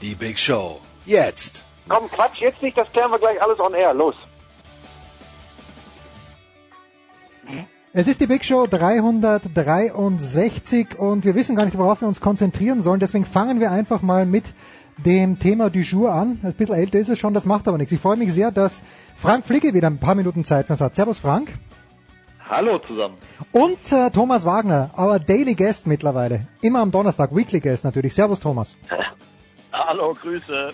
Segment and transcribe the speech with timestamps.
[0.00, 0.80] Die Big Show.
[1.06, 1.64] Jetzt.
[1.88, 3.94] Komm, Quatsch, jetzt nicht, das klären wir gleich alles on air.
[3.94, 4.14] Los.
[7.96, 12.82] Es ist die Big Show 363 und wir wissen gar nicht, worauf wir uns konzentrieren
[12.82, 12.98] sollen.
[12.98, 14.46] Deswegen fangen wir einfach mal mit
[14.96, 16.40] dem Thema du jour an.
[16.42, 17.92] Ein bisschen älter ist es schon, das macht aber nichts.
[17.92, 18.82] Ich freue mich sehr, dass
[19.14, 20.96] Frank Flicke wieder ein paar Minuten Zeit für uns hat.
[20.96, 21.52] Servus Frank.
[22.48, 23.14] Hallo zusammen.
[23.52, 26.48] Und äh, Thomas Wagner, our Daily Guest mittlerweile.
[26.62, 28.12] Immer am Donnerstag, Weekly Guest natürlich.
[28.14, 28.76] Servus Thomas.
[29.74, 30.72] Hallo, Grüße.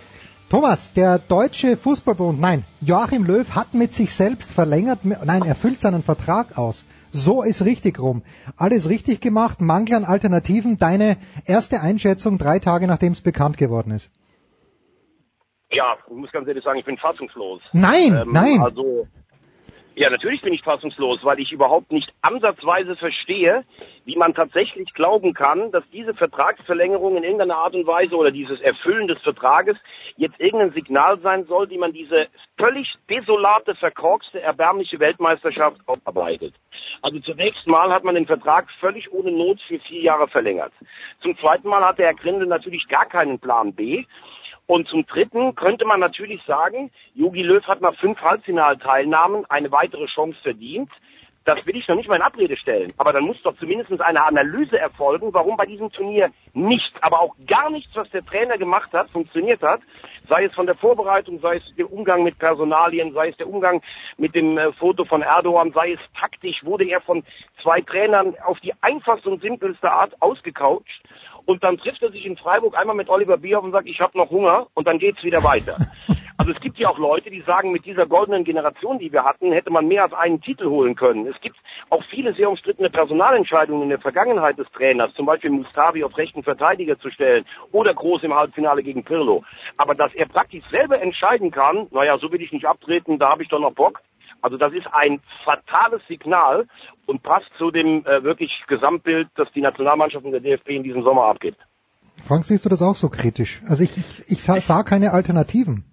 [0.51, 5.81] Thomas, der deutsche Fußballbund, nein, Joachim Löw hat mit sich selbst verlängert, nein, er füllt
[5.81, 6.85] seinen Vertrag aus.
[7.13, 8.23] So ist richtig rum.
[8.57, 10.79] Alles richtig gemacht, Mangel an Alternativen.
[10.79, 11.17] Deine
[11.47, 14.11] erste Einschätzung drei Tage nachdem es bekannt geworden ist.
[15.73, 17.63] Ja, ich muss ganz ehrlich sagen, ich bin fassungslos.
[17.73, 18.61] Nein, Ähm, nein.
[18.61, 19.07] Also,
[20.01, 23.65] ja, natürlich bin ich fassungslos, weil ich überhaupt nicht ansatzweise verstehe,
[24.07, 28.63] wie man tatsächlich glauben kann, dass diese Vertragsverlängerung in irgendeiner Art und Weise oder dieses
[28.63, 29.77] Erfüllen des Vertrages
[30.17, 36.55] jetzt irgendein Signal sein soll, wie man diese völlig desolate, verkorkste, erbärmliche Weltmeisterschaft aufarbeitet.
[37.03, 40.73] Also zunächst mal hat man den Vertrag völlig ohne Not für vier Jahre verlängert.
[41.21, 44.07] Zum zweiten Mal hatte Herr Grindel natürlich gar keinen Plan B.
[44.71, 50.07] Und zum Dritten könnte man natürlich sagen, Jogi Löw hat nach fünf Halbfinalteilnahmen eine weitere
[50.07, 50.89] Chance verdient.
[51.45, 52.93] Das will ich noch nicht mal in Abrede stellen.
[52.97, 57.35] Aber dann muss doch zumindest eine Analyse erfolgen, warum bei diesem Turnier nichts, aber auch
[57.49, 59.81] gar nichts, was der Trainer gemacht hat, funktioniert hat.
[60.29, 63.83] Sei es von der Vorbereitung, sei es der Umgang mit Personalien, sei es der Umgang
[64.19, 67.25] mit dem äh, Foto von Erdogan, sei es taktisch, wurde er von
[67.61, 71.03] zwei Trainern auf die einfachste und simpelste Art ausgecoucht.
[71.47, 74.17] Und dann trifft er sich in Freiburg einmal mit Oliver Bierhoff und sagt, ich habe
[74.17, 75.77] noch Hunger und dann geht's wieder weiter.
[76.41, 79.53] Also es gibt ja auch Leute, die sagen, mit dieser goldenen Generation, die wir hatten,
[79.53, 81.27] hätte man mehr als einen Titel holen können.
[81.27, 81.57] Es gibt
[81.91, 86.43] auch viele sehr umstrittene Personalentscheidungen in der Vergangenheit des Trainers, zum Beispiel Mustavi auf rechten
[86.43, 89.45] Verteidiger zu stellen oder groß im Halbfinale gegen Pirlo.
[89.77, 93.43] Aber dass er praktisch selber entscheiden kann, naja, so will ich nicht abtreten, da habe
[93.43, 94.01] ich doch noch Bock.
[94.43, 96.67] Also das ist ein fatales Signal
[97.07, 101.03] und passt zu dem äh, wirklich Gesamtbild, das die Nationalmannschaft und der DFB in diesem
[101.03, 101.59] Sommer abgibt.
[102.27, 103.63] Frank, siehst du das auch so kritisch?
[103.69, 105.85] Also ich, ich, ich sah, sah keine Alternativen.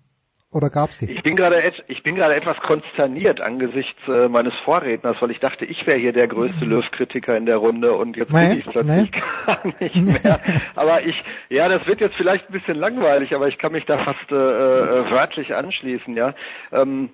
[0.50, 1.12] Oder gab's die?
[1.12, 5.41] Ich bin gerade et- ich bin gerade etwas konsterniert angesichts äh, meines Vorredners, weil ich
[5.41, 8.66] dachte, ich wäre hier der größte Löw-Kritiker in der Runde und jetzt Nee, bin ich
[8.66, 9.22] plötzlich nee.
[9.46, 10.40] gar nicht mehr.
[10.75, 14.02] Aber ich, ja, das wird jetzt vielleicht ein bisschen langweilig, aber ich kann mich da
[14.06, 16.34] fast äh, äh, wörtlich anschließen, ja.
[16.72, 17.09] Ähm,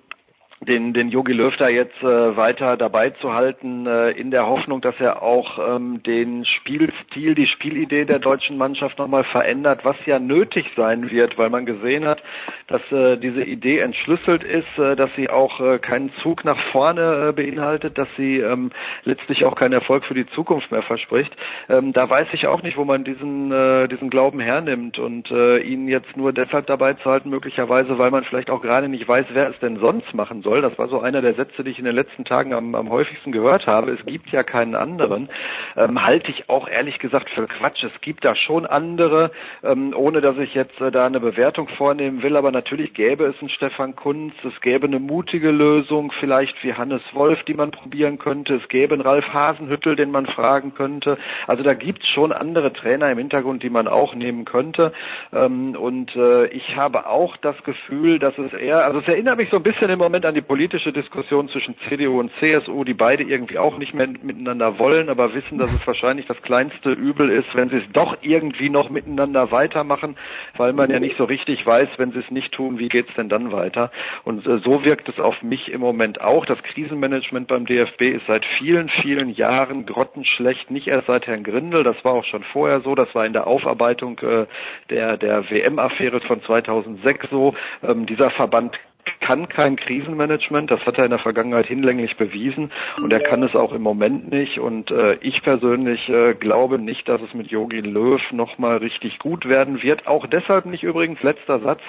[0.64, 4.80] den, den Jogi Löw da jetzt äh, weiter dabei zu halten, äh, in der Hoffnung,
[4.80, 10.18] dass er auch ähm, den Spielstil, die Spielidee der deutschen Mannschaft nochmal verändert, was ja
[10.18, 12.22] nötig sein wird, weil man gesehen hat,
[12.66, 17.28] dass äh, diese Idee entschlüsselt ist, äh, dass sie auch äh, keinen Zug nach vorne
[17.28, 18.70] äh, beinhaltet, dass sie ähm,
[19.04, 21.34] letztlich auch keinen Erfolg für die Zukunft mehr verspricht.
[21.68, 25.58] Ähm, da weiß ich auch nicht, wo man diesen, äh, diesen Glauben hernimmt und äh,
[25.58, 29.26] ihn jetzt nur deshalb dabei zu halten, möglicherweise, weil man vielleicht auch gerade nicht weiß,
[29.32, 30.53] wer es denn sonst machen soll.
[30.62, 33.32] Das war so einer der Sätze, die ich in den letzten Tagen am, am häufigsten
[33.32, 33.92] gehört habe.
[33.92, 35.28] Es gibt ja keinen anderen.
[35.76, 37.84] Ähm, halte ich auch ehrlich gesagt für Quatsch.
[37.84, 39.30] Es gibt da schon andere,
[39.62, 43.40] ähm, ohne dass ich jetzt äh, da eine Bewertung vornehmen will, aber natürlich gäbe es
[43.40, 48.18] einen Stefan Kunz, es gäbe eine mutige Lösung, vielleicht wie Hannes Wolf, die man probieren
[48.18, 51.18] könnte, es gäbe einen Ralf Hasenhüttel, den man fragen könnte.
[51.46, 54.92] Also da gibt es schon andere Trainer im Hintergrund, die man auch nehmen könnte.
[55.32, 59.50] Ähm, und äh, ich habe auch das Gefühl, dass es eher, also es erinnert mich
[59.50, 63.24] so ein bisschen im Moment an die politische Diskussion zwischen CDU und CSU, die beide
[63.24, 67.54] irgendwie auch nicht mehr miteinander wollen, aber wissen, dass es wahrscheinlich das kleinste Übel ist,
[67.54, 70.16] wenn sie es doch irgendwie noch miteinander weitermachen,
[70.56, 73.28] weil man ja nicht so richtig weiß, wenn sie es nicht tun, wie geht's denn
[73.28, 73.90] dann weiter?
[74.24, 76.46] Und äh, so wirkt es auf mich im Moment auch.
[76.46, 81.82] Das Krisenmanagement beim DFB ist seit vielen, vielen Jahren grottenschlecht, nicht erst seit Herrn Grindel,
[81.82, 84.46] das war auch schon vorher so, das war in der Aufarbeitung äh,
[84.90, 87.54] der, der WM-Affäre von 2006 so.
[87.82, 88.78] Ähm, dieser Verband
[89.20, 92.70] kann kein Krisenmanagement, das hat er in der Vergangenheit hinlänglich bewiesen.
[93.02, 94.58] Und er kann es auch im Moment nicht.
[94.58, 99.48] Und äh, ich persönlich äh, glaube nicht, dass es mit Jogi Löw nochmal richtig gut
[99.48, 101.80] werden wird, auch deshalb nicht übrigens letzter Satz,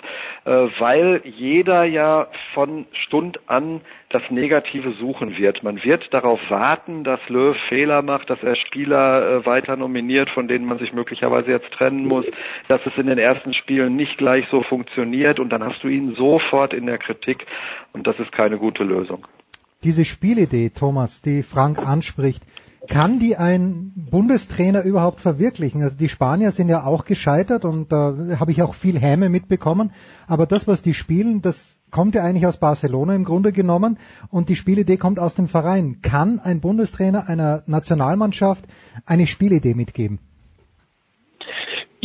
[0.45, 5.63] äh, weil jeder ja von Stund an das Negative suchen wird.
[5.63, 10.47] Man wird darauf warten, dass Löw Fehler macht, dass er Spieler äh, weiter nominiert, von
[10.47, 12.25] denen man sich möglicherweise jetzt trennen muss,
[12.67, 16.15] dass es in den ersten Spielen nicht gleich so funktioniert und dann hast du ihn
[16.15, 17.45] sofort in der Kritik
[17.93, 19.25] und das ist keine gute Lösung.
[19.83, 22.43] Diese Spielidee, Thomas, die Frank anspricht,
[22.87, 25.83] kann die ein Bundestrainer überhaupt verwirklichen?
[25.83, 29.91] Also die Spanier sind ja auch gescheitert und da habe ich auch viel Häme mitbekommen.
[30.27, 33.97] Aber das, was die spielen, das kommt ja eigentlich aus Barcelona im Grunde genommen
[34.29, 36.01] und die Spielidee kommt aus dem Verein.
[36.01, 38.65] Kann ein Bundestrainer einer Nationalmannschaft
[39.05, 40.19] eine Spielidee mitgeben?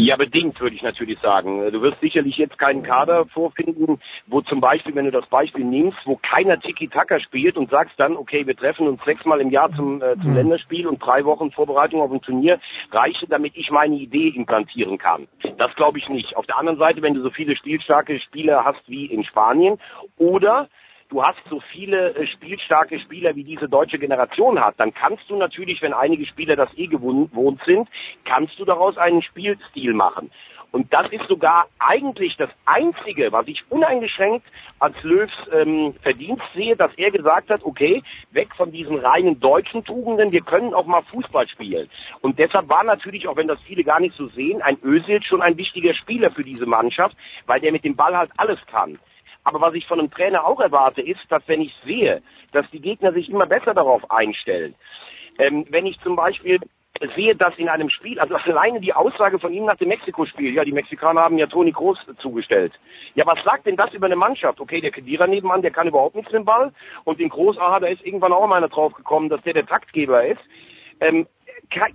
[0.03, 1.71] Ja, bedingt, würde ich natürlich sagen.
[1.71, 5.99] Du wirst sicherlich jetzt keinen Kader vorfinden, wo zum Beispiel, wenn du das Beispiel nimmst,
[6.07, 10.01] wo keiner Tiki-Taka spielt und sagst dann, okay, wir treffen uns sechsmal im Jahr zum,
[10.01, 10.37] äh, zum mhm.
[10.37, 12.59] Länderspiel und drei Wochen Vorbereitung auf ein Turnier,
[12.91, 15.29] reiche, damit ich meine Idee implantieren kann.
[15.59, 16.35] Das glaube ich nicht.
[16.35, 19.79] Auf der anderen Seite, wenn du so viele spielstarke Spieler hast wie in Spanien
[20.17, 20.71] oder
[21.11, 25.37] du hast so viele äh, spielstarke Spieler, wie diese deutsche Generation hat, dann kannst du
[25.37, 27.89] natürlich, wenn einige Spieler das eh gewohnt sind,
[28.25, 30.31] kannst du daraus einen Spielstil machen.
[30.73, 34.47] Und das ist sogar eigentlich das Einzige, was ich uneingeschränkt
[34.79, 39.85] als Löws ähm, Verdienst sehe, dass er gesagt hat, okay, weg von diesen reinen deutschen
[39.85, 41.89] Tugenden, wir können auch mal Fußball spielen.
[42.21, 45.43] Und deshalb war natürlich, auch wenn das viele gar nicht so sehen, ein Özil schon
[45.43, 47.17] ein wichtiger Spieler für diese Mannschaft,
[47.47, 48.97] weil der mit dem Ball halt alles kann.
[49.45, 52.23] Aber was ich von einem Trainer auch erwarte, ist, dass wenn ich sehe,
[52.53, 54.75] dass die Gegner sich immer besser darauf einstellen,
[55.39, 56.61] ähm, wenn ich zum Beispiel
[57.15, 60.65] sehe, dass in einem Spiel, also alleine die Aussage von ihm nach dem Mexiko-Spiel, ja,
[60.65, 62.73] die Mexikaner haben ja Toni Groß zugestellt.
[63.15, 64.61] Ja, was sagt denn das über eine Mannschaft?
[64.61, 66.73] Okay, der Kedira nebenan, der kann überhaupt nichts mit dem Ball
[67.05, 70.25] und den Groß, aha, da ist irgendwann auch mal einer draufgekommen, dass der der Taktgeber
[70.27, 70.41] ist.
[71.01, 71.27] Ähm,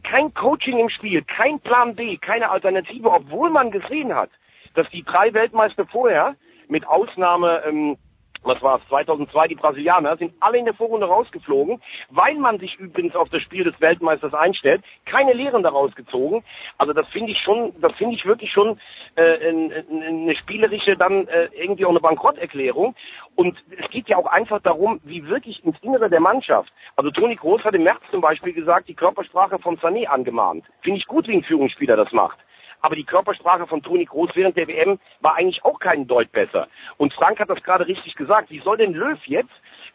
[0.03, 4.30] kein Coaching im Spiel, kein Plan B, keine Alternative, obwohl man gesehen hat,
[4.74, 6.36] dass die drei Weltmeister vorher
[6.69, 7.97] mit Ausnahme, ähm,
[8.45, 12.75] was war es, 2002 die Brasilianer, sind alle in der Vorrunde rausgeflogen, weil man sich
[12.79, 16.44] übrigens auf das Spiel des Weltmeisters einstellt, keine Lehren daraus gezogen.
[16.77, 18.79] Also das finde ich schon, das finde ich wirklich schon
[19.15, 22.95] äh, eine spielerische, dann äh, irgendwie auch eine Bankrotterklärung.
[23.35, 26.71] Und es geht ja auch einfach darum, wie wirklich ins Innere der Mannschaft.
[26.95, 30.65] Also Toni Groß hat im März zum Beispiel gesagt, die Körpersprache von Sané angemahnt.
[30.81, 32.38] Finde ich gut, wie ein Führungsspieler das macht
[32.85, 36.67] aber die Körpersprache von Toni Groß während der WM war eigentlich auch kein Deut besser.
[36.97, 38.51] Und Frank hat das gerade richtig gesagt.
[38.51, 39.49] Wie soll denn Löw jetzt?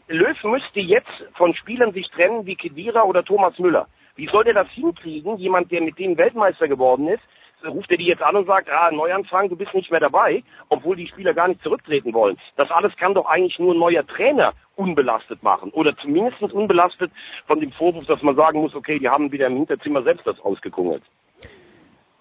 [0.08, 3.86] Löw müsste jetzt von Spielern sich trennen wie Kedira oder Thomas Müller.
[4.16, 5.36] Wie soll der das hinkriegen?
[5.36, 7.22] Jemand, der mit dem Weltmeister geworden ist,
[7.64, 10.96] ruft er die jetzt an und sagt, ah, Neuanfang, du bist nicht mehr dabei, obwohl
[10.96, 12.38] die Spieler gar nicht zurücktreten wollen.
[12.56, 17.12] Das alles kann doch eigentlich nur ein neuer Trainer unbelastet machen oder zumindest unbelastet
[17.46, 20.40] von dem Vorwurf, dass man sagen muss, okay, die haben wieder im Hinterzimmer selbst das
[20.40, 21.04] ausgekungelt.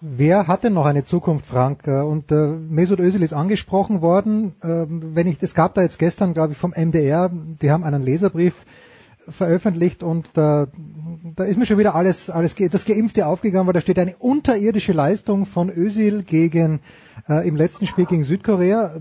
[0.02, 1.86] Wer hat denn noch eine Zukunft, Frank?
[1.86, 4.54] Äh, und äh, Mesut Özil ist angesprochen worden.
[4.62, 8.00] Ähm, wenn ich, es gab da jetzt gestern, glaube ich, vom MDR, die haben einen
[8.00, 8.54] Leserbrief
[9.28, 10.68] veröffentlicht und da,
[11.36, 14.92] da ist mir schon wieder alles, alles das Geimpfte aufgegangen, weil da steht eine unterirdische
[14.92, 16.80] Leistung von Özil gegen
[17.28, 18.94] äh, im letzten Spiel gegen Südkorea.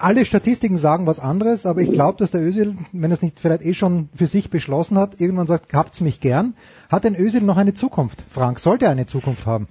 [0.00, 3.38] Alle Statistiken sagen was anderes, aber ich glaube, dass der Özil, wenn er es nicht
[3.38, 6.54] vielleicht eh schon für sich beschlossen hat, irgendwann sagt, habt's mich gern.
[6.88, 8.24] Hat denn Özil noch eine Zukunft?
[8.28, 9.68] Frank, sollte er eine Zukunft haben?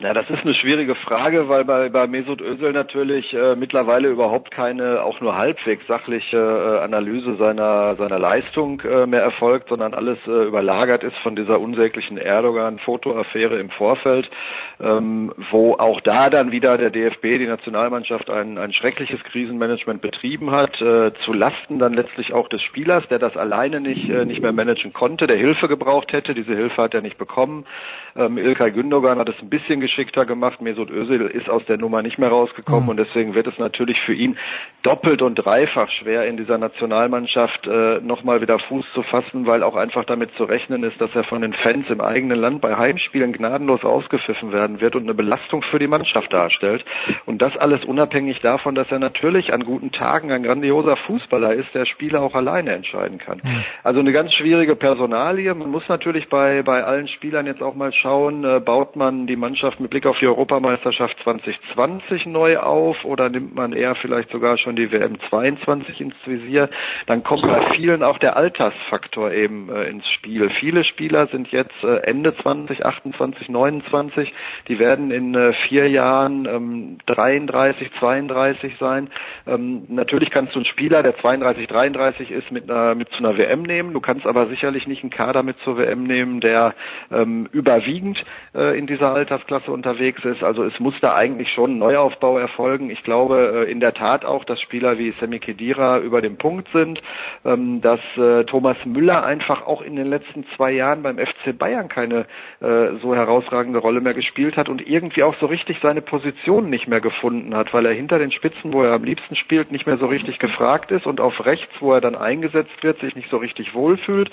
[0.00, 4.52] Ja, das ist eine schwierige Frage, weil bei, bei Mesut Özil natürlich äh, mittlerweile überhaupt
[4.52, 10.18] keine, auch nur halbwegs sachliche äh, Analyse seiner, seiner Leistung äh, mehr erfolgt, sondern alles
[10.28, 14.30] äh, überlagert ist von dieser unsäglichen Erdogan-Fotoaffäre im Vorfeld,
[14.78, 20.52] ähm, wo auch da dann wieder der DFB, die Nationalmannschaft, ein, ein schreckliches Krisenmanagement betrieben
[20.52, 24.42] hat, äh, zu Lasten dann letztlich auch des Spielers, der das alleine nicht, äh, nicht
[24.42, 26.34] mehr managen konnte, der Hilfe gebraucht hätte.
[26.34, 27.66] Diese Hilfe hat er nicht bekommen.
[28.14, 30.60] Ähm, Ilkay Gündogan hat es ein bisschen geschickter gemacht.
[30.60, 32.88] Mesut Özil ist aus der Nummer nicht mehr rausgekommen mhm.
[32.90, 34.36] und deswegen wird es natürlich für ihn
[34.82, 39.76] doppelt und dreifach schwer in dieser Nationalmannschaft äh, nochmal wieder Fuß zu fassen, weil auch
[39.76, 43.32] einfach damit zu rechnen ist, dass er von den Fans im eigenen Land bei Heimspielen
[43.32, 46.84] gnadenlos ausgepfiffen werden wird und eine Belastung für die Mannschaft darstellt.
[47.26, 51.74] Und das alles unabhängig davon, dass er natürlich an guten Tagen ein grandioser Fußballer ist,
[51.74, 53.40] der Spieler auch alleine entscheiden kann.
[53.42, 53.64] Mhm.
[53.82, 55.54] Also eine ganz schwierige Personalie.
[55.54, 59.36] Man muss natürlich bei, bei allen Spielern jetzt auch mal schauen, äh, baut man die
[59.36, 64.58] Mannschaft Mit Blick auf die Europameisterschaft 2020 neu auf oder nimmt man eher vielleicht sogar
[64.58, 66.68] schon die WM 22 ins Visier?
[67.06, 70.50] Dann kommt bei vielen auch der Altersfaktor eben äh, ins Spiel.
[70.50, 74.32] Viele Spieler sind jetzt äh, Ende 20, 28, 29.
[74.66, 79.10] Die werden in äh, vier Jahren ähm, 33, 32 sein.
[79.46, 83.38] Ähm, natürlich kannst du einen Spieler, der 32, 33 ist, mit, einer, mit zu einer
[83.38, 83.92] WM nehmen.
[83.92, 86.74] Du kannst aber sicherlich nicht einen Kader mit zur WM nehmen, der
[87.12, 90.42] ähm, überwiegend äh, in dieser Altersklasse unterwegs ist.
[90.42, 92.90] Also es muss da eigentlich schon ein Neuaufbau erfolgen.
[92.90, 96.68] Ich glaube äh, in der Tat auch, dass Spieler wie Semi Khedira über dem Punkt
[96.72, 97.02] sind,
[97.44, 101.88] ähm, dass äh, Thomas Müller einfach auch in den letzten zwei Jahren beim FC Bayern
[101.88, 102.26] keine
[102.60, 106.88] äh, so herausragende Rolle mehr gespielt hat und irgendwie auch so richtig seine Position nicht
[106.88, 109.98] mehr gefunden hat, weil er hinter den Spitzen, wo er am liebsten spielt, nicht mehr
[109.98, 113.36] so richtig gefragt ist und auf rechts, wo er dann eingesetzt wird, sich nicht so
[113.36, 114.30] richtig wohlfühlt.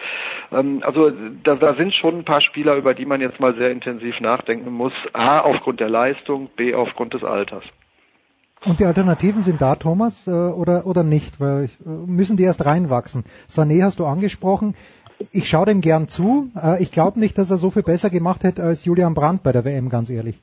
[0.52, 1.12] Ähm, also
[1.44, 4.72] da, da sind schon ein paar Spieler, über die man jetzt mal sehr intensiv nachdenken
[4.72, 4.94] muss.
[5.26, 7.64] A, aufgrund der Leistung, B, aufgrund des Alters.
[8.64, 11.40] Und die Alternativen sind da, Thomas, äh, oder, oder nicht?
[11.40, 13.24] Weil äh, müssen die erst reinwachsen?
[13.50, 14.76] Sané hast du angesprochen.
[15.32, 16.52] Ich schaue dem gern zu.
[16.56, 19.52] Äh, ich glaube nicht, dass er so viel besser gemacht hätte als Julian Brandt bei
[19.52, 20.42] der WM, ganz ehrlich.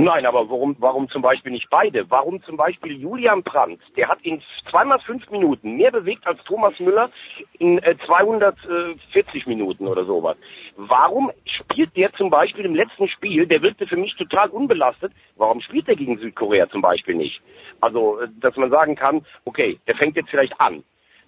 [0.00, 2.08] Nein, aber warum, warum zum Beispiel nicht beide?
[2.08, 3.80] Warum zum Beispiel Julian Brandt?
[3.96, 4.40] Der hat in
[4.70, 7.10] zweimal fünf Minuten mehr bewegt als Thomas Müller
[7.58, 10.36] in äh, 240 Minuten oder sowas.
[10.76, 15.60] Warum spielt der zum Beispiel im letzten Spiel, der wirkte für mich total unbelastet, warum
[15.60, 17.42] spielt der gegen Südkorea zum Beispiel nicht?
[17.80, 20.84] Also, äh, dass man sagen kann, okay, der fängt jetzt vielleicht an.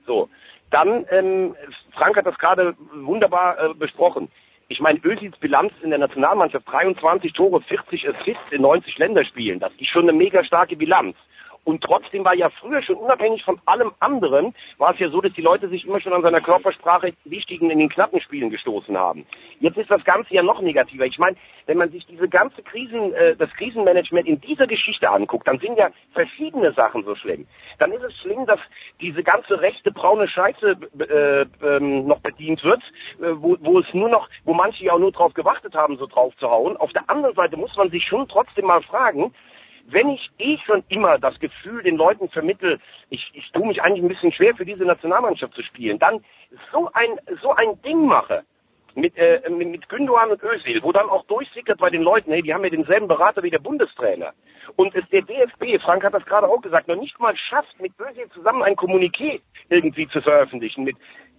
[0.06, 0.28] So.
[0.70, 1.56] Dann, ähm,
[1.90, 4.28] Frank hat das gerade wunderbar äh, besprochen
[4.70, 9.72] ich meine, Özils Bilanz in der Nationalmannschaft, 23 Tore, 40 Assists in 90 Länderspielen, das
[9.78, 11.16] ist schon eine mega starke Bilanz.
[11.64, 15.32] Und trotzdem war ja früher schon unabhängig von allem anderen, war es ja so, dass
[15.34, 19.26] die Leute sich immer schon an seiner Körpersprache wichtigen in den knappen Spielen gestoßen haben.
[19.60, 21.04] Jetzt ist das Ganze ja noch negativer.
[21.04, 21.36] Ich meine,
[21.66, 25.76] wenn man sich diese ganze Krisen, äh, das Krisenmanagement in dieser Geschichte anguckt, dann sind
[25.76, 27.46] ja verschiedene Sachen so schlimm.
[27.78, 28.60] Dann ist es schlimm, dass
[29.00, 32.82] diese ganze rechte braune Scheiße äh, ähm, noch bedient wird,
[33.20, 36.06] äh, wo, wo es nur noch, wo manche ja auch nur drauf gewartet haben, so
[36.06, 36.76] drauf zu hauen.
[36.78, 39.32] Auf der anderen Seite muss man sich schon trotzdem mal fragen,
[39.92, 42.78] wenn ich eh schon immer das Gefühl den Leuten vermittel,
[43.08, 46.24] ich, ich tue mich eigentlich ein bisschen schwer für diese Nationalmannschaft zu spielen, dann
[46.72, 48.44] so ein, so ein Ding mache,
[48.94, 52.52] mit, äh, mit Gündogan und Özil, wo dann auch durchsickert bei den Leuten, hey, die
[52.52, 54.32] haben ja denselben Berater wie der Bundestrainer.
[54.76, 57.92] Und es der DFB, Frank hat das gerade auch gesagt, noch nicht mal schafft, mit
[57.98, 60.84] Özil zusammen ein Kommuniqué irgendwie zu veröffentlichen.
[60.84, 60.96] Mit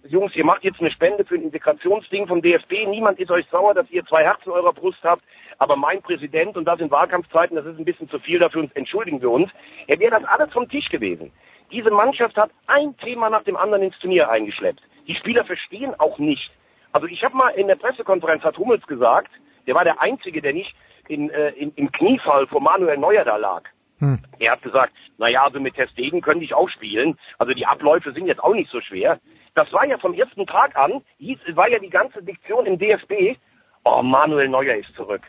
[0.08, 3.74] Jungs, ihr macht jetzt eine Spende für ein Integrationsding vom DFB, niemand ist euch sauer,
[3.74, 5.22] dass ihr zwei Herzen in eurer Brust habt,
[5.62, 9.22] aber mein Präsident, und das in Wahlkampfzeiten, das ist ein bisschen zu viel dafür, entschuldigen
[9.22, 9.48] wir uns,
[9.86, 11.30] er wäre das alles vom Tisch gewesen.
[11.70, 14.82] Diese Mannschaft hat ein Thema nach dem anderen ins Turnier eingeschleppt.
[15.06, 16.50] Die Spieler verstehen auch nicht.
[16.90, 19.30] Also ich habe mal in der Pressekonferenz, hat Hummels gesagt,
[19.68, 20.74] der war der Einzige, der nicht
[21.06, 23.62] in, äh, in, im Kniefall vor Manuel Neuer da lag.
[24.00, 24.18] Hm.
[24.40, 27.16] Er hat gesagt, naja, also mit Testegen könnte ich auch spielen.
[27.38, 29.20] Also die Abläufe sind jetzt auch nicht so schwer.
[29.54, 33.36] Das war ja vom ersten Tag an, hieß, war ja die ganze Diktion im DFB,
[33.84, 35.22] oh, Manuel Neuer ist zurück.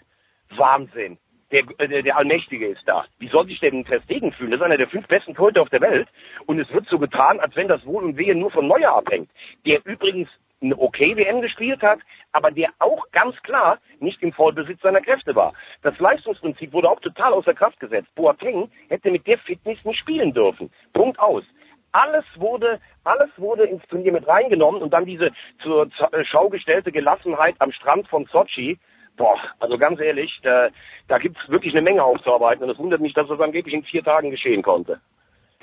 [0.58, 1.18] Wahnsinn.
[1.52, 3.06] Der, äh, der, der Allmächtige ist da.
[3.20, 4.52] Wie soll sich denn Testegen fühlen?
[4.52, 6.08] Das ist einer der fünf besten Torhüter auf der Welt.
[6.48, 9.30] Und es wird so getan, als wenn das Wohl und Wehe nur von Neuer abhängt.
[9.66, 10.30] Der übrigens
[10.64, 12.00] eine okay WM gespielt hat,
[12.32, 15.54] aber der auch ganz klar nicht im Vollbesitz seiner Kräfte war.
[15.82, 18.14] Das Leistungsprinzip wurde auch total außer Kraft gesetzt.
[18.16, 20.72] Boateng hätte mit der Fitness nicht spielen dürfen.
[20.94, 21.44] Punkt aus.
[21.92, 25.32] Alles wurde, alles wurde ins Turnier mit reingenommen und dann diese
[25.62, 25.90] zur
[26.24, 28.80] Schau gestellte Gelassenheit am Strand von Sochi.
[29.16, 30.70] Boah, also ganz ehrlich, da,
[31.08, 33.84] da gibt es wirklich eine Menge aufzuarbeiten und es wundert mich, dass das angeblich in
[33.84, 35.00] vier Tagen geschehen konnte.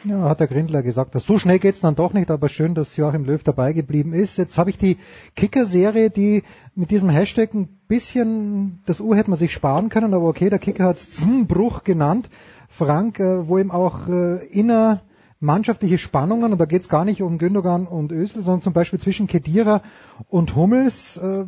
[0.04, 1.14] Ja, hat der Grindler gesagt.
[1.14, 4.38] Dass so schnell geht's dann doch nicht, aber schön, dass Joachim Löw dabei geblieben ist.
[4.38, 4.96] Jetzt habe ich die
[5.36, 6.42] Kicker-Serie, die
[6.74, 10.58] mit diesem Hashtag ein bisschen, das U hätte man sich sparen können, aber okay, der
[10.58, 12.30] Kicker hat es Bruch genannt.
[12.70, 15.02] Frank, äh, wo ihm auch äh, inner
[15.40, 19.26] mannschaftliche Spannungen, und da geht's gar nicht um Gündogan und Ösel, sondern zum Beispiel zwischen
[19.26, 19.82] Kedira
[20.28, 21.44] und Hummels äh,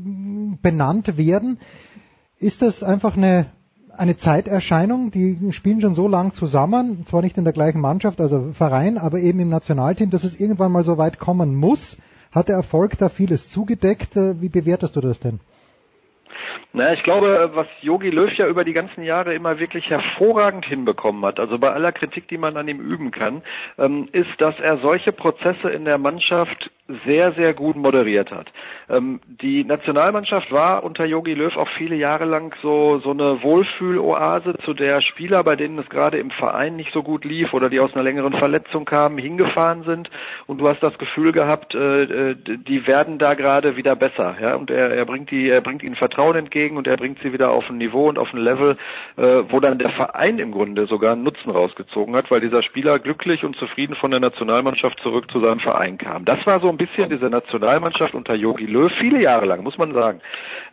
[0.63, 1.59] benannt werden.
[2.39, 3.47] Ist das einfach eine
[3.97, 8.51] eine Zeiterscheinung, die spielen schon so lang zusammen, zwar nicht in der gleichen Mannschaft, also
[8.53, 11.99] Verein, aber eben im Nationalteam, dass es irgendwann mal so weit kommen muss.
[12.31, 14.17] Hat der Erfolg da vieles zugedeckt?
[14.17, 15.41] Äh, wie bewertest du das denn?
[16.73, 21.25] Na, ich glaube, was Yogi Löw ja über die ganzen Jahre immer wirklich hervorragend hinbekommen
[21.25, 23.43] hat, also bei aller Kritik, die man an ihm üben kann,
[23.79, 26.71] ähm, ist, dass er solche Prozesse in der Mannschaft
[27.05, 28.53] sehr, sehr gut moderiert hat.
[28.89, 34.55] Ähm, die Nationalmannschaft war unter Yogi Löw auch viele Jahre lang so, so eine Wohlfühloase,
[34.65, 37.81] zu der Spieler, bei denen es gerade im Verein nicht so gut lief oder die
[37.81, 40.11] aus einer längeren Verletzung kamen, hingefahren sind
[40.47, 44.55] und du hast das Gefühl gehabt, äh, äh die werden da gerade wieder besser, ja,
[44.55, 47.51] und er, er bringt die, er bringt ihnen Vertrauen entgegen und er bringt sie wieder
[47.51, 48.77] auf ein Niveau und auf ein Level,
[49.17, 52.99] äh, wo dann der Verein im Grunde sogar einen Nutzen rausgezogen hat, weil dieser Spieler
[52.99, 56.25] glücklich und zufrieden von der Nationalmannschaft zurück zu seinem Verein kam.
[56.25, 59.93] Das war so ein bisschen diese Nationalmannschaft unter Yogi Löw, viele Jahre lang, muss man
[59.95, 60.21] sagen.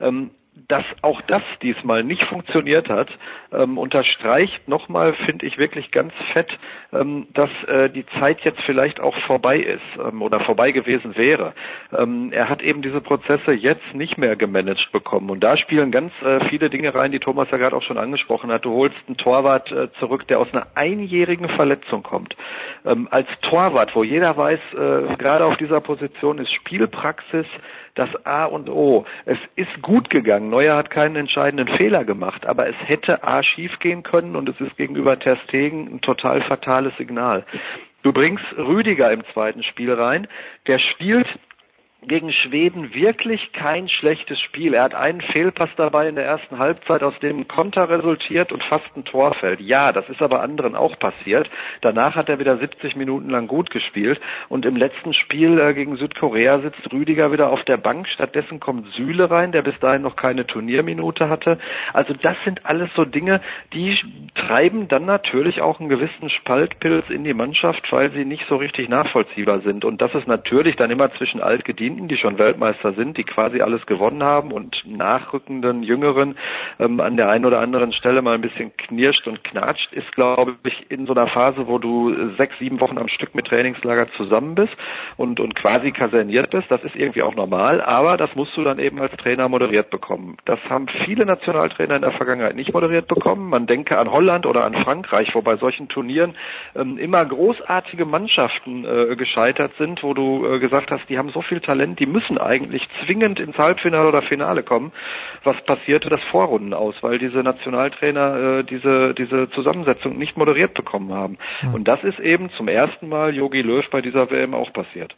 [0.01, 0.31] Ähm,
[0.67, 3.09] dass auch das diesmal nicht funktioniert hat,
[3.51, 6.57] ähm, unterstreicht nochmal, finde ich wirklich ganz fett,
[6.93, 11.53] ähm, dass äh, die Zeit jetzt vielleicht auch vorbei ist ähm, oder vorbei gewesen wäre.
[11.97, 16.11] Ähm, er hat eben diese Prozesse jetzt nicht mehr gemanagt bekommen und da spielen ganz
[16.21, 18.65] äh, viele Dinge rein, die Thomas ja gerade auch schon angesprochen hat.
[18.65, 22.35] Du holst einen Torwart äh, zurück, der aus einer einjährigen Verletzung kommt.
[22.85, 27.47] Ähm, als Torwart, wo jeder weiß, äh, gerade auf dieser Position ist Spielpraxis
[27.95, 29.05] das A und O.
[29.25, 30.49] Es ist gut gegangen.
[30.49, 34.59] Neuer hat keinen entscheidenden Fehler gemacht, aber es hätte A schief gehen können und es
[34.59, 37.45] ist gegenüber Ter Stegen ein total fatales Signal.
[38.01, 40.27] Du bringst Rüdiger im zweiten Spiel rein,
[40.67, 41.27] der spielt
[42.07, 44.73] gegen Schweden wirklich kein schlechtes Spiel.
[44.73, 48.63] Er hat einen Fehlpass dabei in der ersten Halbzeit, aus dem ein Konter resultiert und
[48.63, 49.59] fast ein Tor fällt.
[49.59, 51.49] Ja, das ist aber anderen auch passiert.
[51.81, 55.97] Danach hat er wieder 70 Minuten lang gut gespielt und im letzten Spiel äh, gegen
[55.97, 58.07] Südkorea sitzt Rüdiger wieder auf der Bank.
[58.07, 61.59] Stattdessen kommt Süle rein, der bis dahin noch keine Turnierminute hatte.
[61.91, 63.41] Also das sind alles so Dinge,
[63.73, 63.97] die
[64.35, 68.87] treiben dann natürlich auch einen gewissen Spaltpilz in die Mannschaft, weil sie nicht so richtig
[68.87, 69.83] nachvollziehbar sind.
[69.83, 73.61] Und das ist natürlich dann immer zwischen altgedienten Blinken, die schon Weltmeister sind, die quasi
[73.61, 76.37] alles gewonnen haben und nachrückenden Jüngeren
[76.79, 80.55] ähm, an der einen oder anderen Stelle mal ein bisschen knirscht und knatscht, ist, glaube
[80.67, 84.53] ich, in so einer Phase, wo du sechs, sieben Wochen am Stück mit Trainingslager zusammen
[84.53, 84.73] bist
[85.17, 86.69] und, und quasi kaserniert bist.
[86.69, 90.37] Das ist irgendwie auch normal, aber das musst du dann eben als Trainer moderiert bekommen.
[90.45, 93.49] Das haben viele Nationaltrainer in der Vergangenheit nicht moderiert bekommen.
[93.49, 96.35] Man denke an Holland oder an Frankreich, wo bei solchen Turnieren
[96.75, 101.41] ähm, immer großartige Mannschaften äh, gescheitert sind, wo du äh, gesagt hast, die haben so
[101.41, 104.91] viel Talent Talent, die müssen eigentlich zwingend ins Halbfinale oder Finale kommen.
[105.43, 111.13] Was passierte das Vorrunden aus, weil diese Nationaltrainer äh, diese, diese Zusammensetzung nicht moderiert bekommen
[111.13, 111.37] haben.
[111.61, 111.73] Mhm.
[111.75, 115.15] Und das ist eben zum ersten Mal Yogi Löw bei dieser WM auch passiert.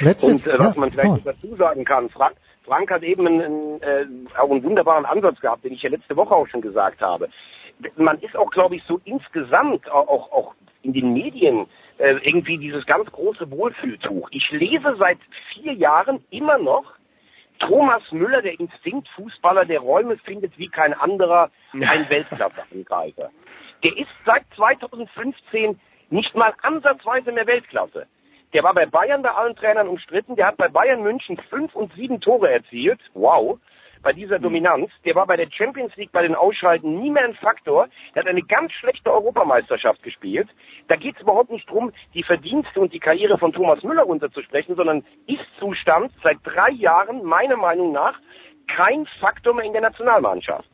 [0.00, 1.18] Letzte, Und äh, was man vielleicht oh.
[1.24, 5.72] dazu sagen kann, Frank, Frank hat eben einen, äh, auch einen wunderbaren Ansatz gehabt, den
[5.72, 7.28] ich ja letzte Woche auch schon gesagt habe.
[7.96, 11.66] Man ist auch, glaube ich, so insgesamt auch, auch in den Medien
[11.98, 14.28] äh, irgendwie dieses ganz große Wohlfühltuch.
[14.30, 15.18] Ich lese seit
[15.52, 16.94] vier Jahren immer noch
[17.58, 23.30] Thomas Müller, der Instinktfußballer, der Räume findet wie kein anderer, ein Weltklasse-Angreifer.
[23.84, 25.78] Der ist seit 2015
[26.10, 28.06] nicht mal ansatzweise mehr Weltklasse.
[28.52, 30.36] Der war bei Bayern bei allen Trainern umstritten.
[30.36, 33.00] Der hat bei Bayern München fünf und sieben Tore erzielt.
[33.14, 33.58] Wow
[34.02, 34.42] bei dieser hm.
[34.42, 34.90] Dominanz.
[35.04, 37.88] Der war bei der Champions League bei den Ausschalten nie mehr ein Faktor.
[38.14, 40.48] Der hat eine ganz schlechte Europameisterschaft gespielt.
[40.88, 44.76] Da geht es überhaupt nicht drum, die Verdienste und die Karriere von Thomas Müller runterzusprechen,
[44.76, 48.18] sondern Ist-Zustand seit drei Jahren meiner Meinung nach
[48.68, 50.68] kein Faktor mehr in der Nationalmannschaft.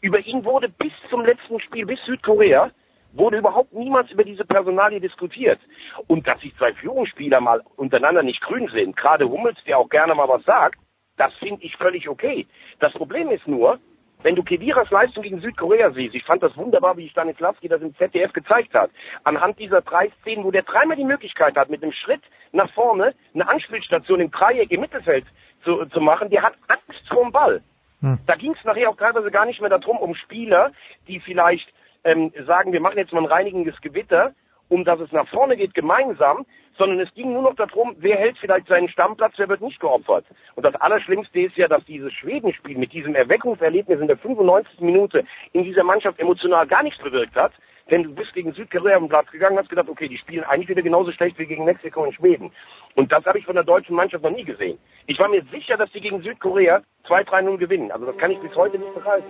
[0.00, 2.70] Über ihn wurde bis zum letzten Spiel, bis Südkorea,
[3.12, 5.60] wurde überhaupt niemals über diese Personalie diskutiert.
[6.06, 10.14] Und dass sich zwei Führungsspieler mal untereinander nicht grün sind, gerade Hummels, der auch gerne
[10.14, 10.78] mal was sagt,
[11.20, 12.46] das finde ich völlig okay.
[12.78, 13.78] Das Problem ist nur,
[14.22, 17.94] wenn du Kediras Leistung gegen Südkorea siehst, ich fand das wunderbar, wie Stanislavski das im
[17.94, 18.90] ZDF gezeigt hat,
[19.24, 23.14] anhand dieser drei Szenen, wo der dreimal die Möglichkeit hat, mit einem Schritt nach vorne
[23.34, 25.26] eine Anspielstation im Dreieck im Mittelfeld
[25.62, 27.62] zu, zu machen, der hat Angst vorm Ball.
[28.00, 28.18] Hm.
[28.26, 30.72] Da ging es nachher auch teilweise gar nicht mehr darum, um Spieler,
[31.06, 31.70] die vielleicht
[32.04, 34.32] ähm, sagen, wir machen jetzt mal ein reinigendes Gewitter,
[34.70, 36.46] um dass es nach vorne geht gemeinsam,
[36.78, 40.24] sondern es ging nur noch darum, wer hält vielleicht seinen Stammplatz, wer wird nicht geopfert.
[40.54, 44.80] Und das Allerschlimmste ist ja, dass dieses Schwedenspiel mit diesem Erweckungserlebnis in der 95.
[44.80, 47.52] Minute in dieser Mannschaft emotional gar nichts bewirkt hat.
[47.90, 50.68] Denn du bist gegen Südkorea den Platz gegangen und hast gedacht, okay, die spielen eigentlich
[50.68, 52.52] wieder genauso schlecht wie gegen Mexiko und Schweden.
[52.94, 54.78] Und das habe ich von der deutschen Mannschaft noch nie gesehen.
[55.06, 57.90] Ich war mir sicher, dass sie gegen Südkorea 2-3-0 gewinnen.
[57.90, 59.26] Also das kann ich bis heute nicht begreifen.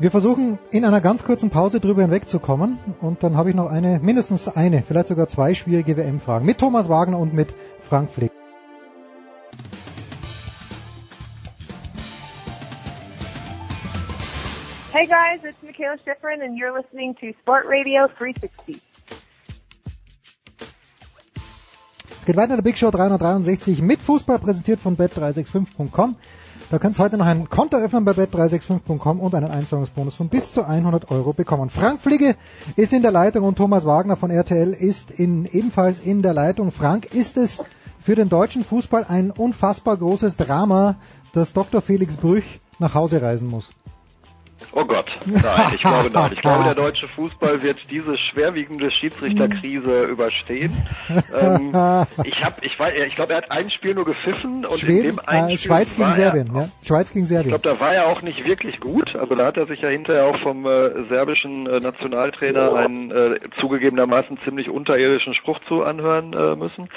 [0.00, 3.98] Wir versuchen in einer ganz kurzen Pause drüber hinwegzukommen und dann habe ich noch eine,
[3.98, 8.30] mindestens eine, vielleicht sogar zwei schwierige WM-Fragen mit Thomas Wagner und mit Frank Flick.
[14.92, 18.80] Hey guys, it's Michaela Schifrin and you're listening to Sport Radio 360.
[22.16, 26.14] Es geht weiter in der Big Show 363 mit Fußball präsentiert von bet365.com.
[26.70, 30.52] Da kannst du heute noch ein Konto öffnen bei bet365.com und einen Einzahlungsbonus von bis
[30.52, 31.70] zu 100 Euro bekommen.
[31.70, 32.36] Frank Fliege
[32.76, 36.70] ist in der Leitung und Thomas Wagner von RTL ist in, ebenfalls in der Leitung.
[36.70, 37.62] Frank, ist es
[37.98, 40.96] für den deutschen Fußball ein unfassbar großes Drama,
[41.32, 41.80] dass Dr.
[41.80, 43.70] Felix Brüch nach Hause reisen muss?
[44.80, 45.42] Oh Gott, nein,
[45.74, 46.30] ich glaube nein.
[46.32, 50.72] Ich glaube, der deutsche Fußball wird diese schwerwiegende Schiedsrichterkrise überstehen.
[51.34, 51.70] Ähm,
[52.24, 55.16] ich habe, ich weiß, ich glaube, er hat ein Spiel nur gepfiffen und Schweden, in
[55.16, 56.68] dem einen äh, Spiel Schweiz gegen Serbien, er, ja.
[56.86, 57.48] Schweiz gegen Ich Serbien.
[57.48, 59.16] glaube, da war er auch nicht wirklich gut.
[59.16, 63.40] Also da hat er sich ja hinterher auch vom äh, serbischen äh, Nationaltrainer einen äh,
[63.60, 66.88] zugegebenermaßen ziemlich unterirdischen Spruch zu anhören äh, müssen.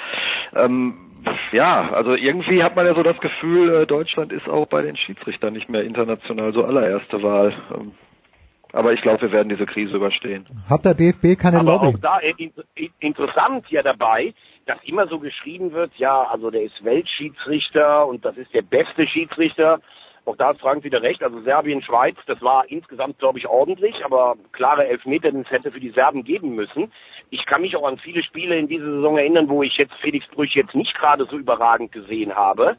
[0.54, 1.11] Ähm,
[1.52, 4.96] ja, also irgendwie hat man ja so das Gefühl, äh, Deutschland ist auch bei den
[4.96, 7.52] Schiedsrichtern nicht mehr international so allererste Wahl.
[7.78, 7.92] Ähm,
[8.72, 10.46] aber ich glaube, wir werden diese Krise überstehen.
[10.68, 11.86] Hat der DFB keine Aber Lobby?
[11.88, 14.32] auch da äh, in, in, interessant ja dabei,
[14.66, 19.06] dass immer so geschrieben wird, ja, also der ist Weltschiedsrichter und das ist der beste
[19.06, 19.80] Schiedsrichter.
[20.24, 21.22] Auch da hat Frank wieder recht.
[21.22, 25.72] Also Serbien, Schweiz, das war insgesamt, glaube ich, ordentlich, aber klare Elfmeter, den es hätte
[25.72, 26.92] für die Serben geben müssen.
[27.32, 30.26] Ich kann mich auch an viele Spiele in dieser Saison erinnern, wo ich jetzt Felix
[30.26, 32.76] Brüch jetzt nicht gerade so überragend gesehen habe.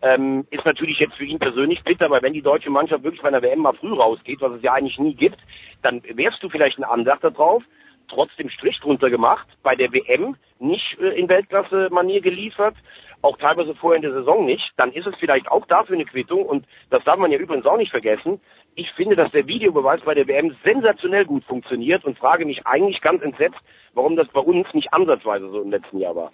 [0.00, 3.28] Ähm, ist natürlich jetzt für ihn persönlich bitter, weil wenn die deutsche Mannschaft wirklich bei
[3.28, 5.40] einer WM mal früh rausgeht, was es ja eigentlich nie gibt,
[5.82, 7.64] dann wärst du vielleicht ein Andachter drauf,
[8.06, 12.76] trotzdem Strich drunter gemacht, bei der WM nicht äh, in Weltklasse-Manier geliefert,
[13.22, 16.44] auch teilweise vorher in der Saison nicht, dann ist es vielleicht auch dafür eine Quittung
[16.44, 18.40] und das darf man ja übrigens auch nicht vergessen.
[18.76, 23.00] Ich finde, dass der Videobeweis bei der WM sensationell gut funktioniert und frage mich eigentlich
[23.00, 23.58] ganz entsetzt,
[23.96, 26.30] warum das bei uns nicht ansatzweise so im letzten Jahr war.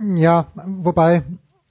[0.00, 1.22] Ja, wobei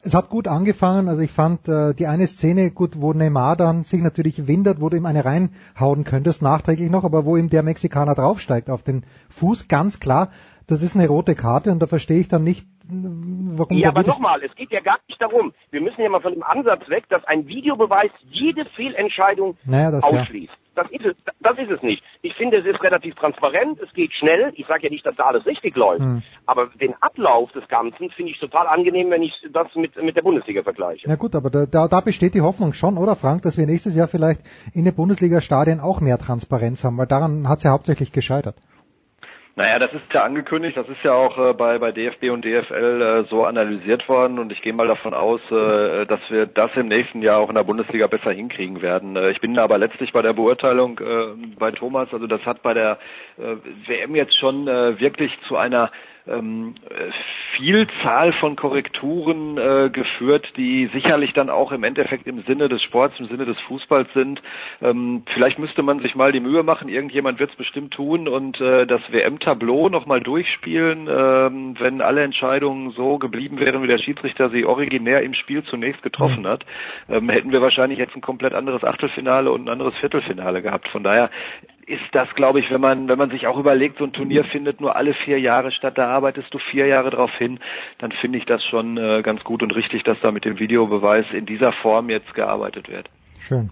[0.02, 1.10] es hat gut angefangen.
[1.10, 4.90] Also ich fand äh, die eine Szene gut, wo Neymar dann sich natürlich windert, wo
[4.90, 9.04] du ihm eine reinhauen könntest, nachträglich noch, aber wo ihm der Mexikaner draufsteigt auf den
[9.30, 10.32] Fuß, ganz klar,
[10.68, 14.42] das ist eine rote Karte und da verstehe ich dann nicht, warum Ja, aber nochmal,
[14.44, 15.54] es geht ja gar nicht darum.
[15.72, 20.04] Wir müssen ja mal von dem Ansatz weg, dass ein Videobeweis jede Fehlentscheidung Naja, das
[20.12, 20.26] ja.
[20.78, 22.04] Das ist, es, das ist es nicht.
[22.22, 24.54] Ich finde, es ist relativ transparent, es geht schnell.
[24.56, 26.02] Ich sage ja nicht, dass da alles richtig läuft.
[26.02, 26.22] Hm.
[26.46, 30.22] Aber den Ablauf des Ganzen finde ich total angenehm, wenn ich das mit, mit der
[30.22, 31.10] Bundesliga vergleiche.
[31.10, 33.96] Ja gut, aber da, da, da besteht die Hoffnung schon, oder Frank, dass wir nächstes
[33.96, 34.42] Jahr vielleicht
[34.74, 38.56] in den Bundesliga-Stadien auch mehr Transparenz haben, weil daran hat es ja hauptsächlich gescheitert.
[39.58, 43.02] Naja, das ist ja angekündigt, das ist ja auch äh, bei, bei DFB und DFL
[43.02, 46.88] äh, so analysiert worden und ich gehe mal davon aus, äh, dass wir das im
[46.88, 49.16] nächsten Jahr auch in der Bundesliga besser hinkriegen werden.
[49.16, 52.76] Äh, ich bin aber letztlich bei der Beurteilung äh, bei Thomas, also das hat bei
[52.76, 53.00] der
[53.40, 53.56] äh,
[53.88, 55.90] WM jetzt schon wirklich zu einer
[56.30, 57.12] ähm, äh,
[57.56, 63.20] Vielzahl von Korrekturen äh, geführt, die sicherlich dann auch im Endeffekt im Sinne des Sports,
[63.20, 64.42] im Sinne des Fußballs sind.
[64.82, 68.62] Ähm, vielleicht müsste man sich mal die Mühe machen, irgendjemand wird es bestimmt tun und
[68.62, 74.50] äh, das WM-Tableau nochmal durchspielen, ähm, wenn alle Entscheidungen so geblieben wären, wie der Schiedsrichter
[74.50, 76.66] sie originär im Spiel zunächst getroffen hat,
[77.10, 80.88] ähm, hätten wir wahrscheinlich jetzt ein komplett anderes Achtelfinale und ein anderes Viertelfinale gehabt.
[80.88, 81.30] Von daher
[81.88, 84.82] ist das, glaube ich, wenn man, wenn man sich auch überlegt, so ein Turnier findet
[84.82, 87.60] nur alle vier Jahre statt, da arbeitest du vier Jahre drauf hin,
[87.98, 91.26] dann finde ich das schon äh, ganz gut und richtig, dass da mit dem Videobeweis
[91.32, 93.10] in dieser Form jetzt gearbeitet wird.
[93.40, 93.70] Schön.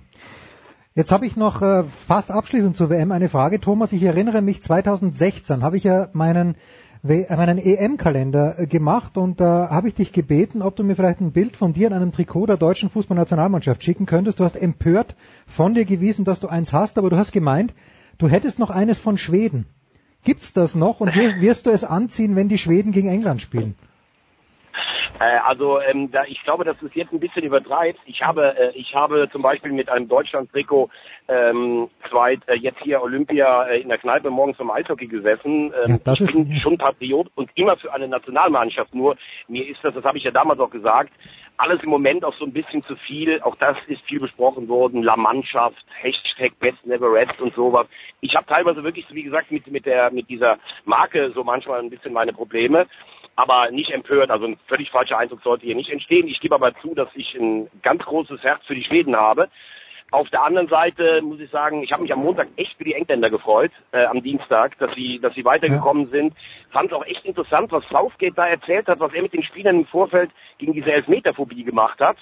[0.94, 3.60] Jetzt habe ich noch äh, fast abschließend zur WM eine Frage.
[3.60, 6.56] Thomas, ich erinnere mich, 2016 habe ich ja meinen,
[7.06, 11.20] äh, meinen EM-Kalender äh, gemacht und da habe ich dich gebeten, ob du mir vielleicht
[11.20, 14.40] ein Bild von dir in einem Trikot der deutschen Fußballnationalmannschaft schicken könntest.
[14.40, 17.74] Du hast empört von dir gewiesen, dass du eins hast, aber du hast gemeint,
[18.18, 19.66] du hättest noch eines von Schweden.
[20.24, 23.76] Gibt's das noch und wir- wirst du es anziehen, wenn die Schweden gegen England spielen?
[25.20, 28.00] Äh, also ähm, da, ich glaube, das ist jetzt ein bisschen übertreibt.
[28.06, 30.90] Ich habe, äh, ich habe zum Beispiel mit einem Deutschland-Trikot
[31.30, 35.72] ähm, zweit, äh, jetzt hier Olympia äh, in der Kneipe morgens zum Eishockey gesessen.
[35.86, 38.94] Ähm, Ja, das ich ist- bin schon Patriot und immer für eine Nationalmannschaft.
[38.94, 39.16] Nur
[39.48, 41.14] mir ist das, das habe ich ja damals auch gesagt,
[41.58, 43.42] alles im Moment auch so ein bisschen zu viel.
[43.42, 45.04] Auch das ist viel besprochen worden.
[45.04, 47.88] La Mannschaft, Hashtag Best Never Rest und sowas.
[48.22, 51.90] Ich habe teilweise wirklich, wie gesagt, mit, mit der, mit dieser Marke so manchmal ein
[51.90, 52.88] bisschen meine Probleme.
[53.38, 56.28] Aber nicht empört, also ein völlig falscher Eindruck sollte hier nicht entstehen.
[56.28, 59.50] Ich gebe aber zu, dass ich ein ganz großes Herz für die Schweden habe.
[60.12, 62.94] Auf der anderen Seite muss ich sagen, ich habe mich am Montag echt für die
[62.94, 66.34] Engländer gefreut, äh, am Dienstag, dass sie, dass sie weitergekommen sind.
[66.70, 69.80] Fand es auch echt interessant, was Southgate da erzählt hat, was er mit den Spielern
[69.80, 72.18] im Vorfeld gegen diese Elfmeterphobie gemacht hat.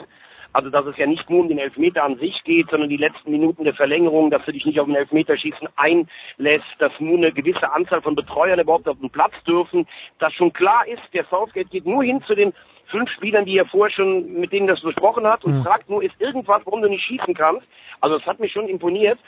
[0.53, 3.31] Also dass es ja nicht nur um den Elfmeter an sich geht, sondern die letzten
[3.31, 7.71] Minuten der Verlängerung, dass du dich nicht auf den Elfmeterschießen einlässt, dass nur eine gewisse
[7.73, 9.87] Anzahl von Betreuern überhaupt auf den Platz dürfen,
[10.19, 12.53] dass schon klar ist, der Southgate geht nur hin zu den
[12.85, 16.19] fünf Spielern, die er vorher schon mit denen das besprochen hat und fragt nur, ist
[16.19, 17.67] irgendwas, warum du nicht schießen kannst.
[18.01, 19.19] Also das hat mich schon imponiert.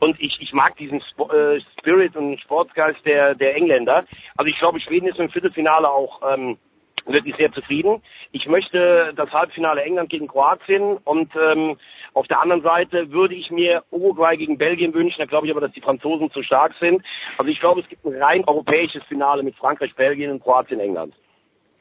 [0.00, 4.04] Und ich, ich mag diesen Sp äh, Spirit und Sportsgeist der, der Engländer.
[4.36, 6.58] Also ich glaube, Schweden ist im Viertelfinale auch ähm,
[7.06, 8.02] wirklich sehr zufrieden.
[8.32, 11.78] Ich möchte das Halbfinale England gegen Kroatien und ähm,
[12.14, 15.18] auf der anderen Seite würde ich mir Uruguay gegen Belgien wünschen.
[15.18, 17.02] Da glaube ich aber, dass die Franzosen zu stark sind.
[17.38, 21.14] Also ich glaube, es gibt ein rein europäisches Finale mit Frankreich, Belgien und Kroatien, England.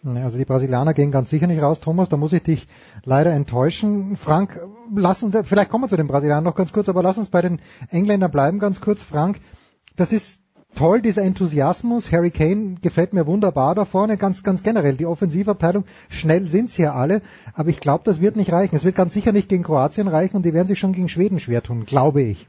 [0.06, 2.68] Also die Brasilianer gehen ganz sicher nicht raus, Thomas, da muss ich dich
[3.04, 4.18] leider enttäuschen.
[4.18, 4.60] Frank,
[4.96, 7.41] lass uns, vielleicht kommen wir zu den Brasilianern noch ganz kurz, aber lass uns bei
[7.41, 9.02] den Engländern bleiben ganz kurz.
[9.02, 9.39] Frank,
[9.96, 10.39] das ist
[10.76, 12.12] toll, dieser Enthusiasmus.
[12.12, 14.96] Harry Kane gefällt mir wunderbar da vorne, ganz, ganz generell.
[14.96, 17.22] Die Offensivabteilung, schnell sind sie ja alle,
[17.56, 18.76] aber ich glaube, das wird nicht reichen.
[18.76, 21.39] Es wird ganz sicher nicht gegen Kroatien reichen und die werden sich schon gegen Schweden
[21.39, 22.48] schwer tun, glaube ich.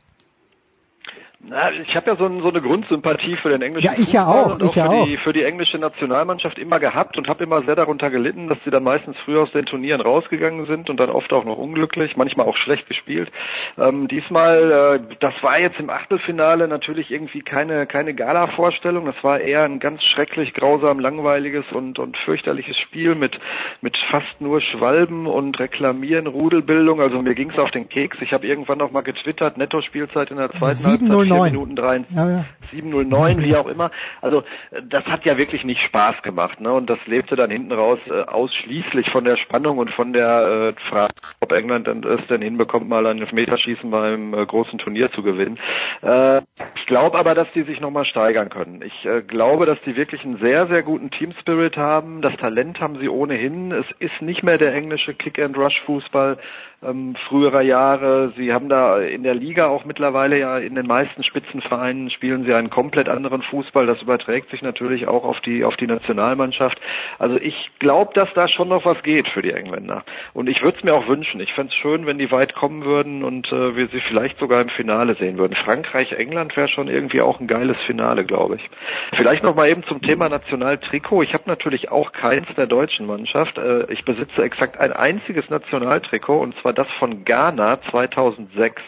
[1.49, 4.27] Na, ich habe ja so, ein, so, eine Grundsympathie für den englischen ja, ich ja
[4.27, 5.07] auch, und ich auch, ja für, auch.
[5.07, 8.71] Die, für die englische Nationalmannschaft immer gehabt und habe immer sehr darunter gelitten, dass sie
[8.71, 12.47] dann meistens früher aus den Turnieren rausgegangen sind und dann oft auch noch unglücklich, manchmal
[12.47, 13.31] auch schlecht gespielt.
[13.79, 19.07] Ähm, diesmal, äh, das war jetzt im Achtelfinale natürlich irgendwie keine keine Gala-Vorstellung.
[19.07, 23.39] Das war eher ein ganz schrecklich, grausam, langweiliges und und fürchterliches Spiel mit
[23.83, 27.01] mit fast nur Schwalben und Reklamieren, Rudelbildung.
[27.01, 28.19] Also mir ging's auf den Keks.
[28.21, 31.45] Ich habe irgendwann noch mal getwittert, Netto-Spielzeit in der zweiten Halbzeit 7:09.
[31.51, 32.45] Minuten 3, Ja, ja.
[32.71, 33.91] 709, wie auch immer.
[34.21, 36.73] Also äh, das hat ja wirklich nicht Spaß gemacht, ne?
[36.73, 40.81] Und das lebte dann hinten raus äh, ausschließlich von der Spannung und von der äh,
[40.91, 45.59] Frage, ob England es denn hinbekommt, mal ein Elfmeterschießen beim äh, großen Turnier zu gewinnen.
[46.03, 46.43] Äh,
[46.77, 48.83] ich glaube aber, dass die sich nochmal steigern können.
[48.83, 52.21] Ich äh, glaube, dass die wirklich einen sehr, sehr guten Team-Spirit haben.
[52.23, 53.73] Das Talent haben sie ohnehin.
[53.73, 56.39] Es ist nicht mehr der englische Kick-and-Rush-Fußball
[56.83, 58.33] ähm, früherer Jahre.
[58.37, 62.55] Sie haben da in der Liga auch mittlerweile ja in den meisten Spitzenvereinen spielen sie
[62.55, 63.87] einen komplett anderen Fußball.
[63.87, 66.81] Das überträgt sich natürlich auch auf die auf die Nationalmannschaft.
[67.19, 70.05] Also ich glaube, dass da schon noch was geht für die Engländer.
[70.35, 71.41] Und ich würde es mir auch wünschen.
[71.41, 74.61] Ich fände es schön, wenn die weit kommen würden und äh, wir sie vielleicht sogar
[74.61, 75.55] im Finale sehen würden.
[75.55, 78.71] Frankreich, England wäre schon irgendwie auch ein geiles Finale, glaube ich.
[79.15, 81.23] Vielleicht noch mal eben zum Thema Nationaltrikot.
[81.23, 83.59] Ich habe natürlich auch keins der deutschen Mannschaft.
[83.59, 88.83] Äh, ich besitze exakt ein einziges Nationaltrikot und zwar das von Ghana 2006.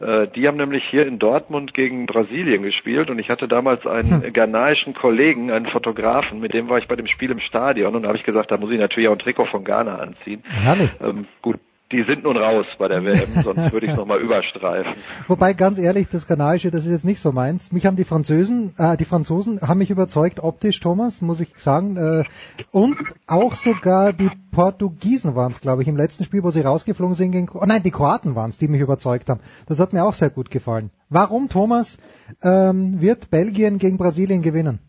[0.00, 4.32] Äh, Die haben nämlich hier in Dortmund gegen Brasilien gespielt und ich hatte damals einen
[4.32, 8.08] ghanaischen Kollegen, einen Fotografen, mit dem war ich bei dem Spiel im Stadion und da
[8.08, 10.42] habe ich gesagt, da muss ich natürlich auch ein Trikot von Ghana anziehen.
[10.48, 10.90] Herrlich.
[11.02, 11.58] Ähm, gut,
[11.92, 14.94] die sind nun raus bei der WM, sonst würde ich es nochmal überstreifen.
[15.28, 17.72] Wobei, ganz ehrlich, das Ghanaische, das ist jetzt nicht so meins.
[17.72, 21.96] Mich haben die Französen, äh, die Franzosen haben mich überzeugt, optisch, Thomas, muss ich sagen.
[21.96, 22.24] Äh,
[22.72, 27.14] und auch sogar die Portugiesen waren es, glaube ich, im letzten Spiel, wo sie rausgeflogen
[27.14, 29.40] sind gegen, oh nein, die Kroaten waren es, die mich überzeugt haben.
[29.66, 30.90] Das hat mir auch sehr gut gefallen.
[31.10, 31.98] Warum, Thomas,
[32.42, 34.80] ähm, wird Belgien gegen Brasilien gewinnen?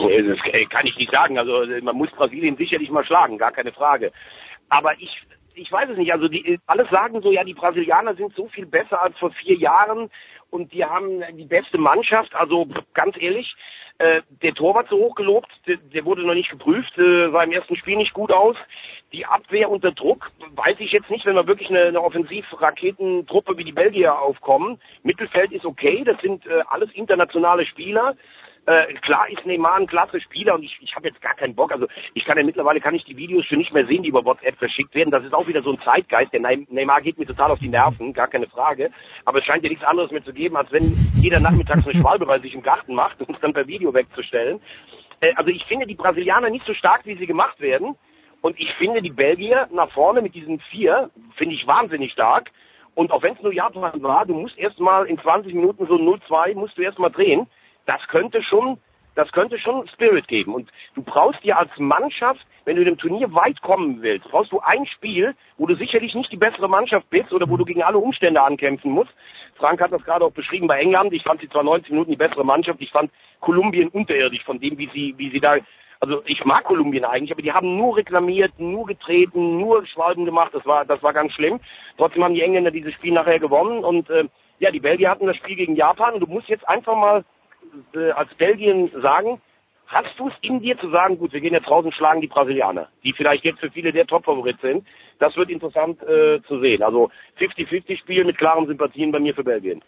[0.00, 1.38] Das kann ich nicht sagen.
[1.38, 4.12] Also man muss Brasilien sicherlich mal schlagen, gar keine Frage.
[4.70, 5.22] Aber ich,
[5.54, 6.12] ich weiß es nicht.
[6.12, 9.56] Also die, alles sagen so, ja, die Brasilianer sind so viel besser als vor vier
[9.56, 10.10] Jahren
[10.50, 12.34] und die haben die beste Mannschaft.
[12.34, 13.54] Also ganz ehrlich,
[13.98, 17.52] äh, der Torwart so hoch gelobt, der, der wurde noch nicht geprüft, äh, sah im
[17.52, 18.56] ersten Spiel nicht gut aus.
[19.12, 23.64] Die Abwehr unter Druck, weiß ich jetzt nicht, wenn wir wirklich eine, eine Offensivraketentruppe wie
[23.64, 24.80] die Belgier aufkommen.
[25.02, 28.16] Mittelfeld ist okay, das sind äh, alles internationale Spieler.
[28.70, 31.72] Äh, klar ist Neymar ein klasse Spieler und ich, ich habe jetzt gar keinen Bock.
[31.72, 34.24] Also ich kann ja mittlerweile kann ich die Videos schon nicht mehr sehen, die über
[34.24, 35.10] WhatsApp verschickt werden.
[35.10, 36.32] Das ist auch wieder so ein Zeitgeist.
[36.32, 38.92] Der Neymar geht mir total auf die Nerven, gar keine Frage.
[39.24, 40.84] Aber es scheint ja nichts anderes mehr zu geben, als wenn
[41.20, 44.60] jeder nachmittags eine Schwalbe bei sich im Garten macht und es dann per Video wegzustellen.
[45.20, 47.96] Äh, also ich finde die Brasilianer nicht so stark, wie sie gemacht werden.
[48.40, 52.52] Und ich finde die Belgier nach vorne mit diesen vier, finde ich wahnsinnig stark.
[52.94, 56.54] Und auch wenn es nur Japan war, du musst erstmal in 20 Minuten so 0-2
[56.54, 57.48] musst du erstmal drehen
[57.86, 58.78] das könnte schon,
[59.14, 60.54] das könnte schon Spirit geben.
[60.54, 64.52] Und du brauchst dir als Mannschaft, wenn du in dem Turnier weit kommen willst, brauchst
[64.52, 67.82] du ein Spiel, wo du sicherlich nicht die bessere Mannschaft bist oder wo du gegen
[67.82, 69.12] alle Umstände ankämpfen musst.
[69.56, 71.12] Frank hat das gerade auch beschrieben bei England.
[71.12, 72.80] Ich fand sie zwar 90 Minuten die bessere Mannschaft.
[72.80, 75.56] Ich fand Kolumbien unterirdisch von dem, wie sie, wie sie da,
[76.00, 80.52] also ich mag Kolumbien eigentlich, aber die haben nur reklamiert, nur getreten, nur Schwalben gemacht.
[80.54, 81.60] Das war, das war ganz schlimm.
[81.98, 84.24] Trotzdem haben die Engländer dieses Spiel nachher gewonnen und, äh,
[84.60, 87.24] ja, die Belgier hatten das Spiel gegen Japan und du musst jetzt einfach mal
[88.14, 89.40] als Belgien sagen,
[89.86, 92.88] hast du es in dir zu sagen, gut, wir gehen jetzt und schlagen die Brasilianer,
[93.04, 94.86] die vielleicht jetzt für viele der Top-Favorit sind.
[95.18, 96.82] Das wird interessant äh, zu sehen.
[96.82, 99.82] Also 50-50-Spiel mit klaren Sympathien bei mir für Belgien.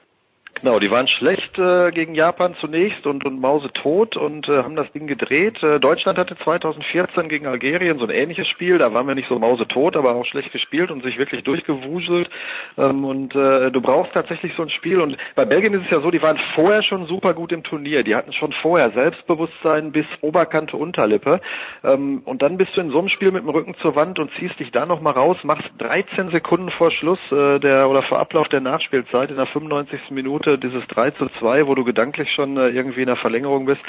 [0.55, 4.93] Genau, die waren schlecht äh, gegen Japan zunächst und, und mausetot und äh, haben das
[4.93, 5.63] Ding gedreht.
[5.63, 8.77] Äh, Deutschland hatte 2014 gegen Algerien so ein ähnliches Spiel.
[8.77, 12.29] Da waren wir nicht so mausetot, aber auch schlecht gespielt und sich wirklich durchgewuselt.
[12.77, 15.01] Ähm, und äh, du brauchst tatsächlich so ein Spiel.
[15.01, 18.05] Und bei Belgien ist es ja so, die waren vorher schon super gut im Turnier.
[18.05, 21.41] Die hatten schon vorher Selbstbewusstsein bis Oberkante, Unterlippe.
[21.83, 24.31] Ähm, und dann bist du in so einem Spiel mit dem Rücken zur Wand und
[24.39, 28.49] ziehst dich da nochmal raus, machst 13 Sekunden vor Schluss äh, der oder vor Ablauf
[28.49, 30.11] der Nachspielzeit in der 95.
[30.11, 33.81] Minute dieses 3 zu 2, wo du gedanklich schon äh, irgendwie in der Verlängerung bist.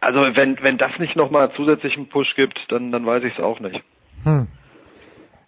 [0.00, 3.60] Also wenn, wenn das nicht nochmal zusätzlichen Push gibt, dann, dann weiß ich es auch
[3.60, 3.82] nicht.
[4.24, 4.48] Hm.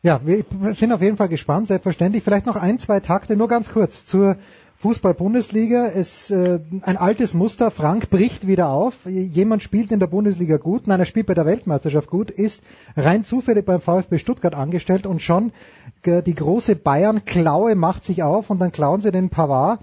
[0.02, 2.22] Ja, wir sind auf jeden Fall gespannt, selbstverständlich.
[2.22, 4.36] Vielleicht noch ein, zwei Takte, nur ganz kurz zur
[4.78, 5.86] Fußball-Bundesliga.
[5.86, 7.72] Es äh, ein altes Muster.
[7.72, 9.06] Frank bricht wieder auf.
[9.06, 12.62] Jemand spielt in der Bundesliga gut, nein, er spielt bei der Weltmeisterschaft gut, ist
[12.96, 15.50] rein zufällig beim VfB Stuttgart angestellt und schon
[16.04, 19.80] äh, die große Bayern-Klaue macht sich auf und dann klauen sie den Pavard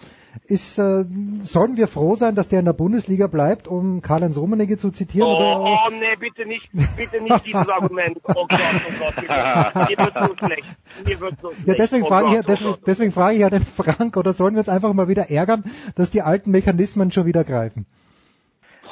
[0.47, 1.05] ist, äh,
[1.41, 5.27] sollen wir froh sein, dass der in der Bundesliga bleibt, um Karl-Heinz Rummenigge zu zitieren?
[5.27, 8.19] Oh, oder, oh, nee, bitte nicht, bitte nicht dieses Argument.
[8.23, 9.87] Oh Gott, oh Gott, bitte.
[9.89, 10.77] Mir wird so schlecht.
[11.05, 11.67] Mir wird so schlecht.
[11.67, 14.53] Ja, deswegen oh frage ich, ja, oh deswegen frage ich ja den Frank, oder sollen
[14.55, 15.63] wir uns einfach mal wieder ärgern,
[15.95, 17.85] dass die alten Mechanismen schon wieder greifen?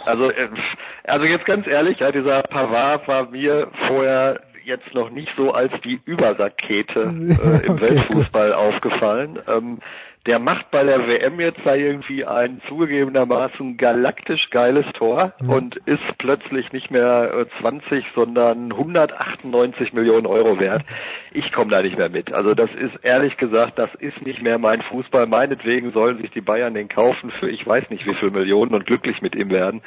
[0.06, 0.50] Also, äh,
[1.06, 5.74] also jetzt ganz ehrlich, ja, dieser Pavard war mir vorher jetzt noch nicht so als
[5.84, 7.82] die Überrakete äh, im Okay.
[7.82, 9.40] Weltfußball aufgefallen.
[9.48, 9.80] Ähm,
[10.26, 15.54] der macht bei der WM jetzt da irgendwie ein zugegebenermaßen galaktisch geiles Tor Ja.
[15.54, 20.84] und ist plötzlich nicht mehr äh, 20, sondern 198 Millionen Euro wert.
[21.32, 22.32] Ich komme da nicht mehr mit.
[22.32, 25.28] Also das ist ehrlich gesagt, das ist nicht mehr mein Fußball.
[25.28, 28.86] Meinetwegen sollen sich die Bayern den kaufen für ich weiß nicht wie viel Millionen und
[28.86, 29.82] glücklich mit ihm werden.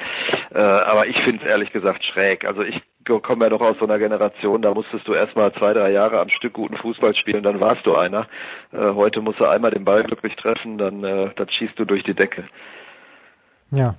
[0.53, 2.45] Äh, aber ich finde es ehrlich gesagt schräg.
[2.45, 5.91] Also ich komme ja doch aus so einer Generation, da musstest du erstmal zwei, drei
[5.91, 8.27] Jahre am Stück guten Fußball spielen, dann warst du einer.
[8.71, 12.03] Äh, heute musst du einmal den Ball glücklich treffen, dann, äh, dann schießt du durch
[12.03, 12.43] die Decke.
[13.71, 13.95] Ja.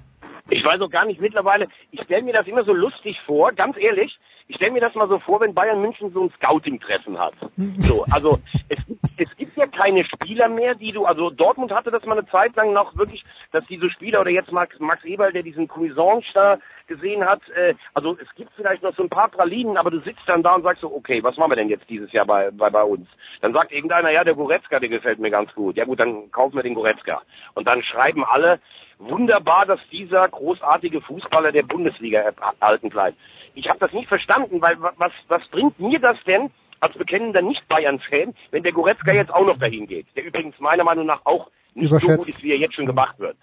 [0.51, 3.77] Ich weiß auch gar nicht mittlerweile, ich stelle mir das immer so lustig vor, ganz
[3.79, 4.19] ehrlich,
[4.49, 7.35] ich stelle mir das mal so vor, wenn Bayern München so ein Scouting-Treffen hat.
[7.81, 11.91] So, also es, gibt- es gibt ja keine Spieler mehr, die du, also Dortmund hatte
[11.91, 15.33] das mal eine Zeit lang noch wirklich, dass diese Spieler oder jetzt Max, Max Eberl,
[15.33, 19.29] der diesen Cuisance da gesehen hat, äh, also es gibt vielleicht noch so ein paar
[19.29, 21.89] Pralinen, aber du sitzt dann da und sagst so, okay, was machen wir denn jetzt
[21.91, 23.07] dieses Jahr bei, bei, bei uns?
[23.43, 25.77] Dann sagt irgendeiner, ja, der Goretzka, der gefällt mir ganz gut.
[25.77, 27.21] Ja gut, dann kaufen wir den Goretzka.
[27.55, 28.61] Und dann schreiben alle,
[28.99, 33.19] wunderbar, dass dieser großartige Fußballer der Bundesliga erhalten bleibt.
[33.55, 37.43] Ich habe das nicht verstanden, weil wa- was, was bringt mir das denn als bekennender
[37.43, 41.51] Nicht-Bayern-Fan, wenn der Goretzka jetzt auch noch dahin geht, der übrigens meiner Meinung nach auch
[41.75, 43.37] nicht so gut ist, wie er jetzt schon gemacht wird.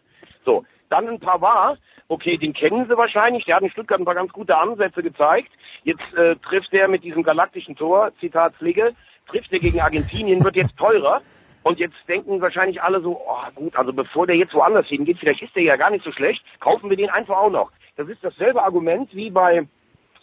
[0.45, 4.15] So, dann ein Pavard, okay, den kennen sie wahrscheinlich, der hat in Stuttgart ein paar
[4.15, 5.51] ganz gute Ansätze gezeigt.
[5.83, 8.93] Jetzt äh, trifft er mit diesem galaktischen Tor, Zitat Sligge,
[9.27, 11.21] trifft er gegen Argentinien, wird jetzt teurer.
[11.63, 15.41] Und jetzt denken wahrscheinlich alle so, oh gut, also bevor der jetzt woanders hingeht, vielleicht
[15.41, 17.71] ist der ja gar nicht so schlecht, kaufen wir den einfach auch noch.
[17.97, 19.67] Das ist dasselbe Argument wie bei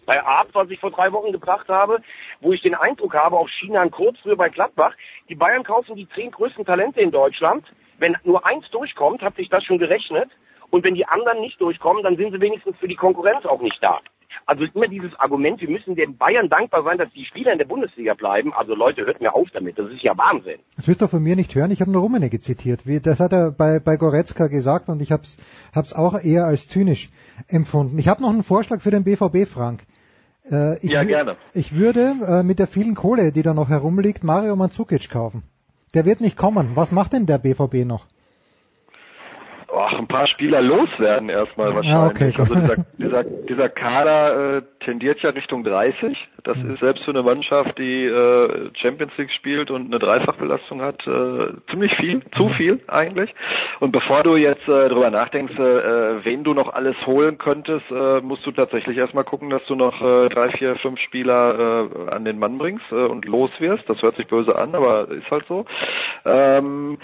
[0.06, 2.02] bei Arp, was ich vor drei Wochen gebracht habe,
[2.40, 4.94] wo ich den Eindruck habe, auf China Kurz früher bei Gladbach,
[5.28, 7.64] die Bayern kaufen die zehn größten Talente in Deutschland.
[7.98, 10.30] Wenn nur eins durchkommt, hat sich das schon gerechnet.
[10.70, 13.78] Und wenn die anderen nicht durchkommen, dann sind sie wenigstens für die Konkurrenz auch nicht
[13.82, 14.00] da.
[14.46, 17.66] Also immer dieses Argument, wir müssen den Bayern dankbar sein, dass die Spieler in der
[17.66, 18.52] Bundesliga bleiben.
[18.52, 19.78] Also Leute, hört mir auf damit.
[19.78, 20.60] Das ist ja Wahnsinn.
[20.76, 21.70] Das wirst du von mir nicht hören.
[21.70, 22.82] Ich habe nur Rummenigge zitiert.
[23.04, 27.10] Das hat er bei, bei Goretzka gesagt und ich habe es auch eher als zynisch
[27.48, 27.98] empfunden.
[27.98, 29.82] Ich habe noch einen Vorschlag für den BVB, Frank.
[30.50, 31.36] Äh, ich Ja, gerne.
[31.52, 35.42] Ich würde äh, mit der vielen Kohle, die da noch herumliegt, Mario Mandzukic kaufen.
[35.94, 36.74] Der wird nicht kommen.
[36.74, 38.06] Was macht denn der BVB noch?
[39.74, 41.94] Ach, ein paar Spieler loswerden erstmal wahrscheinlich.
[41.94, 42.34] Ah, okay.
[42.36, 46.16] Also dieser, dieser, dieser Kader äh, tendiert ja Richtung 30.
[46.44, 51.06] Das ist selbst für eine Mannschaft, die äh, Champions League spielt und eine Dreifachbelastung hat,
[51.06, 53.32] äh, ziemlich viel, zu viel eigentlich.
[53.80, 58.20] Und bevor du jetzt äh, drüber nachdenkst, äh, wen du noch alles holen könntest, äh,
[58.20, 62.24] musst du tatsächlich erstmal gucken, dass du noch äh, drei, vier, fünf Spieler äh, an
[62.24, 63.88] den Mann bringst äh, und los wirst.
[63.88, 65.64] Das hört sich böse an, aber ist halt so.
[66.24, 66.98] Ähm,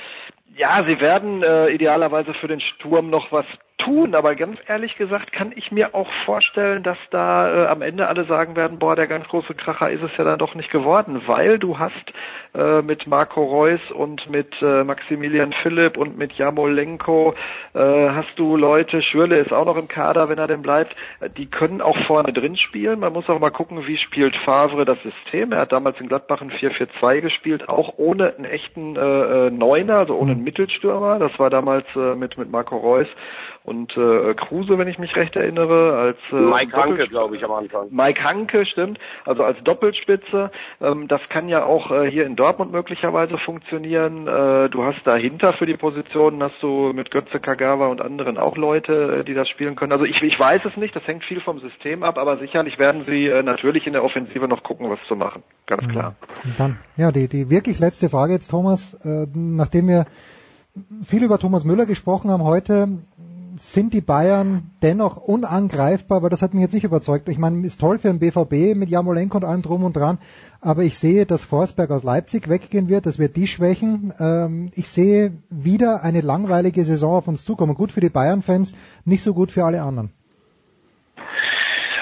[0.59, 3.47] ja, sie werden äh, idealerweise für den Sturm noch was
[3.79, 8.09] tun, aber ganz ehrlich gesagt kann ich mir auch vorstellen, dass da äh, am Ende
[8.09, 11.23] alle sagen werden, boah, der ganz große Kracher ist es ja dann doch nicht geworden,
[11.27, 12.13] weil du hast
[12.55, 17.35] äh, mit Marco Reus und mit äh, Maximilian Philipp und mit Jamolenko
[17.75, 21.31] äh, hast du Leute, Schürle ist auch noch im Kader, wenn er denn bleibt, äh,
[21.31, 23.01] die können auch vorne drin spielen.
[23.01, 25.53] Man muss auch mal gucken, wie spielt Favre das System.
[25.53, 29.99] Er hat damals in Gladbach ein 4-4-2 gespielt, auch ohne einen echten äh, äh, Neuner,
[29.99, 31.19] also ohne einen Mittelstürmer.
[31.19, 33.09] Das war damals äh, mit, mit Marco Reus
[33.69, 37.53] und äh, Kruse, wenn ich mich recht erinnere, als äh, Mike Hanke, glaube ich, am
[37.53, 37.89] Anfang.
[37.91, 40.51] Mike Hanke, stimmt, also als Doppelspitze.
[40.81, 44.27] Ähm, das kann ja auch äh, hier in Dortmund möglicherweise funktionieren.
[44.27, 48.57] Äh, du hast dahinter für die Positionen, hast du mit Götze, Kagawa und anderen auch
[48.57, 49.93] Leute, äh, die das spielen können.
[49.93, 53.05] Also ich, ich weiß es nicht, das hängt viel vom System ab, aber sicherlich werden
[53.07, 55.43] sie äh, natürlich in der Offensive noch gucken, was zu machen.
[55.67, 56.15] Ganz klar.
[56.45, 60.07] Und dann, ja, die, die wirklich letzte Frage jetzt, Thomas, äh, nachdem wir
[61.03, 62.89] viel über Thomas Müller gesprochen haben heute,
[63.59, 67.29] sind die Bayern dennoch unangreifbar, weil das hat mich jetzt nicht überzeugt.
[67.29, 70.19] Ich meine, ist toll für den BVB mit Jamolenko und allem drum und dran,
[70.61, 74.13] aber ich sehe, dass Forsberg aus Leipzig weggehen wird, das wird die schwächen.
[74.21, 77.75] Ähm, ich sehe wieder eine langweilige Saison auf uns zukommen.
[77.75, 80.13] Gut für die Bayern-Fans, nicht so gut für alle anderen.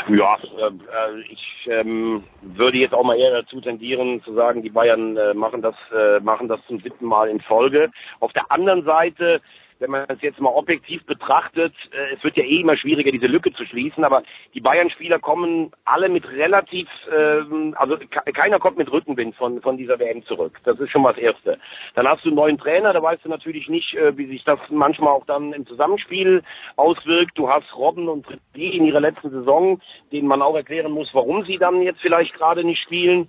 [0.09, 5.17] Ja, äh, ich ähm, würde jetzt auch mal eher dazu tendieren zu sagen, die Bayern
[5.17, 7.91] äh, machen das äh, machen das zum siebten Mal in Folge.
[8.21, 9.41] Auf der anderen Seite
[9.79, 13.27] wenn man es jetzt mal objektiv betrachtet, äh, es wird ja eh immer schwieriger, diese
[13.27, 14.23] Lücke zu schließen, aber
[14.55, 17.97] die Bayern-Spieler kommen alle mit relativ, ähm, also
[18.35, 20.59] keiner kommt mit Rückenwind von, von dieser WM zurück.
[20.65, 21.59] Das ist schon mal das Erste.
[21.95, 24.59] Dann hast du einen neuen Trainer, da weißt du natürlich nicht, äh, wie sich das
[24.71, 26.43] manchmal auch dann im Zusammenspiel
[26.77, 27.37] auswirkt.
[27.37, 29.81] Du hast Robben und Freddy in ihrer letzten Saison,
[30.13, 33.29] denen man auch erklären muss, warum sie dann jetzt vielleicht gerade nicht spielen.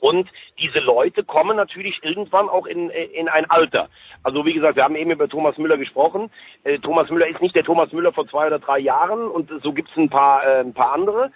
[0.00, 0.28] Und
[0.58, 3.88] diese Leute kommen natürlich irgendwann auch in, in ein Alter.
[4.22, 6.30] Also wie gesagt, wir haben eben über Thomas Müller gesprochen.
[6.64, 9.72] Äh, Thomas Müller ist nicht der Thomas Müller vor zwei oder drei Jahren und so
[9.72, 11.30] gibt es ein paar, äh, ein paar andere.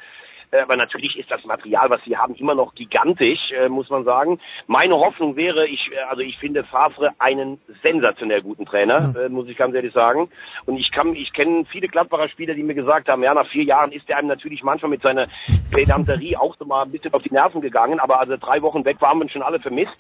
[0.51, 4.05] Äh, aber natürlich ist das Material, was sie haben, immer noch gigantisch, äh, muss man
[4.05, 4.41] sagen.
[4.67, 9.35] Meine Hoffnung wäre, ich, äh, also ich finde Favre einen sensationell guten Trainer, mhm.
[9.35, 10.29] muss ich ganz ehrlich sagen.
[10.67, 13.65] Und ich kann, ich kenne viele Gladbacher Spieler, die mir gesagt haben, ja, nach vier
[13.65, 15.29] Jahren ist er einem natürlich manchmal mit seiner
[15.71, 18.85] Pedanterie auch so mal ein bisschen auf die Nerven gegangen, aber als er drei Wochen
[18.85, 19.97] weg war, haben wir schon alle vermisst.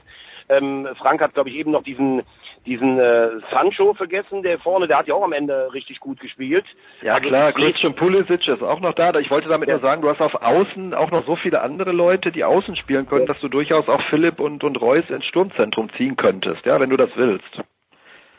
[0.50, 2.22] Ähm, Frank hat, glaube ich, eben noch diesen
[2.66, 6.64] diesen äh, Sancho vergessen, der vorne, der hat ja auch am Ende richtig gut gespielt.
[7.02, 9.14] Ja also klar, Christian Pulisic ist auch noch da.
[9.14, 9.74] Ich wollte damit ja.
[9.74, 13.08] nur sagen, du hast auf Außen auch noch so viele andere Leute, die Außen spielen
[13.08, 13.32] können, ja.
[13.32, 16.96] dass du durchaus auch Philipp und, und Reus ins Sturmzentrum ziehen könntest, ja, wenn du
[16.96, 17.60] das willst.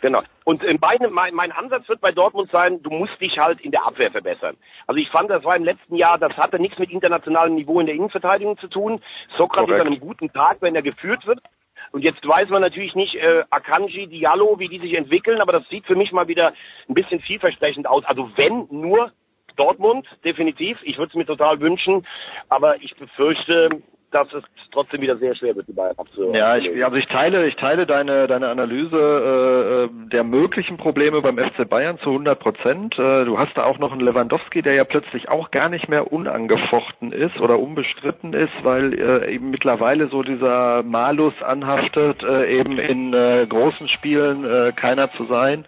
[0.01, 0.24] Genau.
[0.45, 3.86] Und meine, mein, mein Ansatz wird bei Dortmund sein, du musst dich halt in der
[3.86, 4.57] Abwehr verbessern.
[4.88, 7.86] Also ich fand, das war im letzten Jahr, das hatte nichts mit internationalem Niveau in
[7.86, 9.01] der Innenverteidigung zu tun.
[9.38, 11.39] Sokrates an einem guten Tag, wenn er geführt wird.
[11.92, 15.68] Und jetzt weiß man natürlich nicht, äh, Akanji, Diallo, wie die sich entwickeln, aber das
[15.70, 16.54] sieht für mich mal wieder
[16.88, 18.06] ein bisschen vielversprechend aus.
[18.06, 19.12] Also wenn nur
[19.56, 20.80] Dortmund, definitiv.
[20.84, 22.06] Ich würde es mir total wünschen,
[22.50, 23.70] aber ich befürchte,
[24.12, 26.36] dass es trotzdem wieder sehr schwer wird, die Bayern abzuhalten.
[26.36, 31.22] Ja, ich, also ich teile, ich teile deine, deine Analyse äh, äh der möglichen Probleme
[31.22, 32.99] beim FC Bayern zu 100 Prozent.
[32.99, 36.12] Äh, du hast da auch noch einen Lewandowski, der ja plötzlich auch gar nicht mehr
[36.12, 42.78] unangefochten ist oder unbestritten ist, weil äh, eben mittlerweile so dieser Malus anhaftet, äh, eben
[42.78, 45.66] in äh, großen Spielen äh, keiner zu sein.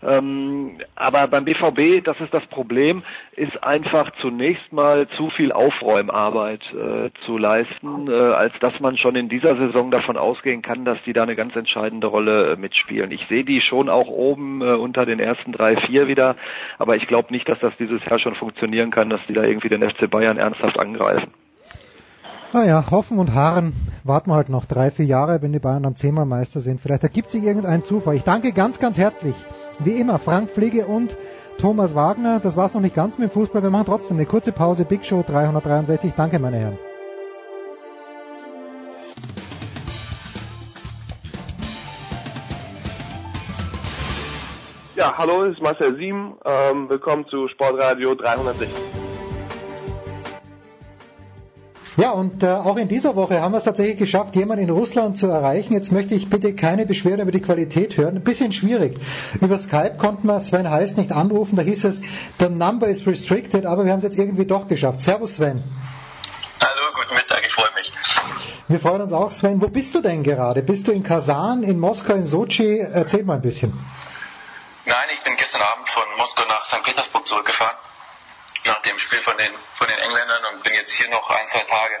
[0.00, 6.62] Ähm, aber beim BVB, das ist das Problem, ist einfach zunächst mal zu viel Aufräumarbeit
[6.72, 10.98] äh, zu leisten, äh, als dass man schon in dieser Saison davon ausgehen kann, dass
[11.04, 13.10] die da eine ganz entscheidende Rolle äh, mitspielen.
[13.10, 16.36] Ich sehe die schon auch oben äh, unter den ersten drei, vier wieder,
[16.78, 19.68] aber ich glaube nicht, dass das dieses Jahr schon funktionieren kann, dass die da irgendwie
[19.68, 21.32] den FC Bayern ernsthaft angreifen.
[22.52, 23.74] Naja, hoffen und harren.
[24.04, 26.80] Warten wir halt noch drei, vier Jahre, wenn die Bayern dann zehnmal Meister sind.
[26.80, 28.14] Vielleicht ergibt sich irgendein Zufall.
[28.14, 29.34] Ich danke ganz, ganz herzlich
[29.78, 31.16] wie immer, Frank Pflege und
[31.58, 32.40] Thomas Wagner.
[32.40, 33.62] Das war's noch nicht ganz mit dem Fußball.
[33.62, 34.84] Wir machen trotzdem eine kurze Pause.
[34.84, 36.12] Big Show 363.
[36.16, 36.78] Danke, meine Herren.
[44.94, 46.34] Ja, hallo, es ist Marcel Sieben.
[46.44, 49.07] Ähm, willkommen zu Sportradio 360.
[51.98, 55.18] Ja, und äh, auch in dieser Woche haben wir es tatsächlich geschafft, jemanden in Russland
[55.18, 55.72] zu erreichen.
[55.72, 58.14] Jetzt möchte ich bitte keine Beschwerde über die Qualität hören.
[58.14, 58.96] Ein bisschen schwierig.
[59.40, 61.56] Über Skype konnten wir Sven Heiß nicht anrufen.
[61.56, 62.00] Da hieß es,
[62.38, 65.00] the number is restricted, aber wir haben es jetzt irgendwie doch geschafft.
[65.00, 65.64] Servus Sven.
[66.60, 67.92] Hallo, guten Mittag, ich freue mich.
[68.68, 69.60] Wir freuen uns auch, Sven.
[69.60, 70.62] Wo bist du denn gerade?
[70.62, 72.78] Bist du in Kasan, in Moskau, in Sochi?
[72.78, 73.72] Erzähl mal ein bisschen.
[74.86, 76.80] Nein, ich bin gestern Abend von Moskau nach St.
[76.84, 77.74] Petersburg zurückgefahren
[78.64, 81.60] nach dem Spiel von den, von den Engländern und bin jetzt hier noch ein, zwei
[81.60, 82.00] Tage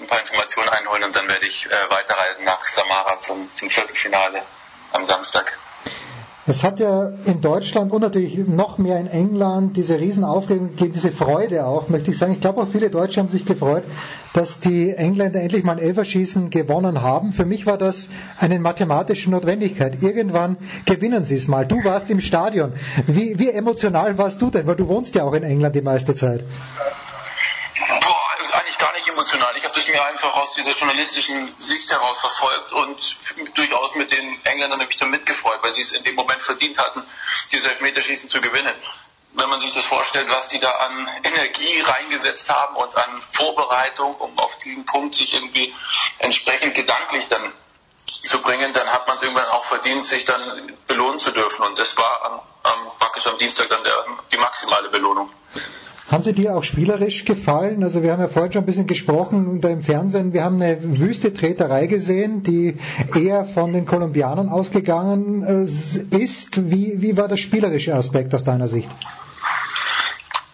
[0.00, 4.44] ein paar Informationen einholen und dann werde ich äh, weiterreisen nach Samara zum, zum Viertelfinale
[4.92, 5.58] am Samstag.
[6.48, 11.10] Es hat ja in Deutschland und natürlich noch mehr in England diese Riesenaufregung gegeben, diese
[11.10, 12.32] Freude auch, möchte ich sagen.
[12.32, 13.82] Ich glaube auch viele Deutsche haben sich gefreut,
[14.32, 17.32] dass die Engländer endlich mal ein Elferschießen gewonnen haben.
[17.32, 20.00] Für mich war das eine mathematische Notwendigkeit.
[20.00, 21.66] Irgendwann gewinnen sie es mal.
[21.66, 22.72] Du warst im Stadion.
[23.08, 24.68] Wie, wie emotional warst du denn?
[24.68, 26.44] Weil du wohnst ja auch in England die meiste Zeit
[29.16, 29.56] emotional.
[29.56, 33.16] Ich habe das mir einfach aus dieser journalistischen Sicht heraus verfolgt und
[33.54, 37.02] durchaus mit den Engländern nämlich dann mitgefreut, weil sie es in dem Moment verdient hatten,
[37.50, 38.74] dieses Elfmeterschießen zu gewinnen.
[39.32, 44.14] Wenn man sich das vorstellt, was die da an Energie reingesetzt haben und an Vorbereitung,
[44.16, 45.74] um auf diesen Punkt sich irgendwie
[46.18, 47.52] entsprechend gedanklich dann
[48.24, 51.62] zu bringen, dann hat man es irgendwann auch verdient, sich dann belohnen zu dürfen.
[51.64, 52.92] Und das war am, am
[53.26, 55.30] am Dienstag dann der, die maximale Belohnung.
[56.08, 57.82] Haben sie dir auch spielerisch gefallen?
[57.82, 60.32] Also wir haben ja vorhin schon ein bisschen gesprochen da im Fernsehen.
[60.32, 62.78] Wir haben eine wüste Treterei gesehen, die
[63.12, 66.70] eher von den Kolumbianern ausgegangen äh, ist.
[66.70, 68.88] Wie, wie war der spielerische Aspekt aus deiner Sicht?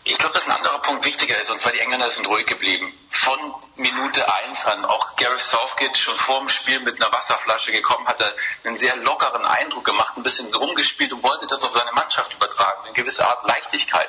[0.04, 2.90] Ich glaube, dass ein anderer Punkt wichtiger ist, und zwar die Engländer sind ruhig geblieben.
[3.10, 3.38] Von
[3.76, 8.22] Minute eins an, auch Gareth Southgate schon vor dem Spiel mit einer Wasserflasche gekommen, hat
[8.22, 8.32] er
[8.64, 12.80] einen sehr lockeren Eindruck gemacht, ein bisschen rumgespielt und wollte das auf seine Mannschaft übertragen,
[12.84, 14.08] eine gewisse Art Leichtigkeit.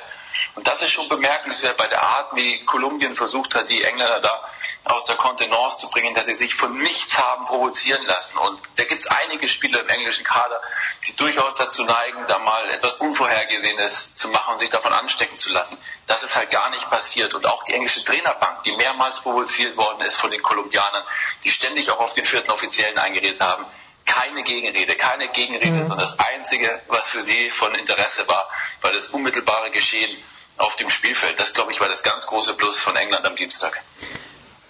[0.54, 4.50] Und das ist schon bemerkenswert bei der Art, wie Kolumbien versucht hat, die Engländer da
[4.84, 8.36] aus der Kontenance zu bringen, dass sie sich von nichts haben provozieren lassen.
[8.38, 10.60] Und da gibt es einige Spieler im englischen Kader,
[11.06, 15.50] die durchaus dazu neigen, da mal etwas Unvorhergesehenes zu machen und sich davon anstecken zu
[15.50, 15.78] lassen.
[16.06, 17.32] Das ist halt gar nicht passiert.
[17.32, 21.04] Und auch die englische Trainerbank, die mehrmals provoziert worden ist von den Kolumbianern,
[21.44, 23.64] die ständig auch auf den vierten Offiziellen eingeredet haben,
[24.04, 25.78] keine Gegenrede, keine Gegenrede, mhm.
[25.80, 28.48] sondern das Einzige, was für sie von Interesse war,
[28.82, 30.16] war das unmittelbare Geschehen
[30.58, 31.38] auf dem Spielfeld.
[31.38, 33.82] Das, glaube ich, war das ganz große Plus von England am Dienstag.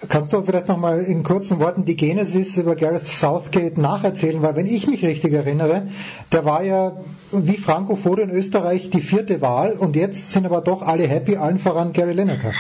[0.08, 4.42] Kannst du vielleicht nochmal in kurzen Worten die Genesis über Gareth Southgate nacherzählen?
[4.42, 5.88] Weil wenn ich mich richtig erinnere,
[6.30, 6.92] der war ja
[7.32, 11.36] wie Franco vor in Österreich die vierte Wahl und jetzt sind aber doch alle happy,
[11.36, 12.52] allen voran Gary Lineker.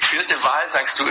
[0.00, 1.04] Vierte Wahl, sagst du,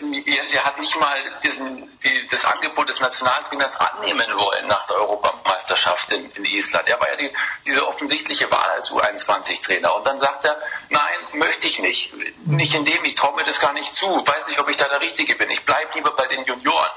[0.00, 6.12] er hat nicht mal diesen, die, das Angebot des Nationaltrainers annehmen wollen nach der Europameisterschaft
[6.12, 6.88] in, in Island.
[6.88, 7.30] Er war ja die,
[7.66, 9.94] diese offensichtliche Wahl als U21-Trainer.
[9.94, 11.02] Und dann sagt er, nein,
[11.34, 12.12] möchte ich nicht.
[12.46, 14.06] Nicht in dem, ich traue mir das gar nicht zu.
[14.06, 15.50] Weiß nicht, ob ich da der Richtige bin.
[15.50, 16.90] Ich bleibe lieber bei den Junioren.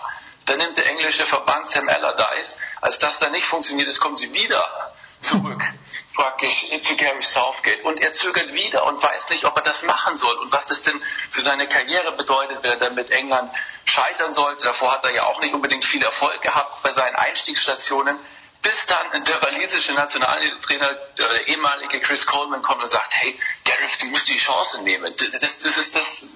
[0.46, 2.58] Dann nimmt der englische Verband Sam Allardyce.
[2.82, 5.62] Als das dann nicht funktioniert ist, kommen sie wieder zurück
[6.14, 10.18] praktisch zu Gary Southgate und er zögert wieder und weiß nicht, ob er das machen
[10.18, 11.02] soll und was das denn
[11.32, 13.52] für seine Karriere bedeutet, wenn er dann mit England
[13.86, 14.64] scheitern sollte.
[14.64, 18.18] Davor hat er ja auch nicht unbedingt viel Erfolg gehabt bei seinen Einstiegsstationen,
[18.62, 24.06] bis dann der walisische Nationaltrainer, der ehemalige Chris Coleman kommt und sagt, hey, Gareth, du
[24.08, 25.14] musst die Chance nehmen.
[25.18, 26.30] Das, das ist das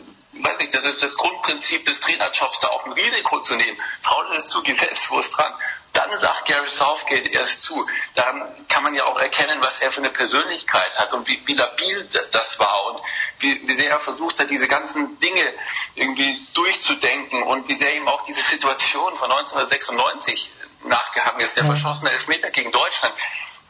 [0.43, 3.77] weiß nicht, das ist das Grundprinzip des Trainerjobs, da auch ein Risiko zu nehmen.
[4.03, 5.53] Traut es zu, geh selbstbewusst dran.
[5.93, 7.87] Dann sagt Gary Southgate erst zu.
[8.15, 11.53] Dann kann man ja auch erkennen, was er für eine Persönlichkeit hat und wie, wie
[11.53, 13.01] labil das war und
[13.39, 15.53] wie, wie sehr er versucht hat, diese ganzen Dinge
[15.95, 20.49] irgendwie durchzudenken und wie sehr ihm auch diese Situation von 1996
[20.83, 23.13] nachgehangen ist, der verschossene Elfmeter gegen Deutschland.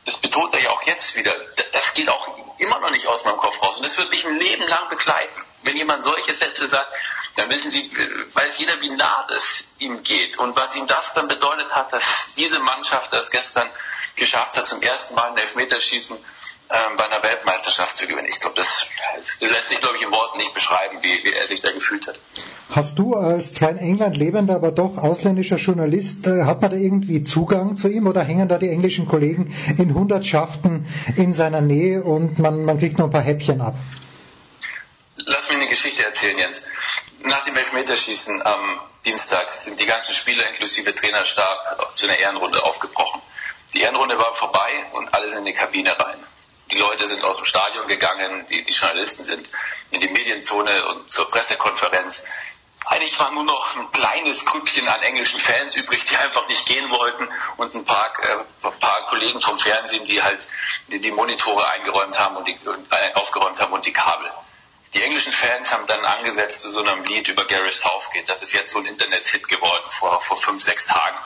[0.05, 1.33] Das betont er ja auch jetzt wieder.
[1.73, 2.27] Das geht auch
[2.59, 3.77] immer noch nicht aus meinem Kopf raus.
[3.77, 5.43] Und das wird mich ein Leben lang begleiten.
[5.63, 6.91] Wenn jemand solche Sätze sagt,
[7.35, 7.91] dann wissen Sie,
[8.33, 12.35] weiß jeder, wie nah das ihm geht und was ihm das dann bedeutet hat, dass
[12.35, 13.69] diese Mannschaft das gestern
[14.15, 16.17] geschafft hat, zum ersten Mal ein Elfmeterschießen
[16.69, 18.27] ähm, bei einer Weltmeisterschaft zu gewinnen.
[18.27, 18.87] Ich glaube, das,
[19.39, 22.07] das, lässt sich, glaube ich, in Worten nicht beschreiben, wie, wie er sich da gefühlt
[22.07, 22.19] hat.
[22.71, 26.77] Hast du als zwar in England lebender, aber doch ausländischer Journalist, äh, hat man da
[26.77, 32.03] irgendwie Zugang zu ihm oder hängen da die englischen Kollegen in Hundertschaften in seiner Nähe
[32.03, 33.75] und man, man kriegt nur ein paar Häppchen ab?
[35.17, 36.63] Lass mich eine Geschichte erzählen, Jens.
[37.23, 43.21] Nach dem Elfmeterschießen am Dienstag sind die ganzen Spieler inklusive Trainerstab zu einer Ehrenrunde aufgebrochen.
[43.73, 46.17] Die Ehrenrunde war vorbei und alle sind in die Kabine rein.
[46.71, 49.49] Die Leute sind aus dem Stadion gegangen, die, die Journalisten sind
[49.91, 52.25] in die Medienzone und zur Pressekonferenz.
[52.85, 56.89] Eigentlich war nur noch ein kleines Grüppchen an englischen Fans übrig, die einfach nicht gehen
[56.91, 60.39] wollten und ein paar, äh, ein paar Kollegen vom Fernsehen, die halt
[60.87, 64.31] die, die Monitore eingeräumt haben und die, äh, aufgeräumt haben und die Kabel.
[64.93, 68.29] Die englischen Fans haben dann angesetzt zu so einem Lied über Gary Southgate.
[68.29, 71.17] Das ist jetzt so ein Internet-Hit geworden vor, vor fünf, sechs Tagen.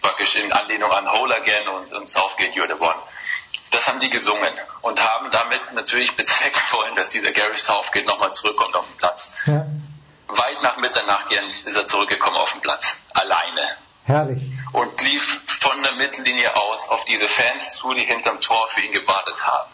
[0.00, 3.00] Praktisch in Anlehnung an Hole Again und, und Southgate You're the One.
[3.72, 4.52] Das haben die gesungen
[4.82, 9.34] und haben damit natürlich bezwecken wollen, dass dieser Gary Southgate nochmal zurückkommt auf den Platz.
[9.46, 9.66] Ja.
[10.28, 12.96] Weit nach Mitternacht, Jens, ist er zurückgekommen auf den Platz.
[13.12, 13.76] Alleine.
[14.04, 14.42] Herrlich.
[14.72, 18.92] Und lief von der Mittellinie aus auf diese Fans zu, die hinterm Tor für ihn
[18.92, 19.70] gewartet haben.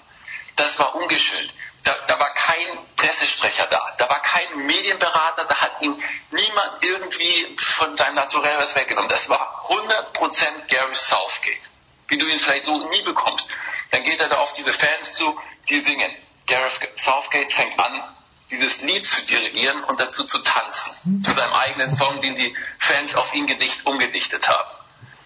[0.57, 1.53] Das war ungeschönt.
[1.85, 7.57] Da, da war kein Pressesprecher da, da war kein Medienberater, da hat ihn niemand irgendwie
[7.57, 9.09] von seinem Naturell was weggenommen.
[9.09, 11.61] Das war 100% Gary Southgate,
[12.09, 13.49] wie du ihn vielleicht so nie bekommst.
[13.91, 16.11] Dann geht er da auf diese Fans zu, die singen.
[16.47, 18.03] Gareth Southgate fängt an,
[18.51, 21.23] dieses Lied zu dirigieren und dazu zu tanzen.
[21.23, 24.71] Zu seinem eigenen Song, den die Fans auf ihn gedicht, umgedichtet haben.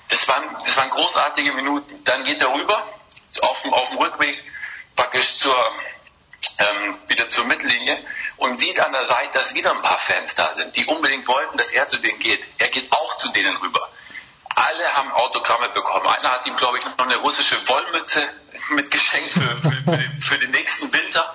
[0.08, 2.02] Das waren, das waren großartige Minuten.
[2.04, 2.86] Dann geht er rüber,
[3.40, 4.38] auf dem, auf dem Rückweg
[4.96, 5.56] praktisch zur,
[6.58, 8.04] ähm, wieder zur Mittellinie
[8.36, 11.56] und sieht an der Seite, dass wieder ein paar Fans da sind, die unbedingt wollten,
[11.56, 12.42] dass er zu denen geht.
[12.58, 13.88] Er geht auch zu denen rüber.
[14.54, 16.06] Alle haben Autogramme bekommen.
[16.06, 18.28] Einer hat ihm, glaube ich, noch eine russische Wollmütze
[18.70, 21.34] mitgeschenkt für, für, für, den, für den nächsten Winter.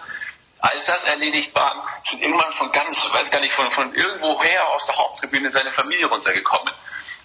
[0.60, 4.88] Als das erledigt war, sind irgendwann von ganz, weiß gar nicht, von, von irgendwoher aus
[4.88, 6.74] der Haupttribüne seine Familie runtergekommen.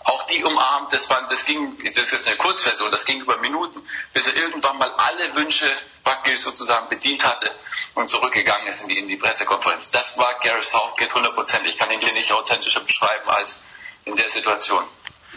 [0.05, 3.81] Auch die umarmt, das, war, das ging, das ist eine Kurzversion, das ging über Minuten,
[4.13, 5.67] bis er irgendwann mal alle Wünsche
[6.03, 7.51] praktisch sozusagen bedient hatte
[7.95, 9.91] und zurückgegangen ist in die, in die Pressekonferenz.
[9.91, 11.75] Das war Gary Southgate hundertprozentig.
[11.75, 13.63] Ich kann ihn hier nicht authentischer beschreiben als
[14.05, 14.85] in der Situation.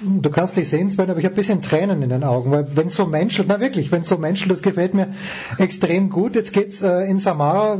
[0.01, 2.75] Du kannst dich sehen, Sven, aber ich habe ein bisschen Tränen in den Augen, weil
[2.75, 5.13] wenn so menschelt, na wirklich, wenn so menschelt, das gefällt mir
[5.57, 6.35] extrem gut.
[6.35, 7.79] Jetzt geht's äh, in Samara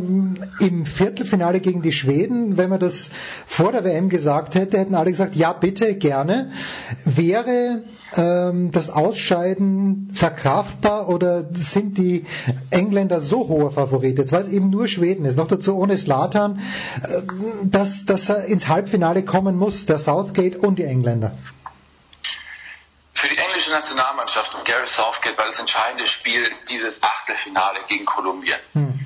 [0.60, 2.58] im Viertelfinale gegen die Schweden.
[2.58, 3.10] Wenn man das
[3.46, 6.52] vor der WM gesagt hätte, hätten alle gesagt, ja bitte, gerne.
[7.04, 7.84] Wäre
[8.16, 12.24] ähm, das Ausscheiden verkraftbar oder sind die
[12.70, 16.60] Engländer so hoher Favorit, jetzt weil es eben nur Schweden ist, noch dazu ohne Slatan,
[17.04, 17.22] äh,
[17.66, 21.34] dass, dass er ins Halbfinale kommen muss, der Southgate und die Engländer?
[23.66, 28.60] Englische Nationalmannschaft und Gary Southgate war das entscheidende Spiel dieses Achtelfinale gegen Kolumbien.
[28.74, 29.00] Hm.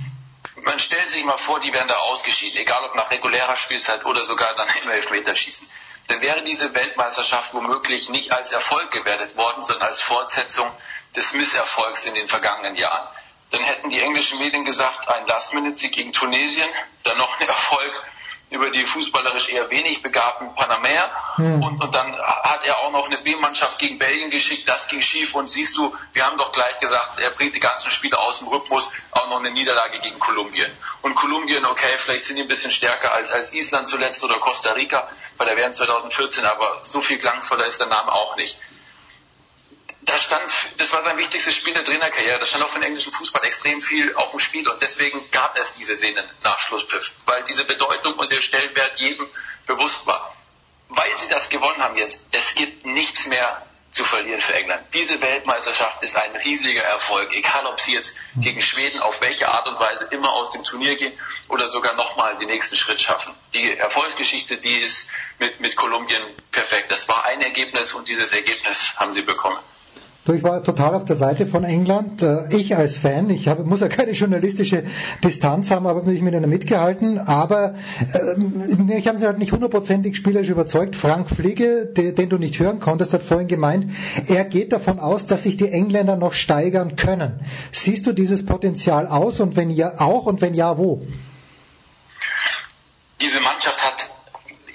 [0.63, 4.25] Man stellt sich mal vor, die wären da ausgeschieden, egal ob nach regulärer Spielzeit oder
[4.25, 5.69] sogar dann im Elfmeterschießen.
[6.07, 10.69] Dann wäre diese Weltmeisterschaft womöglich nicht als Erfolg gewertet worden, sondern als Fortsetzung
[11.15, 13.07] des Misserfolgs in den vergangenen Jahren.
[13.51, 16.67] Dann hätten die englischen Medien gesagt, ein Last-Minute-Sieg gegen Tunesien,
[17.03, 17.93] dann noch ein Erfolg
[18.49, 21.11] über die fußballerisch eher wenig begabten Panamer.
[21.35, 21.63] Hm.
[21.63, 25.35] und, und dann hat er auch noch eine B-Mannschaft gegen Belgien geschickt, das ging schief.
[25.35, 28.47] Und siehst du, wir haben doch gleich gesagt, er bringt die ganzen Spiele aus dem
[28.47, 30.71] Rhythmus, auch noch eine Niederlage gegen Kolumbien.
[31.01, 34.71] Und Kolumbien, okay, vielleicht sind die ein bisschen stärker als, als Island zuletzt oder Costa
[34.71, 38.57] Rica bei der WM 2014, aber so viel klangvoller ist der Name auch nicht
[40.01, 43.11] da stand, das war sein wichtigstes Spiel der Trainerkarriere, da stand auch für den englischen
[43.11, 47.43] Fußball extrem viel auf dem Spiel und deswegen gab es diese Szenen nach Schlusspfiff, weil
[47.43, 49.27] diese Bedeutung und der Stellenwert jedem
[49.67, 50.35] bewusst war.
[50.87, 54.83] Weil sie das gewonnen haben jetzt, es gibt nichts mehr zu verlieren für England.
[54.93, 59.67] Diese Weltmeisterschaft ist ein riesiger Erfolg, egal ob sie jetzt gegen Schweden auf welche Art
[59.67, 61.13] und Weise immer aus dem Turnier gehen
[61.47, 63.33] oder sogar nochmal den nächsten Schritt schaffen.
[63.53, 66.21] Die Erfolgsgeschichte, die ist mit, mit Kolumbien
[66.51, 66.91] perfekt.
[66.91, 69.59] Das war ein Ergebnis und dieses Ergebnis haben sie bekommen.
[70.25, 72.21] Du, ich war total auf der Seite von England.
[72.21, 74.83] Äh, ich als Fan, ich hab, muss ja keine journalistische
[75.23, 77.19] Distanz haben, aber natürlich mit einer mitgehalten.
[77.19, 77.75] Aber
[78.13, 80.97] äh, mich haben sie halt nicht hundertprozentig spielerisch überzeugt.
[80.97, 83.87] Frank Fliege, de, den du nicht hören konntest, hat vorhin gemeint,
[84.27, 87.39] er geht davon aus, dass sich die Engländer noch steigern können.
[87.71, 91.01] Siehst du dieses Potenzial aus und wenn ja auch und wenn ja, wo?
[93.21, 94.18] Diese Mannschaft hat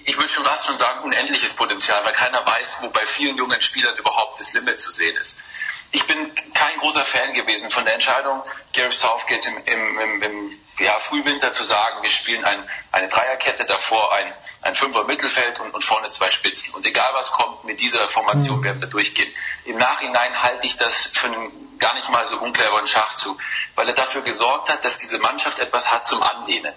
[0.05, 3.61] ich würde schon fast schon sagen, unendliches Potenzial, weil keiner weiß, wo bei vielen jungen
[3.61, 5.37] Spielern überhaupt das Limit zu sehen ist.
[5.93, 8.43] Ich bin kein großer Fan gewesen von der Entscheidung,
[8.73, 13.65] Gary Southgate im, im, im, im ja, Frühwinter zu sagen, wir spielen ein, eine Dreierkette,
[13.65, 14.33] davor ein,
[14.63, 16.75] ein Fünfer Mittelfeld und, und vorne zwei Spitzen.
[16.75, 18.65] Und egal was kommt, mit dieser Formation mhm.
[18.65, 19.33] werden wir durchgehen.
[19.67, 23.41] Im Nachhinein halte ich das für einen gar nicht mal so uncleveren Schachzug,
[23.77, 26.75] weil er dafür gesorgt hat, dass diese Mannschaft etwas hat zum Anlehnen.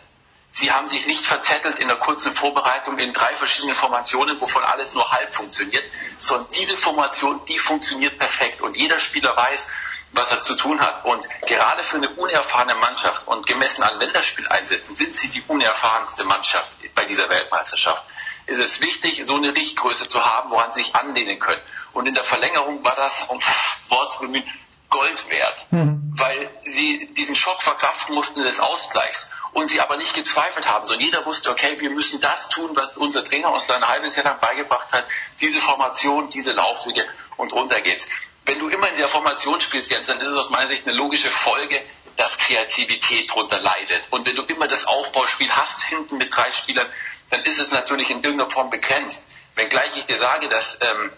[0.58, 4.96] Sie haben sich nicht verzettelt in der kurzen Vorbereitung in drei verschiedenen Formationen, wovon alles
[4.96, 5.84] nur halb funktioniert,
[6.18, 9.68] sondern diese Formation, die funktioniert perfekt und jeder Spieler weiß,
[10.14, 11.06] was er zu tun hat.
[11.06, 16.72] Und gerade für eine unerfahrene Mannschaft und gemessen an Länderspieleinsätzen sind sie die unerfahrenste Mannschaft
[16.96, 18.04] bei dieser Weltmeisterschaft.
[18.48, 21.62] Ist es wichtig, so eine Richtgröße zu haben, woran sie sich anlehnen können.
[21.94, 24.44] Und in der Verlängerung war das, um das Wort zu bemühen,
[24.90, 26.14] Gold wert, mhm.
[26.16, 31.04] weil sie diesen Schock verkraften mussten des Ausgleichs und sie aber nicht gezweifelt haben, sondern
[31.04, 34.40] jeder wusste, okay, wir müssen das tun, was unser Trainer uns ein halbes Jahr lang
[34.40, 35.04] beigebracht hat,
[35.42, 37.04] diese Formation, diese Laufwege
[37.38, 38.08] und runter geht's.
[38.46, 40.96] Wenn du immer in der Formation spielst jetzt, dann ist es aus meiner Sicht eine
[40.96, 41.82] logische Folge,
[42.18, 44.04] dass Kreativität drunter leidet.
[44.12, 46.86] Und wenn du immer das Aufbauspiel hast, hinten mit drei Spielern,
[47.32, 49.26] dann ist es natürlich in irgendeiner Form begrenzt.
[49.56, 51.12] Wenngleich ich dir sage, dass ähm,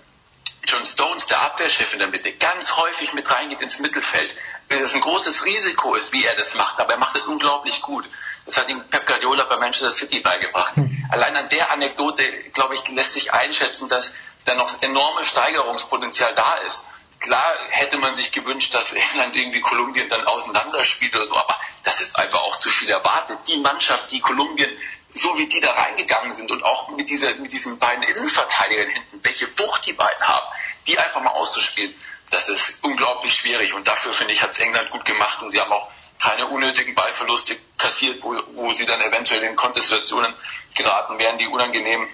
[0.64, 4.34] John Stones, der Abwehrchef in der Mitte, ganz häufig mit reingeht ins Mittelfeld.
[4.70, 8.06] Es ein großes Risiko ist, wie er das macht, aber er macht es unglaublich gut.
[8.50, 10.76] Das hat ihm Pep Guardiola bei Manchester City beigebracht.
[10.76, 11.06] Hm.
[11.12, 14.12] Allein an der Anekdote, glaube ich, lässt sich einschätzen, dass
[14.46, 16.82] da noch enorme Steigerungspotenzial da ist.
[17.20, 22.02] Klar hätte man sich gewünscht, dass England irgendwie Kolumbien dann auseinanderspielt oder so, aber das
[22.02, 23.38] ist einfach auch zu viel erwartet.
[23.48, 24.72] Die Mannschaft, die Kolumbien
[25.14, 29.20] so wie die da reingegangen sind und auch mit, dieser, mit diesen beiden Innenverteidigern hinten,
[29.22, 30.48] welche Wucht die beiden haben,
[30.88, 31.94] die einfach mal auszuspielen,
[32.32, 33.74] das ist unglaublich schwierig.
[33.74, 35.88] Und dafür, finde ich, hat es England gut gemacht und sie haben auch
[36.20, 40.34] keine unnötigen Ballverluste kassiert, wo, wo sie dann eventuell in Kontestationen
[40.76, 42.08] geraten wären, die unangenehm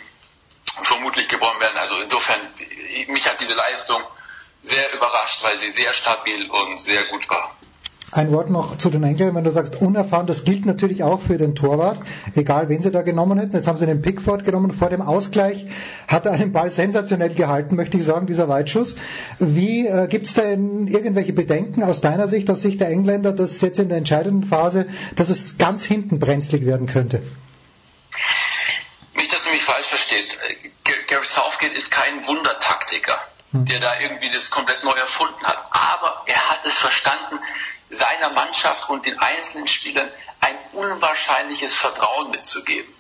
[0.84, 1.78] vermutlich gewonnen werden.
[1.78, 2.40] Also insofern,
[3.08, 4.02] mich hat diese Leistung
[4.64, 7.56] sehr überrascht, weil sie sehr stabil und sehr gut war.
[8.12, 11.38] Ein Wort noch zu den Enkeln, wenn du sagst unerfahren, das gilt natürlich auch für
[11.38, 12.00] den Torwart,
[12.36, 13.56] egal wen sie da genommen hätten.
[13.56, 14.72] Jetzt haben sie den Pickford genommen.
[14.72, 15.66] Vor dem Ausgleich
[16.08, 18.96] hat er einen Ball sensationell gehalten, möchte ich sagen, dieser Weitschuss.
[19.40, 23.60] Wie äh, gibt es denn irgendwelche Bedenken aus deiner Sicht, aus Sicht der Engländer, dass
[23.62, 24.86] jetzt in der entscheidenden Phase,
[25.16, 27.22] dass es ganz hinten brenzlig werden könnte?
[29.16, 30.38] Nicht, dass du mich falsch verstehst.
[30.84, 33.20] Gary Southgate ist kein Wundertaktiker,
[33.52, 33.66] hm.
[33.66, 35.58] der da irgendwie das komplett neu erfunden hat.
[35.72, 37.40] Aber er hat es verstanden,
[37.90, 40.10] seiner Mannschaft und den einzelnen Spielern
[40.42, 42.94] ein unwahrscheinliches Vertrauen mitzugeben.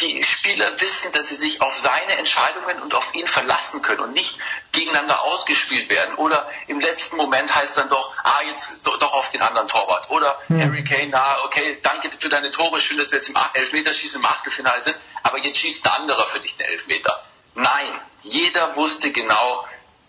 [0.00, 4.12] die Spieler wissen, dass sie sich auf seine Entscheidungen und auf ihn verlassen können und
[4.14, 4.38] nicht
[4.72, 6.14] gegeneinander ausgespielt werden.
[6.14, 10.08] Oder im letzten Moment heißt dann doch, ah, jetzt doch, auf den anderen Torwart.
[10.08, 10.62] Oder hm.
[10.62, 14.26] Harry Kane, na, okay, danke für deine Tore, schön, dass wir jetzt im Elfmeterschießen im
[14.26, 17.22] Achtelfinale sind, aber jetzt schießt ein anderer für dich den Elfmeter.
[17.54, 19.66] Nein, jeder wusste genau,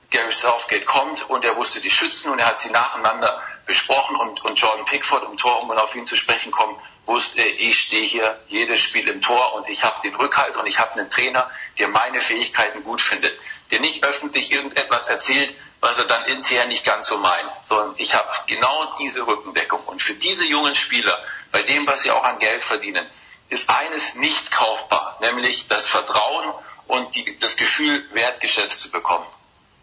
[0.09, 3.41] Gary Southgate kommt und er wusste die Schützen und er hat sie nacheinander
[3.71, 7.79] besprochen und, und Jordan Pickford im Tor, um auf ihn zu sprechen kommen, wusste, ich
[7.79, 11.09] stehe hier jedes Spiel im Tor und ich habe den Rückhalt und ich habe einen
[11.09, 11.49] Trainer,
[11.79, 13.33] der meine Fähigkeiten gut findet,
[13.71, 18.13] der nicht öffentlich irgendetwas erzählt, was er dann intern nicht ganz so meint, sondern ich
[18.13, 19.81] habe genau diese Rückendeckung.
[19.85, 21.17] Und für diese jungen Spieler,
[21.53, 23.05] bei dem, was sie auch an Geld verdienen,
[23.47, 26.53] ist eines nicht kaufbar, nämlich das Vertrauen
[26.87, 29.25] und die, das Gefühl, wertgeschätzt zu bekommen.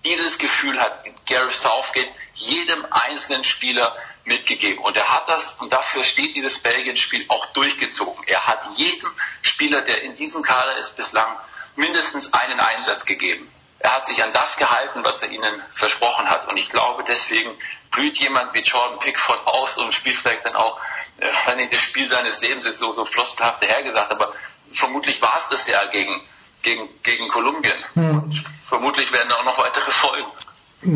[0.05, 4.83] Dieses Gefühl hat Gary Southgate jedem einzelnen Spieler mitgegeben.
[4.85, 8.23] Und er hat das, und dafür steht dieses Belgien-Spiel auch durchgezogen.
[8.27, 9.11] Er hat jedem
[9.43, 11.37] Spieler, der in diesem Kader ist, bislang
[11.77, 13.51] mindestens einen Einsatz gegeben.
[13.81, 16.49] Er hat sich an das gehalten, was er ihnen versprochen hat.
[16.49, 17.51] Und ich glaube, deswegen
[17.91, 20.81] blüht jemand wie Jordan Pickford aus und spielt vielleicht dann auch,
[21.19, 24.35] äh, wenn äh, das Spiel seines Lebens ist so, so floskelhaft dahergesagt, aber
[24.73, 26.21] vermutlich war es das ja gegen,
[26.69, 27.73] gegen, gegen Kolumbien.
[27.95, 28.23] Hm.
[28.63, 30.27] Vermutlich werden auch noch weitere folgen.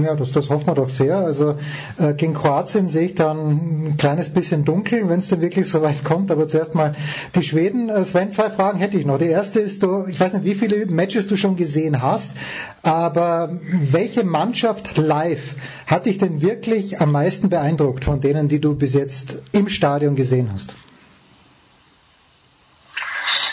[0.05, 1.17] Ja, das, das hoffen wir doch sehr.
[1.17, 1.59] Also
[1.99, 5.83] äh, gegen Kroatien sehe ich dann ein kleines bisschen dunkel, wenn es denn wirklich so
[5.83, 6.31] weit kommt.
[6.31, 6.95] Aber zuerst mal
[7.35, 7.89] die Schweden.
[7.89, 9.19] Äh, Sven, zwei Fragen hätte ich noch.
[9.19, 12.37] Die erste ist, du, ich weiß nicht, wie viele Matches du schon gesehen hast,
[12.85, 15.57] aber welche Mannschaft live
[15.89, 20.15] hat dich denn wirklich am meisten beeindruckt von denen, die du bis jetzt im Stadion
[20.15, 20.77] gesehen hast?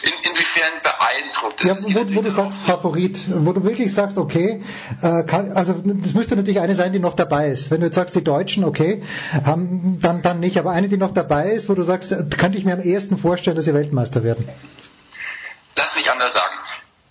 [0.04, 1.64] Inwiefern beeindruckt?
[1.64, 4.64] Ja, wo, wo du sagst Favorit, wo du wirklich sagst, okay,
[5.02, 7.72] äh, kann, also das müsste natürlich eine sein, die noch dabei ist.
[7.72, 9.04] Wenn du jetzt sagst, die Deutschen, okay,
[9.46, 12.66] haben, dann, dann nicht, aber eine, die noch dabei ist, wo du sagst, könnte ich
[12.66, 14.48] mir am ehesten vorstellen, dass sie Weltmeister werden.
[15.76, 16.56] Lass mich anders sagen.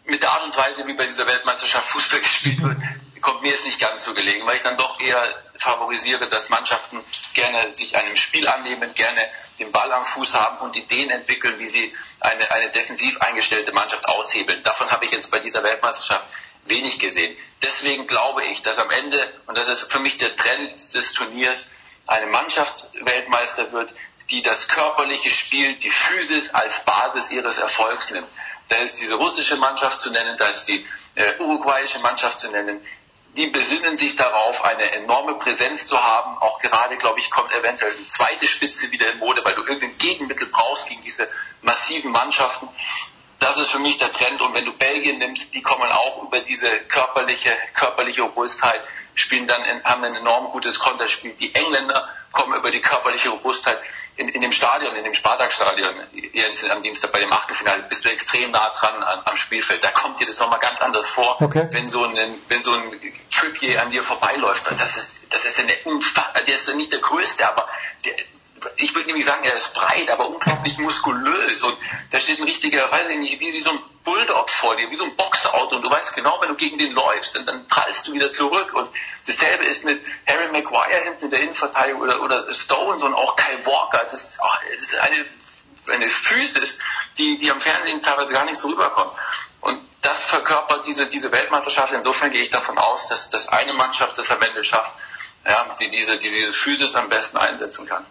[0.06, 2.76] Mit der Art und Weise, wie bei dieser Weltmeisterschaft Fußball gespielt wird,
[3.20, 5.22] kommt mir es nicht ganz so gelegen, weil ich dann doch eher
[5.56, 7.00] favorisiere, dass Mannschaften
[7.34, 9.20] gerne sich einem Spiel annehmen, gerne
[9.58, 14.08] den Ball am Fuß haben und Ideen entwickeln, wie sie eine, eine defensiv eingestellte Mannschaft
[14.08, 14.62] aushebeln.
[14.62, 16.24] Davon habe ich jetzt bei dieser Weltmeisterschaft
[16.66, 17.36] wenig gesehen.
[17.62, 21.68] Deswegen glaube ich, dass am Ende, und das ist für mich der Trend des Turniers,
[22.06, 23.92] eine Mannschaft Weltmeister wird,
[24.30, 28.28] die das körperliche Spiel, die Physis als Basis ihres Erfolgs nimmt.
[28.68, 32.80] Da ist diese russische Mannschaft zu nennen, da ist die äh, uruguayische Mannschaft zu nennen,
[33.38, 36.36] die besinnen sich darauf, eine enorme Präsenz zu haben.
[36.38, 39.96] Auch gerade, glaube ich, kommt eventuell eine zweite Spitze wieder in Mode, weil du irgendein
[39.96, 41.28] Gegenmittel brauchst gegen diese
[41.62, 42.68] massiven Mannschaften.
[43.38, 44.42] Das ist für mich der Trend.
[44.42, 48.82] Und wenn du Belgien nimmst, die kommen auch über diese körperliche, körperliche Robustheit,
[49.18, 51.32] spielen dann, in, haben ein enorm gutes Konterspiel.
[51.32, 53.78] Die Engländer kommen über die körperliche Robustheit
[54.16, 55.94] in, in dem Stadion, in dem Spartak-Stadion,
[56.32, 59.82] jetzt am Dienstag bei dem Achtelfinale, bist du extrem nah dran an, am Spielfeld.
[59.82, 61.68] Da kommt dir das nochmal ganz anders vor, okay.
[61.70, 62.16] wenn so ein,
[62.48, 63.00] wenn so ein
[63.30, 64.64] Trippier an dir vorbeiläuft.
[64.76, 65.72] Das ist, das ist eine
[66.46, 67.68] der ist nicht der größte, aber
[68.04, 68.14] der,
[68.76, 71.76] ich würde nämlich sagen, er ist breit, aber unglaublich muskulös und
[72.10, 74.96] da steht ein richtiger, weiß ich nicht, wie, wie so ein Bulldog vor dir, wie
[74.96, 78.06] so ein Boxauto und du weißt genau, wenn du gegen den läufst, dann, dann prallst
[78.08, 78.88] du wieder zurück und
[79.26, 83.66] dasselbe ist mit Harry Maguire hinten in der Innenverteidigung oder, oder Stones und auch Kyle
[83.66, 85.26] Walker, das ist, ach, das ist eine,
[85.92, 86.78] eine Physis,
[87.18, 89.12] die, die am Fernsehen teilweise gar nicht so rüberkommt.
[89.60, 91.92] Und das verkörpert diese, diese Weltmeisterschaft.
[91.92, 94.92] Insofern gehe ich davon aus, dass, dass eine Mannschaft das am Ende schafft,
[95.44, 98.04] ja, die diese, diese Physis am besten einsetzen kann.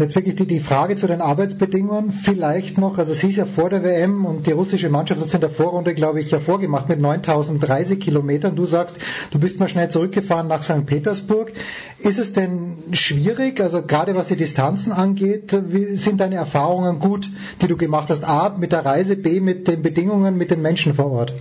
[0.00, 3.68] Jetzt wirklich die, die Frage zu den Arbeitsbedingungen vielleicht noch, also es hieß ja vor
[3.68, 6.88] der WM und die russische Mannschaft hat es in der Vorrunde, glaube ich, ja vorgemacht
[6.88, 8.56] mit 9000 Reisekilometern.
[8.56, 8.96] Du sagst,
[9.30, 10.86] du bist mal schnell zurückgefahren nach St.
[10.86, 11.52] Petersburg.
[11.98, 17.28] Ist es denn schwierig, also gerade was die Distanzen angeht, wie sind deine Erfahrungen gut,
[17.60, 18.24] die du gemacht hast?
[18.24, 21.34] A, mit der Reise, B, mit den Bedingungen, mit den Menschen vor Ort?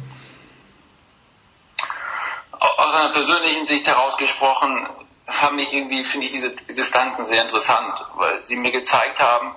[2.51, 4.85] Aus einer persönlichen Sicht herausgesprochen,
[5.29, 9.55] fand ich irgendwie, finde ich diese Distanzen sehr interessant, weil sie mir gezeigt haben,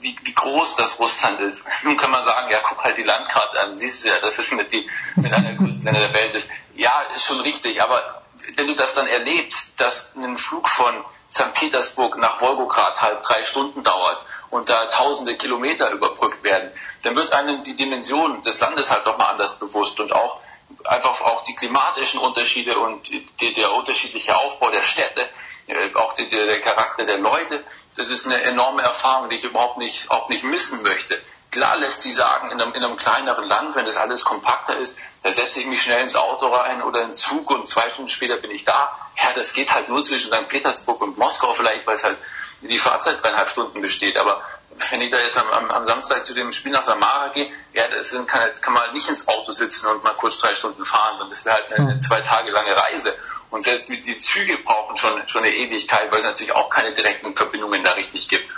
[0.00, 1.66] wie, wie groß das Russland ist.
[1.82, 4.52] Nun kann man sagen, ja, guck halt die Landkarte an, siehst du ja, das ist
[4.52, 6.48] mit, die, mit einer der größten Länder der Welt ist.
[6.76, 8.22] Ja, ist schon richtig, aber
[8.56, 11.52] wenn du das dann erlebst, dass ein Flug von St.
[11.54, 14.18] Petersburg nach Wolgograd halt drei Stunden dauert
[14.50, 16.70] und da tausende Kilometer überbrückt werden,
[17.02, 20.40] dann wird einem die Dimension des Landes halt doch mal anders bewusst und auch
[20.84, 25.28] einfach auch die klimatischen Unterschiede und die, der unterschiedliche Aufbau der Städte,
[25.66, 27.64] äh, auch die, der Charakter der Leute,
[27.96, 31.20] das ist eine enorme Erfahrung, die ich überhaupt nicht, auch nicht missen möchte.
[31.50, 34.98] Klar lässt sich sagen, in einem, in einem kleineren Land, wenn das alles kompakter ist,
[35.22, 38.36] da setze ich mich schnell ins Auto rein oder ins Zug und zwei Stunden später
[38.36, 38.96] bin ich da.
[39.16, 40.46] Ja, das geht halt nur zwischen St.
[40.48, 42.18] Petersburg und Moskau vielleicht, weil es halt
[42.60, 44.18] die Fahrzeit dreieinhalb Stunden besteht.
[44.18, 44.42] Aber
[44.90, 47.84] wenn ich da jetzt am, am, am Samstag zu dem Spiel nach Samara gehe, ja,
[47.88, 50.84] das sind, kann, kann man halt nicht ins Auto sitzen und mal kurz drei Stunden
[50.84, 51.20] fahren.
[51.20, 53.14] Und das wäre halt eine, eine zwei Tage lange Reise.
[53.50, 56.92] Und selbst mit die Züge brauchen schon, schon eine Ewigkeit, weil es natürlich auch keine
[56.92, 58.48] direkten Verbindungen da richtig gibt.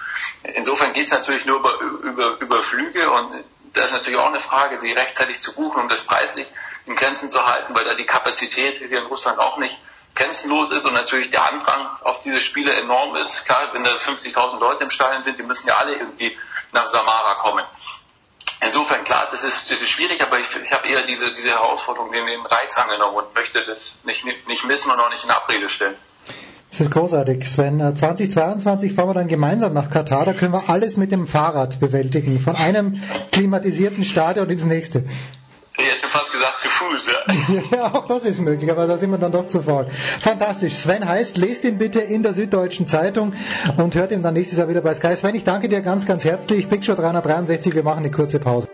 [0.42, 4.40] Insofern geht es natürlich nur über, über, über Flüge und da ist natürlich auch eine
[4.40, 6.46] Frage, die rechtzeitig zu buchen, um das preislich
[6.86, 9.78] in Grenzen zu halten, weil da die Kapazität hier in Russland auch nicht
[10.14, 13.44] grenzenlos ist und natürlich der Andrang auf diese Spiele enorm ist.
[13.44, 16.36] Klar, wenn da 50.000 Leute im Stadion sind, die müssen ja alle irgendwie
[16.72, 17.64] nach Samara kommen.
[18.62, 22.26] Insofern, klar, das ist, das ist schwierig, aber ich, habe eher diese, diese Herausforderung in
[22.26, 25.94] den Reiz angenommen und möchte das nicht, nicht missen und auch nicht in Abrede stellen.
[26.70, 27.96] Das ist großartig, Sven.
[27.96, 30.24] 2022 äh, fahren wir dann gemeinsam nach Katar.
[30.24, 32.38] Da können wir alles mit dem Fahrrad bewältigen.
[32.38, 33.02] Von einem
[33.32, 35.04] klimatisierten Stadion ins nächste.
[35.82, 37.62] Ich hätte schon fast gesagt, zu Fuß, ja.
[37.78, 39.86] ja, auch das ist möglich, aber da sind wir dann doch zu faul.
[40.20, 40.74] Fantastisch.
[40.74, 43.32] Sven heißt, lest ihn bitte in der Süddeutschen Zeitung
[43.78, 45.16] und hört ihn dann nächstes Jahr wieder bei Sky.
[45.16, 46.68] Sven, ich danke dir ganz, ganz herzlich.
[46.68, 48.68] Big Show 363, wir machen eine kurze Pause.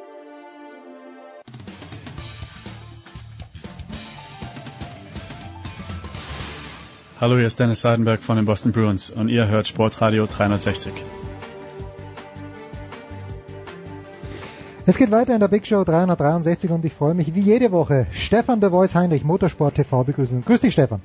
[7.21, 10.93] Hallo, hier ist Dennis Seidenberg von den Boston Bruins und ihr hört Sportradio 360.
[14.89, 18.07] Es geht weiter in der Big Show 363 und ich freue mich wie jede Woche
[18.13, 20.45] Stefan der Voice Heinrich, Motorsport TV begrüßen.
[20.45, 21.03] Grüß dich, Stefan.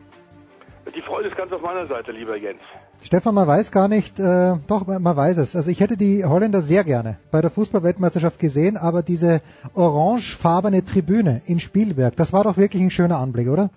[0.94, 2.62] Die Freude ist ganz auf meiner Seite, lieber Jens.
[3.02, 5.56] Stefan, man weiß gar nicht, äh, doch, man weiß es.
[5.56, 9.42] Also ich hätte die Holländer sehr gerne bei der Fußballweltmeisterschaft gesehen, aber diese
[9.74, 13.72] orangefarbene Tribüne in Spielberg, das war doch wirklich ein schöner Anblick, oder?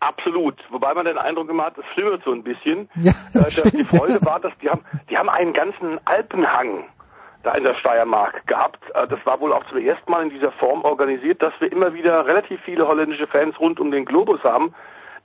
[0.00, 0.56] Absolut.
[0.70, 2.88] Wobei man den Eindruck immer hat, es flimmert so ein bisschen.
[2.96, 4.26] Ja, das äh, stimmt, die Freude ja.
[4.26, 6.86] war, dass die haben, die haben einen ganzen Alpenhang
[7.42, 8.78] da in der Steiermark gehabt.
[8.94, 11.94] Äh, das war wohl auch zum ersten Mal in dieser Form organisiert, dass wir immer
[11.94, 14.74] wieder relativ viele holländische Fans rund um den Globus haben,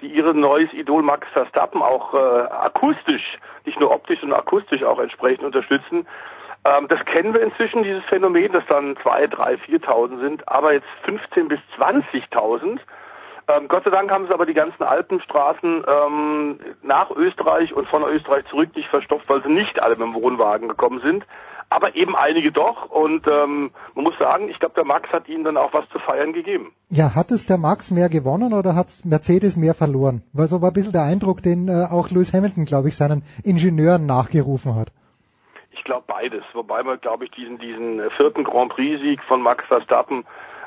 [0.01, 4.99] die ihr neues Idol Max Verstappen auch äh, akustisch, nicht nur optisch, sondern akustisch auch
[4.99, 6.07] entsprechend unterstützen.
[6.65, 10.87] Ähm, das kennen wir inzwischen, dieses Phänomen, dass dann zwei, drei, viertausend sind, aber jetzt
[11.03, 12.79] 15 bis 20.000
[13.47, 18.03] ähm, Gott sei Dank haben sie aber die ganzen Alpenstraßen ähm, nach Österreich und von
[18.03, 21.25] Österreich zurück nicht verstopft, weil sie nicht alle mit dem Wohnwagen gekommen sind.
[21.69, 22.89] Aber eben einige doch.
[22.89, 25.99] Und ähm, man muss sagen, ich glaube, der Max hat ihnen dann auch was zu
[25.99, 26.71] feiern gegeben.
[26.89, 30.21] Ja, hat es der Max mehr gewonnen oder hat Mercedes mehr verloren?
[30.33, 33.23] Weil so war ein bisschen der Eindruck, den äh, auch Lewis Hamilton, glaube ich, seinen
[33.43, 34.91] Ingenieuren nachgerufen hat.
[35.71, 36.43] Ich glaube beides.
[36.53, 40.23] Wobei man, glaube ich, diesen, diesen vierten Grand Prix-Sieg von Max Verstappen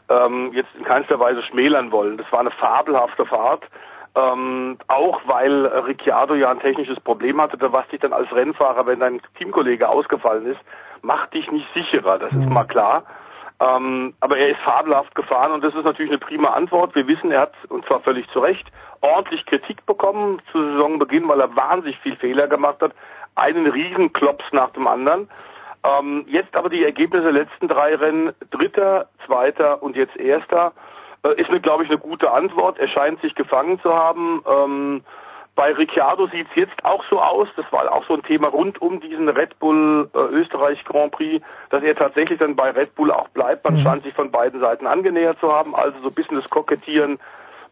[0.09, 2.17] ähm, jetzt in keinster Weise schmälern wollen.
[2.19, 3.65] Das war eine fabelhafte Fahrt.
[4.15, 9.01] Ähm, auch weil Ricciardo ja ein technisches Problem hatte, was dich dann als Rennfahrer, wenn
[9.01, 10.61] dein Teamkollege ausgefallen ist,
[11.03, 12.53] macht dich nicht sicherer, das ist mhm.
[12.53, 13.05] mal klar.
[13.61, 16.95] Ähm, aber er ist fabelhaft gefahren und das ist natürlich eine prima Antwort.
[16.95, 18.67] Wir wissen, er hat, und zwar völlig zu Recht,
[19.01, 22.93] ordentlich Kritik bekommen zu Saisonbeginn, weil er wahnsinnig viel Fehler gemacht hat.
[23.35, 25.29] Einen Riesenklops nach dem anderen.
[25.85, 30.73] Ähm, jetzt aber die Ergebnisse der letzten drei Rennen, dritter, zweiter und jetzt erster,
[31.25, 32.79] äh, ist mir, glaube ich, eine gute Antwort.
[32.79, 34.43] Er scheint sich gefangen zu haben.
[34.47, 35.05] Ähm,
[35.59, 38.81] bei Ricciardo sieht es jetzt auch so aus, das war auch so ein Thema rund
[38.81, 43.11] um diesen Red Bull äh, Österreich Grand Prix, dass er tatsächlich dann bei Red Bull
[43.11, 43.65] auch bleibt.
[43.65, 43.83] Man mhm.
[43.83, 47.19] scheint sich von beiden Seiten angenähert zu haben, also so ein bisschen das Kokettieren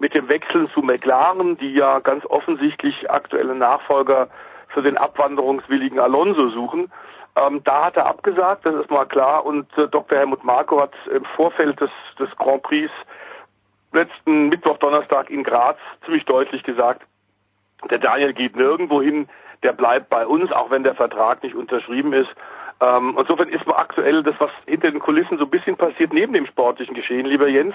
[0.01, 4.31] mit dem Wechseln zu McLaren, die ja ganz offensichtlich aktuelle Nachfolger
[4.67, 6.91] für den abwanderungswilligen Alonso suchen.
[7.37, 9.47] Ähm, da hat er abgesagt, das ist mal klar.
[9.47, 10.19] Und äh, Dr.
[10.19, 12.91] Helmut Marko hat im Vorfeld des, des Grand Prix
[13.93, 17.07] letzten Mittwoch, Donnerstag in Graz ziemlich deutlich gesagt,
[17.91, 19.29] der Daniel geht nirgendwo hin,
[19.63, 22.31] der bleibt bei uns, auch wenn der Vertrag nicht unterschrieben ist.
[22.81, 26.35] Ähm, insofern ist man aktuell das, was hinter den Kulissen so ein bisschen passiert, neben
[26.35, 27.75] dem sportlichen Geschehen, lieber Jens,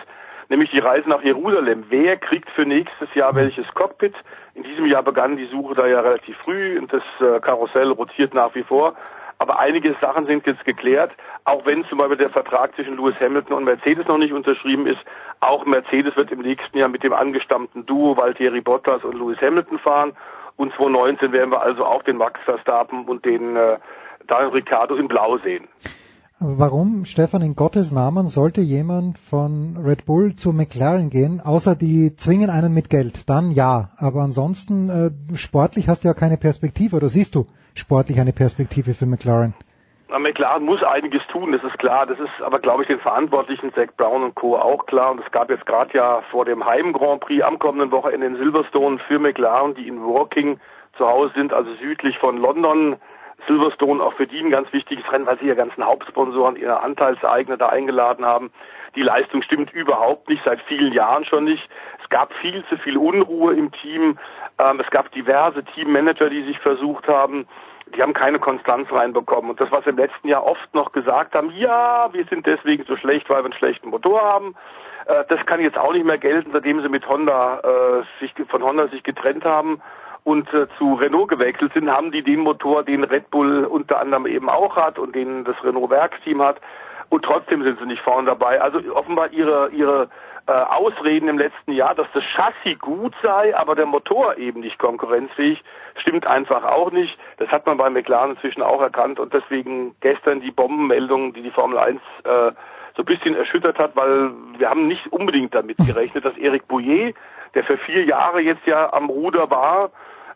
[0.49, 1.86] nämlich die Reise nach Jerusalem.
[1.89, 4.14] Wer kriegt für nächstes Jahr welches Cockpit?
[4.53, 8.34] In diesem Jahr begann die Suche da ja relativ früh und das äh, Karussell rotiert
[8.34, 8.95] nach wie vor.
[9.42, 11.12] Aber einige Sachen sind jetzt geklärt,
[11.46, 15.00] auch wenn zum Beispiel der Vertrag zwischen Lewis Hamilton und Mercedes noch nicht unterschrieben ist.
[15.39, 19.80] Auch Mercedes wird im nächsten Jahr mit dem angestammten Duo Valtteri Bottas und Lewis Hamilton
[19.80, 20.14] fahren.
[20.58, 23.80] Und 2019 werden wir also auch den Max Verstappen und den äh,
[24.28, 25.68] Daniel Ricciardo in Blau sehen.
[26.44, 32.16] Warum, Stefan, in Gottes Namen sollte jemand von Red Bull zu McLaren gehen, außer die
[32.16, 33.30] zwingen einen mit Geld?
[33.30, 33.89] Dann ja.
[33.98, 37.46] Aber ansonsten, äh, sportlich hast du ja keine Perspektive, oder siehst du?
[37.76, 39.54] sportlich eine Perspektive für McLaren?
[40.10, 42.06] McLaren muss einiges tun, das ist klar.
[42.06, 44.58] Das ist aber, glaube ich, den Verantwortlichen Zach Brown und Co.
[44.58, 45.12] auch klar.
[45.12, 48.36] Und es gab jetzt gerade ja vor dem Heim Grand Prix am kommenden Wochenende in
[48.36, 50.60] Silverstone für McLaren, die in Walking
[50.98, 52.98] zu Hause sind, also südlich von London.
[53.48, 57.58] Silverstone auch für die ein ganz wichtiges Rennen, weil sie ihr ganzen Hauptsponsoren, ihre Anteilseigner
[57.58, 58.52] da eingeladen haben.
[58.96, 61.68] Die Leistung stimmt überhaupt nicht, seit vielen Jahren schon nicht.
[62.04, 64.20] Es gab viel zu viel Unruhe im Team.
[64.60, 67.48] Ähm, es gab diverse Teammanager, die sich versucht haben.
[67.96, 69.52] die haben keine Konstanz reinbekommen.
[69.52, 72.96] Und das, was im letzten Jahr oft noch gesagt haben, ja, wir sind deswegen so
[72.96, 74.56] schlecht, weil wir einen schlechten Motor haben,
[75.08, 78.64] äh, das kann jetzt auch nicht mehr gelten, seitdem sie mit Honda äh, sich von
[78.64, 79.82] Honda sich getrennt haben
[80.24, 84.28] und äh, zu Renault gewechselt sind, haben die den Motor, den Red Bull unter anderem
[84.28, 86.57] eben auch hat und den das Renault Werksteam hat.
[87.09, 88.61] Und trotzdem sind sie nicht vorne dabei.
[88.61, 90.09] Also offenbar ihre ihre
[90.47, 94.80] äh, Ausreden im letzten Jahr, dass das Chassis gut sei, aber der Motor eben nicht
[94.80, 95.63] konkurrenzfähig,
[95.95, 97.17] stimmt einfach auch nicht.
[97.38, 101.51] Das hat man bei McLaren inzwischen auch erkannt und deswegen gestern die Bombenmeldung, die die
[101.51, 102.51] Formel 1 äh,
[102.95, 107.15] so ein bisschen erschüttert hat, weil wir haben nicht unbedingt damit gerechnet, dass Eric Bouillet,
[107.53, 109.91] der für vier Jahre jetzt ja am Ruder war,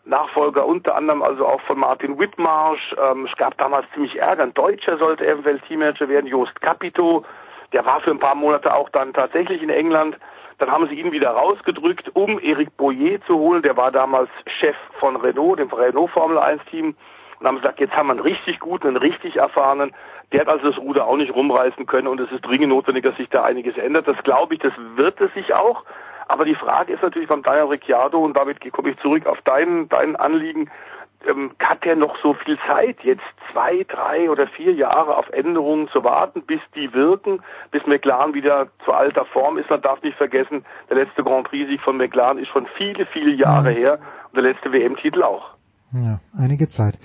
[0.06, 2.94] Nachfolger unter anderem also auch von Martin Whitmarsh.
[3.02, 4.44] Ähm, es gab damals ziemlich Ärger.
[4.44, 7.24] Ein Deutscher sollte eventuell Teammanager werden, Jost Capito.
[7.72, 10.16] Der war für ein paar Monate auch dann tatsächlich in England.
[10.58, 13.62] Dann haben sie ihn wieder rausgedrückt, um Eric Boyer zu holen.
[13.62, 14.30] Der war damals
[14.60, 16.94] Chef von Renault, dem Renault Formel 1 Team.
[17.38, 19.92] Und haben gesagt, jetzt haben wir einen richtig guten, einen richtig erfahrenen.
[20.32, 23.16] Der hat also das Ruder auch nicht rumreißen können und es ist dringend notwendig, dass
[23.16, 24.08] sich da einiges ändert.
[24.08, 25.84] Das glaube ich, das wird es sich auch.
[26.28, 29.88] Aber die Frage ist natürlich beim Daniel Ricciardo, und damit komme ich zurück auf dein,
[29.88, 30.70] dein Anliegen,
[31.26, 35.88] ähm, hat er noch so viel Zeit, jetzt zwei, drei oder vier Jahre auf Änderungen
[35.88, 39.70] zu warten, bis die wirken, bis McLaren wieder zu alter Form ist?
[39.70, 43.70] Man darf nicht vergessen, der letzte Grand Prix-Sieg von McLaren ist schon viele, viele Jahre
[43.70, 43.76] mhm.
[43.76, 45.54] her und der letzte WM-Titel auch.
[45.92, 46.98] Ja, einige Zeit.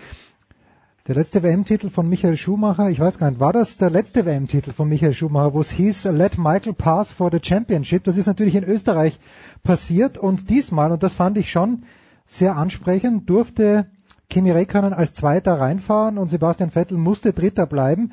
[1.07, 4.71] Der letzte WM-Titel von Michael Schumacher, ich weiß gar nicht, war das der letzte WM-Titel
[4.71, 8.03] von Michael Schumacher, wo es hieß, let Michael pass for the championship.
[8.03, 9.17] Das ist natürlich in Österreich
[9.63, 11.85] passiert und diesmal, und das fand ich schon
[12.27, 13.87] sehr ansprechend, durfte
[14.29, 18.11] Kimi Räikkönen als Zweiter reinfahren und Sebastian Vettel musste Dritter bleiben.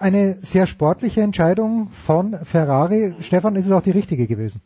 [0.00, 3.14] Eine sehr sportliche Entscheidung von Ferrari.
[3.20, 4.60] Stefan, ist es auch die richtige gewesen?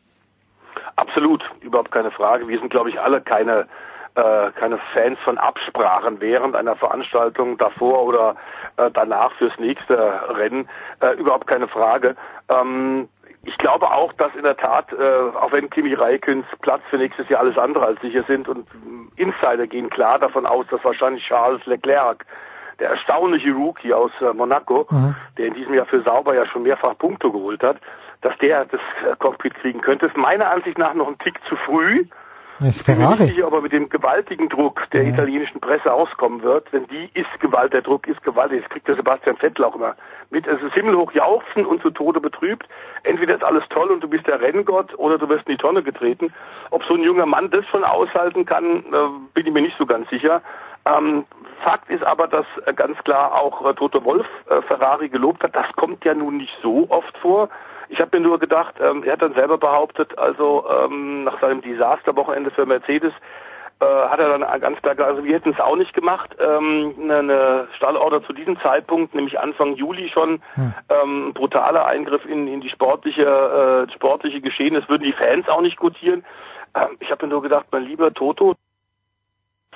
[0.97, 2.49] Absolut, überhaupt keine Frage.
[2.49, 3.67] Wir sind, glaube ich, alle keine
[4.17, 8.37] äh, keine Fans von Absprachen während einer Veranstaltung davor oder
[8.77, 9.97] äh, danach fürs nächste
[10.31, 10.69] Rennen.
[11.01, 12.17] Äh, überhaupt keine Frage.
[12.49, 13.09] Ähm,
[13.45, 17.29] ich glaube auch, dass in der Tat, äh, auch wenn Kimi Räikköns Platz für nächstes
[17.29, 18.67] Jahr alles andere als sicher sind und
[19.17, 22.25] Insider gehen klar davon aus, dass wahrscheinlich Charles Leclerc
[22.79, 25.15] der erstaunliche Rookie aus äh, Monaco, mhm.
[25.39, 27.77] der in diesem Jahr für Sauber ja schon mehrfach Punkte geholt hat,
[28.23, 28.81] dass der das
[29.19, 32.07] Cockpit kriegen könnte, ist meiner Ansicht nach noch ein Tick zu früh.
[32.59, 33.13] Das ist Ferrari.
[33.13, 35.11] Ich bin nicht sicher, ob er mit dem gewaltigen Druck der ja.
[35.11, 38.63] italienischen Presse auskommen wird, denn die ist Gewalt, der Druck ist gewaltig.
[38.63, 39.95] Das kriegt der Sebastian Vettel auch immer
[40.31, 40.47] mit.
[40.47, 42.67] Es ist himmelhoch jauchzen und zu Tode betrübt.
[43.03, 45.83] Entweder ist alles toll und du bist der Renngott oder du wirst in die Tonne
[45.83, 46.33] getreten.
[46.71, 49.87] Ob so ein junger Mann das schon aushalten kann, äh, bin ich mir nicht so
[49.87, 50.41] ganz sicher.
[50.87, 51.25] Ähm,
[51.63, 55.55] Fakt ist aber, dass äh, ganz klar auch äh, Toto Wolf äh, Ferrari gelobt hat.
[55.55, 57.49] Das kommt ja nun nicht so oft vor.
[57.89, 61.61] Ich habe mir nur gedacht, ähm, er hat dann selber behauptet, also ähm, nach seinem
[61.63, 63.13] Desasterwochenende für Mercedes,
[63.79, 66.95] äh, hat er dann ganz klar gesagt, also wir hätten es auch nicht gemacht, ähm,
[67.03, 70.75] eine Stallorder zu diesem Zeitpunkt, nämlich Anfang Juli schon, hm.
[70.89, 75.61] ähm, brutaler Eingriff in, in die sportliche, äh, sportliche Geschehen, das würden die Fans auch
[75.61, 76.25] nicht gutieren.
[76.75, 78.55] Ähm, ich habe mir nur gedacht, mein lieber Toto,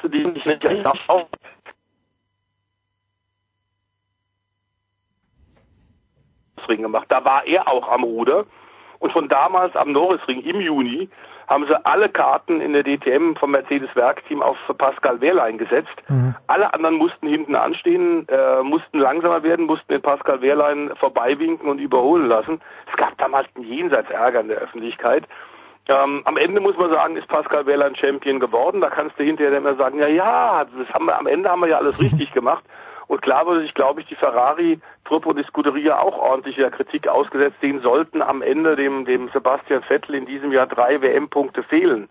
[0.02, 1.26] ich nicht auch
[6.70, 7.06] Norrisring gemacht.
[7.08, 8.44] Da war er auch am Ruder.
[8.98, 11.08] Und von damals am Norrisring im Juni
[11.48, 15.96] haben sie alle Karten in der DTM vom Mercedes-Werkteam auf Pascal Wehrlein gesetzt.
[16.08, 16.34] Mhm.
[16.46, 21.80] Alle anderen mussten hinten anstehen, äh, mussten langsamer werden, mussten den Pascal Wehrlein vorbeiwinken und
[21.80, 22.60] überholen lassen.
[22.90, 25.24] Es gab damals einen Jenseits-Ärger in der Öffentlichkeit.
[25.88, 28.80] Ähm, am Ende muss man sagen, ist Pascal Wehrlein Champion geworden.
[28.80, 31.68] Da kannst du hinterher immer sagen, ja, ja, das haben wir, am Ende haben wir
[31.68, 32.62] ja alles richtig gemacht.
[33.10, 37.60] Und klar würde sich, glaube ich, die Ferrari-Truppe und die Scuderia auch ordentlicher Kritik ausgesetzt
[37.60, 42.08] sehen, sollten am Ende dem, dem Sebastian Vettel in diesem Jahr drei WM-Punkte fehlen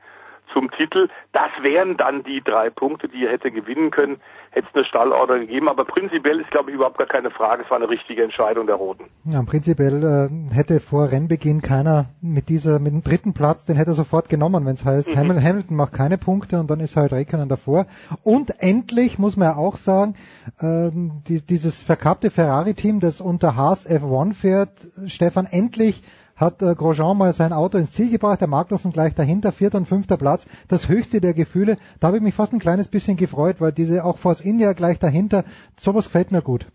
[0.54, 1.10] zum Titel.
[1.32, 4.20] Das wären dann die drei Punkte, die er hätte gewinnen können,
[4.52, 5.70] hätte es eine Stallorder gegeben.
[5.70, 7.64] Aber prinzipiell ist, glaube ich, überhaupt gar keine Frage.
[7.64, 9.06] Es war eine richtige Entscheidung der Roten.
[9.26, 13.92] Ja, prinzipiell äh, hätte vor Rennbeginn keiner mit dieser, mit dem dritten Platz, den hätte
[13.92, 15.44] er sofort genommen, wenn es heißt, mhm.
[15.44, 17.86] Hamilton macht keine Punkte und dann ist halt Räikkönen davor.
[18.24, 20.16] Und endlich muss man ja auch sagen,
[20.60, 20.90] äh,
[21.28, 24.72] die, dieses verkappte Ferrari-Team, das unter Haas F1 fährt,
[25.08, 26.02] Stefan, endlich
[26.40, 29.88] hat äh, Grosjean mal sein Auto ins Ziel gebracht, der Magnussen gleich dahinter, vierter und
[29.88, 31.78] fünfter Platz, das höchste der Gefühle.
[32.00, 35.00] Da habe ich mich fast ein kleines bisschen gefreut, weil diese auch Force India gleich
[35.00, 35.44] dahinter,
[35.78, 36.68] sowas gefällt mir gut.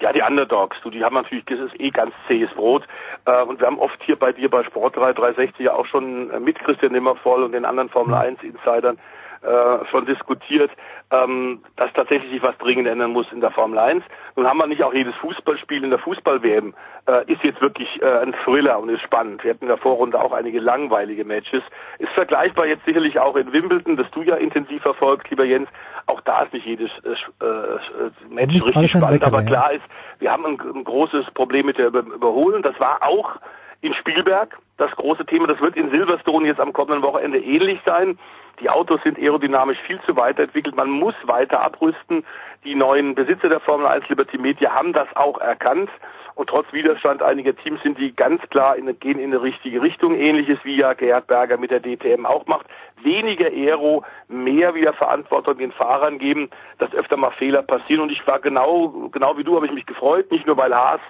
[0.00, 2.86] Ja, die Underdogs, du, die haben natürlich, das ist eh ganz zähes Brot.
[3.26, 6.30] Äh, und wir haben oft hier bei dir bei Sport 3, 360 ja auch schon
[6.30, 8.98] äh, mit Christian Nimmervoll und den anderen Formel 1 Insidern
[9.44, 10.70] äh, schon diskutiert,
[11.10, 14.02] ähm, dass tatsächlich sich was dringend ändern muss in der Formel 1.
[14.36, 16.74] Nun haben wir nicht auch jedes Fußballspiel in der Fußball-WM,
[17.06, 19.44] äh, ist jetzt wirklich äh, ein Thriller und ist spannend.
[19.44, 21.62] Wir hatten in der Vorrunde auch einige langweilige Matches.
[21.98, 25.68] Ist vergleichbar jetzt sicherlich auch in Wimbledon, das du ja intensiv verfolgst, lieber Jens.
[26.06, 27.10] Auch da ist nicht jedes äh,
[27.44, 29.84] äh, Match Nicht richtig spannend, aber Leckerli, klar ist,
[30.18, 32.62] wir haben ein, ein großes Problem mit der Über Überholung.
[32.62, 33.36] Das war auch
[33.80, 35.46] in Spielberg das große Thema.
[35.46, 38.18] Das wird in Silverstone jetzt am kommenden Wochenende ähnlich sein.
[38.60, 40.76] Die Autos sind aerodynamisch viel zu weiterentwickelt.
[40.76, 42.24] Man muss weiter abrüsten.
[42.64, 45.90] Die neuen Besitzer der Formel 1 Liberty Media haben das auch erkannt.
[46.36, 50.14] Und trotz Widerstand einiger Teams sind die ganz klar in, gehen in eine richtige Richtung.
[50.16, 52.66] Ähnliches wie ja Gerhard Berger mit der DTM auch macht.
[53.02, 58.02] Weniger Aero, mehr wieder Verantwortung den Fahrern geben, dass öfter mal Fehler passieren.
[58.02, 60.30] Und ich war genau, genau wie du, habe ich mich gefreut.
[60.32, 61.00] Nicht nur weil Haas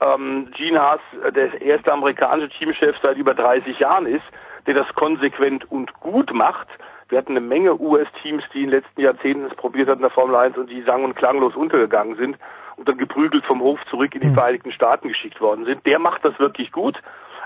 [0.00, 4.24] ähm, Gene Haas äh, der erste amerikanische Teamchef seit über 30 Jahren ist,
[4.72, 6.68] der das konsequent und gut macht.
[7.08, 10.10] Wir hatten eine Menge US-Teams, die in den letzten Jahrzehnten es probiert hatten in der
[10.10, 12.38] Formel 1 und die sang- und klanglos untergegangen sind
[12.76, 15.84] und dann geprügelt vom Hof zurück in die Vereinigten Staaten geschickt worden sind.
[15.86, 16.96] Der macht das wirklich gut.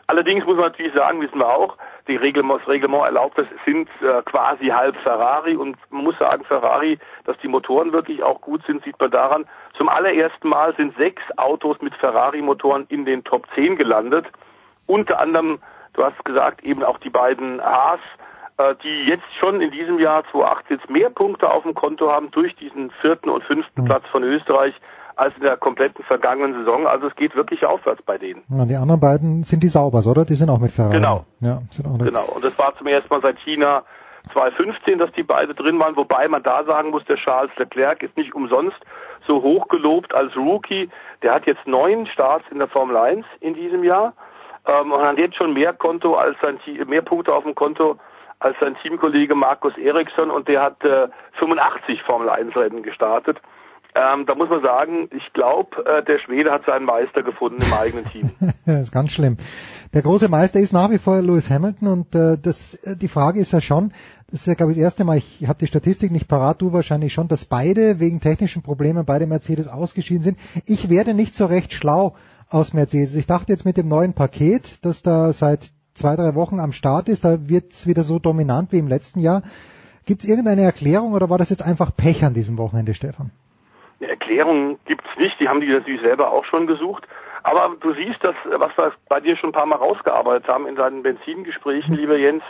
[0.07, 3.89] Allerdings muss man natürlich sagen, wissen wir auch, die Reglement, das Reglement erlaubt das, sind
[4.03, 8.63] äh, quasi halb Ferrari und man muss sagen, Ferrari, dass die Motoren wirklich auch gut
[8.67, 9.47] sind, sieht man daran.
[9.79, 14.27] Zum allerersten Mal sind sechs Autos mit Ferrari-Motoren in den Top 10 gelandet.
[14.87, 15.59] Unter anderem,
[15.95, 18.01] du hast gesagt, eben auch die beiden Haas,
[18.59, 22.31] äh, die jetzt schon in diesem Jahr 2018 jetzt mehr Punkte auf dem Konto haben
[22.31, 24.75] durch diesen vierten und fünften Platz von Österreich
[25.17, 26.87] als in der kompletten vergangenen Saison.
[26.87, 28.43] Also es geht wirklich aufwärts bei denen.
[28.49, 30.25] Ja, die anderen beiden sind die Saubers, oder?
[30.25, 30.95] Die sind auch mit Ferrari.
[30.95, 31.25] Genau.
[31.41, 32.07] Ja, sind auch mit.
[32.07, 32.25] Genau.
[32.35, 33.85] Und das war zum ersten Mal seit China
[34.33, 38.17] 2015, dass die beide drin waren, wobei man da sagen muss, der Charles Leclerc ist
[38.17, 38.79] nicht umsonst
[39.27, 40.91] so hoch gelobt als Rookie.
[41.23, 44.15] Der hat jetzt neun Starts in der Formel 1 in diesem Jahr
[44.67, 47.99] ähm, und hat jetzt schon mehr Konto als sein mehr Punkte auf dem Konto
[48.41, 51.09] als sein Teamkollege Markus Eriksson und der hat äh,
[51.39, 53.41] 85 Formel 1 Rennen gestartet.
[53.97, 57.73] Ähm, da muss man sagen, ich glaube, äh, der Schwede hat seinen Meister gefunden im
[57.73, 58.31] eigenen Team.
[58.67, 59.37] das ist ganz schlimm.
[59.93, 63.39] Der große Meister ist nach wie vor Lewis Hamilton und äh, das, äh, die Frage
[63.39, 63.93] ist ja schon,
[64.29, 66.73] das ist ja glaube ich das erste Mal, ich habe die Statistik nicht parat, du
[66.73, 70.39] wahrscheinlich schon, dass beide wegen technischen Problemen beide Mercedes ausgeschieden sind.
[70.67, 72.15] Ich werde nicht so recht schlau
[72.51, 73.17] aus Mercedes.
[73.17, 77.09] Ich dachte jetzt mit dem neuen Paket, das da seit zwei, drei Wochen am Start
[77.09, 79.43] ist, da wird es wieder so dominant wie im letzten Jahr.
[80.07, 83.31] Gibt es irgendeine Erklärung oder war das jetzt einfach Pech an diesem Wochenende, Stefan?
[84.01, 87.07] Eine Erklärung gibt's nicht, die haben die natürlich selber auch schon gesucht.
[87.43, 90.77] Aber du siehst das, was wir bei dir schon ein paar Mal rausgearbeitet haben in
[90.77, 92.43] deinen Benzingesprächen, lieber Jens,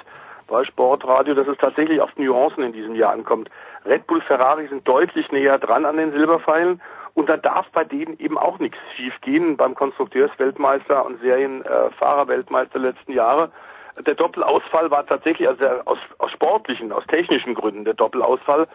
[0.47, 3.51] bei Sportradio, dass es tatsächlich auf Nuancen in diesem Jahr ankommt.
[3.84, 6.80] Red Bull, Ferrari sind deutlich näher dran an den Silberpfeilen
[7.14, 13.50] und da darf bei denen eben auch nichts schiefgehen beim Konstrukteursweltmeister und Serienfahrerweltmeister letzten Jahre.
[14.04, 18.66] Der Doppelausfall war tatsächlich, also aus, aus sportlichen, aus technischen Gründen der Doppelausfall,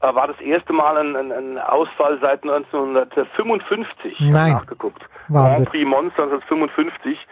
[0.00, 4.20] äh, war das erste Mal ein, ein, ein Ausfall seit 1955.
[4.20, 4.52] Ich hab Nein.
[4.52, 5.02] nachgeguckt.
[5.28, 5.64] Wahnsinn.
[5.64, 7.26] Grand Prix Monster 1955.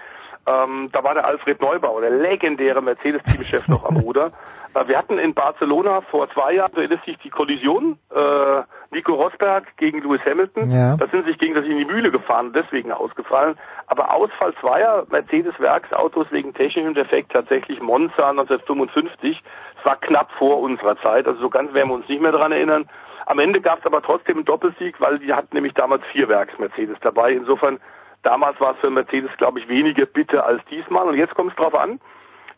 [0.48, 4.32] Ähm, da war der Alfred Neubauer, der legendäre Mercedes-Teamchef noch am Ruder.
[4.74, 9.12] Äh, wir hatten in Barcelona vor zwei Jahren, so erinnert sich die Kollision, äh, Nico
[9.12, 10.70] Rosberg gegen Lewis Hamilton.
[10.70, 10.96] Ja.
[10.96, 13.58] Da sind sie sich gegenseitig in die Mühle gefahren, deswegen ausgefallen.
[13.88, 19.42] Aber Ausfall zweier Mercedes-Werksautos wegen technischem Defekt tatsächlich Monza 1955.
[19.78, 22.52] Es war knapp vor unserer Zeit, also so ganz werden wir uns nicht mehr dran
[22.52, 22.88] erinnern.
[23.26, 26.96] Am Ende gab es aber trotzdem einen Doppelsieg, weil die hatten nämlich damals vier Werks-Mercedes
[27.02, 27.32] dabei.
[27.32, 27.78] Insofern,
[28.22, 31.06] damals war es für Mercedes, glaube ich, weniger bitter als diesmal.
[31.08, 32.00] Und jetzt kommt es drauf an.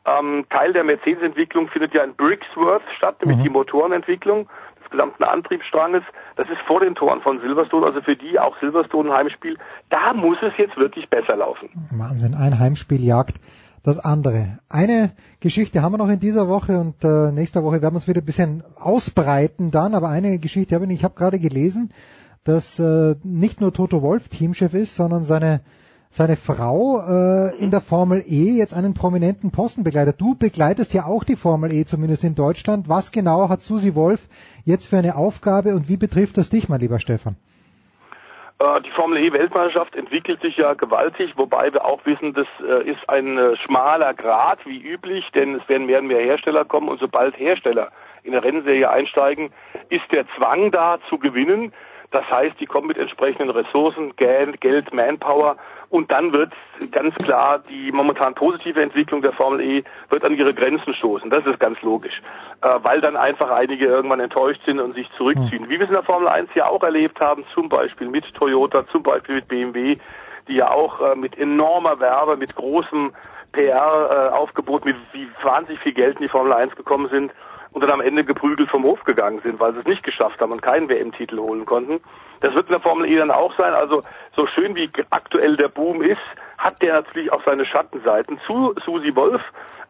[0.06, 4.48] Ähm, Teil der Mercedes-Entwicklung findet ja in Brixworth statt, nämlich die Motorenentwicklung
[4.82, 6.02] des gesamten Antriebsstranges.
[6.36, 9.58] Das ist vor den Toren von Silverstone, also für die auch Silverstone ein Heimspiel.
[9.90, 11.68] Da muss es jetzt wirklich besser laufen.
[11.92, 13.36] Wahnsinn, ein Heimspiel jagt
[13.82, 14.58] das andere.
[14.68, 18.08] Eine Geschichte haben wir noch in dieser Woche und äh, nächste Woche werden wir uns
[18.08, 21.92] wieder ein bisschen ausbreiten dann, aber eine Geschichte habe ich, ich habe gerade gelesen,
[22.44, 25.60] dass äh, nicht nur Toto Wolf Teamchef ist, sondern seine
[26.12, 30.20] seine Frau äh, in der Formel E jetzt einen prominenten Posten begleitet.
[30.20, 32.88] Du begleitest ja auch die Formel E, zumindest in Deutschland.
[32.88, 34.26] Was genau hat Susi Wolf
[34.64, 37.36] jetzt für eine Aufgabe und wie betrifft das dich, mein lieber Stefan?
[38.58, 42.90] Äh, Die Formel E Weltmeisterschaft entwickelt sich ja gewaltig, wobei wir auch wissen, das äh,
[42.90, 46.88] ist ein äh, schmaler Grad wie üblich, denn es werden mehr und mehr Hersteller kommen
[46.88, 47.92] und sobald Hersteller
[48.24, 49.50] in der Rennserie einsteigen,
[49.90, 51.72] ist der Zwang da zu gewinnen.
[52.10, 55.56] Das heißt, die kommen mit entsprechenden Ressourcen, Geld, Geld Manpower
[55.90, 56.52] und dann wird
[56.90, 61.30] ganz klar die momentan positive Entwicklung der Formel E wird an ihre Grenzen stoßen.
[61.30, 62.20] Das ist ganz logisch,
[62.62, 65.68] äh, weil dann einfach einige irgendwann enttäuscht sind und sich zurückziehen.
[65.68, 68.86] Wie wir es in der Formel 1 ja auch erlebt haben, zum Beispiel mit Toyota,
[68.88, 69.96] zum Beispiel mit BMW,
[70.48, 73.12] die ja auch äh, mit enormer Werbe, mit großem
[73.52, 77.32] PR-Aufgebot, mit wie wahnsinnig viel Geld in die Formel 1 gekommen sind
[77.72, 80.52] und dann am Ende geprügelt vom Hof gegangen sind, weil sie es nicht geschafft haben
[80.52, 82.00] und keinen WM-Titel holen konnten.
[82.40, 83.74] Das wird in der Formel E dann auch sein.
[83.74, 84.02] Also
[84.34, 86.20] so schön wie aktuell der Boom ist,
[86.58, 88.40] hat der natürlich auch seine Schattenseiten.
[88.46, 89.42] Zu Susi Wolf,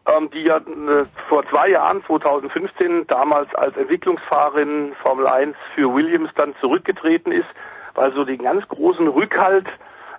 [0.07, 6.29] ähm, die ja äh, vor zwei Jahren, 2015, damals als Entwicklungsfahrerin Formel 1 für Williams
[6.35, 7.49] dann zurückgetreten ist,
[7.95, 9.67] weil so den ganz großen Rückhalt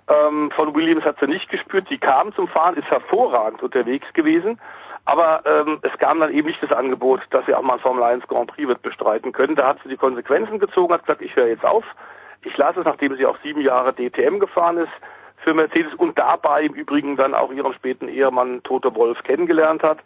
[0.09, 1.87] ähm, von Williams hat sie nicht gespürt.
[1.89, 4.59] Sie kam zum Fahren, ist hervorragend unterwegs gewesen.
[5.05, 8.25] Aber ähm, es kam dann eben nicht das Angebot, dass sie auch mal Formel 1
[8.27, 9.55] Grand Prix wird bestreiten können.
[9.55, 11.83] Da hat sie die Konsequenzen gezogen, hat gesagt, ich höre jetzt auf.
[12.43, 14.91] Ich lasse es, nachdem sie auch sieben Jahre DTM gefahren ist
[15.43, 19.99] für Mercedes und dabei im Übrigen dann auch ihren späten Ehemann Toto Wolf kennengelernt hat.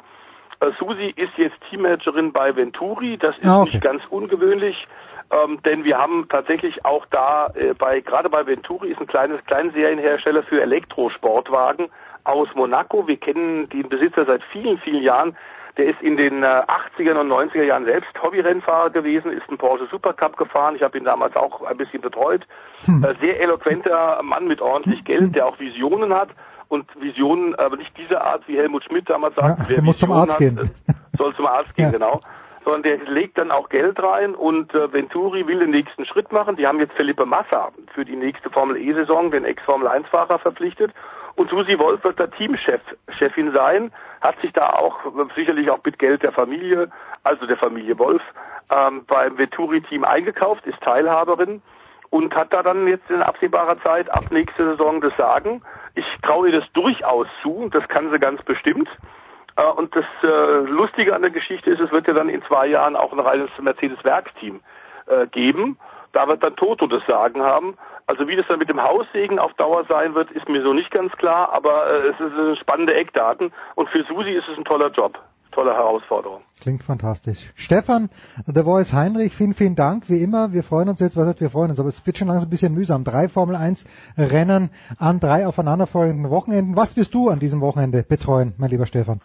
[0.62, 3.18] Äh, Susi ist jetzt Teammanagerin bei Venturi.
[3.18, 3.70] Das ist Ah, okay.
[3.72, 4.88] nicht ganz ungewöhnlich,
[5.30, 9.44] ähm, denn wir haben tatsächlich auch da äh, bei gerade bei Venturi ist ein kleines
[9.46, 11.90] Kleinserienhersteller für Elektrosportwagen
[12.28, 13.08] aus Monaco.
[13.08, 15.38] Wir kennen den Besitzer seit vielen, vielen Jahren.
[15.78, 16.64] Der ist in den äh,
[16.98, 20.76] 80er und 90er Jahren selbst Hobbyrennfahrer gewesen, ist einen Porsche Supercup gefahren.
[20.76, 22.48] Ich habe ihn damals auch ein bisschen betreut.
[22.88, 26.30] Äh, sehr eloquenter Mann mit ordentlich Geld, der auch Visionen hat.
[26.70, 29.62] Und Visionen, aber nicht diese Art, wie Helmut Schmidt damals sagte.
[29.70, 30.58] Ja, der muss zum Arzt hat, gehen.
[30.58, 31.92] äh, Soll zum Arzt gehen, Ja.
[31.92, 32.22] genau.
[32.66, 36.58] Sondern der legt dann auch Geld rein und äh, Venturi will den nächsten Schritt machen.
[36.58, 40.92] Die haben jetzt Felipe Massa für die nächste Formel E-Saison, den Ex-Formel 1-Fahrer, verpflichtet.
[41.38, 42.82] Und Susi Wolf wird da Teamchef,
[43.20, 43.92] Chefin sein,
[44.22, 44.98] hat sich da auch
[45.36, 46.90] sicherlich auch mit Geld der Familie,
[47.24, 48.24] also der Familie Wolf,
[48.72, 51.62] ähm, beim Venturi-Team eingekauft, ist Teilhaberin
[52.10, 55.62] und hat da dann jetzt in absehbarer Zeit ab nächste Saison das Sagen.
[55.94, 58.90] Ich traue ihr das durchaus zu, das kann sie ganz bestimmt.
[59.58, 62.66] Äh, Und das äh, Lustige an der Geschichte ist, es wird ja dann in zwei
[62.66, 64.62] Jahren auch ein reines Mercedes-Werksteam
[65.06, 65.78] äh, geben.
[66.14, 67.78] Da wird dann Toto das Sagen haben.
[68.08, 70.92] Also wie das dann mit dem Haussegen auf Dauer sein wird, ist mir so nicht
[70.92, 74.64] ganz klar, aber äh, es ist äh, spannende Eckdaten und für Susi ist es ein
[74.64, 75.20] toller Job,
[75.52, 76.42] tolle Herausforderung.
[76.62, 77.52] Klingt fantastisch.
[77.56, 78.10] Stefan,
[78.46, 80.08] The Voice Heinrich, vielen, vielen Dank.
[80.08, 82.30] Wie immer, wir freuen uns jetzt, was heißt wir freuen uns, aber es wird schon
[82.30, 83.04] langsam ein bisschen mühsam.
[83.04, 83.84] Drei Formel 1
[84.18, 86.78] Rennen an drei aufeinanderfolgenden Wochenenden.
[86.78, 89.20] Was wirst du an diesem Wochenende betreuen, mein lieber Stefan?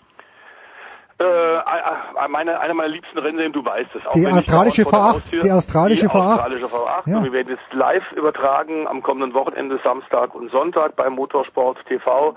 [1.23, 4.13] Äh, äh, meine, eine meiner liebsten Rennen, du weißt es auch.
[4.13, 6.35] Die australische vor der V8, Haustür- die australische die V8.
[6.35, 7.11] australische V8.
[7.11, 7.19] Ja.
[7.19, 12.37] Und wir werden jetzt live übertragen am kommenden Wochenende, Samstag und Sonntag bei Motorsport TV.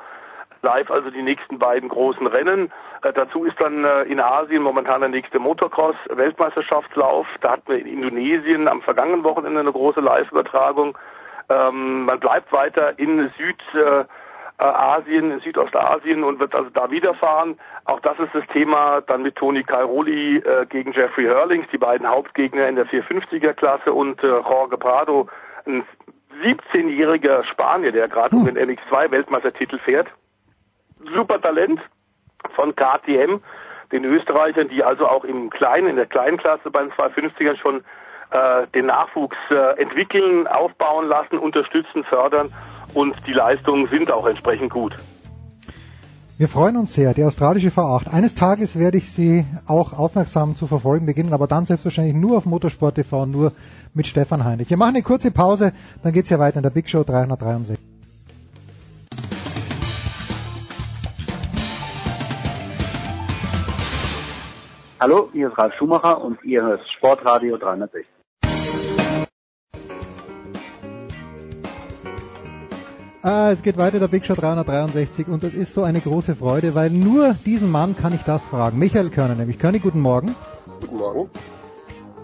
[0.62, 2.72] Live also die nächsten beiden großen Rennen.
[3.02, 7.28] Äh, dazu ist dann äh, in Asien momentan der nächste Motocross-Weltmeisterschaftslauf.
[7.42, 10.98] Da hatten wir in Indonesien am vergangenen Wochenende eine große Live-Übertragung.
[11.50, 14.06] Ähm, man bleibt weiter in Süd, äh,
[14.64, 17.58] Asien, in Südostasien und wird also da wieder fahren.
[17.86, 22.08] Auch das ist das Thema dann mit Toni Cairoli äh, gegen Jeffrey Hurlings, die beiden
[22.08, 25.28] Hauptgegner in der 450er Klasse und äh, Jorge Prado,
[25.66, 25.84] ein
[26.42, 30.08] 17-jähriger Spanier, der gerade um den MX2 Weltmeistertitel fährt.
[31.14, 31.80] Super Talent
[32.56, 33.42] von KTM,
[33.92, 37.84] den Österreichern, die also auch im kleinen, in der kleinen Klasse bei den 250ern schon
[38.32, 42.50] äh, den Nachwuchs äh, entwickeln, aufbauen lassen, unterstützen, fördern
[42.96, 44.96] und die Leistungen sind auch entsprechend gut.
[46.38, 48.10] Wir freuen uns sehr, die australische V8.
[48.12, 52.46] Eines Tages werde ich sie auch aufmerksam zu verfolgen beginnen, aber dann selbstverständlich nur auf
[52.46, 53.54] Motorsport TV, nur
[53.94, 54.70] mit Stefan Heinrich.
[54.70, 55.72] Wir machen eine kurze Pause,
[56.04, 57.78] dann geht's ja weiter in der Big Show 363.
[65.00, 68.15] Hallo, hier ist Ralf Schumacher und ihr hört Sportradio 360.
[73.26, 76.76] Ah, es geht weiter, der Big Show 363 und das ist so eine große Freude,
[76.76, 78.78] weil nur diesen Mann kann ich das fragen.
[78.78, 79.58] Michael Körner nämlich.
[79.58, 80.36] Körner, guten Morgen.
[80.80, 81.30] Guten Morgen.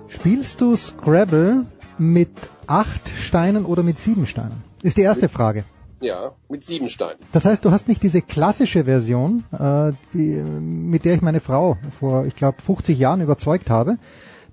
[0.09, 1.65] Spielst du Scrabble
[1.97, 2.29] mit
[2.67, 4.63] acht Steinen oder mit sieben Steinen?
[4.83, 5.63] Ist die erste Frage.
[6.01, 7.17] Ja, mit sieben Steinen.
[7.31, 11.79] Das heißt, du hast nicht diese klassische Version, äh, die, mit der ich meine Frau
[11.99, 13.97] vor, ich glaube, 50 Jahren überzeugt habe.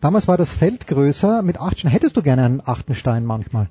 [0.01, 1.93] Damals war das Feld größer mit acht Steinen.
[1.93, 3.69] Hättest du gerne einen achten Stein manchmal?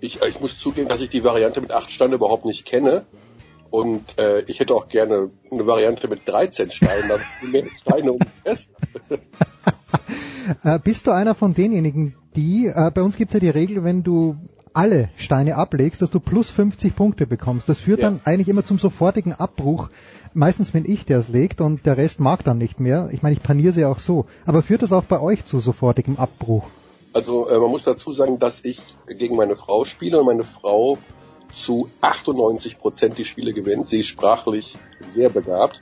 [0.00, 3.04] Ich, äh, ich muss zugeben, dass ich die Variante mit acht Steinen überhaupt nicht kenne.
[3.70, 8.20] Und äh, ich hätte auch gerne eine Variante mit 13 Steinen, also mehr Steine um
[8.44, 8.70] fest.
[10.62, 13.82] Äh, bist du einer von denjenigen, die, äh, bei uns gibt es ja die Regel,
[13.82, 14.36] wenn du
[14.74, 17.68] alle Steine ablegst, dass du plus 50 Punkte bekommst.
[17.68, 18.10] Das führt Ja.
[18.10, 19.88] dann eigentlich immer zum sofortigen Abbruch.
[20.34, 23.08] Meistens bin ich, der es legt und der Rest mag dann nicht mehr.
[23.10, 24.26] Ich meine, ich paniere sie auch so.
[24.44, 26.66] Aber führt das auch bei euch zu sofortigem Abbruch?
[27.16, 30.98] Also äh, man muss dazu sagen, dass ich gegen meine Frau spiele und meine Frau
[31.50, 33.88] zu 98 Prozent die Spiele gewinnt.
[33.88, 35.80] Sie ist sprachlich sehr begabt.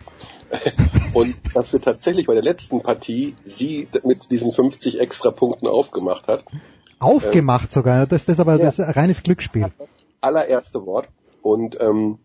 [1.12, 6.28] Und dass wir tatsächlich bei der letzten Partie sie mit diesen 50 extra Punkten aufgemacht
[6.28, 6.44] hat.
[7.00, 8.06] Aufgemacht sogar.
[8.06, 8.66] Das, das ist aber Ja.
[8.66, 9.72] das ist ein reines Glücksspiel.
[10.20, 11.08] allererste Wort.
[11.42, 12.18] Und ähm,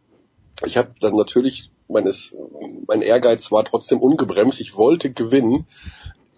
[0.63, 2.31] ich habe dann natürlich meines,
[2.87, 4.61] mein Ehrgeiz war trotzdem ungebremst.
[4.61, 5.65] Ich wollte gewinnen.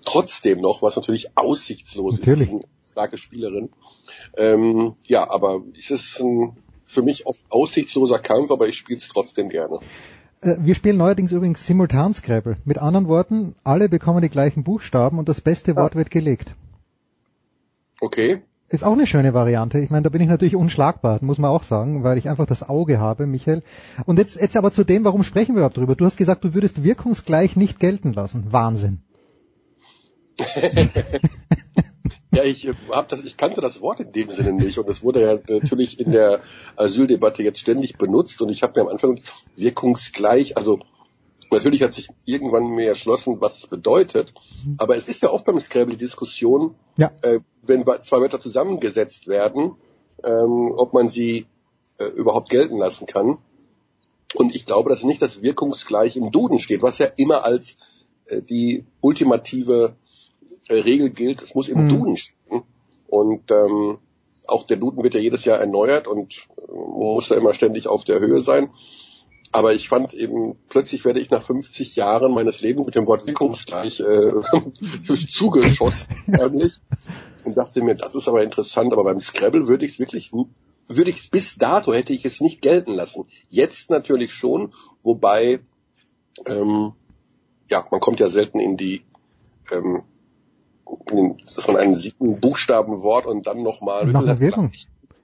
[0.06, 2.52] Trotzdem noch, was natürlich aussichtslos Natürlich.
[2.52, 3.70] ist starke Spielerin.
[4.38, 9.08] Ähm, ja, aber es ist ein für mich oft aussichtsloser Kampf, aber ich spiele es
[9.08, 9.80] trotzdem gerne.
[10.42, 12.58] Äh, Wir spielen neuerdings übrigens simultan Scrabble.
[12.66, 16.56] Mit anderen Worten, alle bekommen die gleichen Buchstaben und das beste Wort wird gelegt.
[18.02, 18.42] Okay.
[18.68, 19.80] Ist auch eine schöne Variante.
[19.80, 22.68] Ich meine, da bin ich natürlich unschlagbar, muss man auch sagen, weil ich einfach das
[22.68, 23.64] Auge habe, Michael.
[24.06, 25.96] Und jetzt, jetzt aber zu dem, warum sprechen wir überhaupt drüber?
[25.96, 28.46] Du hast gesagt, du würdest wirkungsgleich nicht gelten lassen.
[28.52, 29.02] Wahnsinn.
[32.34, 35.04] Ja, ich äh, hab das, ich kannte das Wort in dem Sinne nicht und es
[35.04, 36.42] wurde ja natürlich in der
[36.78, 39.22] Asyldebatte jetzt ständig benutzt und ich habe mir am Anfang
[39.58, 40.80] wirkungsgleich, also
[41.52, 44.34] natürlich hat sich irgendwann mir erschlossen, was es bedeutet,
[44.78, 47.12] aber es ist ja oft beim Scrabble die Diskussion, Ja.
[47.22, 49.76] äh, wenn zwei Wörter zusammengesetzt werden,
[50.24, 51.48] ähm, ob man sie
[52.00, 53.40] äh, überhaupt gelten lassen kann.
[54.36, 57.76] Und ich glaube, dass nicht das wirkungsgleich im Duden steht, was ja immer als
[58.28, 59.96] äh, die ultimative
[60.70, 61.90] Regel gilt, es muss im Mhm.
[61.90, 62.64] Duden stehen.
[63.08, 64.00] Und ähm,
[64.48, 68.04] auch der Duden wird ja jedes Jahr erneuert und äh, muss da immer ständig auf
[68.04, 68.70] der Höhe sein.
[69.54, 73.28] Aber ich fand eben, plötzlich werde ich nach 50 Jahren meines Lebens mit dem Wort
[73.28, 74.32] wirkungsgleich äh,
[75.30, 76.80] zugeschossen, ehrlich.
[77.44, 81.10] Und dachte mir, das ist aber interessant, aber beim Scrabble würde ich es wirklich, würde
[81.10, 83.26] ich es bis dato hätte ich es nicht gelten lassen.
[83.50, 84.74] Jetzt natürlich schon,
[85.04, 85.60] wobei,
[86.46, 86.94] ähm,
[87.70, 89.02] ja, man kommt ja selten in die,
[89.72, 90.04] ähm,
[91.56, 94.72] dass man einen sieben Buchstaben Wort und dann nochmal Noch eine Wirkung.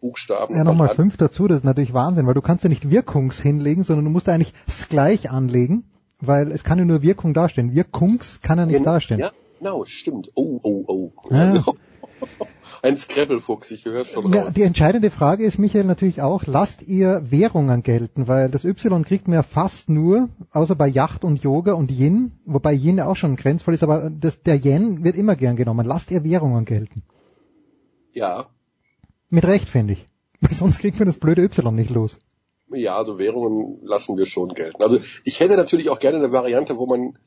[0.02, 0.56] Buchstaben.
[0.56, 3.40] Ja, nochmal dann- fünf dazu, das ist natürlich Wahnsinn, weil du kannst ja nicht Wirkungs
[3.42, 5.84] hinlegen, sondern du musst eigentlich s gleich anlegen,
[6.22, 7.74] weil es kann ja nur Wirkung dastehen.
[7.74, 9.20] Wirkungs kann ja nicht Genau, dastehen.
[9.20, 10.32] Ja, genau, stimmt.
[10.36, 11.12] Oh, oh, oh.
[11.30, 11.38] Ja.
[11.52, 11.76] Also,
[12.82, 14.54] ein Scrabble-Fuchs, ich höre schon Ja, raus.
[14.56, 19.28] die entscheidende Frage ist, Michael, natürlich auch, lasst ihr Währungen gelten, weil das Y kriegt
[19.28, 23.36] man ja fast nur, außer bei Yacht und Yoga und Yin, wobei Yin auch schon
[23.36, 25.86] grenzvoll ist, aber das, der Yen wird immer gern genommen.
[25.86, 27.04] Lasst ihr Währungen gelten.
[28.14, 28.48] Ja,
[29.30, 30.06] Mit Recht, finde ich.
[30.42, 32.18] Weil sonst kriegt man das blöde Y nicht los.
[32.72, 34.82] ja, also Währungen lassen wir schon gelten.
[34.84, 37.18] Also ich hätte natürlich auch gerne eine Variante, wo man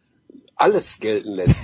[0.56, 1.62] alles gelten lässt.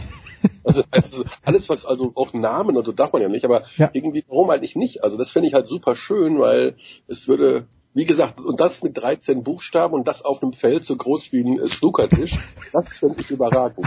[0.65, 3.63] Also, also alles, was, also auch Namen und so darf man ja nicht, aber
[3.93, 5.05] irgendwie, warum eigentlich nicht?
[5.05, 8.99] Also das finde ich halt super schön, weil es würde, wie gesagt, und das mit
[8.99, 12.39] 13 Buchstaben und das auf einem Feld so groß wie ein äh, Snookertisch,
[12.73, 13.87] das finde ich überragend.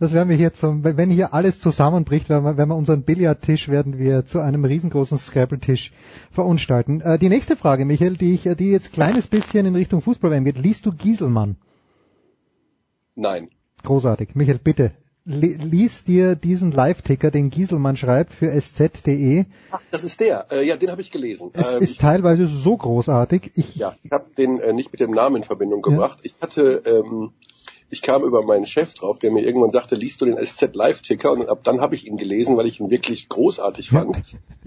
[0.00, 3.68] Das werden wir hier zum, wenn hier alles zusammenbricht, wenn wir, wenn wir unseren Billardtisch
[3.68, 5.92] werden wir zu einem riesengroßen Scrabble-Tisch
[6.30, 7.00] verunstalten.
[7.00, 10.58] Äh, die nächste Frage, Michael, die ich, die jetzt kleines bisschen in Richtung Fußball geht.
[10.58, 11.56] Liest du Gieselmann?
[13.14, 13.48] Nein.
[13.82, 14.34] Großartig.
[14.34, 14.92] Michael, bitte.
[15.28, 19.44] Li- Lies dir diesen Live-Ticker, den Gieselmann schreibt für sz.de.
[19.70, 20.46] Ach, das ist der.
[20.50, 21.50] Äh, ja, den habe ich gelesen.
[21.52, 23.52] Es Ähm, ist teilweise so großartig.
[23.54, 26.18] Ich, Ja, ich habe den äh, nicht mit dem Namen in Verbindung gebracht.
[26.22, 27.30] Ich hatte, ähm,
[27.90, 31.30] ich kam über meinen Chef drauf, der mir irgendwann sagte, liest du den SZ Live-Ticker?
[31.32, 34.16] Und ab dann habe ich ihn gelesen, weil ich ihn wirklich großartig fand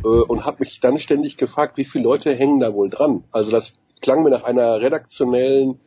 [0.03, 3.23] äh, und habe mich dann ständig gefragt, wie viele Leute hängen da wohl dran?
[3.31, 5.79] Also das klang mir nach einer redaktionellen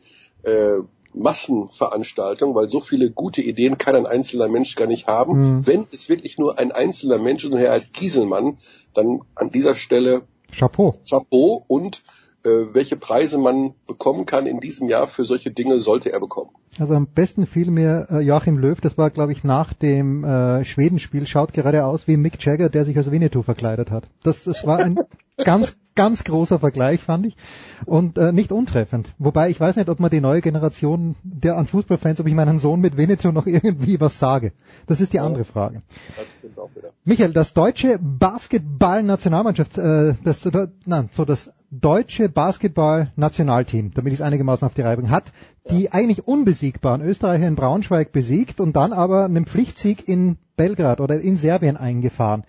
[0.43, 0.77] äh,
[1.15, 5.57] Massenveranstaltung, weil so viele gute Ideen kann ein einzelner Mensch gar nicht haben.
[5.57, 5.67] Mhm.
[5.67, 8.57] Wenn es wirklich nur ein einzelner Mensch ist und er heißt Gieselmann,
[8.93, 10.93] dann an dieser Stelle Chapeau.
[11.07, 12.03] Chapeau und
[12.43, 16.51] äh, welche Preise man bekommen kann in diesem Jahr für solche Dinge sollte er bekommen.
[16.77, 20.65] Also am besten fiel mir äh, Joachim Löw, das war glaube ich nach dem äh,
[20.65, 24.09] Schwedenspiel, schaut gerade aus wie Mick Jagger, der sich als Winnetou verkleidet hat.
[24.23, 24.99] Das, das war ein
[25.37, 27.37] ganz, ganz großer Vergleich, fand ich.
[27.85, 29.13] Und äh, nicht untreffend.
[29.17, 32.59] Wobei ich weiß nicht, ob man die neue Generation der an Fußballfans, ob ich meinen
[32.59, 34.51] Sohn mit Winnetou noch irgendwie was sage.
[34.85, 35.81] Das ist die andere Frage.
[36.17, 36.89] Das stimmt auch wieder.
[37.05, 40.49] Michael, das deutsche Basketball-Nationalmannschaft, äh, das,
[40.85, 45.31] nein, so das deutsche Basketball-Nationalteam, damit ich es einigermaßen auf die Reihe bringe, hat
[45.69, 51.19] die eigentlich unbesiegbaren Österreicher in Braunschweig besiegt und dann aber einen Pflichtsieg in Belgrad oder
[51.19, 52.43] in Serbien eingefahren.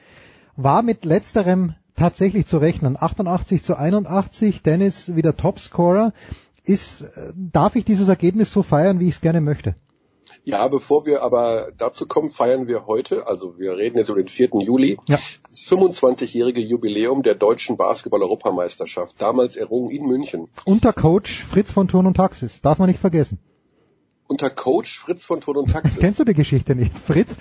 [0.57, 2.97] War mit letzterem tatsächlich zu rechnen.
[2.99, 6.13] 88 zu 81, Dennis wieder Topscorer.
[6.65, 9.77] Ist, äh, darf ich dieses Ergebnis so feiern, wie ich es gerne möchte?
[10.45, 14.29] Ja, bevor wir aber dazu kommen, feiern wir heute, also wir reden jetzt über den
[14.29, 14.51] 4.
[14.61, 15.19] Juli, Ja.
[15.49, 20.49] das 25-jährige Jubiläum der deutschen Basketball-Europameisterschaft, damals errungen in München.
[20.65, 23.39] Unter Coach Fritz von Thurn und Taxis, darf man nicht vergessen.
[24.29, 25.99] Unter Coach Fritz von Ton und Taxis.
[26.01, 26.99] Kennst du die Geschichte nicht?
[26.99, 27.37] Fritz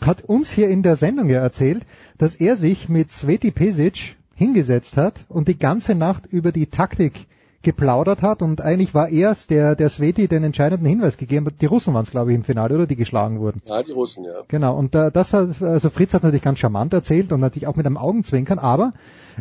[0.00, 1.84] hat uns hier in der Sendung ja erzählt,
[2.16, 7.26] dass er sich mit Sveti Pesic hingesetzt hat und die ganze Nacht über die Taktik
[7.62, 11.60] geplaudert hat und eigentlich war er es, der, der Sveti den entscheidenden Hinweis gegeben hat.
[11.60, 12.86] Die Russen waren es, glaube ich, im Finale, oder?
[12.86, 13.60] Die geschlagen wurden.
[13.66, 14.42] Ja, die Russen, ja.
[14.48, 17.76] Genau, und äh, das hat, also Fritz hat natürlich ganz charmant erzählt und natürlich auch
[17.76, 18.94] mit einem Augenzwinkern, aber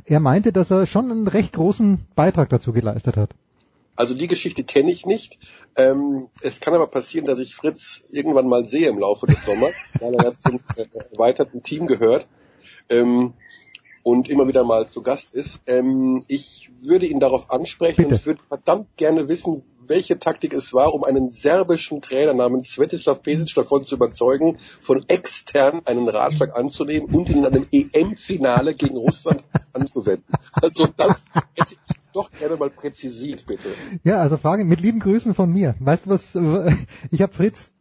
[0.05, 3.29] er meinte, dass er schon einen recht großen Beitrag dazu geleistet hat.
[3.95, 5.39] Also die Geschichte kenne ich nicht.
[5.75, 9.73] Ähm, es kann aber passieren, dass ich Fritz irgendwann mal sehe im Laufe des Sommers,
[9.99, 12.27] weil er ja zum äh, erweiterten Team gehört.
[12.89, 13.33] Ähm,
[14.03, 15.59] und immer wieder mal zu Gast ist.
[15.67, 18.09] Ähm, ich würde ihn darauf ansprechen Bitte.
[18.09, 22.71] und ich würde verdammt gerne wissen, welche Taktik es war, um einen serbischen Trainer namens
[22.71, 28.75] Svetislav Pesic davon zu überzeugen, von extern einen Ratschlag anzunehmen und ihn in einem EM-Finale
[28.75, 29.43] gegen Russland
[29.73, 30.33] anzuwenden.
[30.53, 31.23] Also das
[31.55, 33.69] hätte ich doch gerne mal präzisiert, bitte.
[34.03, 35.75] Ja, also Frage mit lieben Grüßen von mir.
[35.79, 36.37] Weißt du was?
[37.11, 37.71] Ich habe Fritz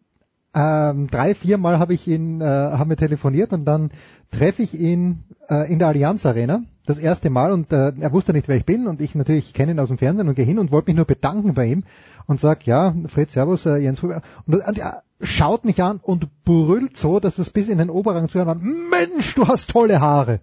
[0.59, 3.93] ähm, drei, vier Mal habe ich ihn, äh, haben wir telefoniert und dann
[4.33, 8.33] treffe ich ihn äh, in der Allianz Arena das erste Mal und äh, er wusste
[8.33, 10.59] nicht, wer ich bin und ich natürlich kenne ihn aus dem Fernsehen und gehe hin
[10.59, 11.85] und wollte mich nur bedanken bei ihm
[12.27, 14.21] und sag ja, Fritz, Servus, äh, Jens Huber.
[14.47, 18.29] Und, und er schaut mich an und brüllt so, dass das bis in den Oberrang
[18.29, 18.57] zu hören war.
[18.57, 20.41] Mensch, du hast tolle Haare.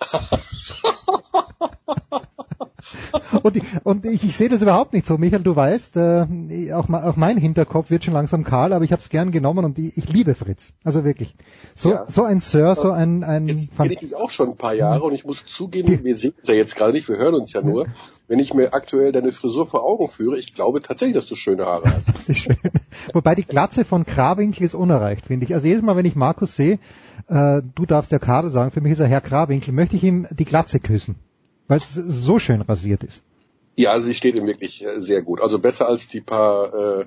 [3.42, 5.18] und ich, und ich, ich sehe das überhaupt nicht so.
[5.18, 9.02] Michael, du weißt, äh, auch, auch mein Hinterkopf wird schon langsam kahl, aber ich habe
[9.02, 10.72] es gern genommen und ich, ich liebe Fritz.
[10.84, 11.34] Also wirklich.
[11.74, 12.04] So, Ja.
[12.06, 15.02] so ein Sir, so ein, ein Jetzt kenne ich dich auch schon ein paar Jahre
[15.02, 17.62] und ich muss zugeben, wir sehen uns ja jetzt gerade nicht, wir hören uns ja
[17.62, 17.86] nur.
[18.26, 21.64] Wenn ich mir aktuell deine Frisur vor Augen führe, ich glaube tatsächlich, dass du schöne
[21.64, 22.08] Haare hast.
[22.12, 22.56] Das ist schön.
[23.14, 25.54] Wobei die Glatze von Krawinkel ist unerreicht, finde ich.
[25.54, 26.78] Also jedes Mal, wenn ich Markus sehe,
[27.28, 30.26] äh, du darfst ja Karl sagen, für mich ist er Herr Krawinkel, möchte ich ihm
[30.30, 31.16] die Glatze küssen,
[31.68, 33.22] weil es so schön rasiert ist.
[33.76, 35.40] Ja, sie steht ihm wirklich äh, sehr gut.
[35.40, 37.06] Also besser als die paar äh,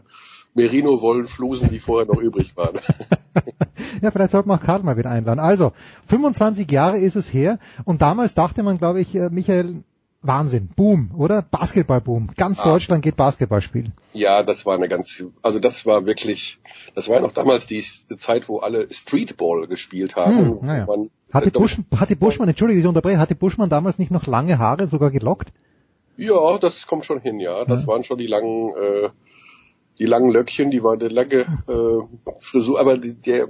[0.54, 2.80] Merino-Wollenflusen, die vorher noch übrig waren.
[4.02, 5.40] Ja, vielleicht sollte man auch Karl mal wieder einladen.
[5.40, 5.74] Also,
[6.08, 9.84] 25 Jahre ist es her und damals dachte man, glaube ich, äh, Michael,
[10.24, 11.42] Wahnsinn, Boom, oder?
[11.42, 12.32] Basketballboom.
[12.38, 12.66] Ganz Ah.
[12.66, 13.94] Deutschland geht Basketball spielen.
[14.14, 16.60] Ja, das war eine ganz, also das war wirklich,
[16.94, 20.60] das war ja noch damals die Zeit, wo alle Streetball gespielt haben.
[20.60, 20.86] Hm, naja.
[20.86, 24.60] man, Hatte, äh, Busch, hatte Buschmann, entschuldige, ich unterbreche, hatte Buschmann damals nicht noch lange
[24.60, 25.52] Haare, sogar gelockt?
[26.18, 27.66] Ja, das kommt schon hin, ja.
[27.66, 29.10] Das waren schon die langen, äh,
[29.98, 33.48] die langen Löckchen, die war eine lange äh, Frisur, aber die, der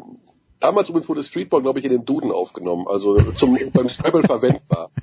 [0.61, 4.89] damals übrigens wurde Streetball, glaube ich, in den Duden aufgenommen, also zum beim Scrabble verwendbar.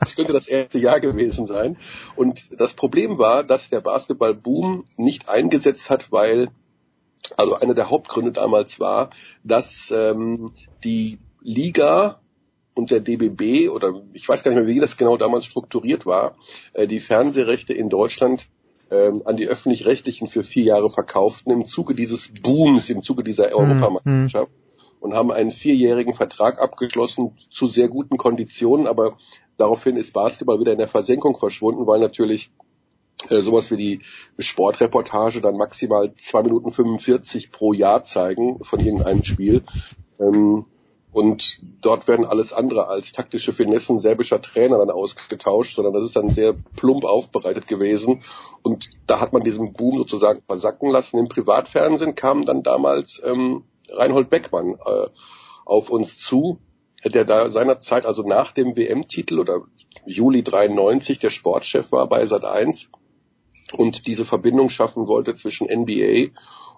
[0.00, 1.76] Das könnte das erste Jahr gewesen sein.
[2.16, 6.48] Und das Problem war, dass der Basketballboom nicht eingesetzt hat, weil
[7.36, 9.10] also einer der Hauptgründe damals war,
[9.44, 10.50] dass ähm,
[10.84, 12.20] die Liga
[12.74, 16.36] und der DBB oder ich weiß gar nicht mehr, wie das genau damals strukturiert war,
[16.72, 18.48] äh, die Fernsehrechte in Deutschland
[18.90, 23.54] ähm, an die öffentlich-rechtlichen für vier Jahre verkauften im Zuge dieses Booms, im Zuge dieser
[23.54, 24.52] Europameisterschaft
[25.00, 29.16] und haben einen vierjährigen Vertrag abgeschlossen zu sehr guten Konditionen, aber
[29.56, 32.50] daraufhin ist Basketball wieder in der Versenkung verschwunden, weil natürlich
[33.28, 34.00] äh, sowas wie die
[34.38, 39.62] Sportreportage dann maximal zwei Minuten 45 pro Jahr zeigen von irgendeinem Spiel.
[40.18, 40.66] Ähm,
[41.12, 46.16] und dort werden alles andere als taktische Finessen serbischer Trainer dann ausgetauscht, sondern das ist
[46.16, 48.22] dann sehr plump aufbereitet gewesen.
[48.62, 51.18] Und da hat man diesen Boom sozusagen versacken lassen.
[51.18, 55.08] Im Privatfernsehen kam dann damals ähm, Reinhold Beckmann äh,
[55.66, 56.58] auf uns zu,
[57.10, 59.62] der da seinerzeit, also nach dem WM-Titel oder
[60.06, 62.88] Juli 93 der Sportchef war bei Sat 1
[63.76, 66.32] und diese Verbindung schaffen wollte zwischen NBA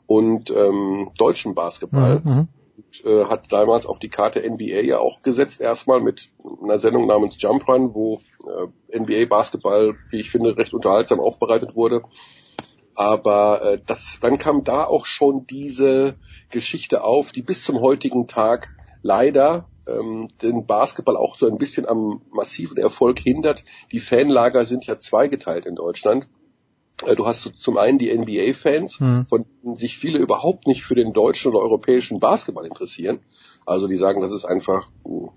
[0.06, 2.22] und ähm, deutschem Basketball.
[2.24, 2.48] Mhm.
[2.76, 6.30] Und, äh, hat damals auf die Karte NBA ja auch gesetzt, erstmal mit
[6.62, 11.76] einer Sendung namens Jump Run, wo äh, NBA Basketball, wie ich finde, recht unterhaltsam aufbereitet
[11.76, 12.02] wurde.
[12.96, 16.16] Aber äh, das, dann kam da auch schon diese
[16.50, 18.70] Geschichte auf, die bis zum heutigen Tag
[19.02, 23.64] leider ähm, den Basketball auch so ein bisschen am massiven Erfolg hindert.
[23.92, 26.26] Die Fanlager sind ja zweigeteilt in Deutschland.
[27.06, 29.26] Äh, Du hast zum einen die NBA-Fans, Hm.
[29.26, 33.20] von denen sich viele überhaupt nicht für den deutschen oder europäischen Basketball interessieren.
[33.66, 34.90] Also die sagen, das ist einfach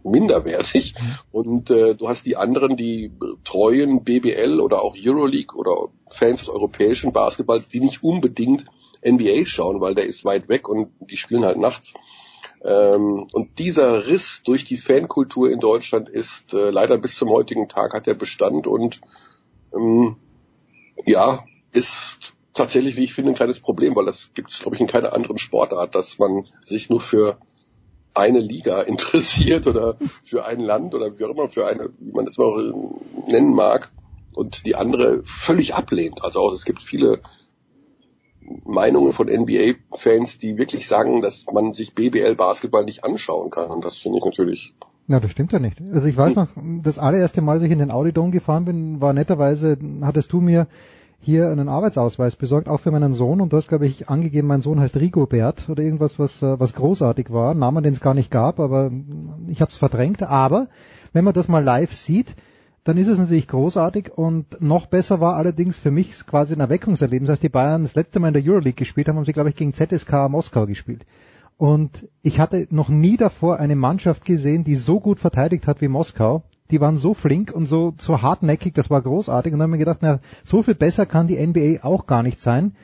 [0.04, 0.96] minderwertig.
[1.32, 3.12] Und äh, du hast die anderen, die
[3.46, 8.66] treuen BBL oder auch Euroleague oder Fans des europäischen Basketballs, die nicht unbedingt
[9.06, 11.94] NBA schauen, weil der ist weit weg und die spielen halt nachts.
[12.68, 17.70] Ähm, und dieser Riss durch die Fankultur in Deutschland ist äh, leider bis zum heutigen
[17.70, 19.00] Tag hat er Bestand und
[19.74, 20.18] ähm,
[21.06, 24.82] ja, ist tatsächlich, wie ich finde, ein kleines Problem, weil das gibt es, glaube ich,
[24.82, 27.38] in keiner anderen Sportart, dass man sich nur für
[28.14, 32.26] eine Liga interessiert oder für ein Land oder wie auch immer, für eine, wie man
[32.26, 33.92] das mal äh, nennen mag,
[34.34, 36.24] und die andere völlig ablehnt.
[36.24, 37.22] Also auch, es gibt viele
[38.66, 43.70] Meinungen von NBA-Fans, die wirklich sagen, dass man sich BBL-Basketball nicht anschauen kann.
[43.70, 44.74] Und das finde ich natürlich
[45.08, 45.82] Na, das stimmt ja nicht.
[45.94, 46.48] Also ich weiß noch,
[46.84, 50.42] das allererste Mal, als ich in den Audi Dome gefahren bin, war netterweise, hattest du
[50.42, 50.68] mir
[51.20, 53.42] hier einen Arbeitsausweis besorgt, auch für meinen Sohn.
[53.42, 56.74] Und du hast, glaube ich, angegeben, mein Sohn heißt Rigobert oder irgendwas, was, äh, was
[56.74, 57.54] großartig war.
[57.54, 58.92] Namen, den es gar nicht gab, aber
[59.48, 60.24] ich habe es verdrängt.
[60.24, 60.68] Aber
[61.14, 62.36] wenn man das mal live sieht,
[62.88, 67.30] dann ist es natürlich großartig und noch besser war allerdings für mich quasi ein Erweckungserlebnis,
[67.30, 69.56] als die Bayern das letzte Mal in der Euroleague gespielt haben, haben sie glaube ich
[69.56, 71.06] gegen ZSK Moskau gespielt.
[71.58, 75.90] Und ich hatte noch nie davor eine Mannschaft gesehen, die so gut verteidigt hat wie
[75.90, 76.44] Moskau.
[76.72, 79.52] Die waren so flink und so, so hartnäckig, das war großartig.
[79.52, 82.40] Und dann haben wir gedacht, na, so viel besser kann die NBA auch gar nicht
[82.40, 82.76] sein.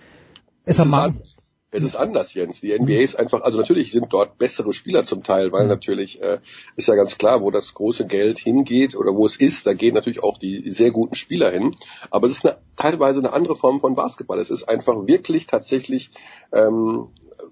[0.66, 1.43] Es, es, ist,
[1.74, 2.62] es ist anders, Jens.
[2.62, 6.38] Die NBA ist einfach, also natürlich sind dort bessere Spieler zum Teil, weil natürlich äh,
[6.76, 9.96] ist ja ganz klar, wo das große Geld hingeht oder wo es ist, da gehen
[9.96, 11.76] natürlich auch die sehr guten Spieler hin.
[12.12, 14.40] Aber es ist eine, teilweise eine andere Form von Basketball.
[14.40, 16.12] Es ist einfach wirklich tatsächlich
[16.52, 17.08] ähm,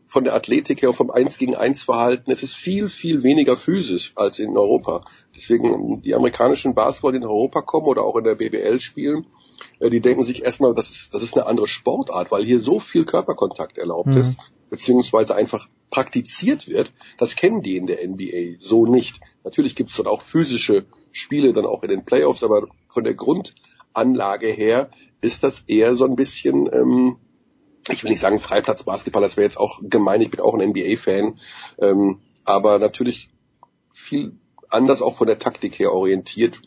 [0.08, 4.14] von der Athletik her, vom Eins gegen Eins Verhalten, es ist viel, viel weniger physisch
[4.16, 5.06] als in Europa.
[5.36, 9.26] Deswegen die amerikanischen Basketball, die in Europa kommen oder auch in der BBL spielen,
[9.80, 12.80] äh, die denken sich erstmal, das ist, das ist eine andere Sportart, weil hier so
[12.80, 14.18] viel Körperkontakt erlaubt mhm.
[14.18, 14.38] ist,
[14.70, 16.92] beziehungsweise einfach praktiziert wird.
[17.18, 19.20] Das kennen die in der NBA so nicht.
[19.44, 23.14] Natürlich gibt es dort auch physische Spiele dann auch in den Playoffs, aber von der
[23.14, 24.90] Grundanlage her
[25.22, 27.18] ist das eher so ein bisschen ähm,
[27.90, 31.40] ich will nicht sagen Freiplatzbasketball, das wäre jetzt auch gemein, ich bin auch ein NBA-Fan,
[31.80, 33.30] ähm, aber natürlich
[33.92, 34.34] viel
[34.70, 36.62] anders auch von der Taktik her orientiert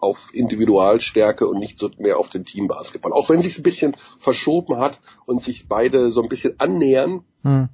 [0.00, 3.12] auf Individualstärke und nicht so mehr auf den Teambasketball.
[3.12, 7.24] Auch wenn sich ein bisschen verschoben hat und sich beide so ein bisschen annähern.
[7.42, 7.68] Hm.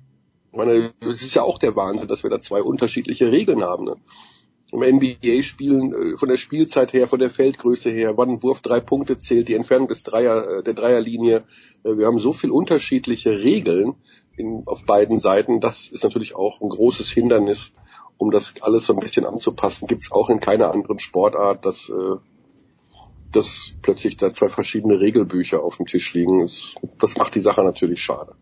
[0.51, 3.85] Ich meine, es ist ja auch der Wahnsinn, dass wir da zwei unterschiedliche Regeln haben.
[3.85, 3.97] Ne?
[4.73, 8.81] Im NBA-Spielen äh, von der Spielzeit her, von der Feldgröße her, wann ein Wurf drei
[8.81, 11.45] Punkte zählt, die Entfernung des Dreier, äh, der Dreierlinie.
[11.85, 13.95] Äh, wir haben so viel unterschiedliche Regeln
[14.37, 15.61] in, auf beiden Seiten.
[15.61, 17.73] Das ist natürlich auch ein großes Hindernis,
[18.19, 19.87] um das alles so ein bisschen anzupassen.
[19.87, 21.93] Gibt es auch in keiner anderen Sportart, dass,
[23.33, 26.41] dass plötzlich da zwei verschiedene Regelbücher auf dem Tisch liegen.
[26.99, 28.35] Das macht die Sache natürlich schade.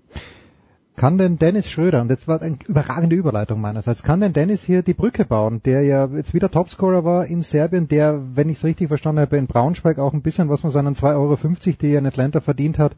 [0.96, 4.82] Kann denn Dennis Schröder, und das war eine überragende Überleitung meinerseits, kann denn Dennis hier
[4.82, 8.64] die Brücke bauen, der ja jetzt wieder Topscorer war in Serbien, der, wenn ich es
[8.64, 11.36] richtig verstanden habe, in Braunschweig auch ein bisschen was von seinen 2,50 Euro,
[11.80, 12.92] die er in Atlanta verdient hat,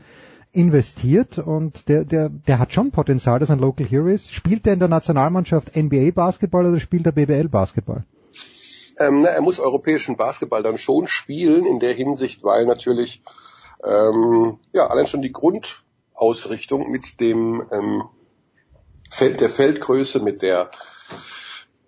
[0.52, 4.32] investiert und der, der, der hat schon Potenzial, dass er ein Local Hero ist.
[4.32, 8.04] Spielt der in der Nationalmannschaft NBA Basketball oder spielt er BBL Basketball?
[8.98, 13.22] Ähm, na, er muss europäischen Basketball dann schon spielen in der Hinsicht, weil natürlich
[13.84, 15.82] ähm, ja allein schon die Grund
[16.16, 18.04] Ausrichtung mit dem ähm,
[19.10, 20.70] Feld der Feldgröße, mit der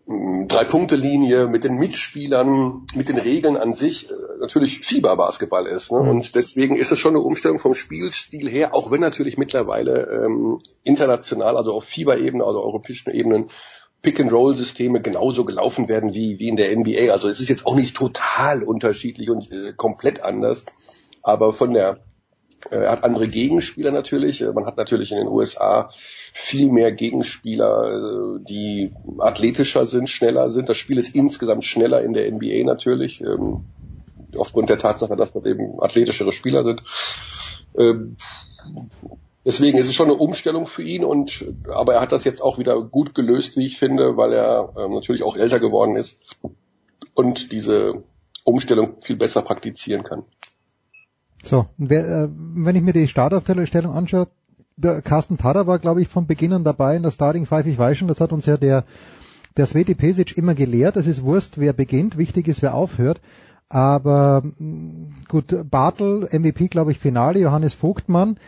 [0.08, 5.92] ähm, Drei-Punkte-Linie, mit den Mitspielern, mit den Regeln an sich äh, natürlich Fieberbasketball ist.
[5.92, 6.00] Ne?
[6.00, 6.08] Mhm.
[6.08, 10.58] Und deswegen ist es schon eine Umstellung vom Spielstil her, auch wenn natürlich mittlerweile ähm,
[10.84, 13.48] international, also auf Fieberebene, also europäischen Ebenen,
[14.00, 17.12] Pick-and-Roll-Systeme genauso gelaufen werden wie, wie in der NBA.
[17.12, 20.66] Also es ist jetzt auch nicht total unterschiedlich und äh, komplett anders,
[21.22, 21.98] aber von der
[22.70, 24.40] er hat andere Gegenspieler natürlich.
[24.40, 25.90] Äh, man hat natürlich in den USA
[26.32, 30.68] viel mehr Gegenspieler, äh, die athletischer sind, schneller sind.
[30.68, 33.64] Das Spiel ist insgesamt schneller in der NBA natürlich, ähm,
[34.36, 36.82] aufgrund der Tatsache, dass dort eben athletischere Spieler sind.
[37.76, 38.16] Ähm,
[39.46, 42.58] deswegen ist es schon eine Umstellung für ihn und aber er hat das jetzt auch
[42.58, 46.18] wieder gut gelöst, wie ich finde, weil er ähm, natürlich auch älter geworden ist
[47.14, 48.02] und diese
[48.44, 50.24] Umstellung viel besser praktizieren kann.
[51.42, 54.28] So, wer, äh, wenn ich mir die Startaufstellung anschaue,
[54.76, 57.66] der Carsten Tada war, glaube ich, von Beginn an dabei in der Starting Five.
[57.66, 58.84] Ich weiß schon, das hat uns ja der,
[59.56, 60.96] der Sveti Pesic immer gelehrt.
[60.96, 62.16] Es ist Wurst, wer beginnt.
[62.16, 63.20] Wichtig ist, wer aufhört.
[63.68, 68.38] Aber mm, gut, Bartel, MVP, glaube ich, Finale, Johannes Vogtmann.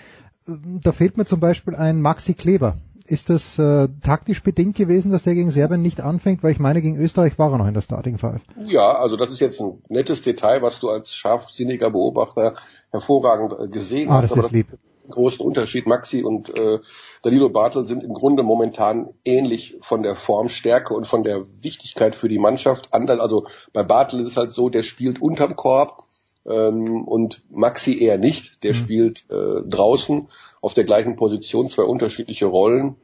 [0.47, 2.77] Da fehlt mir zum Beispiel ein Maxi Kleber.
[3.11, 6.45] Ist das äh, taktisch bedingt gewesen, dass der gegen Serbien nicht anfängt?
[6.45, 8.41] Weil ich meine, gegen Österreich war er noch in der Starting Five.
[8.65, 12.55] Ja, also das ist jetzt ein nettes Detail, was du als scharfsinniger Beobachter
[12.93, 14.37] hervorragend äh, gesehen ah, hast.
[14.37, 14.69] Das ist lieb.
[15.11, 15.89] großen Unterschied.
[15.89, 16.78] Maxi und äh,
[17.23, 22.28] Danilo Bartel sind im Grunde momentan ähnlich von der Formstärke und von der Wichtigkeit für
[22.28, 22.95] die Mannschaft.
[22.95, 26.05] Anders, also bei Bartel ist es halt so, der spielt unterm Korb
[26.47, 28.62] ähm, und Maxi eher nicht.
[28.65, 28.77] Der mhm.
[28.77, 30.29] spielt äh, draußen
[30.61, 32.97] auf der gleichen Position, zwei unterschiedliche Rollen.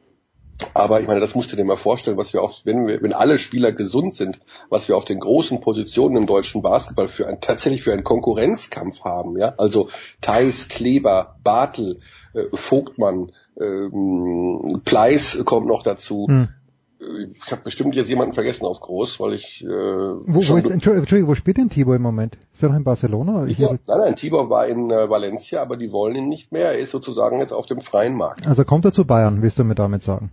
[0.73, 3.13] Aber ich meine, das musst du dir mal vorstellen, was wir auch, wenn wir, wenn
[3.13, 4.39] alle Spieler gesund sind,
[4.69, 9.01] was wir auf den großen Positionen im deutschen Basketball für ein, tatsächlich für einen Konkurrenzkampf
[9.01, 9.53] haben, ja.
[9.57, 9.89] Also
[10.21, 11.99] Theis, Kleber, Bartel,
[12.33, 16.25] äh, Vogtmann, ähm, Pleis kommt noch dazu.
[16.27, 16.49] Hm
[16.99, 19.63] ich habe bestimmt jetzt jemanden vergessen auf groß, weil ich.
[19.63, 22.37] Äh, wo, wo ist, Entschuldigung, wo spielt denn Tibor im Moment?
[22.53, 23.45] Ist er noch in Barcelona?
[23.45, 26.71] Ich ja, nein, nein, Tibor war in äh, Valencia, aber die wollen ihn nicht mehr.
[26.71, 28.47] Er ist sozusagen jetzt auf dem freien Markt.
[28.47, 30.31] Also kommt er zu Bayern, willst du mir damit sagen?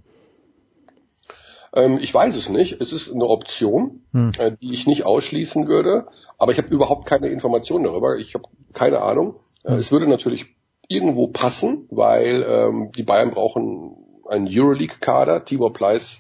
[1.75, 2.81] Ähm, ich weiß es nicht.
[2.81, 4.33] Es ist eine Option, hm.
[4.39, 6.07] äh, die ich nicht ausschließen würde,
[6.39, 8.17] aber ich habe überhaupt keine Informationen darüber.
[8.17, 9.37] Ich habe keine Ahnung.
[9.65, 9.79] Äh, hm.
[9.79, 10.57] Es würde natürlich
[10.89, 13.97] irgendwo passen, weil ähm, die Bayern brauchen
[14.29, 15.45] einen Euroleague-Kader.
[15.45, 16.19] Tibor Pleiss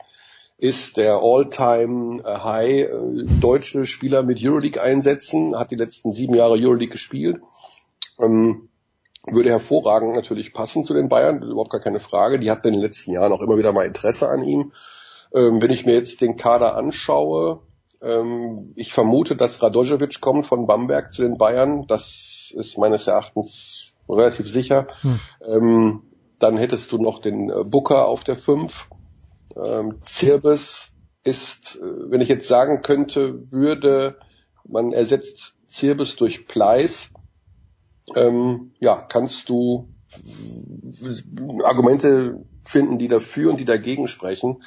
[0.56, 7.40] ist der All-Time-High äh, deutsche Spieler mit Euroleague-Einsätzen, hat die letzten sieben Jahre Euroleague gespielt.
[8.18, 8.68] Ähm,
[9.26, 12.39] würde hervorragend natürlich passen zu den Bayern, überhaupt gar keine Frage.
[12.39, 14.72] Die hatten in den letzten Jahren auch immer wieder mal Interesse an ihm.
[15.35, 17.60] Ähm, wenn ich mir jetzt den Kader anschaue,
[18.02, 21.86] ähm, ich vermute, dass Radojevic kommt von Bamberg zu den Bayern.
[21.86, 24.86] Das ist meines Erachtens relativ sicher.
[25.01, 25.20] Hm.
[25.47, 26.02] Ähm,
[26.39, 28.89] dann hättest du noch den äh, Booker auf der 5.
[29.56, 30.93] Ähm, Zirbis
[31.24, 34.18] ist, äh, wenn ich jetzt sagen könnte, würde,
[34.66, 37.10] man ersetzt Zirbis durch Pleis,
[38.14, 39.89] ähm, ja, kannst du
[41.64, 44.62] Argumente finden, die dafür und die dagegen sprechen.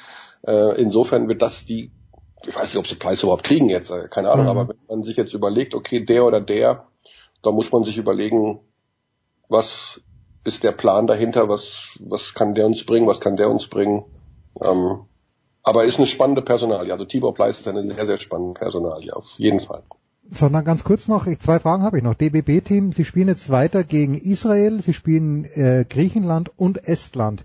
[0.46, 1.90] Äh, insofern wird das die,
[2.46, 4.50] ich weiß nicht, ob sie Preis überhaupt kriegen jetzt, äh, keine Ahnung, mhm.
[4.50, 6.86] aber wenn man sich jetzt überlegt, okay, der oder der,
[7.42, 8.60] da muss man sich überlegen,
[9.48, 10.00] was
[10.44, 14.04] ist der Plan dahinter, was, was kann der uns bringen, was kann der uns bringen.
[14.62, 15.00] Ähm,
[15.62, 16.92] aber ist eine spannende Personalie.
[16.92, 19.82] Also Tibor Pleiss ist eine sehr, sehr spannende Personalie, auf jeden Fall.
[20.30, 22.14] Sondern ganz kurz noch, zwei Fragen habe ich noch.
[22.14, 27.44] DBB-Team, Sie spielen jetzt weiter gegen Israel, Sie spielen äh, Griechenland und Estland.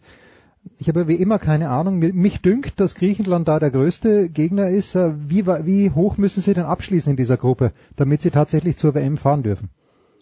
[0.79, 1.99] Ich habe wie immer keine Ahnung.
[1.99, 4.95] Mich dünkt, dass Griechenland da der größte Gegner ist.
[4.95, 8.95] Äh, wie, wie hoch müssen Sie denn abschließen in dieser Gruppe, damit Sie tatsächlich zur
[8.95, 9.69] WM fahren dürfen?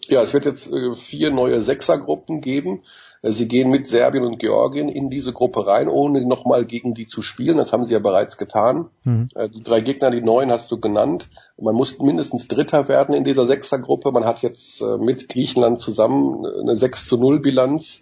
[0.08, 2.82] Ja, es wird jetzt äh, vier neue Sechsergruppen geben.
[3.22, 7.06] Äh, sie gehen mit Serbien und Georgien in diese Gruppe rein, ohne nochmal gegen die
[7.06, 7.56] zu spielen.
[7.56, 8.90] Das haben sie ja bereits getan.
[9.04, 9.28] Mhm.
[9.34, 11.28] Äh, die drei Gegner, die neuen hast du genannt.
[11.60, 14.12] Man muss mindestens Dritter werden in dieser Sechsergruppe.
[14.12, 18.00] Man hat jetzt mit Griechenland zusammen eine 6 zu 0 Bilanz.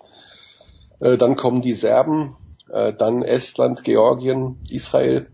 [0.98, 2.36] Dann kommen die Serben,
[2.68, 5.28] dann Estland, Georgien, Israel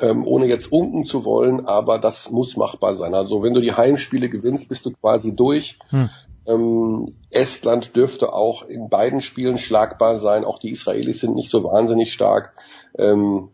[0.00, 3.14] ähm, ohne jetzt unken zu wollen, aber das muss machbar sein.
[3.14, 5.78] Also wenn du die Heimspiele gewinnst, bist du quasi durch.
[5.90, 6.10] Hm.
[6.46, 10.44] Ähm, Estland dürfte auch in beiden Spielen schlagbar sein.
[10.44, 12.54] Auch die Israelis sind nicht so wahnsinnig stark.
[12.98, 13.50] Ähm,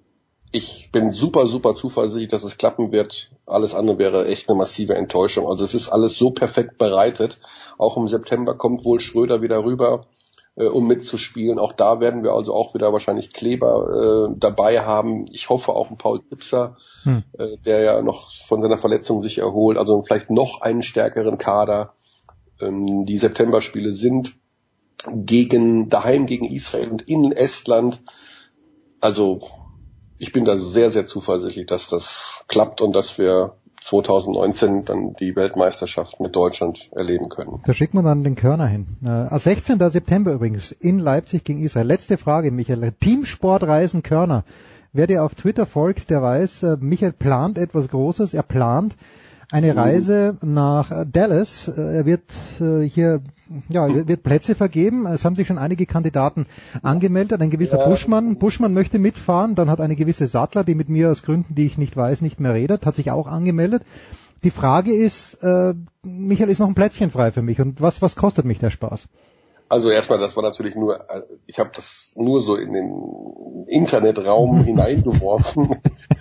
[0.53, 3.31] ich bin super, super zuversichtlich, dass es klappen wird.
[3.47, 5.47] Alles andere wäre echt eine massive Enttäuschung.
[5.47, 7.39] Also es ist alles so perfekt bereitet.
[7.79, 10.07] Auch im September kommt wohl Schröder wieder rüber
[10.57, 11.59] äh, um mitzuspielen.
[11.59, 15.27] Auch da werden wir also auch wieder wahrscheinlich Kleber äh, dabei haben.
[15.31, 17.23] Ich hoffe auch ein Paul Zipser, hm.
[17.39, 19.79] äh, der ja noch von seiner Verletzung sich erholt.
[19.79, 21.95] Also vielleicht noch einen stärkeren Kader.
[22.63, 24.35] Ähm, die Septemberspiele sind
[25.07, 28.03] gegen daheim gegen Israel und in Estland.
[29.01, 29.41] Also
[30.19, 35.35] ich bin da sehr, sehr zuversichtlich, dass das klappt und dass wir 2019 dann die
[35.35, 37.63] Weltmeisterschaft mit Deutschland erleben können.
[37.65, 38.99] Da schickt man dann den Körner hin.
[39.05, 39.79] Äh, 16.
[39.89, 41.87] September übrigens in Leipzig gegen Israel.
[41.87, 42.93] Letzte Frage, Michael.
[43.01, 44.45] Teamsportreisen Körner.
[44.93, 48.35] Wer dir auf Twitter folgt, der weiß, äh, Michael plant etwas Großes.
[48.35, 48.97] Er plant
[49.51, 51.69] eine Reise nach Dallas.
[51.69, 53.23] Er wird äh, hier
[53.69, 55.07] ja, wird Plätze vergeben.
[55.07, 56.47] Es haben sich schon einige Kandidaten
[56.83, 57.41] angemeldet.
[57.41, 57.89] Ein gewisser ja.
[57.89, 58.37] Buschmann.
[58.37, 59.55] Buschmann möchte mitfahren.
[59.55, 62.41] Dann hat eine gewisse Sattler, die mit mir aus Gründen, die ich nicht weiß, nicht
[62.41, 63.83] mehr redet, hat sich auch angemeldet.
[64.43, 68.17] Die Frage ist, äh, Michael, ist noch ein Plätzchen frei für mich und was, was
[68.17, 69.07] kostet mich der Spaß?
[69.71, 74.65] Also erstmal, das war natürlich nur, äh, ich habe das nur so in den Internetraum
[74.65, 75.81] hineingeworfen,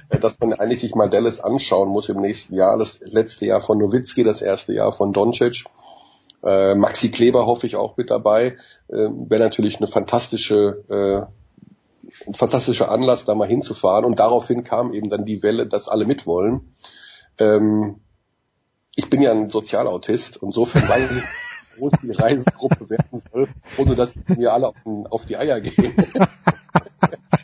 [0.09, 2.77] äh, dass man eigentlich sich mal Dallas anschauen muss im nächsten Jahr.
[2.77, 5.63] Das letzte Jahr von Nowitzki, das erste Jahr von Doncic.
[6.43, 8.55] Äh, Maxi Kleber hoffe ich auch mit dabei.
[8.87, 14.05] Äh, Wäre natürlich eine fantastische, äh, ein fantastischer Anlass, da mal hinzufahren.
[14.05, 16.75] Und daraufhin kam eben dann die Welle, dass alle mitwollen.
[17.39, 17.95] Ähm,
[18.93, 21.48] ich bin ja ein Sozialautist, insofern weiß ich,
[21.79, 23.47] groß die Reisegruppe werden soll,
[23.77, 24.73] ohne dass wir alle
[25.09, 25.93] auf, die Eier gehen.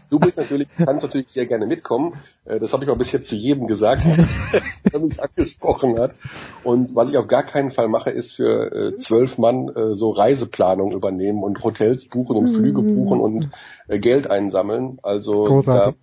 [0.10, 2.14] Du bist natürlich, kannst natürlich sehr gerne mitkommen.
[2.46, 4.04] Äh, das habe ich mal bis jetzt zu jedem gesagt,
[4.94, 6.16] der mich angesprochen hat.
[6.64, 10.12] Und was ich auf gar keinen Fall mache, ist für äh, zwölf Mann äh, so
[10.12, 12.96] Reiseplanung übernehmen und Hotels buchen und Flüge mhm.
[12.96, 13.50] buchen und
[13.90, 15.00] Geld einsammeln.
[15.02, 15.94] Also da,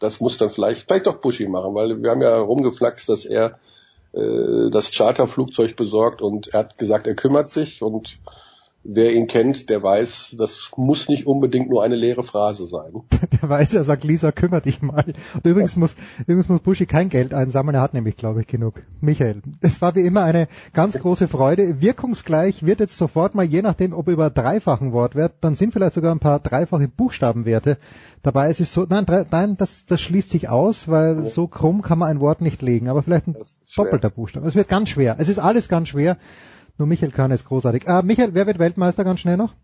[0.00, 3.56] das muss dann vielleicht, vielleicht doch Bushy machen, weil wir haben ja rumgeflaxt, dass er
[4.12, 8.18] das Charterflugzeug besorgt und er hat gesagt, er kümmert sich und
[8.84, 12.92] wer ihn kennt, der weiß, das muss nicht unbedingt nur eine leere Phrase sein.
[13.42, 15.04] Der weiß, er sagt, Lisa, kümmere dich mal.
[15.34, 18.82] Und übrigens muss, übrigens muss Buschi kein Geld einsammeln, er hat nämlich, glaube ich, genug.
[19.00, 21.80] Michael, es war wie immer eine ganz große Freude.
[21.80, 26.14] Wirkungsgleich wird jetzt sofort mal, je nachdem, ob über dreifachen Wortwert, dann sind vielleicht sogar
[26.14, 27.78] ein paar dreifache Buchstabenwerte
[28.22, 28.50] dabei.
[28.50, 31.98] Es ist so, nein, drei, nein, das, das schließt sich aus, weil so krumm kann
[31.98, 33.36] man ein Wort nicht legen, aber vielleicht ein
[33.76, 34.46] doppelter Buchstabe.
[34.46, 35.16] Es wird ganz schwer.
[35.18, 36.16] Es ist alles ganz schwer.
[36.78, 37.86] Nur Michael Kahn ist großartig.
[37.86, 39.54] Äh, Michael, wer wird Weltmeister ganz schnell noch?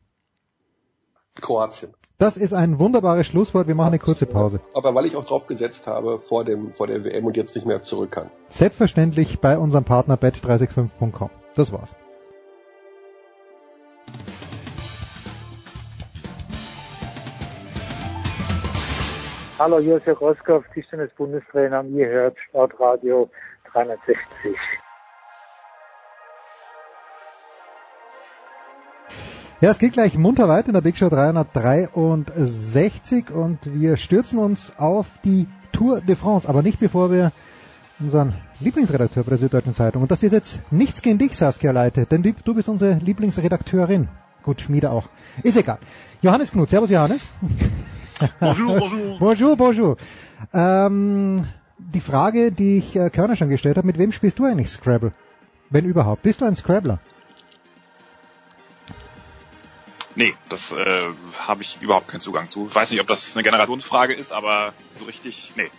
[1.40, 1.94] Kroatien.
[2.18, 3.68] Das ist ein wunderbares Schlusswort.
[3.68, 4.60] Wir machen eine kurze Pause.
[4.74, 7.66] Aber weil ich auch drauf gesetzt habe vor dem vor der WM und jetzt nicht
[7.66, 8.30] mehr zurück kann.
[8.48, 11.30] Selbstverständlich bei unserem Partner bet365.com.
[11.54, 11.94] Das war's.
[19.60, 21.84] Hallo, Josef Roskow, Tischtennis-Bundestrainer.
[21.84, 23.28] Ihr hört Sportradio
[23.72, 24.56] 360.
[29.60, 34.72] Ja, es geht gleich munter weiter in der Big Show 363 und wir stürzen uns
[34.78, 37.32] auf die Tour de France, aber nicht bevor wir
[37.98, 42.06] unseren Lieblingsredakteur bei der Süddeutschen Zeitung, und das ist jetzt nichts gegen dich, Saskia Leite,
[42.06, 44.06] denn du bist unsere Lieblingsredakteurin.
[44.44, 45.08] Gut, Schmiede auch.
[45.42, 45.78] Ist egal.
[46.22, 47.26] Johannes Knut, Servus Johannes.
[48.38, 49.18] Bonjour, bonjour.
[49.18, 49.96] bonjour, bonjour.
[50.52, 51.42] Ähm,
[51.78, 55.10] die Frage, die ich äh, Körner schon gestellt habe, mit wem spielst du eigentlich Scrabble?
[55.70, 56.22] Wenn überhaupt.
[56.22, 57.00] Bist du ein Scrabbler?
[60.18, 61.02] Nee, das äh,
[61.46, 62.66] habe ich überhaupt keinen Zugang zu.
[62.66, 65.70] Ich weiß nicht, ob das eine Generationsfrage ist, aber so richtig, nee.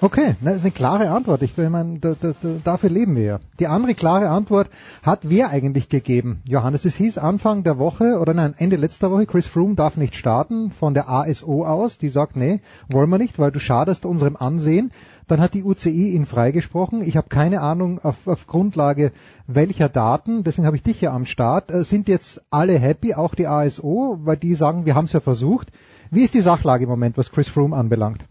[0.00, 1.42] Okay, das ist eine klare Antwort.
[1.42, 3.40] Ich meine, da, da, da, dafür leben wir ja.
[3.60, 4.70] Die andere klare Antwort
[5.02, 6.40] hat wer eigentlich gegeben?
[6.48, 10.16] Johannes, es hieß Anfang der Woche oder nein, Ende letzter Woche, Chris Froome darf nicht
[10.16, 11.98] starten von der ASO aus.
[11.98, 14.90] Die sagt, nee, wollen wir nicht, weil du schadest unserem Ansehen.
[15.28, 17.02] Dann hat die UCI ihn freigesprochen.
[17.02, 19.12] Ich habe keine Ahnung, auf, auf Grundlage
[19.48, 21.70] welcher Daten, deswegen habe ich dich ja am Start.
[21.70, 25.20] Äh, sind jetzt alle happy, auch die ASO, weil die sagen, wir haben es ja
[25.20, 25.68] versucht.
[26.10, 28.24] Wie ist die Sachlage im Moment, was Chris Froome anbelangt?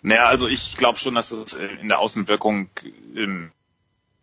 [0.00, 2.70] Naja, also ich glaube schon, dass es in der Außenwirkung
[3.14, 3.50] immer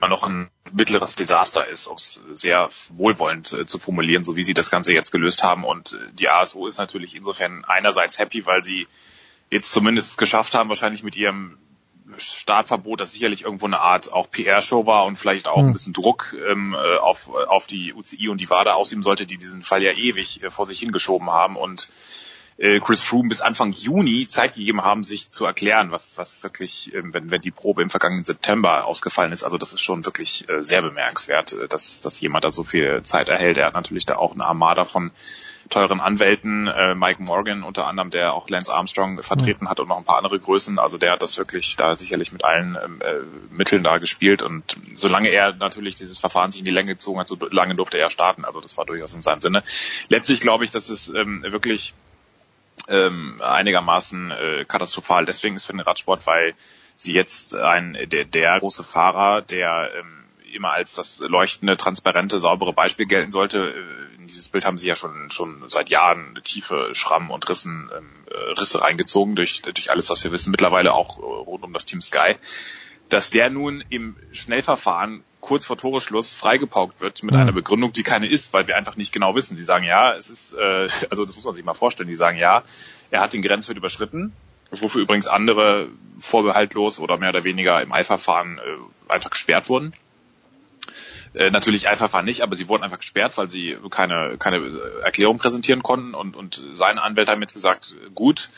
[0.10, 4.54] noch ein mittleres Desaster ist, um es sehr wohlwollend äh, zu formulieren, so wie sie
[4.54, 5.64] das Ganze jetzt gelöst haben.
[5.64, 8.88] Und äh, die ASO ist natürlich insofern einerseits happy, weil sie
[9.50, 11.58] jetzt zumindest geschafft haben, wahrscheinlich mit ihrem
[12.18, 16.36] Startverbot, das sicherlich irgendwo eine Art auch PR-Show war und vielleicht auch ein bisschen Druck
[16.50, 19.92] ähm, äh, auf, auf die UCI und die WADA ausüben sollte, die diesen Fall ja
[19.92, 21.90] ewig äh, vor sich hingeschoben haben und
[22.58, 26.94] äh, Chris Froome bis Anfang Juni Zeit gegeben haben, sich zu erklären, was, was wirklich,
[26.94, 29.44] äh, wenn, wenn die Probe im vergangenen September ausgefallen ist.
[29.44, 33.04] Also das ist schon wirklich äh, sehr bemerkenswert, äh, dass, dass jemand da so viel
[33.04, 33.58] Zeit erhält.
[33.58, 35.12] Er hat natürlich da auch eine Armada von
[35.70, 39.98] teuren Anwälten, äh, Mike Morgan unter anderem, der auch Lance Armstrong vertreten hat und noch
[39.98, 40.80] ein paar andere Größen.
[40.80, 44.76] Also der hat das wirklich da sicherlich mit allen ähm, äh, Mitteln da gespielt und
[44.94, 48.10] solange er natürlich dieses Verfahren sich in die Länge gezogen hat, so lange durfte er
[48.10, 48.46] starten.
[48.46, 49.64] Also das war durchaus in seinem Sinne.
[50.10, 51.94] Letztlich glaube ich, dass es ähm, wirklich
[52.88, 56.54] ähm, einigermaßen äh, katastrophal deswegen ist für den Radsport, weil
[56.98, 60.25] sie jetzt ein der, der große Fahrer, der ähm,
[60.56, 63.60] immer als das leuchtende, transparente, saubere Beispiel gelten sollte.
[63.60, 67.90] Äh, in dieses Bild haben sie ja schon schon seit Jahren tiefe Schrammen und Rissen,
[67.96, 70.52] ähm, äh, Risse reingezogen durch durch alles, was wir wissen.
[70.52, 72.36] Mittlerweile auch äh, rund um das Team Sky
[73.10, 77.42] dass der nun im Schnellverfahren kurz vor Toreschluss freigepaukt wird mit mhm.
[77.42, 79.56] einer Begründung, die keine ist, weil wir einfach nicht genau wissen.
[79.56, 82.38] Sie sagen ja, es ist, äh, also das muss man sich mal vorstellen, die sagen
[82.38, 82.64] ja,
[83.12, 84.34] er hat den Grenzwert überschritten,
[84.72, 89.94] wofür übrigens andere vorbehaltlos oder mehr oder weniger im Eilverfahren äh, einfach gesperrt wurden.
[91.36, 94.72] Äh, natürlich Eilverfahren nicht, aber sie wurden einfach gesperrt, weil sie keine, keine
[95.04, 96.14] Erklärung präsentieren konnten.
[96.14, 98.50] Und, und seine Anwälte haben jetzt gesagt, gut,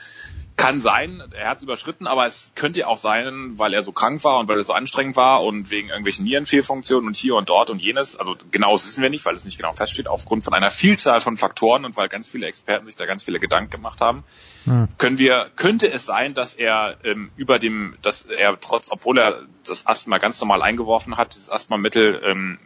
[0.57, 3.91] kann sein, er hat es überschritten, aber es könnte ja auch sein, weil er so
[3.91, 7.47] krank war und weil er so anstrengend war und wegen irgendwelchen Nierenfehlfunktionen und hier und
[7.47, 8.15] dort und jenes.
[8.15, 11.37] Also genaues wissen wir nicht, weil es nicht genau feststeht, aufgrund von einer Vielzahl von
[11.37, 14.23] Faktoren und weil ganz viele Experten sich da ganz viele Gedanken gemacht haben.
[14.63, 14.87] Hm.
[14.97, 19.43] Können wir, könnte es sein, dass er ähm, über dem, dass er trotz, obwohl er
[19.65, 22.57] das Asthma ganz normal eingeworfen hat, dieses Asthmamittel ähm,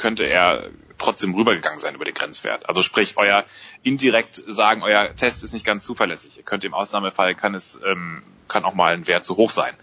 [0.00, 2.68] könnte er trotzdem rübergegangen sein über den Grenzwert.
[2.68, 3.44] Also sprich, euer
[3.82, 6.36] indirekt sagen, euer Test ist nicht ganz zuverlässig.
[6.36, 9.74] Ihr könnt im Ausnahmefall kann es ähm, kann auch mal ein Wert zu hoch sein.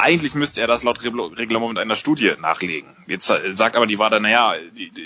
[0.00, 2.96] Eigentlich müsste er das laut Reglement mit einer Studie nachlegen.
[3.08, 4.54] Jetzt äh, sagt aber die WADA, naja,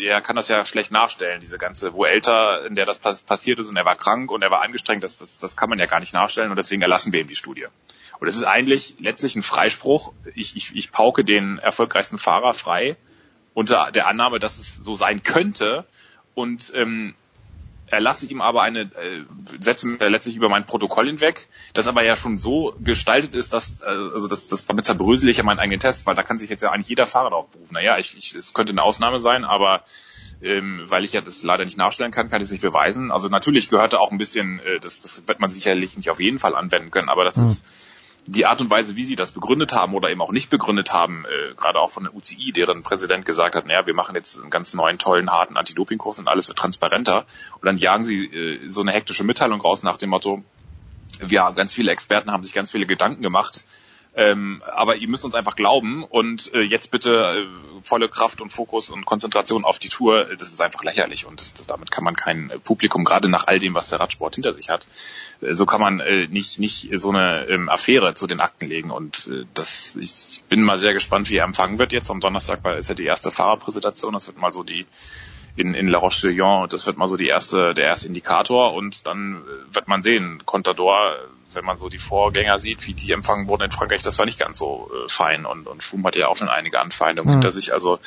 [0.06, 3.70] er kann das ja schlecht nachstellen, diese ganze, wo älter, in der das passiert ist
[3.70, 6.00] und er war krank und er war angestrengt, das, das, das kann man ja gar
[6.00, 7.66] nicht nachstellen und deswegen erlassen wir ihm die Studie.
[8.20, 10.12] Und es ist eigentlich letztlich ein Freispruch.
[10.34, 12.96] Ich, ich, ich pauke den erfolgreichsten Fahrer frei,
[13.54, 15.84] unter der Annahme, dass es so sein könnte
[16.34, 17.14] und ähm,
[17.92, 19.24] erlasse ihm aber eine, äh,
[19.60, 23.82] setze mir letztlich über mein Protokoll hinweg, das aber ja schon so gestaltet ist, dass,
[23.82, 26.48] äh, also das, das damit zerbrösel ich ja meinen eigenen Test, weil da kann sich
[26.48, 27.74] jetzt ja eigentlich jeder Fahrer darauf berufen.
[27.74, 29.84] Naja, ich, ich, es könnte eine Ausnahme sein, aber
[30.40, 33.12] ähm, weil ich ja das leider nicht nachstellen kann, kann ich es nicht beweisen.
[33.12, 36.18] Also natürlich gehört da auch ein bisschen, äh, das, das wird man sicherlich nicht auf
[36.18, 37.44] jeden Fall anwenden können, aber das mhm.
[37.44, 37.64] ist
[38.26, 41.24] die Art und Weise, wie sie das begründet haben oder eben auch nicht begründet haben,
[41.24, 44.50] äh, gerade auch von der UCI, deren Präsident gesagt hat, naja, wir machen jetzt einen
[44.50, 47.26] ganz neuen, tollen, harten Anti-Doping-Kurs und alles wird transparenter.
[47.54, 50.42] Und dann jagen sie äh, so eine hektische Mitteilung raus nach dem Motto,
[51.20, 53.64] wir haben ganz viele Experten haben sich ganz viele Gedanken gemacht,
[54.14, 58.50] ähm, aber ihr müsst uns einfach glauben und äh, jetzt bitte äh, volle Kraft und
[58.50, 60.26] Fokus und Konzentration auf die Tour.
[60.38, 63.46] Das ist einfach lächerlich und das, das, damit kann man kein äh, Publikum, gerade nach
[63.46, 64.86] all dem, was der Radsport hinter sich hat,
[65.40, 68.90] äh, so kann man äh, nicht nicht so eine ähm, Affäre zu den Akten legen.
[68.90, 72.60] Und äh, das, ich bin mal sehr gespannt, wie er empfangen wird jetzt am Donnerstag,
[72.64, 74.12] weil es ja die erste Fahrerpräsentation.
[74.12, 74.86] Das wird mal so die
[75.56, 76.68] in, in La Roche-sur-Yon.
[76.68, 80.42] Das wird mal so die erste, der erste Indikator und dann wird man sehen.
[80.44, 81.16] Contador,
[81.52, 84.38] wenn man so die Vorgänger sieht, wie die empfangen wurden in Frankreich, das war nicht
[84.38, 87.34] ganz so äh, fein und, und Froome hat ja auch schon einige Anfeindungen Mhm.
[87.34, 87.72] hinter sich.
[87.72, 87.98] Also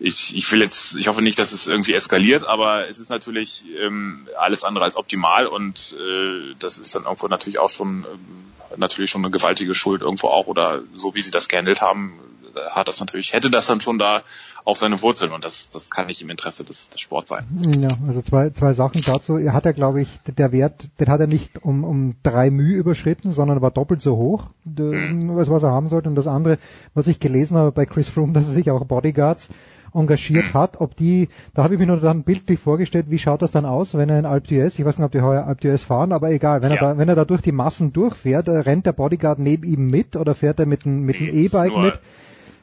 [0.00, 3.64] ich, ich will jetzt, ich hoffe nicht, dass es irgendwie eskaliert, aber es ist natürlich
[3.76, 8.52] ähm, alles andere als optimal und äh, das ist dann irgendwo natürlich auch schon ähm,
[8.76, 12.27] natürlich schon eine gewaltige Schuld irgendwo auch oder so wie sie das gehandelt haben, äh,
[12.70, 14.22] hat das natürlich, hätte das dann schon da
[14.64, 17.46] auch seine Wurzeln und das, das kann nicht im Interesse des, des Sports sein.
[17.80, 19.36] Ja, also zwei, zwei Sachen dazu.
[19.38, 22.76] Er hat ja, glaube ich, der Wert, den hat er nicht um, um drei Mühe
[22.76, 25.38] überschritten, sondern war doppelt so hoch, Mhm.
[25.38, 26.08] als was er haben sollte.
[26.08, 26.58] Und das andere,
[26.94, 29.48] was ich gelesen habe bei Chris Froome, dass er sich auch Bodyguards
[29.94, 33.50] engagiert hat, ob die, da habe ich mir nur dann bildlich vorgestellt, wie schaut das
[33.50, 35.78] dann aus, wenn er in Alpe d'Huez, ich weiß nicht, ob die heuer Alpe d'Huez
[35.78, 38.84] fahren, aber egal, wenn er da, wenn er da durch die Massen durchfährt, äh, rennt
[38.84, 42.00] der Bodyguard neben ihm mit oder fährt er mit einem mit einem E-Bike mit?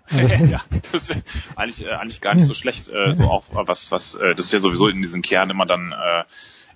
[0.50, 0.62] ja,
[0.92, 1.22] das wäre
[1.56, 2.88] eigentlich, äh, eigentlich gar nicht so schlecht.
[2.90, 5.92] Äh, so auch was, was, äh, das ist ja sowieso in diesen Kernen immer dann
[5.92, 6.24] äh,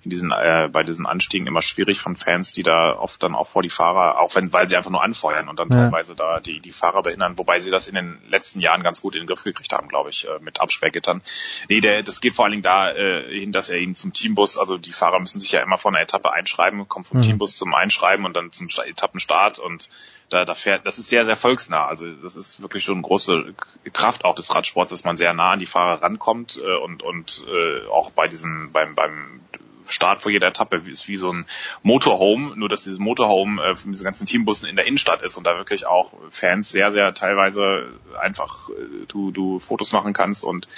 [0.02, 3.48] in diesen äh, bei diesen Anstiegen immer schwierig von Fans, die da oft dann auch
[3.48, 5.76] vor die Fahrer, auch wenn, weil sie einfach nur anfeuern und dann Ja.
[5.90, 9.14] teilweise da die die Fahrer behindern, wobei sie das in den letzten Jahren ganz gut
[9.14, 11.20] in den Griff gekriegt haben, glaube ich, äh, mit Absperrgittern.
[11.68, 14.56] Nee, der, das geht vor allen Dingen da äh, hin, dass er ihn zum Teambus,
[14.56, 17.22] also die Fahrer müssen sich ja immer von der Etappe einschreiben, kommen vom Mhm.
[17.24, 19.90] Teambus zum Einschreiben und dann zum Sta- Etappenstart und
[20.30, 21.86] da, da fährt, das ist sehr, sehr volksnah.
[21.86, 23.52] Also das ist wirklich schon eine große
[23.92, 27.44] Kraft auch des Radsports, dass man sehr nah an die Fahrer rankommt äh, und, und
[27.48, 29.40] äh, auch bei diesem, beim, beim
[29.88, 31.46] Start vor jeder Etappe ist wie so ein
[31.82, 35.44] Motorhome, nur dass dieses Motorhome äh, von diesen ganzen Teambussen in der Innenstadt ist und
[35.44, 37.88] da wirklich auch Fans sehr, sehr teilweise
[38.20, 40.68] einfach äh, du, du Fotos machen kannst und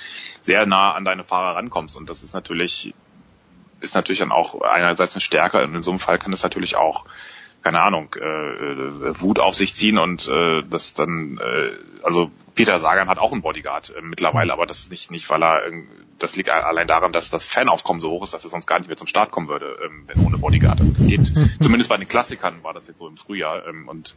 [0.41, 1.95] sehr nah an deine Fahrer rankommst.
[1.97, 2.95] Und das ist natürlich,
[3.81, 6.77] ist natürlich dann auch einerseits eine Stärke und in so einem Fall kann das natürlich
[6.77, 7.05] auch
[7.63, 11.71] keine Ahnung, äh, äh, Wut auf sich ziehen und äh, das dann, äh,
[12.03, 15.63] also Peter Sagan hat auch einen Bodyguard äh, mittlerweile, aber das nicht, nicht, weil er,
[16.19, 18.89] das liegt allein daran, dass das Fanaufkommen so hoch ist, dass er sonst gar nicht
[18.89, 20.81] mehr zum Start kommen würde, ähm, wenn ohne Bodyguard.
[20.81, 24.17] Also das geht, zumindest bei den Klassikern war das jetzt so im Frühjahr ähm, und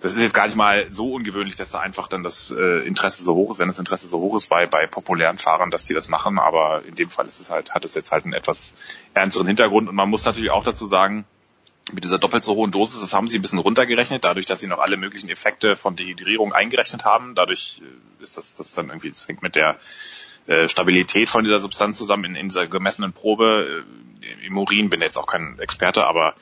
[0.00, 3.22] das ist jetzt gar nicht mal so ungewöhnlich, dass da einfach dann das äh, Interesse
[3.22, 5.94] so hoch ist, wenn das Interesse so hoch ist bei, bei populären Fahrern, dass die
[5.94, 8.72] das machen, aber in dem Fall ist es halt, hat es jetzt halt einen etwas
[9.14, 11.24] ernsteren Hintergrund und man muss natürlich auch dazu sagen,
[11.92, 14.68] mit dieser doppelt so hohen Dosis, das haben sie ein bisschen runtergerechnet, dadurch, dass sie
[14.68, 17.34] noch alle möglichen Effekte von Dehydrierung eingerechnet haben.
[17.34, 19.78] Dadurch äh, ist das, das dann irgendwie, das hängt mit der
[20.46, 23.84] äh, Stabilität von dieser Substanz zusammen in, in dieser gemessenen Probe.
[24.22, 26.34] Äh, Im Urin bin jetzt auch kein Experte, aber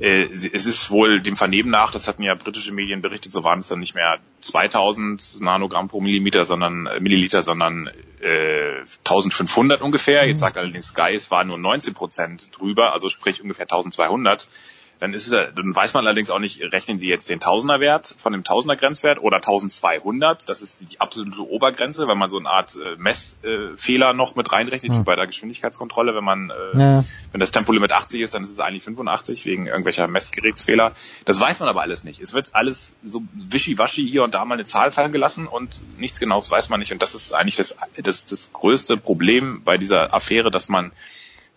[0.00, 3.58] äh, es ist wohl dem Vernehmen nach, das hatten ja britische Medien berichtet, so waren
[3.58, 7.90] es dann nicht mehr 2000 Nanogramm pro Millimeter, sondern äh, Milliliter, sondern
[8.22, 10.26] äh, 1500 ungefähr.
[10.26, 14.48] Jetzt sagt allerdings Sky, es waren nur 19 Prozent drüber, also sprich ungefähr 1200.
[15.00, 18.14] Dann ist es, äh, dann weiß man allerdings auch nicht, rechnen Sie jetzt den Tausender-Wert
[18.18, 20.48] von dem Tausender-Grenzwert oder 1200?
[20.48, 24.52] Das ist die, die absolute Obergrenze, wenn man so eine Art äh, Messfehler noch mit
[24.52, 25.04] reinrechnet, wie Hm.
[25.04, 26.14] bei der Geschwindigkeitskontrolle.
[26.14, 27.04] Wenn man, äh, Ja.
[27.32, 30.92] wenn das Tempolimit 80 ist, dann ist es eigentlich 85 wegen irgendwelcher Messgerätsfehler.
[31.24, 32.20] Das weiß man aber alles nicht.
[32.20, 36.20] Es wird alles so wischiwaschi hier und da mal eine Zahl fallen gelassen und nichts
[36.20, 36.92] Genaues weiß man nicht.
[36.92, 40.92] Und das ist eigentlich das, das, das größte Problem bei dieser Affäre, dass man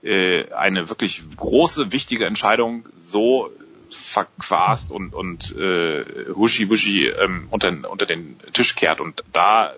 [0.03, 3.49] äh, eine wirklich große, wichtige Entscheidung so
[3.89, 6.03] verquast und, und äh,
[6.33, 9.01] huschi-wuschi ähm, unter, unter den Tisch kehrt.
[9.01, 9.73] Und da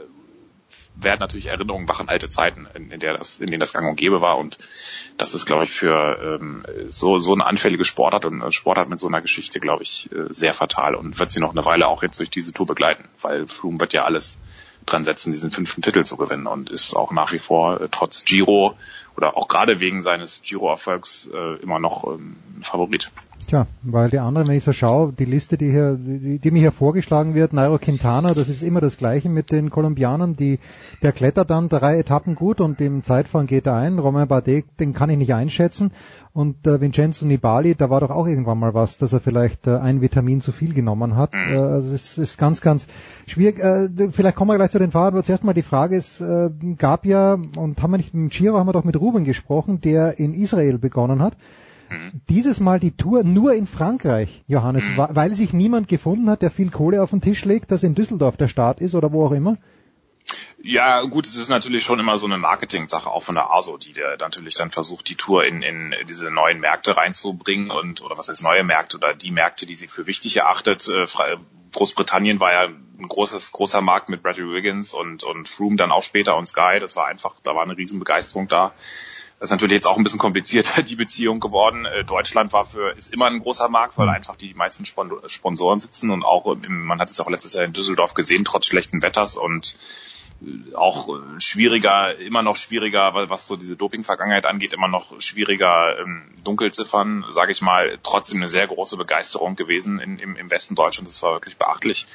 [0.96, 3.88] werden natürlich Erinnerungen wach an alte Zeiten, in, in, der das, in denen das gang
[3.88, 4.38] und gäbe war.
[4.38, 4.58] Und
[5.18, 9.08] das ist, glaube ich, für ähm, so, so eine anfällige Sportart und Sportart mit so
[9.08, 12.20] einer Geschichte, glaube ich, äh, sehr fatal und wird sie noch eine Weile auch jetzt
[12.20, 14.38] durch diese Tour begleiten, weil Froome wird ja alles
[14.86, 18.24] dran setzen, diesen fünften Titel zu gewinnen und ist auch nach wie vor äh, trotz
[18.24, 18.78] Giro
[19.16, 23.12] oder auch gerade wegen seines Giro-Erfolgs äh, immer noch ähm, Favorit.
[23.48, 26.62] Tja, weil die anderen, wenn ich so schaue, die Liste, die hier, die, die mir
[26.62, 30.58] hier vorgeschlagen wird, Nairo Quintana, das ist immer das Gleiche mit den Kolumbianern, die,
[31.04, 34.00] der klettert dann drei Etappen gut und im Zeitfahren geht er ein.
[34.00, 35.92] Romain Bardet, den kann ich nicht einschätzen.
[36.34, 39.78] Und äh, Vincenzo Nibali, da war doch auch irgendwann mal was, dass er vielleicht äh,
[39.78, 41.34] ein Vitamin zu viel genommen hat.
[41.36, 42.88] Äh, also es ist ganz, ganz
[43.28, 43.60] schwierig.
[43.60, 46.50] Äh, vielleicht kommen wir gleich zu den Fahrern, aber zuerst mal die Frage, es äh,
[46.80, 50.18] gab ja, und haben wir nicht mit Giro, haben wir doch mit Ruben gesprochen, der
[50.18, 51.38] in Israel begonnen hat
[52.30, 56.52] dieses Mal die Tour nur in Frankreich, Johannes, wa- weil sich niemand gefunden hat, der
[56.52, 59.32] viel Kohle auf den Tisch legt, dass in Düsseldorf der Start ist oder wo auch
[59.32, 59.58] immer.
[60.62, 63.94] Ja, gut, es ist natürlich schon immer so eine Marketing-Sache, auch von der ASO, die
[63.94, 68.30] der natürlich dann versucht, die Tour in, in diese neuen Märkte reinzubringen und, oder was
[68.30, 70.88] heißt neue Märkte oder die Märkte, die sie für wichtig erachtet.
[70.88, 71.38] Äh, Fra-
[71.74, 76.04] Großbritannien war ja ein großes, großer Markt mit Bradley Wiggins und, und Froome dann auch
[76.04, 76.80] später und Sky.
[76.80, 78.74] Das war einfach, da war eine riesen Begeisterung da.
[79.46, 81.86] Das ist natürlich jetzt auch ein bisschen komplizierter, die Beziehung geworden.
[81.86, 85.80] Äh, Deutschland war für, ist immer ein großer Markt, weil einfach die meisten Spon- Sponsoren
[85.80, 89.04] sitzen und auch, im, man hat es auch letztes Jahr in Düsseldorf gesehen, trotz schlechten
[89.04, 89.78] Wetters und
[90.74, 96.24] auch äh, schwieriger, immer noch schwieriger, was so diese Doping-Vergangenheit angeht, immer noch schwieriger ähm,
[96.44, 101.14] Dunkelziffern, sage ich mal, trotzdem eine sehr große Begeisterung gewesen in, im, im Westen Deutschlands.
[101.14, 102.08] Das war wirklich beachtlich.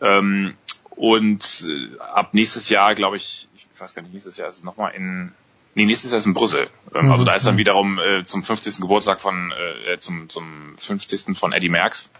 [0.00, 0.56] Ähm,
[0.90, 4.62] und äh, ab nächstes Jahr, glaube ich, ich weiß gar nicht, nächstes Jahr ist es
[4.62, 5.32] nochmal in
[5.74, 6.68] Nee, nächstes Jahr ist in Brüssel.
[6.94, 7.58] Ähm, also da ist dann mhm.
[7.58, 8.80] wiederum äh, zum 50.
[8.80, 11.36] Geburtstag von äh, zum zum 50.
[11.36, 12.10] von Eddie Merckx.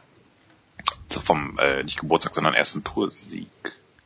[1.11, 3.49] Vom äh, nicht Geburtstag, sondern ersten Toursieg.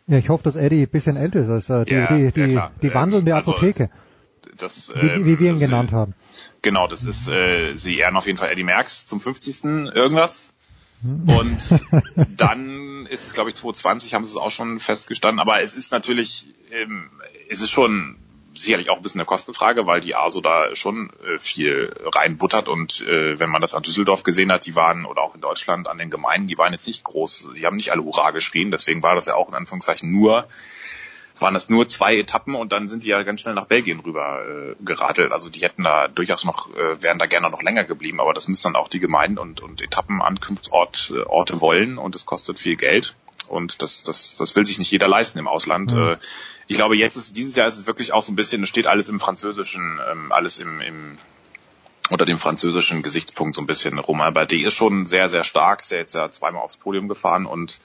[0.06, 2.52] Ja, ich hoffe, dass Eddie ein bisschen älter ist als äh, die, ja, die, die,
[2.54, 3.90] ja, die wandelnde also, Apotheke.
[4.56, 6.14] Das, äh, wie, wie wir ihn genannt haben.
[6.62, 9.64] Genau, das ist, äh, sie ehren auf jeden Fall Eddie Merckx zum 50.
[9.64, 10.52] irgendwas.
[11.02, 11.28] Hm.
[11.28, 11.80] Und
[12.36, 15.40] dann ist es, glaube ich, 2020 haben sie es auch schon festgestanden.
[15.40, 17.10] Aber es ist natürlich, ähm,
[17.48, 18.16] es ist schon
[18.54, 23.00] sicherlich auch ein bisschen eine Kostenfrage, weil die ASO da schon äh, viel reinbuttert und
[23.02, 25.98] äh, wenn man das an Düsseldorf gesehen hat, die waren oder auch in Deutschland an
[25.98, 29.14] den Gemeinden, die waren jetzt nicht groß, die haben nicht alle Hurra geschrien, deswegen war
[29.14, 30.46] das ja auch in Anführungszeichen nur
[31.42, 34.44] waren das nur zwei Etappen und dann sind die ja ganz schnell nach Belgien rüber
[34.46, 35.32] äh, geradelt.
[35.32, 38.48] Also die hätten da durchaus noch, äh, wären da gerne noch länger geblieben, aber das
[38.48, 42.76] müssen dann auch die Gemeinden und, und Etappenankunftsorte äh, Orte wollen und es kostet viel
[42.76, 43.14] Geld.
[43.52, 45.92] Und das, das, das will sich nicht jeder leisten im Ausland.
[45.92, 46.12] Mhm.
[46.12, 46.16] Äh,
[46.68, 48.86] ich glaube, jetzt ist dieses Jahr ist es wirklich auch so ein bisschen, es steht
[48.86, 51.18] alles im Französischen, ähm, alles im, im
[52.08, 53.98] unter dem französischen Gesichtspunkt so ein bisschen.
[53.98, 57.46] Romain Bardet ist schon sehr, sehr stark, ist ja jetzt ja zweimal aufs Podium gefahren
[57.46, 57.78] und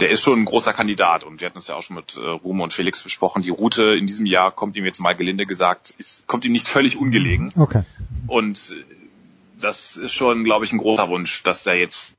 [0.00, 2.20] der ist schon ein großer Kandidat und wir hatten es ja auch schon mit äh,
[2.20, 3.42] Rumo und Felix besprochen.
[3.42, 6.68] Die Route in diesem Jahr kommt ihm jetzt mal gelinde gesagt, ist, kommt ihm nicht
[6.68, 7.50] völlig ungelegen.
[7.56, 7.82] Okay.
[8.26, 8.76] Und
[9.58, 12.14] das ist schon, glaube ich, ein großer Wunsch, dass er jetzt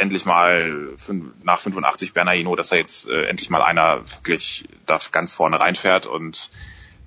[0.00, 0.96] endlich mal
[1.42, 5.60] nach 85 Berner Hino, dass da jetzt äh, endlich mal einer wirklich da ganz vorne
[5.60, 6.50] reinfährt und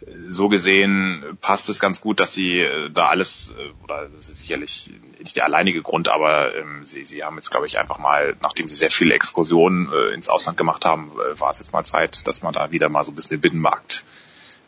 [0.02, 4.30] äh, so gesehen passt es ganz gut, dass sie äh, da alles, äh, oder das
[4.30, 7.98] ist sicherlich nicht der alleinige Grund, aber ähm, sie, sie haben jetzt, glaube ich, einfach
[7.98, 11.74] mal, nachdem sie sehr viele Exkursionen äh, ins Ausland gemacht haben, äh, war es jetzt
[11.74, 14.04] mal Zeit, dass man da wieder mal so ein bisschen den Binnenmarkt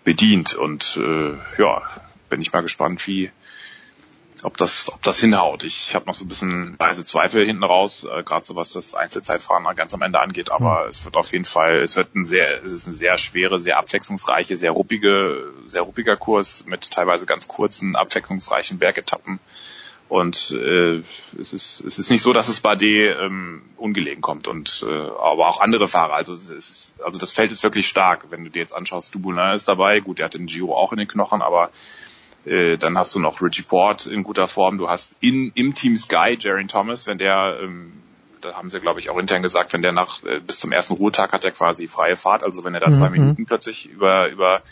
[0.04, 0.54] bedient.
[0.54, 1.82] Und äh, ja,
[2.30, 3.32] bin ich mal gespannt, wie,
[4.44, 5.64] ob das, ob das hinhaut.
[5.64, 8.94] Ich habe noch so ein bisschen leise Zweifel hinten raus, äh, gerade so was das
[8.94, 10.90] Einzelzeitfahren ganz am Ende angeht, aber mhm.
[10.90, 13.78] es wird auf jeden Fall, es wird ein sehr, es ist ein sehr schwere, sehr
[13.78, 19.40] abwechslungsreiche, sehr ruppige, sehr ruppiger Kurs mit teilweise ganz kurzen, abwechslungsreichen Bergetappen.
[20.08, 21.04] Und äh,
[21.40, 24.92] es ist es ist nicht so, dass es bei D ähm, ungelegen kommt und äh,
[24.92, 26.16] aber auch andere Fahrer.
[26.16, 28.26] Also es ist, also das Feld ist wirklich stark.
[28.32, 30.98] Wenn du dir jetzt anschaust, Dumoulin ist dabei, gut, der hat den Giro auch in
[30.98, 31.70] den Knochen, aber
[32.50, 34.78] äh, dann hast du noch Richie Port in guter Form.
[34.78, 37.94] Du hast in, im Team Sky Jaron Thomas, wenn der, ähm,
[38.42, 40.96] da haben sie glaube ich auch intern gesagt, wenn der nach äh, bis zum ersten
[40.96, 42.44] Ruhetag hat er quasi freie Fahrt.
[42.44, 42.94] Also wenn er da mhm.
[42.94, 44.64] zwei Minuten plötzlich über über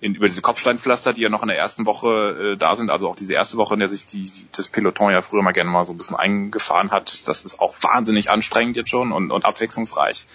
[0.00, 3.08] in, über diese Kopfsteinpflaster, die ja noch in der ersten Woche äh, da sind, also
[3.08, 5.86] auch diese erste Woche, in der sich die, das Peloton ja früher mal gerne mal
[5.86, 10.26] so ein bisschen eingefahren hat, das ist auch wahnsinnig anstrengend jetzt schon und, und abwechslungsreich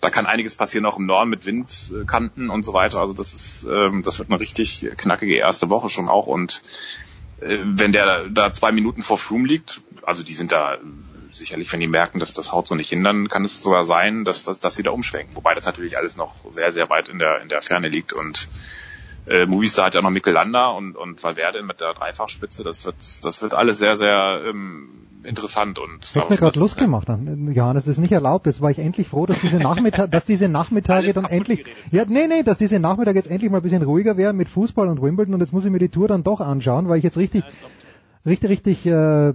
[0.00, 3.00] da kann einiges passieren auch im Norden mit Windkanten und so weiter.
[3.00, 6.26] Also das ist, ähm, das wird eine richtig knackige erste Woche schon auch.
[6.26, 6.62] Und
[7.40, 10.78] äh, wenn der da zwei Minuten vor Froome liegt, also die sind da
[11.32, 14.24] sicherlich, wenn die merken, dass das haut so nicht hin, dann kann es sogar sein,
[14.24, 15.36] dass, dass, dass sie da umschwenken.
[15.36, 18.48] Wobei das natürlich alles noch sehr, sehr weit in der, in der Ferne liegt und
[19.28, 22.64] äh, Movistar hat ja noch Mikkel Landa und, und Valverde mit der Dreifachspitze.
[22.64, 24.88] Das wird, das wird alles sehr, sehr ähm,
[25.22, 26.04] interessant und.
[26.04, 27.08] Ich habe mir gerade Lust gemacht.
[27.08, 28.46] Johannes, das ist nicht erlaubt.
[28.46, 32.26] Jetzt war ich endlich froh, dass diese Nachmittag, dass diese Nachmittage dann endlich, ja, nee,
[32.26, 35.34] nee, dass diese Nachmittage jetzt endlich mal ein bisschen ruhiger werden mit Fußball und Wimbledon
[35.34, 37.44] und jetzt muss ich mir die Tour dann doch anschauen, weil ich jetzt richtig,
[38.24, 39.34] richtig, richtig äh,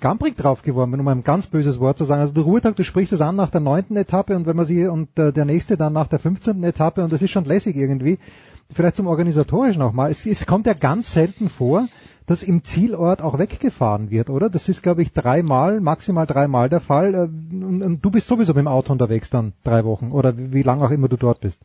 [0.00, 2.20] gamprig drauf geworden bin, um ein ganz böses Wort zu sagen.
[2.20, 4.86] Also der Ruhetag, du sprichst es an nach der neunten Etappe und wenn man sie
[4.86, 8.18] und äh, der nächste dann nach der fünfzehnten Etappe und das ist schon lässig irgendwie
[8.72, 10.10] vielleicht zum Organisatorischen auch mal.
[10.10, 11.88] Es, es kommt ja ganz selten vor,
[12.26, 14.48] dass im Zielort auch weggefahren wird, oder?
[14.48, 17.14] Das ist, glaube ich, dreimal, maximal dreimal der Fall.
[17.14, 20.52] Äh, und, und du bist sowieso mit dem Auto unterwegs dann drei Wochen oder wie,
[20.52, 21.58] wie lange auch immer du dort bist.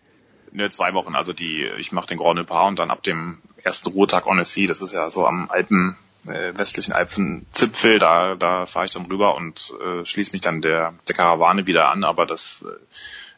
[0.52, 1.16] Ne, zwei Wochen.
[1.16, 4.68] Also die, ich mache den Grand Depart und dann ab dem ersten Ruhetag on Sea,
[4.68, 5.96] das ist ja so am alten
[6.26, 10.94] äh, westlichen Alpenzipfel, da, da fahre ich dann rüber und äh, schließe mich dann der,
[11.08, 12.04] der Karawane wieder an.
[12.04, 12.66] Aber das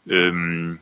[0.08, 0.80] äh, ähm,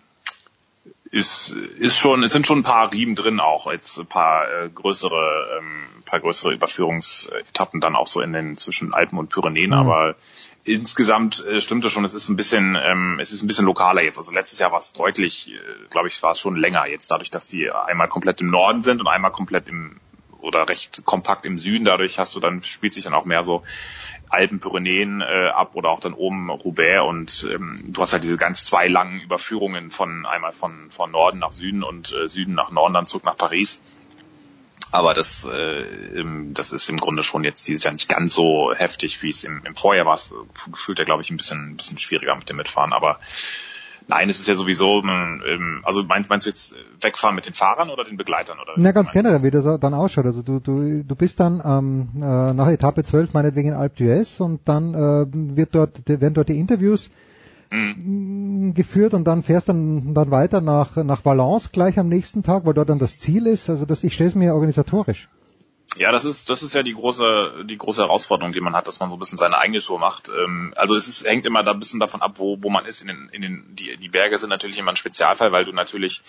[1.11, 4.69] ist, ist schon, es sind schon ein paar Riemen drin auch, jetzt ein paar äh,
[4.69, 9.77] größere, ähm, paar größere Überführungsetappen dann auch so in den zwischen Alpen und Pyrenäen, mhm.
[9.77, 10.15] aber
[10.63, 14.03] insgesamt äh, stimmt es schon, es ist ein bisschen, ähm, es ist ein bisschen lokaler
[14.03, 14.17] jetzt.
[14.17, 15.57] Also letztes Jahr war es deutlich, äh,
[15.89, 19.01] glaube ich, war es schon länger jetzt, dadurch, dass die einmal komplett im Norden sind
[19.01, 19.99] und einmal komplett im
[20.41, 21.85] oder recht kompakt im Süden.
[21.85, 23.64] Dadurch hast du dann spielt sich dann auch mehr so
[24.30, 28.38] Alpen, Pyrenäen äh, ab oder auch dann oben Roubaix und ähm, du hast halt diese
[28.38, 32.72] ganz zwei langen Überführungen von einmal von von Norden nach Süden und äh, Süden nach
[32.72, 33.81] Norden dann zurück nach Paris.
[34.91, 36.23] Aber das, äh,
[36.53, 39.61] das ist im Grunde schon jetzt dieses Jahr nicht ganz so heftig, wie es im,
[39.65, 40.15] im Vorjahr war.
[40.15, 40.34] Es
[40.72, 42.93] gefühlt ja, glaube ich, ein bisschen, ein bisschen schwieriger mit dem Mitfahren.
[42.93, 43.19] Aber
[44.09, 47.89] Nein, es ist ja sowieso, ähm, also meinst, meinst du jetzt wegfahren mit den Fahrern
[47.89, 48.57] oder den Begleitern?
[48.59, 50.25] Oder Na, ganz generell, wie das dann ausschaut.
[50.25, 54.41] Also du, du, du bist dann ähm, äh, nach Etappe 12 meinetwegen in Alpe d'Huez
[54.41, 55.25] und dann äh,
[55.57, 57.09] wird dort, werden dort die Interviews
[57.69, 58.73] mhm.
[58.73, 62.73] geführt und dann fährst dann, dann weiter nach, nach Valence gleich am nächsten Tag, weil
[62.73, 63.69] dort dann das Ziel ist.
[63.69, 65.27] Also das, ich stelle es mir organisatorisch.
[65.97, 68.99] Ja, das ist das ist ja die große die große Herausforderung, die man hat, dass
[68.99, 70.29] man so ein bisschen seine eigene Tour macht.
[70.29, 73.01] Ähm, also es ist, hängt immer da ein bisschen davon ab, wo wo man ist.
[73.01, 76.21] In den in den die die Berge sind natürlich immer ein Spezialfall, weil du natürlich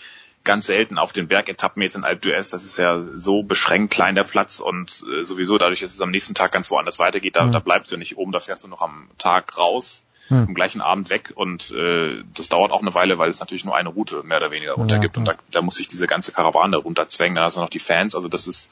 [0.45, 4.15] ganz selten auf den Bergetappen jetzt in Alpe d'Huez, das ist ja so beschränkt klein
[4.15, 7.45] der Platz und äh, sowieso dadurch, dass es am nächsten Tag ganz woanders weitergeht, da,
[7.45, 7.53] mhm.
[7.53, 10.47] da bleibst du nicht oben, da fährst du noch am Tag raus, mhm.
[10.49, 13.77] am gleichen Abend weg und äh, das dauert auch eine Weile, weil es natürlich nur
[13.77, 16.33] eine Route mehr oder weniger runter ja, gibt und da, da muss sich diese ganze
[16.33, 18.71] Karawane runterzwängen, da hast du noch die Fans, also das ist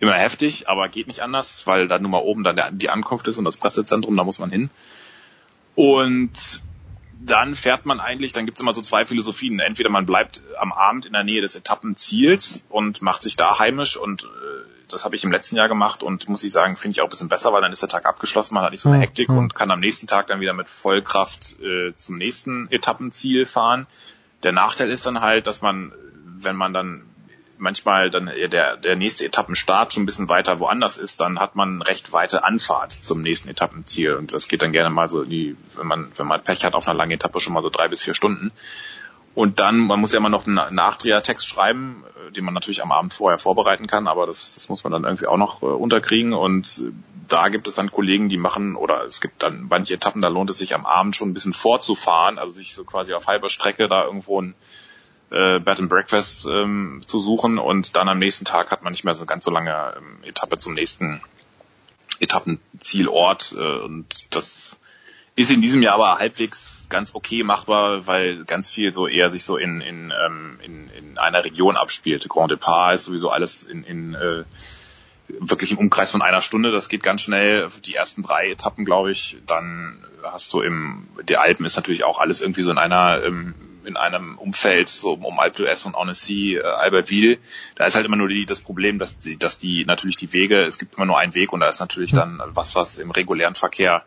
[0.00, 3.28] immer heftig, aber geht nicht anders, weil da nun mal oben dann der, die Ankunft
[3.28, 4.70] ist und das Pressezentrum, da muss man hin.
[5.74, 6.62] Und
[7.20, 9.58] dann fährt man eigentlich, dann gibt's immer so zwei Philosophien.
[9.60, 13.96] Entweder man bleibt am Abend in der Nähe des Etappenziels und macht sich da heimisch
[13.96, 14.26] und äh,
[14.88, 17.10] das habe ich im letzten Jahr gemacht und muss ich sagen, finde ich auch ein
[17.10, 19.38] bisschen besser, weil dann ist der Tag abgeschlossen, man hat nicht so eine Hektik mhm.
[19.38, 23.86] und kann am nächsten Tag dann wieder mit Vollkraft äh, zum nächsten Etappenziel fahren.
[24.42, 25.92] Der Nachteil ist dann halt, dass man,
[26.24, 27.02] wenn man dann
[27.58, 31.82] manchmal dann der, der nächste Etappenstart schon ein bisschen weiter woanders ist, dann hat man
[31.82, 34.14] recht weite Anfahrt zum nächsten Etappenziel.
[34.14, 36.74] Und das geht dann gerne mal so in die, wenn man, wenn man Pech hat
[36.74, 38.52] auf einer langen Etappe schon mal so drei bis vier Stunden.
[39.34, 42.92] Und dann, man muss ja immer noch einen Nachdrehertext schreiben, äh, den man natürlich am
[42.92, 46.32] Abend vorher vorbereiten kann, aber das, das muss man dann irgendwie auch noch äh, unterkriegen.
[46.32, 46.92] Und äh,
[47.26, 50.50] da gibt es dann Kollegen, die machen, oder es gibt dann manche Etappen, da lohnt
[50.50, 53.88] es sich am Abend schon ein bisschen vorzufahren, also sich so quasi auf halber Strecke
[53.88, 54.54] da irgendwo ein
[55.34, 59.04] äh, Bed and Breakfast ähm, zu suchen und dann am nächsten Tag hat man nicht
[59.04, 61.20] mehr so ganz so lange ähm, Etappe zum nächsten
[62.20, 64.78] Etappenzielort äh, und das
[65.36, 69.42] ist in diesem Jahr aber halbwegs ganz okay machbar, weil ganz viel so eher sich
[69.42, 72.28] so in, in, ähm, in, in einer Region abspielt.
[72.28, 74.44] Grand Depart ist sowieso alles in, in äh,
[75.26, 76.70] wirklich im Umkreis von einer Stunde.
[76.70, 77.68] Das geht ganz schnell.
[77.84, 79.38] Die ersten drei Etappen, glaube ich.
[79.46, 83.54] Dann hast du im, der Alpen ist natürlich auch alles irgendwie so in einer, ähm,
[83.86, 87.38] in einem Umfeld, so um Alpe d'Huez und Annecy, äh, Albertville.
[87.76, 90.60] Da ist halt immer nur die, das Problem, dass die, dass die natürlich die Wege,
[90.60, 93.54] es gibt immer nur einen Weg und da ist natürlich dann was, was im regulären
[93.54, 94.04] Verkehr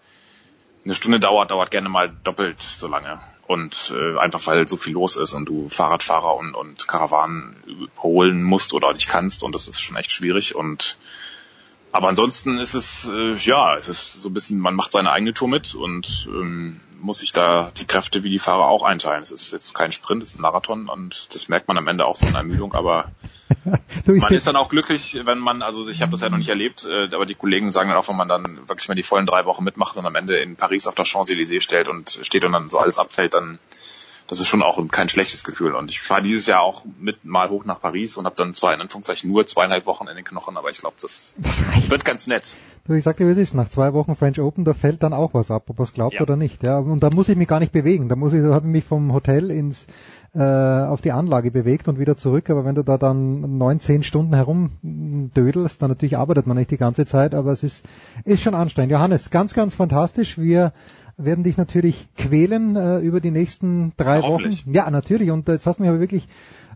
[0.84, 3.20] eine Stunde dauert, dauert gerne mal doppelt so lange.
[3.46, 7.56] Und äh, einfach weil so viel los ist und du Fahrradfahrer und, und Karawanen
[8.02, 10.98] holen musst oder nicht kannst und das ist schon echt schwierig und
[11.98, 15.34] aber ansonsten ist es, äh, ja, es ist so ein bisschen, man macht seine eigene
[15.34, 19.24] Tour mit und ähm, muss sich da die Kräfte wie die Fahrer auch einteilen.
[19.24, 22.06] Es ist jetzt kein Sprint, es ist ein Marathon und das merkt man am Ende
[22.06, 23.10] auch so in Ermüdung, aber
[24.06, 26.86] man ist dann auch glücklich, wenn man, also ich habe das ja noch nicht erlebt,
[26.86, 29.46] äh, aber die Kollegen sagen dann auch, wenn man dann wirklich mal die vollen drei
[29.46, 32.70] Wochen mitmacht und am Ende in Paris auf der Champs-Élysées stellt und steht und dann
[32.70, 33.58] so alles abfällt, dann
[34.28, 35.74] das ist schon auch kein schlechtes Gefühl.
[35.74, 38.74] Und ich fahre dieses Jahr auch mit mal hoch nach Paris und habe dann zwar
[38.74, 42.28] in Anführungszeichen nur zweieinhalb Wochen in den Knochen, aber ich glaube, das, das wird ganz
[42.28, 42.54] nett.
[42.86, 45.34] Du, ich sagte, wie es ist, nach zwei Wochen French Open, da fällt dann auch
[45.34, 46.22] was ab, ob es glaubt ja.
[46.22, 46.64] oder nicht.
[46.64, 48.10] Ja, und da muss ich mich gar nicht bewegen.
[48.10, 49.88] Da muss ich, da habe ich mich vom Hotel ins
[50.34, 52.50] äh, auf die Anlage bewegt und wieder zurück.
[52.50, 56.78] Aber wenn du da dann neun, zehn Stunden herumdödelst, dann natürlich arbeitet man nicht die
[56.78, 57.86] ganze Zeit, aber es ist,
[58.24, 58.92] ist schon anstrengend.
[58.92, 60.38] Johannes, ganz, ganz fantastisch.
[60.38, 60.72] Wir
[61.18, 64.52] werden dich natürlich quälen äh, über die nächsten drei Wochen.
[64.72, 65.32] Ja, natürlich.
[65.32, 66.28] Und jetzt hast du mich aber wirklich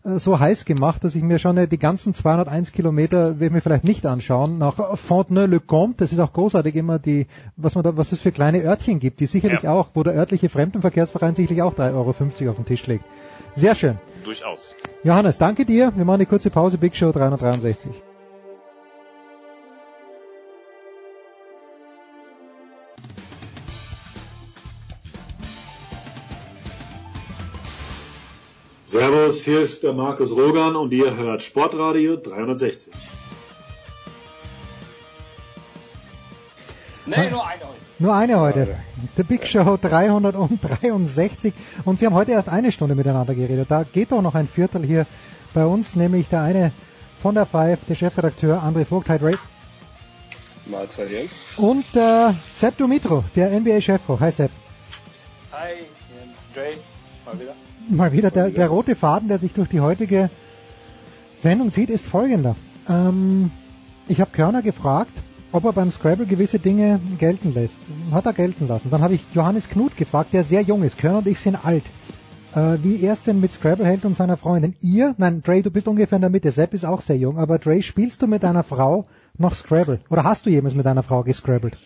[0.03, 3.53] äh, so heiß gemacht, dass ich mir schon äh, die ganzen 201 Kilometer will ich
[3.53, 4.57] mir vielleicht nicht anschauen.
[4.57, 8.63] Nach Fontenay-le-Comte, das ist auch großartig immer die, was man da, was es für kleine
[8.63, 9.73] Örtchen gibt, die sicherlich ja.
[9.73, 13.05] auch, wo der örtliche Fremdenverkehrsverein sicherlich auch 3,50 Euro auf den Tisch legt.
[13.53, 13.97] Sehr schön.
[14.23, 14.76] Durchaus.
[15.03, 15.91] Johannes, danke dir.
[15.95, 16.77] Wir machen eine kurze Pause.
[16.77, 18.10] Big Show 363.
[28.91, 32.91] Servus, hier ist der Markus Rogan und ihr hört Sportradio 360.
[37.05, 37.80] Nee, nur eine heute.
[37.99, 38.76] Nur eine heute.
[39.15, 41.53] The Big Show 363.
[41.85, 43.72] Und Sie haben heute erst eine Stunde miteinander geredet.
[43.72, 45.05] Da geht doch noch ein Viertel hier
[45.53, 46.73] bei uns, nämlich der eine
[47.22, 49.07] von der Five, der Chefredakteur André Vogt.
[49.07, 49.35] Hi Dre.
[50.65, 51.53] Mahlzeit Jens.
[51.55, 54.19] Und äh, Sepp Dumitro, der NBA-Chefkoch.
[54.19, 54.51] Hi Sepp.
[55.53, 55.76] Hi
[56.13, 56.35] Jens.
[56.53, 56.73] Dre,
[57.26, 57.53] mal wieder
[57.89, 60.30] mal wieder der, der rote Faden, der sich durch die heutige
[61.35, 62.56] Sendung zieht, ist folgender.
[62.88, 63.52] Ähm,
[64.07, 65.22] ich habe Körner gefragt,
[65.52, 67.80] ob er beim Scrabble gewisse Dinge gelten lässt.
[68.11, 68.89] Hat er gelten lassen.
[68.89, 70.98] Dann habe ich Johannes Knut gefragt, der sehr jung ist.
[70.98, 71.84] Körner und ich sind alt.
[72.53, 74.76] Äh, wie er es denn mit Scrabble hält und seiner Freundin.
[74.81, 76.52] Ihr, nein, Dre, du bist ungefähr in der Mitte.
[76.52, 77.38] Sepp ist auch sehr jung.
[77.38, 79.07] Aber Dre, spielst du mit deiner Frau
[79.38, 79.99] noch Scrabble?
[80.10, 81.77] Oder hast du jemals mit deiner Frau gescrabbelt?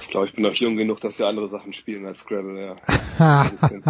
[0.00, 2.76] Ich glaube, ich bin noch jung genug, dass wir andere Sachen spielen als Scrabble,
[3.18, 3.46] ja.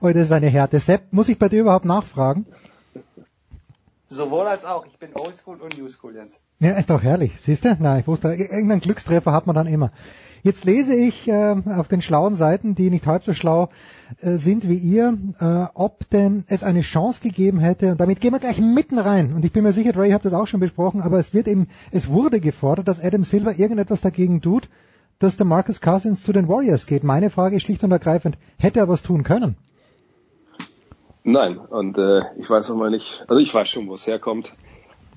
[0.00, 0.80] oh, das ist eine Härte.
[0.80, 2.46] Sepp, muss ich bei dir überhaupt nachfragen?
[4.08, 4.86] Sowohl als auch.
[4.86, 6.40] Ich bin Oldschool und Newschool, Jens.
[6.60, 7.32] Ja, ist doch herrlich.
[7.38, 7.76] Siehst du?
[7.78, 9.92] Nein, ich wusste, irgendeinen Glückstreffer hat man dann immer.
[10.42, 13.70] Jetzt lese ich äh, auf den schlauen Seiten, die nicht halb so schlau
[14.20, 18.32] äh, sind wie ihr, äh, ob denn es eine Chance gegeben hätte, und damit gehen
[18.32, 20.60] wir gleich mitten rein, und ich bin mir sicher, Ray, ihr habt das auch schon
[20.60, 24.68] besprochen, aber es wird eben, es wurde gefordert, dass Adam Silver irgendetwas dagegen tut,
[25.18, 27.04] dass der Marcus Cousins zu den Warriors geht.
[27.04, 29.56] Meine Frage ist schlicht und ergreifend, hätte er was tun können?
[31.24, 34.52] Nein, und äh, ich weiß auch mal nicht, also ich weiß schon, wo es herkommt,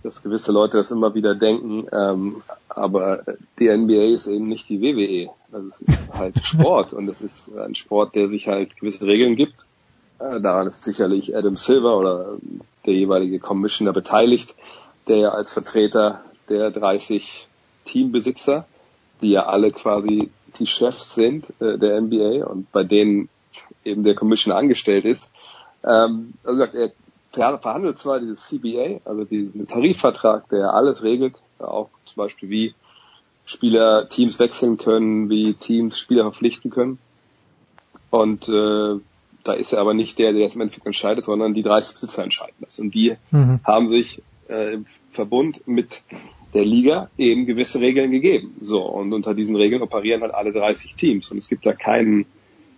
[0.04, 3.24] dass gewisse Leute das immer wieder denken, ähm, aber
[3.60, 5.30] die NBA ist eben nicht die WWE.
[5.52, 9.36] Also es ist halt Sport und es ist ein Sport, der sich halt gewisse Regeln
[9.36, 9.66] gibt.
[10.20, 12.38] Äh, daran ist sicherlich Adam Silver oder
[12.86, 14.56] der jeweilige Commissioner beteiligt,
[15.08, 17.48] der ja als Vertreter der 30
[17.86, 18.66] Teambesitzer
[19.22, 20.30] die ja alle quasi
[20.60, 23.30] die Chefs sind äh, der NBA und bei denen
[23.86, 25.30] eben der Commissioner angestellt ist.
[25.84, 26.92] Ähm, also sagt, er
[27.32, 32.76] verhandelt zwar dieses CBA, also diesen Tarifvertrag, der alles regelt, auch zum Beispiel wie
[33.46, 37.00] Spieler Teams wechseln können, wie Teams Spieler verpflichten können.
[38.10, 39.00] Und äh,
[39.44, 42.24] da ist er aber nicht der, der das im Endeffekt entscheidet, sondern die 30 Besitzer
[42.24, 42.80] entscheiden das.
[42.80, 43.60] Und die mhm.
[43.64, 46.02] haben sich äh, im Verbund mit
[46.54, 48.56] der Liga eben gewisse Regeln gegeben.
[48.62, 51.32] So, und unter diesen Regeln operieren halt alle 30 Teams.
[51.32, 52.26] Und es gibt da keinen,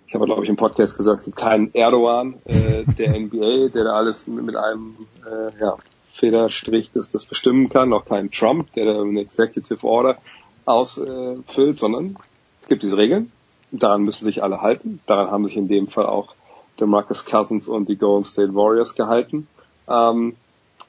[0.08, 3.86] ich habe glaube ich im Podcast gesagt, es gibt keinen Erdogan äh, der NBA, der
[3.86, 4.95] da alles mit, einem
[5.26, 10.18] äh, ja, Federstrich das, das bestimmen kann, auch keinen Trump, der da eine Executive Order
[10.66, 12.18] ausfüllt, sondern
[12.62, 13.32] es gibt diese Regeln,
[13.72, 15.02] daran müssen sich alle halten.
[15.06, 16.36] Daran haben sich in dem Fall auch
[16.80, 19.48] der Marcus Cousins und die Golden State Warriors gehalten.
[19.88, 20.36] Ähm,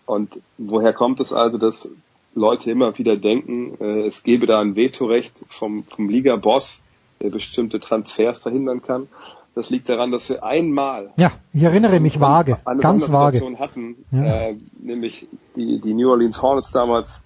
[0.06, 1.90] und woher kommt es also, dass
[2.35, 6.81] Leute immer wieder denken, äh, es gebe da ein Vetorecht vom, vom Liga-Boss,
[7.20, 9.09] der bestimmte Transfers verhindern kann.
[9.55, 13.97] Das liegt daran, dass wir einmal ja, ich erinnere mich vage, eine ganz vage hatten,
[14.11, 14.24] ja.
[14.24, 17.20] äh, nämlich die, die New Orleans Hornets damals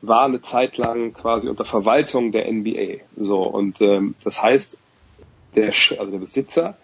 [0.00, 2.98] war eine Zeit lang quasi unter Verwaltung der NBA.
[3.16, 4.78] So und ähm, das heißt,
[5.56, 6.76] der also der Besitzer,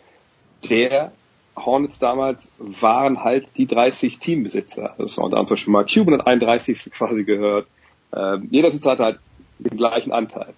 [0.68, 1.12] der
[1.56, 4.94] Hornets damals waren halt die 30 Teambesitzer.
[4.98, 6.90] Das war unter anderem schon mal Cuban hat 31.
[6.92, 7.66] quasi gehört.
[8.14, 9.20] Ähm, jeder Besitzer hatte halt
[9.58, 10.54] den gleichen Anteil.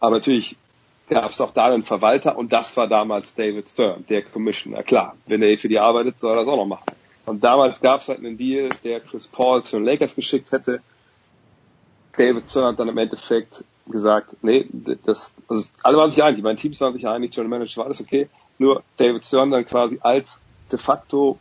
[0.00, 0.56] Aber natürlich
[1.08, 4.82] gab es auch da einen Verwalter und das war damals David Stern, der Commissioner.
[4.82, 6.92] Klar, wenn er für die arbeitet, soll er das auch noch machen.
[7.26, 10.80] Und damals gab es halt einen Deal, der Chris Paul zu den Lakers geschickt hätte.
[12.16, 14.66] David Stern hat dann im Endeffekt gesagt, nee,
[15.04, 18.00] das, also alle waren sich einig, meine Teams waren sich einig, General Manager war alles
[18.00, 18.28] okay.
[18.58, 21.38] Nur David Stern dann quasi als de facto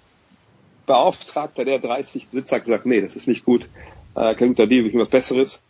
[0.86, 3.68] Beauftragter der 30 Besitzer gesagt, nee, das ist nicht gut,
[4.16, 5.62] äh, kein guter Deal, ich will was Besseres.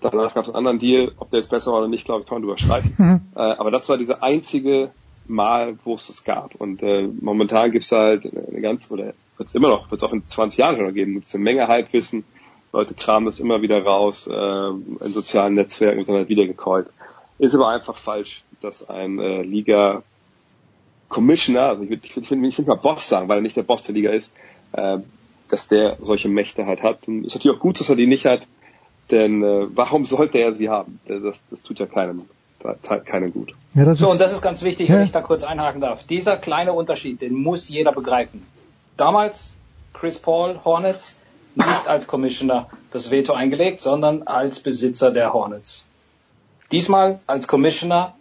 [0.00, 2.28] Danach gab es einen anderen Deal, ob der jetzt besser war oder nicht, glaube ich,
[2.28, 2.94] kann man drüber streiten.
[2.96, 3.20] Mhm.
[3.34, 4.90] Äh, aber das war diese einzige
[5.26, 6.54] Mal, wo es es gab.
[6.56, 10.06] Und äh, momentan gibt es halt eine ganze, oder wird es immer noch, wird es
[10.06, 12.24] auch in 20 Jahren schon noch geben, gibt es eine Menge Halbwissen.
[12.72, 16.88] Leute kramen das immer wieder raus, äh, in sozialen Netzwerken wird dann halt wieder gecallt.
[17.38, 20.02] Ist aber einfach falsch, dass ein äh, Liga
[21.14, 23.62] Commissioner, also ich würde ich will, ich will mal Boss sagen, weil er nicht der
[23.62, 24.32] Boss der Liga ist,
[24.72, 24.98] äh,
[25.48, 27.06] dass der solche Mächte halt hat.
[27.06, 28.46] Und ist natürlich auch gut, dass er die nicht hat,
[29.10, 30.98] denn äh, warum sollte er sie haben?
[31.06, 32.22] Das, das tut ja keinem,
[33.04, 33.52] keinem gut.
[33.74, 36.04] Ja, so, und das ist ganz wichtig, wenn ich da kurz einhaken darf.
[36.04, 38.44] Dieser kleine Unterschied, den muss jeder begreifen.
[38.96, 39.54] Damals
[39.92, 41.18] Chris Paul, Hornets,
[41.54, 45.86] nicht als Commissioner das Veto eingelegt, sondern als Besitzer der Hornets.
[46.72, 48.14] Diesmal als Commissioner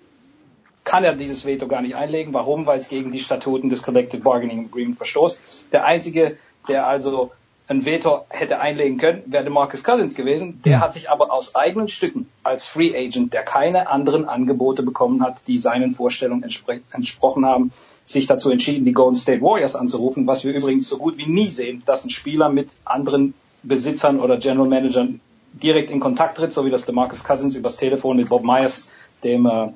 [0.83, 2.33] kann er dieses Veto gar nicht einlegen.
[2.33, 2.65] Warum?
[2.65, 5.67] Weil es gegen die Statuten des Collective Bargaining Agreement verstoßt.
[5.71, 6.37] Der einzige,
[6.67, 7.31] der also
[7.67, 10.61] ein Veto hätte einlegen können, wäre Marcus Cousins gewesen.
[10.65, 15.23] Der hat sich aber aus eigenen Stücken als Free Agent, der keine anderen Angebote bekommen
[15.23, 17.71] hat, die seinen Vorstellungen entspr entsprochen haben,
[18.05, 21.49] sich dazu entschieden, die Golden State Warriors anzurufen, was wir übrigens so gut wie nie
[21.49, 23.33] sehen, dass ein Spieler mit anderen
[23.63, 25.21] Besitzern oder General Managern
[25.53, 28.89] direkt in Kontakt tritt, so wie das der Marcus Cousins übers Telefon mit Bob Myers,
[29.23, 29.69] dem äh,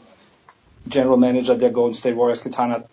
[0.90, 2.86] General Manager der Golden State Warriors getan hat.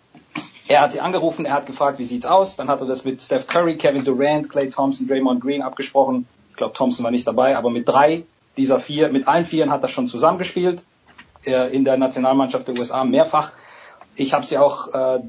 [0.67, 2.55] Er hat sie angerufen, er hat gefragt, wie sieht's aus.
[2.55, 6.27] Dann hat er das mit Steph Curry, Kevin Durant, Clay Thompson, Draymond Green abgesprochen.
[6.49, 8.23] Ich glaube, Thompson war nicht dabei, aber mit drei
[8.57, 10.83] dieser vier, mit allen vieren hat er schon zusammengespielt.
[11.43, 13.51] in der Nationalmannschaft der USA mehrfach.
[14.15, 15.19] Ich habe sie auch äh,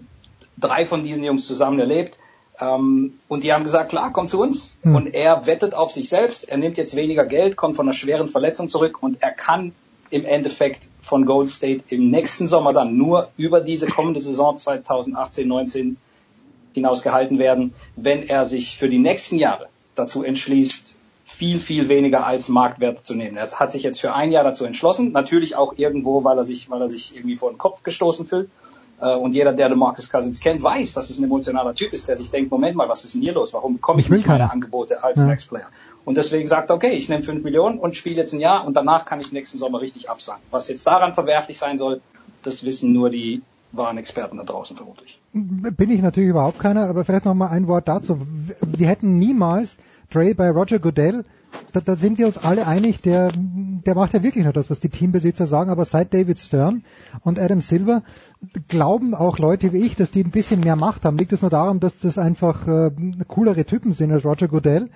[0.57, 2.19] drei von diesen Jungs zusammen erlebt.
[2.59, 4.77] Ähm, und die haben gesagt, klar, komm zu uns.
[4.83, 4.97] Hm.
[4.97, 6.49] Und er wettet auf sich selbst.
[6.49, 9.73] Er nimmt jetzt weniger Geld, kommt von einer schweren Verletzung zurück und er kann
[10.11, 15.97] im Endeffekt von Gold State im nächsten Sommer dann nur über diese kommende Saison 2018-19
[16.75, 22.27] hinaus gehalten werden, wenn er sich für die nächsten Jahre dazu entschließt, viel, viel weniger
[22.27, 23.37] als Marktwert zu nehmen.
[23.37, 25.13] Er hat sich jetzt für ein Jahr dazu entschlossen.
[25.13, 28.49] Natürlich auch irgendwo, weil er sich, weil er sich irgendwie vor den Kopf gestoßen fühlt.
[29.01, 32.09] Äh, Und jeder, der den Marcus Cousins kennt, weiß, dass es ein emotionaler Typ ist,
[32.09, 33.53] der sich denkt, Moment mal, was ist denn hier los?
[33.53, 34.51] Warum bekomme ich, Ich nicht keine.
[34.51, 35.27] Angebote als Ja.
[35.27, 35.67] Max-Player?
[36.07, 38.77] Und deswegen sagt er, okay, ich nehme 5 Millionen und spiele jetzt ein Jahr und
[38.77, 40.43] danach kann ich nächsten Sommer richtig absagen.
[40.53, 42.01] Was jetzt daran verwerflich sein soll,
[42.45, 43.43] das wissen nur die
[43.73, 45.19] wahren Experten da draußen vermutlich.
[45.33, 48.21] Bin ich natürlich überhaupt keiner, aber vielleicht noch mal ein Wort dazu.
[48.65, 49.79] Wir hätten niemals
[50.09, 51.25] Dre bei Roger Goodell,
[51.73, 54.81] da, da sind wir uns alle einig, der, der macht ja wirklich nur das, was
[54.81, 56.85] die Teambesitzer sagen, aber seit David Stern
[57.23, 58.03] und Adam Silver
[58.69, 61.19] glauben auch Leute wie ich, dass die ein bisschen mehr Macht haben.
[61.19, 62.91] Liegt es nur daran, dass das einfach äh,
[63.27, 64.89] coolere Typen sind als Roger Goodell?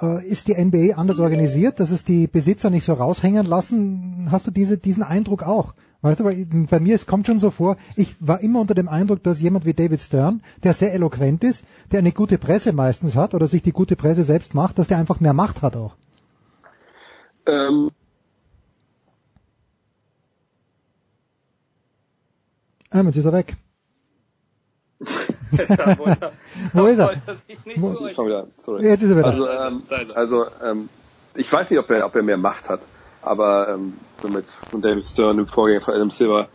[0.00, 4.28] Äh, ist die NBA anders organisiert, dass es die Besitzer nicht so raushängen lassen?
[4.30, 5.74] Hast du diese, diesen Eindruck auch?
[6.00, 8.88] Weißt du, weil bei mir, es kommt schon so vor, ich war immer unter dem
[8.88, 13.16] Eindruck, dass jemand wie David Stern, der sehr eloquent ist, der eine gute Presse meistens
[13.16, 15.96] hat oder sich die gute Presse selbst macht, dass der einfach mehr Macht hat auch.
[17.46, 17.90] Ähm,
[22.90, 23.56] Ah, jetzt ist er weg.
[25.56, 26.32] Da wollte er-
[26.72, 27.10] Wo ist er?
[27.12, 27.18] er
[27.82, 28.84] Wo- wieder, sorry.
[28.84, 29.26] Jetzt ist er wieder.
[29.26, 29.82] Also, ähm,
[30.14, 30.88] also ähm,
[31.34, 32.80] ich weiß nicht, ob er, ob er mehr Macht hat,
[33.22, 36.48] aber ähm, wenn wir jetzt von David Stern, dem Vorgänger von Adam Silver,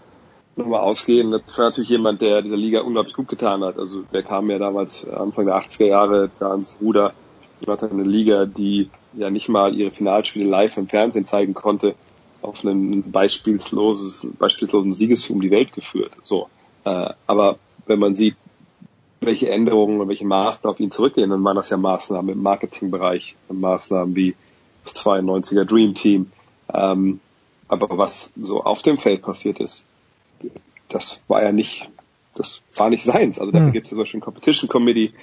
[0.55, 3.77] nochmal ausgehen, das war natürlich jemand, der dieser Liga unglaublich gut getan hat.
[3.77, 7.13] Also der kam ja damals Anfang der 80er Jahre da ans Ruder
[7.59, 11.95] und hat eine Liga, die ja nicht mal ihre Finalspiele live im Fernsehen zeigen konnte,
[12.41, 16.17] auf einen beispielsloses, beispielslosen Siegestum die Welt geführt.
[16.23, 16.49] So.
[16.83, 18.35] Äh, aber wenn man sieht,
[19.25, 23.35] welche Änderungen und welche Maßnahmen auf ihn zurückgehen, dann waren das ja Maßnahmen im Marketingbereich,
[23.49, 24.35] Maßnahmen wie
[24.83, 26.31] das 92er Dream Team.
[26.73, 27.19] Ähm,
[27.67, 29.83] aber was so auf dem Feld passiert ist,
[30.89, 31.89] das war ja nicht,
[32.35, 33.39] das war nicht seins.
[33.39, 33.73] Also dafür Hm.
[33.73, 35.13] gibt es ja zum Beispiel ein Competition Committee,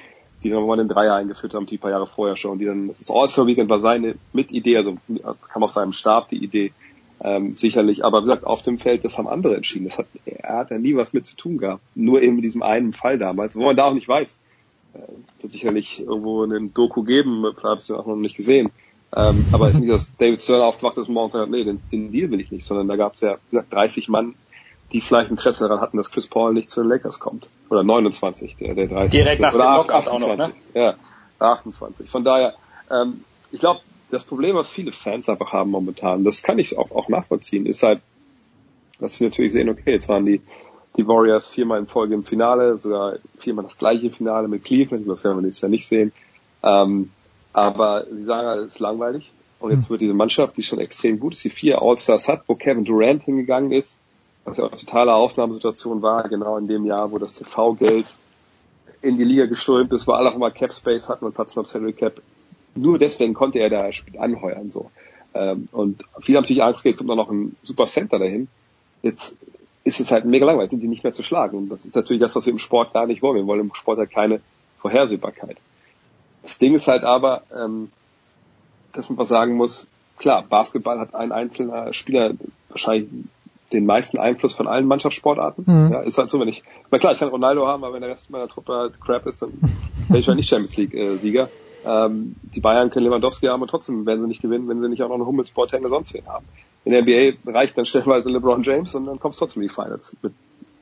[0.43, 2.89] die dann mal den Dreier eingeführt haben, die ein paar Jahre vorher schon, die dann,
[2.89, 4.97] das All-Star Weekend war seine Mitidee, also
[5.52, 6.72] kam aus seinem Stab die Idee,
[7.22, 8.05] ähm, sicherlich.
[8.05, 9.86] Aber wie gesagt, auf dem Feld, das haben andere entschieden.
[9.86, 11.82] Das hat, er hat ja nie was mit zu tun gehabt.
[11.94, 14.36] Nur eben in diesem einen Fall damals, wo man da auch nicht weiß.
[14.94, 14.98] Äh,
[15.42, 18.70] wird sicherlich irgendwo einen Doku geben, habe ich auch noch nicht gesehen.
[19.14, 21.80] Ähm, aber es ist nicht, dass David Stern aufgewacht ist morgens und sagt, nee, den,
[21.90, 24.34] den Deal will ich nicht, sondern da gab es ja wie gesagt, 30 Mann,
[24.92, 27.48] die vielleicht Interesse daran hatten, dass Chris Paul nicht zu den Lakers kommt.
[27.68, 29.10] Oder 29, der, der 30.
[29.10, 30.44] Direkt nach dem 8, Knockout auch noch, ne?
[30.44, 30.74] 28.
[30.74, 30.94] Ja,
[31.38, 32.10] 28.
[32.10, 32.55] Von daher,
[32.90, 33.80] ähm, ich glaube,
[34.10, 37.82] das Problem, was viele Fans einfach haben momentan, das kann ich auch, auch nachvollziehen, ist
[37.82, 38.00] halt,
[38.98, 40.40] dass sie natürlich sehen, okay, jetzt waren die,
[40.96, 45.24] die Warriors viermal in Folge im Finale, sogar viermal das gleiche Finale mit Cleveland, das
[45.24, 46.12] werden wir nächstes Jahr nicht sehen.
[46.62, 47.10] Ähm,
[47.52, 49.32] aber sie sagen, es ist langweilig.
[49.58, 52.54] Und jetzt wird diese Mannschaft, die schon extrem gut ist, die vier All-Stars hat, wo
[52.54, 53.94] Kevin Durant hingegangen ist,
[54.44, 58.06] was ja auch eine totale Ausnahmesituation war, genau in dem Jahr, wo das TV-Geld
[59.02, 61.66] in die Liga geströmt ist, wo alle auch mal Cap Space hatten und Platz auf
[61.66, 62.22] Salary Cap.
[62.74, 63.88] Nur deswegen konnte er da
[64.18, 64.90] anheuern, so.
[65.34, 68.48] Ähm, und viele haben natürlich Angst, jetzt kommt noch ein super Center dahin.
[69.02, 69.32] Jetzt
[69.84, 71.56] ist es halt mega langweilig, sind die nicht mehr zu schlagen.
[71.56, 73.36] Und das ist natürlich das, was wir im Sport gar nicht wollen.
[73.36, 74.40] Wir wollen im Sport halt keine
[74.78, 75.56] Vorhersehbarkeit.
[76.42, 77.90] Das Ding ist halt aber, ähm,
[78.92, 79.86] dass man was sagen muss,
[80.18, 82.34] klar, Basketball hat ein einzelner Spieler
[82.68, 83.09] wahrscheinlich
[83.72, 85.64] den meisten Einfluss von allen Mannschaftssportarten.
[85.66, 85.92] Mhm.
[85.92, 88.10] Ja, ist halt so, wenn ich, na klar, ich kann Ronaldo haben, aber wenn der
[88.10, 89.52] Rest meiner Truppe halt crap ist, dann
[90.09, 91.48] wäre ich halt nicht Champions League äh, Sieger.
[91.85, 95.02] Ähm, die Bayern können Lewandowski haben und trotzdem werden sie nicht gewinnen, wenn sie nicht
[95.02, 96.44] auch noch eine Hummels, Boateng oder sonst wen haben.
[96.85, 99.74] In der NBA reicht dann stellenweise LeBron James und dann kommst du trotzdem in die
[99.74, 100.32] Finals mit,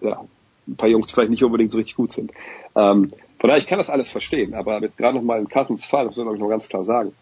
[0.00, 0.20] ja,
[0.66, 2.30] ein paar Jungs, die vielleicht nicht unbedingt so richtig gut sind.
[2.76, 6.06] Ähm, von daher, ich kann das alles verstehen, aber jetzt gerade nochmal in Cousins Fall,
[6.06, 7.12] muss ich noch ganz klar sagen,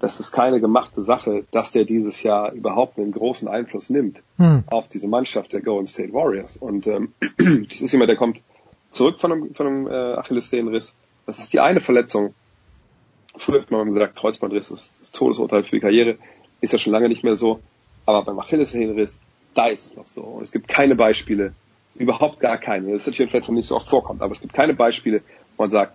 [0.00, 4.64] das ist keine gemachte Sache, dass der dieses Jahr überhaupt einen großen Einfluss nimmt Hm.
[4.66, 6.56] auf diese Mannschaft der Golden State Warriors.
[6.56, 7.12] Und ähm,
[7.68, 8.40] das ist jemand, der kommt
[8.90, 10.94] zurück von einem, von einem äh, Achillessehnenriss.
[11.26, 12.34] Das ist die eine Verletzung.
[13.36, 16.18] Früher hat man gesagt, Kreuzbandriss ist das Todesurteil für die Karriere.
[16.60, 17.60] Ist ja schon lange nicht mehr so.
[18.06, 19.18] Aber beim Achillessehnenriss,
[19.54, 20.22] da ist es noch so.
[20.22, 21.54] Und es gibt keine Beispiele,
[21.94, 22.92] überhaupt gar keine.
[22.92, 25.22] Das ist natürlich Verletzung, die nicht so oft vorkommt, aber es gibt keine Beispiele,
[25.56, 25.94] wo man sagt,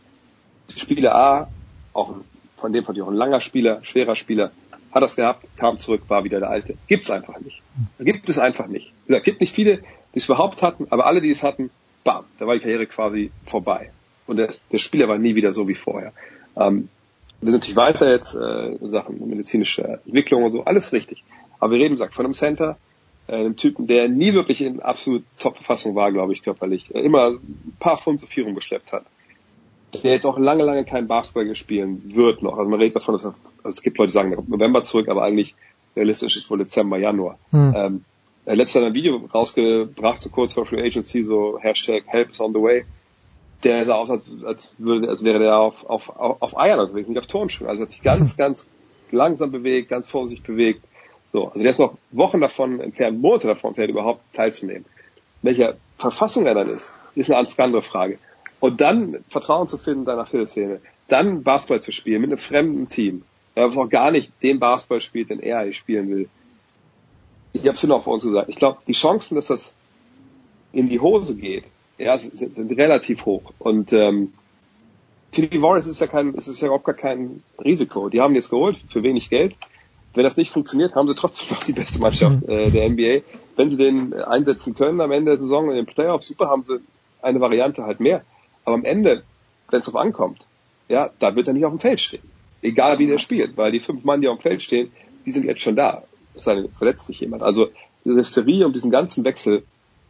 [0.76, 1.48] Spieler A,
[1.94, 2.16] auch
[2.58, 4.52] von dem Fall auch ein langer Spieler, schwerer Spieler,
[4.92, 6.76] hat das gehabt, kam zurück, war wieder der Alte.
[6.88, 7.62] Gibt's einfach nicht.
[8.00, 8.94] Gibt es einfach nicht.
[9.08, 9.80] Es gibt nicht viele,
[10.14, 11.70] die es überhaupt hatten, aber alle, die es hatten,
[12.04, 13.92] bam, da war die Karriere quasi vorbei.
[14.26, 16.14] Und der, der Spieler war nie wieder so wie vorher.
[16.56, 16.90] Ähm,
[17.46, 21.24] wir sind natürlich weiter jetzt äh, Sachen medizinische Entwicklung und so, alles richtig.
[21.60, 22.78] Aber wir reden, gesagt, von einem Center,
[23.28, 26.94] äh, einem Typen, der nie wirklich in absolut Top-Verfassung war, glaube ich, körperlich.
[26.94, 29.06] Äh, immer ein paar Pfund zu viel rumgeschleppt hat.
[30.04, 32.58] Der jetzt auch lange, lange kein Basketball spielen wird noch.
[32.58, 35.08] Also man redet davon, dass also es gibt Leute, die sagen, er kommt November zurück,
[35.08, 35.56] aber eigentlich
[35.96, 37.38] realistisch ist wohl Dezember, Januar.
[37.52, 37.74] Hm.
[37.78, 38.06] Ähm,
[38.46, 42.40] er letztes Jahr ein Video rausgebracht, so kurz vor Free Agency, so Hashtag Help is
[42.40, 42.86] on the way.
[43.66, 47.18] Der sah aus, als, als, würde, als wäre der auf, auf, auf, Eiern unterwegs, nicht
[47.18, 47.68] auf Turnschuhen.
[47.68, 48.68] Also er hat sich ganz, ganz
[49.12, 50.84] langsam bewegt, ganz vorsichtig bewegt.
[51.34, 54.86] So, also der ist noch Wochen davon entfernt, Monate davon entfernt, überhaupt teilzunehmen.
[55.42, 58.20] Welcher Verfassung er dann ist, ist eine ganz andere Frage.
[58.60, 62.88] Und dann Vertrauen zu finden in deiner Achillessehne, dann Basketball zu spielen mit einem fremden
[62.88, 63.24] Team,
[63.56, 66.30] ja, was auch gar nicht den Basketball spielt, den er spielen will.
[67.54, 68.50] Ich habe es auch vor uns gesagt.
[68.50, 69.74] Ich glaube, die Chancen, dass das
[70.72, 71.66] in die Hose geht,
[71.98, 73.54] ja, sind, sind relativ hoch.
[73.60, 74.34] Und ähm,
[75.32, 78.10] für die Warriors ist ja kein, ist es ja überhaupt gar kein Risiko.
[78.10, 79.56] Die haben jetzt geholt für wenig Geld.
[80.14, 82.50] Wenn das nicht funktioniert, haben sie trotzdem noch die beste Mannschaft mhm.
[82.50, 83.26] äh, der NBA.
[83.58, 86.80] Wenn sie den einsetzen können am Ende der Saison in den Playoffs, super, haben sie
[87.22, 88.24] eine Variante halt mehr.
[88.64, 89.24] Aber am Ende,
[89.70, 90.46] wenn es drauf ankommt,
[90.88, 92.24] ja, da wird er nicht auf dem Feld stehen.
[92.62, 94.92] Egal wie der spielt, weil die fünf Mann, die auf dem Feld stehen,
[95.26, 96.04] die sind jetzt schon da.
[96.34, 97.44] Es sei denn, jetzt verletzt sich jemand.
[97.44, 97.68] Also
[98.04, 99.64] diese Hysterie um diesen ganzen Wechsel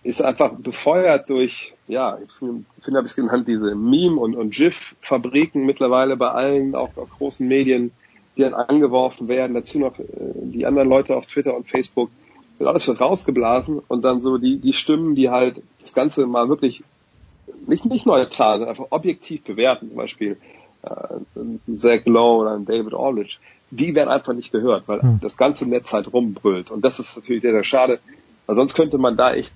[0.06, 4.52] ist einfach befeuert durch, ja, ich finde, habe ich es genannt, diese Meme- und, und
[4.52, 7.92] GIF-Fabriken mittlerweile bei allen, auch auf großen Medien,
[8.38, 9.56] die dann angeworfen werden.
[9.56, 10.04] Dazu noch äh,
[10.44, 12.12] die anderen Leute auf Twitter und Facebook.
[12.60, 16.50] Das alles wird rausgeblasen und dann so die, die Stimmen, die halt das Ganze mal
[16.50, 16.84] wirklich
[17.66, 20.38] nicht, nicht neutral, sondern einfach objektiv bewerten, zum Beispiel
[20.84, 23.38] äh, Zach Lowe oder David Aldridge,
[23.72, 25.20] die werden einfach nicht gehört, weil hm.
[25.20, 26.70] das ganze Netz halt rumbrüllt.
[26.70, 28.00] Und das ist natürlich sehr, sehr schade,
[28.46, 29.52] weil sonst könnte man da echt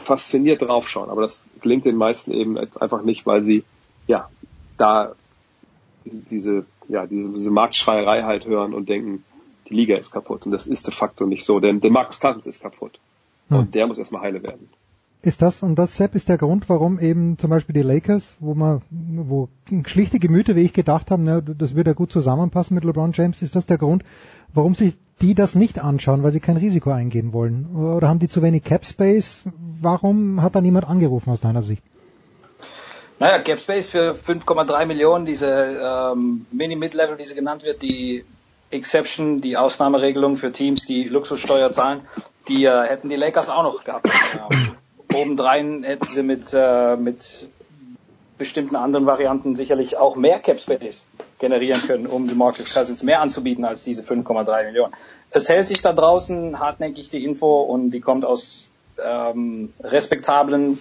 [0.00, 1.10] fasziniert draufschauen.
[1.10, 3.64] Aber das gelingt den meisten eben einfach nicht, weil sie
[4.06, 4.28] ja
[4.76, 5.12] da
[6.04, 9.24] diese, ja, diese, diese Marktschreierei halt hören und denken,
[9.68, 10.46] die Liga ist kaputt.
[10.46, 12.98] Und das ist de facto nicht so, denn der Markus Cousins ist kaputt.
[13.48, 13.58] Hm.
[13.58, 14.68] Und der muss erstmal heile werden
[15.22, 18.54] ist das, und das, Sepp, ist der Grund, warum eben zum Beispiel die Lakers, wo
[18.54, 19.48] man, wo
[19.84, 23.42] schlichte Gemüter, wie ich gedacht habe, ne, das würde ja gut zusammenpassen mit LeBron James,
[23.42, 24.02] ist das der Grund,
[24.54, 27.76] warum sich die das nicht anschauen, weil sie kein Risiko eingehen wollen?
[27.76, 29.42] Oder haben die zu wenig Cap Space?
[29.80, 31.82] Warum hat da niemand angerufen aus deiner Sicht?
[33.18, 38.24] Naja, Cap Space für 5,3 Millionen, diese ähm, Mini-Mid-Level, wie sie genannt wird, die
[38.70, 42.00] Exception, die Ausnahmeregelung für Teams, die Luxussteuer zahlen,
[42.48, 44.08] die äh, hätten die Lakers auch noch gehabt.
[44.50, 44.74] Ähm,
[45.12, 47.50] obendrein hätten sie mit, äh, mit
[48.38, 51.04] bestimmten anderen Varianten sicherlich auch mehr Cap Space
[51.40, 54.92] generieren können, um die Marcus Cousins mehr anzubieten als diese 5,3 Millionen.
[55.30, 58.70] Es hält sich da draußen hartnäckig die Info und die kommt aus
[59.04, 60.78] ähm, respektablen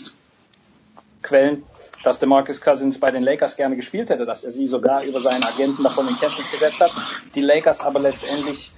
[1.22, 1.64] Quellen,
[2.03, 5.44] dass DeMarcus Cousins bei den Lakers gerne gespielt hätte, dass er sie sogar über seinen
[5.44, 6.91] Agenten davon in Kenntnis gesetzt hat.
[7.36, 8.72] Die Lakers aber letztendlich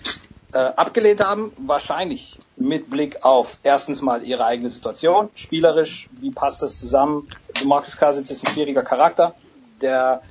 [0.53, 6.61] äh, abgelehnt haben, wahrscheinlich mit Blick auf erstens mal ihre eigene Situation, spielerisch, wie passt
[6.61, 7.29] das zusammen?
[7.63, 9.35] Marcus Cousins ist ein schwieriger Charakter,
[9.81, 10.21] der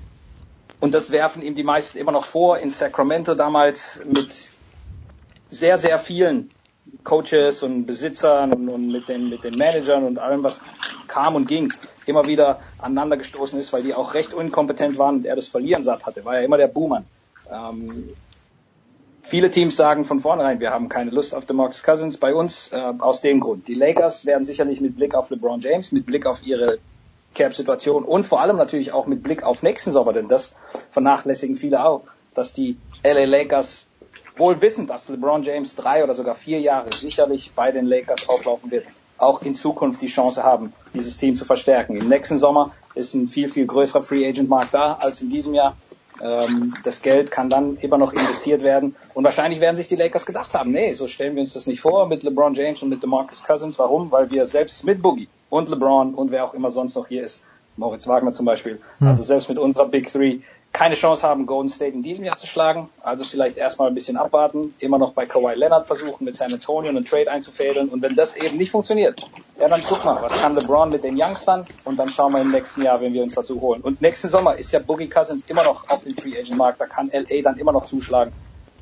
[0.81, 2.59] und das werfen ihm die meisten immer noch vor.
[2.59, 4.51] In Sacramento damals mit
[5.51, 6.51] sehr, sehr vielen
[7.05, 10.61] Coaches und Besitzern und, und mit, den, mit den Managern und allem, was
[11.07, 11.73] kam und ging,
[12.07, 15.85] immer wieder aneinander gestoßen ist, weil die auch recht inkompetent waren und er das Verlieren
[15.85, 16.25] satt hatte.
[16.25, 17.05] War ja immer der Boomer.
[17.51, 18.11] Ähm,
[19.31, 22.17] Viele Teams sagen von vornherein, wir haben keine Lust auf DeMarcus Cousins.
[22.17, 23.69] Bei uns äh, aus dem Grund.
[23.69, 26.79] Die Lakers werden sicherlich mit Blick auf LeBron James, mit Blick auf ihre
[27.35, 30.55] Cap-Situation und vor allem natürlich auch mit Blick auf nächsten Sommer, denn das
[30.91, 32.03] vernachlässigen viele auch,
[32.35, 33.87] dass die LA Lakers
[34.37, 38.71] wohl wissen, dass LeBron James drei oder sogar vier Jahre sicherlich bei den Lakers auflaufen
[38.71, 38.87] wird,
[39.19, 41.97] auch in Zukunft die Chance haben, dieses Team zu verstärken.
[41.97, 45.55] Im nächsten Sommer ist ein viel, viel größerer Free Agent Markt da als in diesem
[45.55, 45.77] Jahr.
[46.23, 48.97] Ähm, das Geld kann dann immer noch investiert werden.
[49.15, 51.81] Und wahrscheinlich werden sich die Lakers gedacht haben, nee, so stellen wir uns das nicht
[51.81, 53.79] vor mit LeBron James und mit DeMarcus Cousins.
[53.79, 54.11] Warum?
[54.11, 57.45] Weil wir selbst mit Boogie und LeBron und wer auch immer sonst noch hier ist,
[57.77, 59.09] Moritz Wagner zum Beispiel, hm.
[59.09, 60.41] also selbst mit unserer Big Three,
[60.73, 62.89] keine Chance haben, Golden State in diesem Jahr zu schlagen.
[63.03, 66.91] Also vielleicht erstmal ein bisschen abwarten, immer noch bei Kawhi Leonard versuchen, mit San Antonio
[66.91, 67.89] einen Trade einzufädeln.
[67.89, 69.21] Und wenn das eben nicht funktioniert,
[69.59, 71.65] ja, dann guck mal, was kann LeBron mit den Youngstern?
[71.85, 73.81] Und dann schauen wir im nächsten Jahr, wenn wir uns dazu holen.
[73.81, 76.81] Und nächsten Sommer ist ja Boogie Cousins immer noch auf dem Free Agent Markt.
[76.81, 78.33] Da kann LA dann immer noch zuschlagen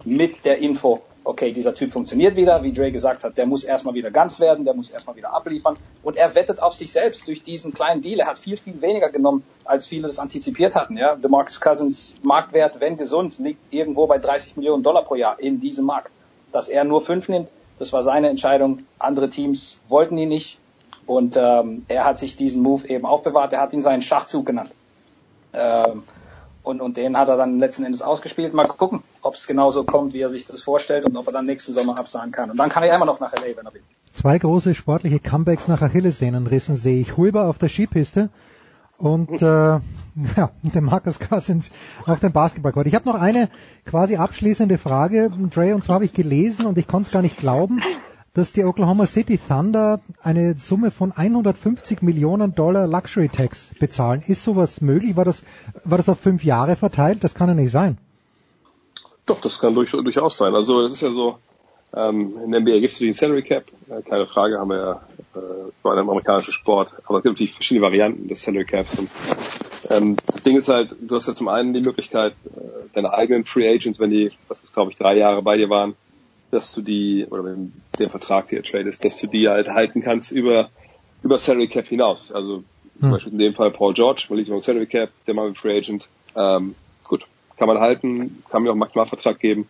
[0.05, 3.95] mit der Info, okay, dieser Typ funktioniert wieder, wie Dre gesagt hat, der muss erstmal
[3.95, 5.77] wieder ganz werden, der muss erstmal wieder abliefern.
[6.03, 8.21] Und er wettet auf sich selbst durch diesen kleinen Deal.
[8.21, 10.97] Er hat viel, viel weniger genommen, als viele das antizipiert hatten.
[10.97, 15.61] Ja, DeMarcus Cousins Marktwert, wenn gesund, liegt irgendwo bei 30 Millionen Dollar pro Jahr in
[15.61, 16.11] diesem Markt.
[16.53, 18.85] Dass er nur fünf nimmt, das war seine Entscheidung.
[18.99, 20.59] Andere Teams wollten ihn nicht.
[21.07, 23.53] Und ähm, er hat sich diesen Move eben aufbewahrt.
[23.53, 24.71] Er hat ihn seinen Schachzug genannt.
[25.53, 26.03] Ähm,
[26.69, 28.53] und, und den hat er dann letzten Endes ausgespielt.
[28.53, 31.47] Mal gucken, ob es genauso kommt, wie er sich das vorstellt und ob er dann
[31.47, 32.51] nächsten Sommer absagen kann.
[32.51, 33.81] Und dann kann er immer noch nach LA, wenn er will.
[34.13, 37.17] Zwei große sportliche Comebacks nach Achillessehnenrissen sehe ich.
[37.17, 38.29] Hulber auf der Skipiste
[38.99, 39.47] und äh,
[40.37, 41.71] ja, den Marcus Cousins
[42.07, 42.87] auf dem Basketballcourt.
[42.87, 43.49] Ich habe noch eine
[43.87, 47.39] quasi abschließende Frage, Dre, und zwar habe ich gelesen und ich konnte es gar nicht
[47.39, 47.81] glauben
[48.39, 54.23] dass die Oklahoma City Thunder eine Summe von 150 Millionen Dollar Luxury Tax bezahlen.
[54.25, 55.17] Ist sowas möglich?
[55.17, 55.43] War das,
[55.85, 57.25] war das auf fünf Jahre verteilt?
[57.25, 57.99] Das kann ja nicht sein.
[59.27, 60.55] Doch, das kann durch, durchaus sein.
[60.55, 61.39] Also das ist ja so,
[61.97, 64.93] ähm, in der NBA gibt es den Salary Cap, äh, keine Frage, haben wir ja
[65.35, 69.11] äh, bei einem amerikanischen Sport, aber es gibt natürlich verschiedene Varianten des Salary Caps und
[69.91, 72.61] ähm, das Ding ist halt, du hast ja zum einen die Möglichkeit, äh,
[72.93, 75.97] deine eigenen Free Agents, wenn die, was ist glaube ich, drei Jahre bei dir waren,
[76.51, 80.33] dass du die, oder wenn der Vertrag dir tradest, dass du die halt halten kannst
[80.33, 80.71] über,
[81.23, 82.33] über Salary Cap hinaus.
[82.33, 82.65] Also
[82.99, 83.11] zum Hm.
[83.13, 85.77] Beispiel in dem Fall Paul George, weil ich noch Salary Cap, der mal ein Free
[85.77, 86.09] Agent.
[86.35, 87.25] Ähm, gut,
[87.57, 89.69] kann man halten, kann mir auch einen Maximalvertrag geben,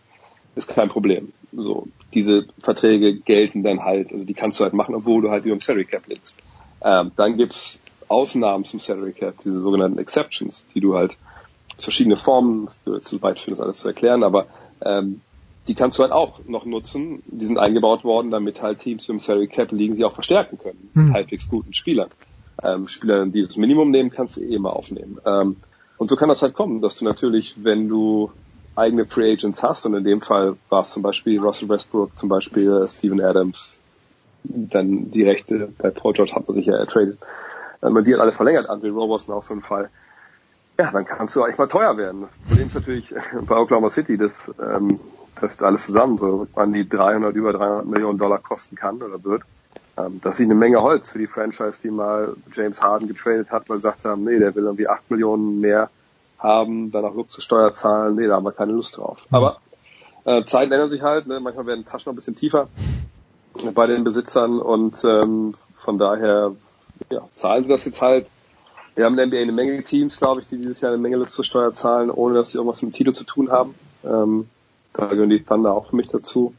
[0.55, 1.33] ist kein Problem.
[1.53, 5.45] So, diese Verträge gelten dann halt, also die kannst du halt machen, obwohl du halt
[5.45, 6.37] über dem Salary Cap liegst.
[6.83, 11.17] Ähm, dann gibt's Ausnahmen zum Salary Cap, diese sogenannten Exceptions, die du halt
[11.79, 14.47] verschiedene Formen, zu weit führen, das alles zu erklären, aber
[14.83, 15.21] ähm,
[15.69, 17.23] die kannst du halt auch noch nutzen.
[17.27, 20.91] Die sind eingebaut worden, damit halt Teams, im Salary Cap liegen, sie auch verstärken können.
[20.95, 21.07] Hm.
[21.07, 22.09] Mit halbwegs guten Spielern.
[22.63, 25.19] Ähm, Spieler, die das Minimum nehmen, kannst du eh immer aufnehmen.
[25.25, 25.57] Ähm,
[25.99, 28.33] und so kann das halt kommen, dass du natürlich, wenn du
[28.75, 32.29] eigene Free Agents hast, und in dem Fall war es zum Beispiel Russell Westbrook, zum
[32.29, 33.79] Beispiel Steven Adams,
[34.45, 37.19] dann die Rechte bei Paul George hat man sich ja ertradet.
[37.81, 39.91] Wenn man die hat alle verlängert, Andre Roberson auch so ein Fall.
[40.79, 42.23] Ja, dann kannst du eigentlich mal teuer werden.
[42.23, 45.01] Das Problem ist natürlich bei Oklahoma City, dass, ähm,
[45.41, 49.43] dass alles zusammen so an die 300, über 300 Millionen Dollar kosten kann oder wird.
[49.97, 53.69] Ähm, das ist eine Menge Holz für die Franchise, die mal James Harden getradet hat,
[53.69, 55.91] weil sie gesagt haben, nee, der will irgendwie 8 Millionen mehr
[56.39, 59.19] haben, dann auch Luxussteuer zahlen, nee, da haben wir keine Lust drauf.
[59.31, 59.59] Aber
[60.25, 61.41] äh, Zeiten ändern sich halt, ne?
[61.41, 62.69] manchmal werden Taschen noch ein bisschen tiefer
[63.75, 66.53] bei den Besitzern und ähm, von daher
[67.11, 68.27] ja, zahlen sie das jetzt halt.
[68.95, 71.17] Wir haben in der NBA eine Menge Teams, glaube ich, die dieses Jahr eine Menge
[71.17, 73.75] Luxussteuer zahlen, ohne dass sie irgendwas mit dem Titel zu tun haben.
[74.05, 74.49] Ähm,
[74.93, 76.55] da gehören die Thunder auch für mich dazu.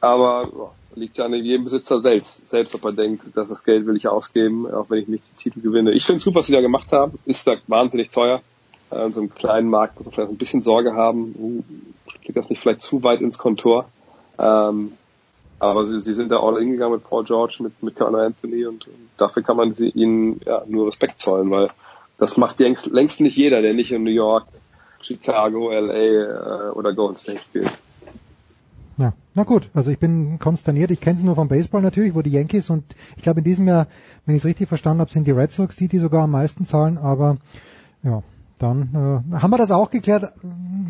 [0.00, 3.86] Aber ja, liegt ja an jedem Besitzer selbst, selbst ob er denkt, dass das Geld
[3.86, 5.92] will ich ausgeben, auch wenn ich nicht den Titel gewinne.
[5.92, 7.18] Ich finde super, was sie da gemacht haben.
[7.24, 8.42] Ist da wahnsinnig teuer.
[8.90, 11.34] Äh, in so einem kleinen Markt muss man vielleicht ein bisschen Sorge haben.
[11.38, 11.62] Uh,
[12.34, 13.86] das nicht vielleicht zu weit ins Kontor?
[14.38, 14.92] Ähm,
[15.58, 18.64] aber sie, sie sind da all in gegangen mit Paul George, mit, mit Carlo Anthony
[18.64, 21.70] und, und dafür kann man sie ihnen ja, nur Respekt zollen, weil
[22.18, 24.46] das macht längst, längst nicht jeder, der nicht in New York,
[25.00, 27.70] Chicago, LA äh, oder Golden State spielt.
[28.98, 30.90] Ja, na gut, also ich bin konsterniert.
[30.90, 32.84] Ich kenne es nur vom Baseball natürlich, wo die Yankees und
[33.16, 33.86] ich glaube in diesem Jahr,
[34.26, 36.66] wenn ich es richtig verstanden habe, sind die Red Sox die, die sogar am meisten
[36.66, 36.98] zahlen.
[36.98, 37.36] Aber
[38.02, 38.22] ja,
[38.58, 40.32] dann äh, haben wir das auch geklärt.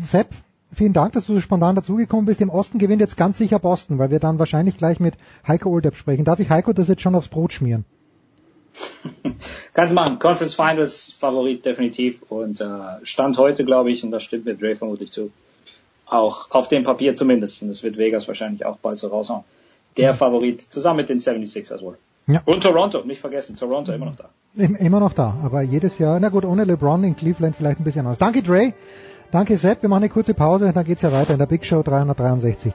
[0.01, 0.29] Sepp,
[0.73, 2.41] vielen Dank, dass du so spontan dazugekommen bist.
[2.41, 5.13] Im Osten gewinnt jetzt ganz sicher Boston, weil wir dann wahrscheinlich gleich mit
[5.47, 6.25] Heiko Oldepp sprechen.
[6.25, 7.85] Darf ich Heiko das jetzt schon aufs Brot schmieren?
[9.73, 10.19] Kannst du machen.
[10.19, 12.65] Conference Finals Favorit definitiv und äh,
[13.03, 15.31] Stand heute, glaube ich, und das stimmt mit Dre vermutlich zu,
[16.05, 19.43] auch auf dem Papier zumindest, und das wird Vegas wahrscheinlich auch bald so raushauen,
[19.97, 21.97] der Favorit zusammen mit den 76ers wohl.
[22.27, 22.41] Ja.
[22.45, 24.29] Und Toronto, nicht vergessen, Toronto immer noch da.
[24.55, 27.83] Im- Immer noch da, aber jedes Jahr, na gut, ohne LeBron in Cleveland vielleicht ein
[27.83, 28.17] bisschen anders.
[28.17, 28.73] Danke Dre,
[29.31, 31.81] danke Sepp, wir machen eine kurze Pause, dann geht's ja weiter in der Big Show
[31.83, 32.73] 363.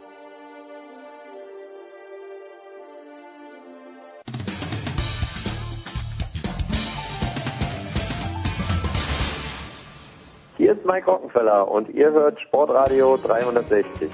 [10.95, 14.09] Mike Rockenfeller und ihr hört Sportradio 360.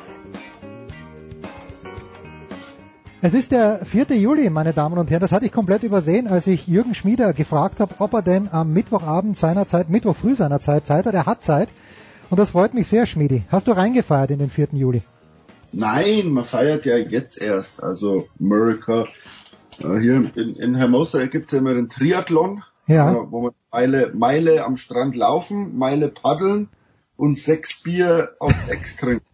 [3.20, 4.16] Es ist der 4.
[4.16, 5.20] Juli, meine Damen und Herren.
[5.20, 8.72] Das hatte ich komplett übersehen, als ich Jürgen Schmieder gefragt habe, ob er denn am
[8.72, 11.12] Mittwochabend seiner Zeit, Mittwoch früh seiner Zeit Zeit hat.
[11.12, 11.68] Er hat Zeit.
[12.30, 13.42] Und das freut mich sehr, Schmiedi.
[13.50, 14.68] Hast du reingefeiert in den 4.
[14.72, 15.02] Juli?
[15.72, 17.82] Nein, man feiert ja jetzt erst.
[17.82, 19.06] Also America.
[19.80, 23.12] Äh, hier in, in Hermosa gibt's ja immer den Triathlon, Ja.
[23.12, 26.68] äh, wo man Meile, Meile am Strand laufen, Meile paddeln
[27.16, 29.24] und sechs Bier auf Decks trinken.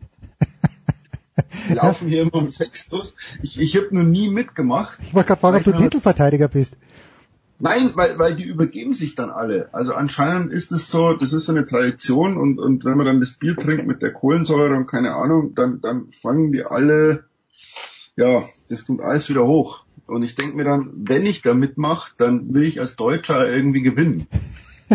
[1.69, 3.15] Die laufen hier immer um sechs los.
[3.43, 4.99] Ich, ich habe noch nie mitgemacht.
[5.03, 6.75] Ich wollte gerade fragen, ob du Titelverteidiger bist.
[7.59, 9.73] Nein, weil, weil die übergeben sich dann alle.
[9.73, 13.21] Also anscheinend ist es so, das ist so eine Tradition und, und wenn man dann
[13.21, 17.25] das Bier trinkt mit der Kohlensäure und keine Ahnung, dann, dann fangen die alle,
[18.17, 19.85] ja, das kommt alles wieder hoch.
[20.07, 23.83] Und ich denke mir dann, wenn ich da mitmache, dann will ich als Deutscher irgendwie
[23.83, 24.27] gewinnen.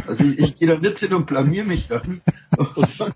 [0.08, 2.22] Also ich, ich gehe da nicht hin und blamier mich dann.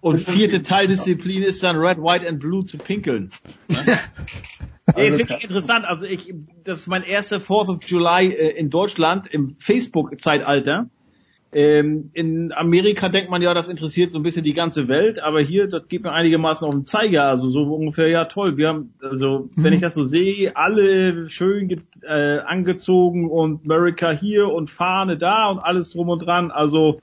[0.02, 3.32] Und vierte Teildisziplin ist dann Red, White and Blue zu pinkeln.
[4.88, 4.98] Ne?
[4.98, 5.84] Nee, ist wirklich interessant.
[5.84, 6.32] Also ich,
[6.64, 10.92] das ist mein erster 4th of July äh, in Deutschland im Facebook-Zeitalter.
[11.56, 15.40] Ähm, in Amerika denkt man ja, das interessiert so ein bisschen die ganze Welt, aber
[15.40, 17.24] hier, das geht mir einigermaßen auf den Zeiger.
[17.24, 18.58] Also so ungefähr, ja toll.
[18.58, 24.50] Wir haben, also wenn ich das so sehe, alle schön äh, angezogen und America hier
[24.50, 26.52] und Fahne da und alles drum und dran.
[26.52, 27.00] Also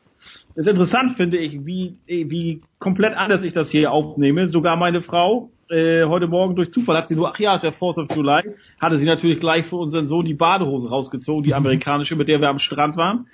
[0.54, 4.48] ist interessant, finde ich, wie, wie komplett anders ich das hier aufnehme.
[4.48, 7.70] Sogar meine Frau, äh, heute Morgen durch Zufall hat sie nur, ach ja, ist ja
[7.70, 8.42] 4th of July,
[8.78, 12.50] hatte sie natürlich gleich für unseren Sohn die Badehose rausgezogen, die amerikanische, mit der wir
[12.50, 13.28] am Strand waren.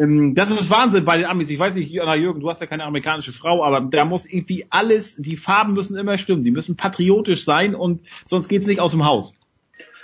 [0.00, 1.50] Ähm, das ist Wahnsinn bei den Amis.
[1.50, 5.14] Ich weiß nicht, Jürgen, du hast ja keine amerikanische Frau, aber da muss irgendwie alles,
[5.16, 6.42] die Farben müssen immer stimmen.
[6.42, 9.36] Die müssen patriotisch sein und sonst geht's nicht aus dem Haus.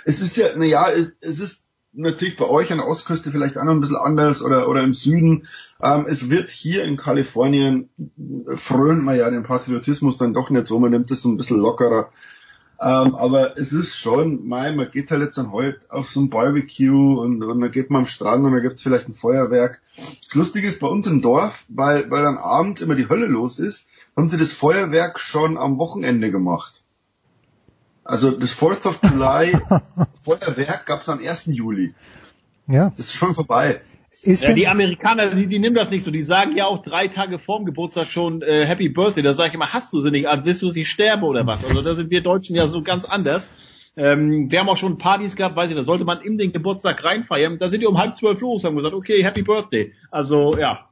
[0.05, 0.87] Es ist ja, naja,
[1.19, 1.63] es ist
[1.93, 4.93] natürlich bei euch an der Ostküste vielleicht auch noch ein bisschen anders oder, oder im
[4.93, 5.47] Süden.
[5.81, 7.89] Ähm, es wird hier in Kalifornien,
[8.55, 11.57] frönt man ja den Patriotismus dann doch nicht so, man nimmt es so ein bisschen
[11.57, 12.09] lockerer.
[12.79, 16.29] Ähm, aber es ist schon, mein, man geht halt jetzt dann heute auf so ein
[16.29, 19.81] Barbecue und, und dann geht man am Strand und dann gibt's vielleicht ein Feuerwerk.
[19.95, 23.57] Das Lustige ist bei uns im Dorf, weil, weil dann abends immer die Hölle los
[23.57, 26.83] ist, haben sie das Feuerwerk schon am Wochenende gemacht.
[28.03, 29.57] Also das 4th of July
[30.21, 31.47] Feuerwerk gab's am 1.
[31.47, 31.95] Juli.
[32.67, 32.91] Ja.
[32.95, 33.81] Das ist schon vorbei.
[34.23, 36.11] Ist ja, die Amerikaner, die, die nehmen das nicht so.
[36.11, 39.23] Die sagen ja auch drei Tage vorm Geburtstag schon äh, Happy Birthday.
[39.23, 40.27] Da sage ich immer, hast du sie nicht?
[40.27, 41.63] Also, willst du, dass ich sterbe oder was?
[41.63, 43.47] Also da sind wir Deutschen ja so ganz anders.
[43.95, 47.03] Ähm, wir haben auch schon Partys gehabt, weiß ich, da sollte man in den Geburtstag
[47.03, 47.57] reinfeiern.
[47.57, 49.93] Da sind die um halb zwölf los, haben gesagt, okay, Happy Birthday.
[50.11, 50.87] Also ja.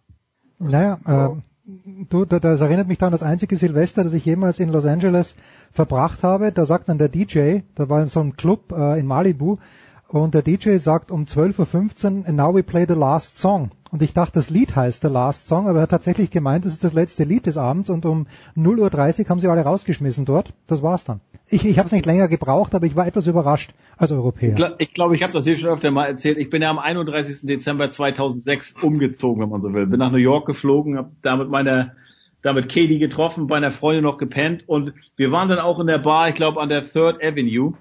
[0.57, 1.71] Naja, äh,
[2.09, 5.35] du, das erinnert mich daran, das einzige Silvester, das ich jemals in Los Angeles
[5.71, 6.51] verbracht habe.
[6.51, 9.57] Da sagt dann der DJ, da war in so einem Club äh, in Malibu,
[10.21, 13.71] und der DJ sagt um 12.15 Uhr, now we play the last song.
[13.95, 16.73] Und ich dachte, das Lied heißt The Last Song, aber er hat tatsächlich gemeint, das
[16.73, 18.27] ist das letzte Lied des Abends und um
[18.57, 20.49] 0.30 Uhr haben sie alle rausgeschmissen dort.
[20.67, 21.21] Das war's dann.
[21.47, 24.49] Ich, ich habe es nicht länger gebraucht, aber ich war etwas überrascht als Europäer.
[24.49, 26.37] Ich glaube, ich, glaub, ich habe das hier schon öfter mal erzählt.
[26.37, 27.47] Ich bin ja am 31.
[27.47, 29.85] Dezember 2006 umgezogen, wenn man so will.
[29.87, 31.93] Bin nach New York geflogen, habe da mit meiner
[32.41, 35.87] da mit Katie getroffen, bei einer Freundin noch gepennt und wir waren dann auch in
[35.87, 37.73] der Bar, ich glaube an der Third Avenue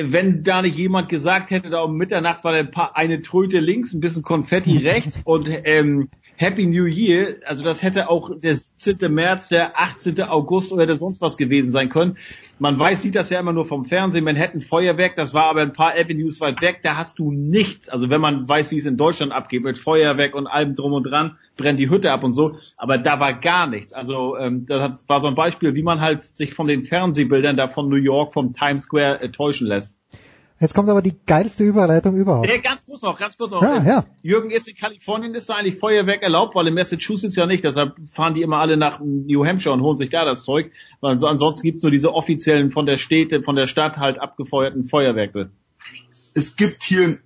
[0.00, 3.92] wenn da nicht jemand gesagt hätte, da um Mitternacht war ein paar, eine Tröte links,
[3.92, 6.08] ein bisschen Konfetti rechts und ähm,
[6.40, 9.12] Happy New Year, also das hätte auch der 17.
[9.12, 10.22] März, der 18.
[10.22, 12.16] August oder der sonst was gewesen sein können.
[12.60, 15.72] Man weiß, sieht das ja immer nur vom Fernsehen, Manhattan Feuerwerk, das war aber ein
[15.72, 17.88] paar Avenues weit weg, da hast du nichts.
[17.88, 21.02] Also wenn man weiß, wie es in Deutschland abgeht mit Feuerwerk und allem drum und
[21.02, 23.92] dran, brennt die Hütte ab und so, aber da war gar nichts.
[23.92, 27.66] Also ähm, das war so ein Beispiel, wie man halt sich von den Fernsehbildern da
[27.66, 29.97] von New York, vom Times Square äh, täuschen lässt.
[30.60, 32.48] Jetzt kommt aber die geilste Überleitung überhaupt.
[32.48, 33.62] Nee, ganz kurz noch, ganz kurz noch.
[33.62, 34.04] Ja, ja.
[34.22, 37.62] Jürgen ist in Kalifornien, ist da eigentlich Feuerwerk erlaubt, weil in Massachusetts ja nicht.
[37.62, 40.72] Deshalb fahren die immer alle nach New Hampshire und holen sich da das Zeug.
[41.00, 44.82] Weil so, ansonsten gibt's nur diese offiziellen von der Städte, von der Stadt halt abgefeuerten
[44.82, 45.50] Feuerwerke.
[46.34, 47.18] Es gibt hier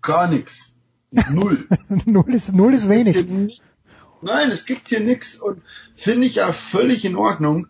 [0.00, 0.74] gar nichts.
[1.30, 1.66] Null.
[2.06, 3.16] null ist null ist wenig.
[4.22, 5.62] Nein, es gibt hier nichts und
[5.94, 7.66] finde ich ja völlig in Ordnung.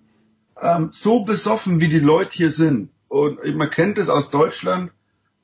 [0.61, 2.91] Ähm, so besoffen wie die Leute hier sind.
[3.09, 4.93] Und man kennt es aus Deutschland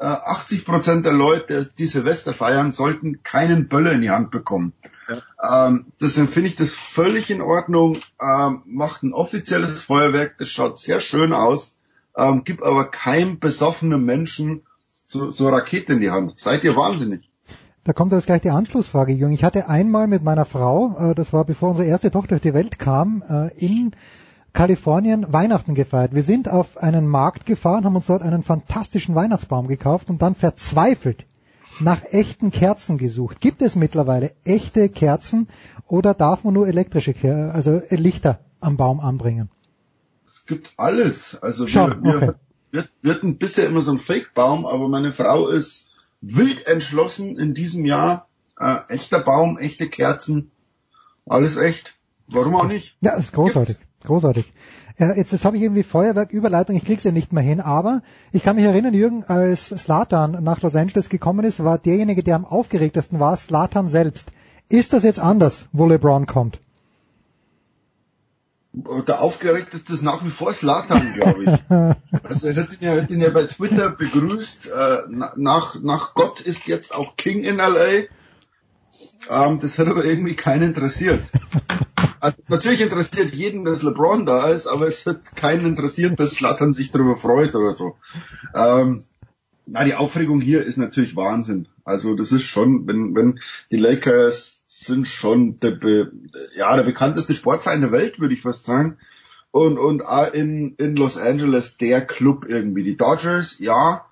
[0.06, 4.72] 80 Prozent der Leute, die Silvester feiern, sollten keinen Böller in die Hand bekommen.
[5.08, 5.68] Ja.
[5.68, 7.98] Ähm, deswegen finde ich das völlig in Ordnung.
[8.20, 11.76] Ähm, macht ein offizielles Feuerwerk, das schaut sehr schön aus,
[12.16, 14.62] ähm, gibt aber keinem besoffenen Menschen
[15.08, 16.34] so, so Rakete in die Hand.
[16.38, 17.30] Seid ihr wahnsinnig?
[17.84, 19.34] Da kommt jetzt gleich die Anschlussfrage, Jürgen.
[19.34, 22.54] Ich hatte einmal mit meiner Frau, äh, das war bevor unsere erste Tochter auf die
[22.54, 23.92] Welt kam, äh, in
[24.54, 26.14] Kalifornien Weihnachten gefeiert.
[26.14, 30.36] Wir sind auf einen Markt gefahren, haben uns dort einen fantastischen Weihnachtsbaum gekauft und dann
[30.36, 31.26] verzweifelt
[31.80, 33.40] nach echten Kerzen gesucht.
[33.40, 35.48] Gibt es mittlerweile echte Kerzen
[35.88, 39.50] oder darf man nur elektrische, Ker also Lichter am Baum anbringen?
[40.26, 41.36] Es gibt alles.
[41.42, 42.32] Also Schon, wir, wir, okay.
[42.70, 45.90] wir, wir hatten bisher immer so einen Fake-Baum, aber meine Frau ist
[46.20, 48.28] wild entschlossen in diesem Jahr.
[48.56, 50.52] Äh, echter Baum, echte Kerzen,
[51.26, 51.94] alles echt.
[52.28, 52.96] Warum auch nicht?
[53.00, 53.78] Ja, ist großartig.
[53.78, 53.93] Gibt's.
[54.04, 54.52] Großartig.
[54.98, 58.02] Äh, jetzt, jetzt habe ich irgendwie Feuerwerküberleitung, ich krieg's ja nicht mehr hin, aber
[58.32, 62.36] ich kann mich erinnern, Jürgen, als Slatan nach Los Angeles gekommen ist, war derjenige, der
[62.36, 64.28] am aufgeregtesten war, Slatan selbst.
[64.68, 66.58] Ist das jetzt anders, wo LeBron kommt?
[69.06, 71.60] Der aufgeregteste ist nach wie vor Slatan, glaube ich.
[72.24, 74.72] also er hat ihn, ja, hat ihn ja bei Twitter begrüßt.
[74.72, 75.02] Äh,
[75.36, 78.08] nach, nach Gott ist jetzt auch King in LA.
[79.30, 81.22] Ähm, das hat aber irgendwie keinen interessiert.
[82.24, 86.72] Also natürlich interessiert jeden, dass LeBron da ist, aber es wird keinen interessiert, dass Slattern
[86.72, 87.98] sich darüber freut oder so.
[88.54, 89.04] Ähm,
[89.66, 91.68] na, die Aufregung hier ist natürlich Wahnsinn.
[91.84, 93.40] Also das ist schon, wenn, wenn
[93.70, 96.12] die Lakers sind schon der, be,
[96.56, 98.96] ja, der bekannteste Sportverein der Welt, würde ich fast sagen.
[99.50, 100.02] Und, und
[100.32, 102.84] in, in Los Angeles der Club irgendwie.
[102.84, 104.06] Die Dodgers, ja,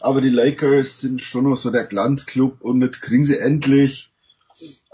[0.00, 4.12] aber die Lakers sind schon noch so der Glanzclub und jetzt kriegen sie endlich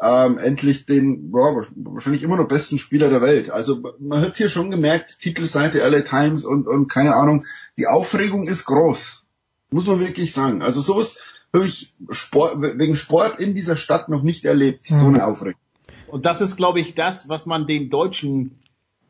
[0.01, 3.51] ähm, endlich den ja, wahrscheinlich immer noch besten Spieler der Welt.
[3.51, 7.45] Also man hat hier schon gemerkt, Titelseite LA Times und, und keine Ahnung,
[7.77, 9.25] die Aufregung ist groß.
[9.71, 10.63] Muss man wirklich sagen.
[10.63, 11.21] Also sowas
[11.53, 14.99] habe ich Sport, wegen Sport in dieser Stadt noch nicht erlebt, mhm.
[14.99, 15.61] so eine Aufregung.
[16.09, 18.61] Und das ist, glaube ich, das, was man den deutschen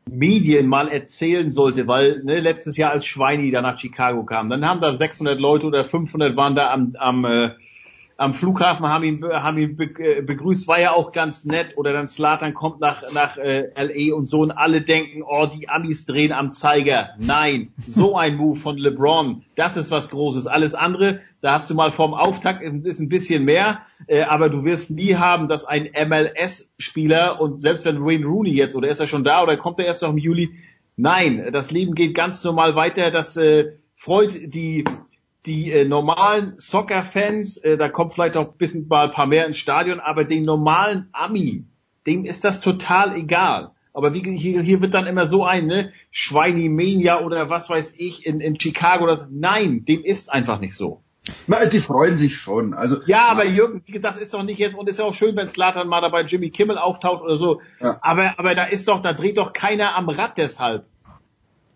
[0.09, 4.65] Medien mal erzählen sollte, weil ne, letztes Jahr als Schweini da nach Chicago kam, dann
[4.65, 7.51] haben da 600 Leute oder 500 waren da am, am äh,
[8.21, 11.75] am Flughafen haben ihn, haben ihn äh, begrüßt, war ja auch ganz nett.
[11.75, 15.69] Oder dann Slatan kommt nach, nach äh, LA und so und alle denken, oh, die
[15.69, 17.09] Amis drehen am Zeiger.
[17.17, 20.45] Nein, so ein Move von LeBron, das ist was Großes.
[20.45, 24.63] Alles andere, da hast du mal vorm Auftakt ist ein bisschen mehr, äh, aber du
[24.65, 29.07] wirst nie haben, dass ein MLS-Spieler und selbst wenn Wayne Rooney jetzt, oder ist er
[29.07, 30.51] schon da oder kommt er erst noch im Juli,
[30.95, 34.83] nein, das Leben geht ganz normal weiter, das äh, freut die
[35.45, 39.45] die äh, normalen Soccer-Fans, äh, da kommt vielleicht auch ein bisschen mal ein paar mehr
[39.47, 41.65] ins Stadion, aber den normalen Ami,
[42.05, 43.71] dem ist das total egal.
[43.93, 48.25] Aber wie, hier, hier wird dann immer so ein, ne, Schweinimania oder was weiß ich
[48.25, 51.01] in, in Chicago, das, nein, dem ist einfach nicht so.
[51.45, 52.73] Na, die freuen sich schon.
[52.73, 55.49] Also ja, aber Jürgen, das ist doch nicht jetzt und ist ja auch schön, wenn
[55.49, 57.61] Slatan mal dabei Jimmy Kimmel auftaucht oder so.
[57.79, 57.99] Ja.
[58.01, 60.85] Aber aber da ist doch, da dreht doch keiner am Rad deshalb.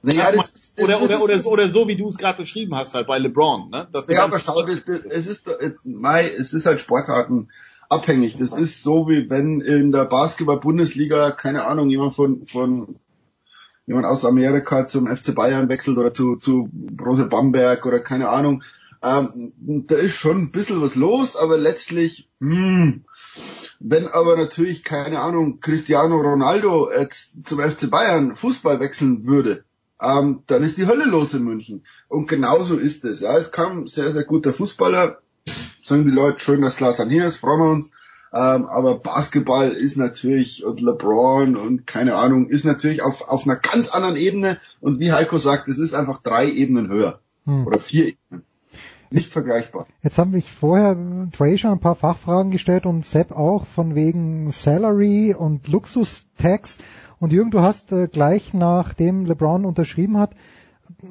[0.05, 2.93] Naja, das, das, oder, das, oder, oder, oder so, wie du es gerade beschrieben hast,
[2.93, 3.69] halt bei LeBron.
[3.69, 3.87] Ne?
[3.91, 5.47] Das ja, aber schau, das, es ist,
[5.83, 7.49] Mai, es ist halt Sportarten
[7.89, 8.37] abhängig.
[8.37, 12.97] Das ist so, wie wenn in der Basketball-Bundesliga, keine Ahnung, jemand von, von
[13.87, 18.63] jemand aus Amerika zum FC Bayern wechselt oder zu, zu Brose Bamberg oder keine Ahnung.
[19.03, 19.53] Ähm,
[19.87, 23.05] da ist schon ein bisschen was los, aber letztlich, hm,
[23.79, 29.64] wenn aber natürlich, keine Ahnung, Cristiano Ronaldo jetzt zum FC Bayern Fußball wechseln würde,
[30.01, 31.85] ähm, dann ist die Hölle los in München.
[32.07, 33.21] Und genauso ist es.
[33.21, 35.19] Ja, es kam sehr, sehr guter Fußballer.
[35.81, 37.89] Sagen die Leute, schön, dass Slatan hier ist, freuen wir uns.
[38.33, 43.55] Ähm, aber Basketball ist natürlich und LeBron und keine Ahnung, ist natürlich auf, auf einer
[43.55, 44.57] ganz anderen Ebene.
[44.81, 47.21] Und wie Heiko sagt, es ist einfach drei Ebenen höher.
[47.45, 47.65] Hm.
[47.65, 48.43] Oder vier Ebenen.
[49.11, 49.87] Nicht vergleichbar.
[50.01, 50.97] Jetzt haben wir vorher
[51.31, 56.79] Trey schon ein paar Fachfragen gestellt und Sepp auch von wegen Salary und Luxus-Tax.
[57.19, 60.31] Und Jürgen, du hast äh, gleich nachdem LeBron unterschrieben hat,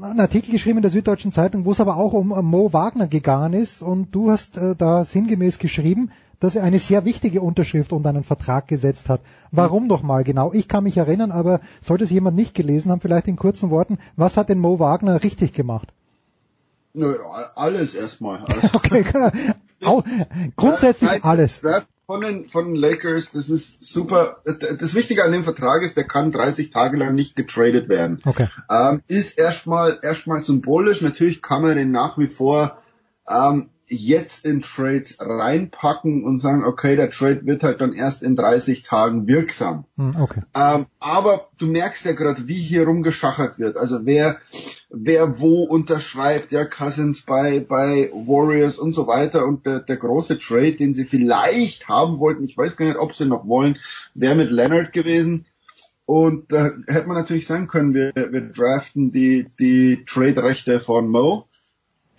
[0.00, 3.08] einen Artikel geschrieben in der Süddeutschen Zeitung, wo es aber auch um äh, Mo Wagner
[3.08, 3.82] gegangen ist.
[3.82, 6.10] Und du hast äh, da sinngemäß geschrieben,
[6.40, 9.20] dass er eine sehr wichtige Unterschrift unter einen Vertrag gesetzt hat.
[9.50, 10.52] Warum doch mal genau?
[10.52, 13.98] Ich kann mich erinnern, aber sollte es jemand nicht gelesen haben, vielleicht in kurzen Worten,
[14.16, 15.92] was hat denn Mo Wagner richtig gemacht?
[16.92, 17.14] Nö,
[17.54, 18.40] alles erstmal.
[18.72, 19.32] okay, klar.
[20.56, 21.62] grundsätzlich alles
[22.06, 24.42] von den, von den Lakers, das ist super.
[24.44, 28.20] Das Wichtige an dem Vertrag ist, der kann 30 Tage lang nicht getradet werden.
[28.24, 28.48] Okay.
[28.70, 31.00] Ähm, ist erstmal, erstmal symbolisch.
[31.00, 32.78] Natürlich kann man den nach wie vor
[33.28, 38.36] ähm, jetzt in Trades reinpacken und sagen, okay, der Trade wird halt dann erst in
[38.36, 39.84] 30 Tagen wirksam.
[39.96, 40.42] Hm, okay.
[40.54, 43.76] Ähm, aber du merkst ja gerade, wie hier rumgeschachert wird.
[43.76, 44.38] Also wer,
[44.90, 49.46] wer wo unterschreibt, ja, Cousins bei, bei Warriors und so weiter.
[49.46, 53.14] Und der, der große Trade, den sie vielleicht haben wollten, ich weiß gar nicht, ob
[53.14, 53.78] sie noch wollen,
[54.14, 55.46] wäre mit Leonard gewesen.
[56.06, 61.46] Und da hätte man natürlich sagen können, wir, wir draften die, die Trade-Rechte von Mo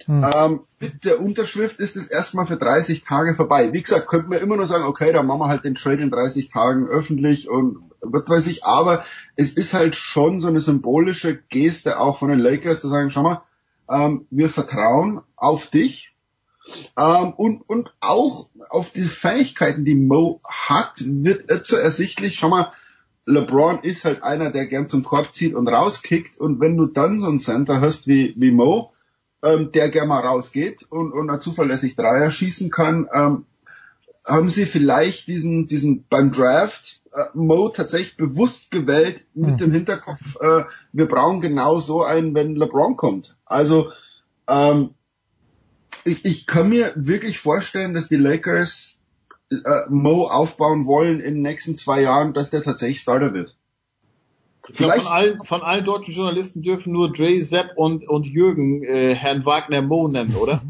[0.05, 0.25] hm.
[0.35, 3.73] Ähm, mit der Unterschrift ist es erstmal für 30 Tage vorbei.
[3.73, 6.11] Wie gesagt, könnte man immer nur sagen, okay, dann machen wir halt den Trade in
[6.11, 9.03] 30 Tagen öffentlich und was weiß ich, aber
[9.35, 13.23] es ist halt schon so eine symbolische Geste auch von den Lakers zu sagen, schau
[13.23, 13.41] mal,
[13.89, 16.13] ähm, wir vertrauen auf dich
[16.97, 22.71] ähm, und, und auch auf die Fähigkeiten, die Mo hat, wird zu ersichtlich, schau mal,
[23.25, 27.19] LeBron ist halt einer, der gern zum Korb zieht und rauskickt und wenn du dann
[27.19, 28.91] so einen Center hast wie, wie Mo,
[29.45, 33.45] ähm, der gerne mal rausgeht und, und zuverlässig Dreier schießen kann, ähm,
[34.25, 39.57] haben sie vielleicht diesen, diesen beim Draft äh, Mo tatsächlich bewusst gewählt mit mhm.
[39.57, 43.37] dem Hinterkopf, äh, wir brauchen genau so einen, wenn LeBron kommt.
[43.45, 43.91] Also
[44.47, 44.95] ähm,
[46.03, 48.97] ich, ich kann mir wirklich vorstellen, dass die Lakers
[49.51, 53.55] äh, Mo aufbauen wollen in den nächsten zwei Jahren, dass der tatsächlich Starter wird.
[54.67, 58.83] Ich glaub, von, allen, von allen deutschen Journalisten dürfen nur Dre, Sepp und, und Jürgen
[58.83, 60.61] äh, Herrn Wagner Mo nennen, oder?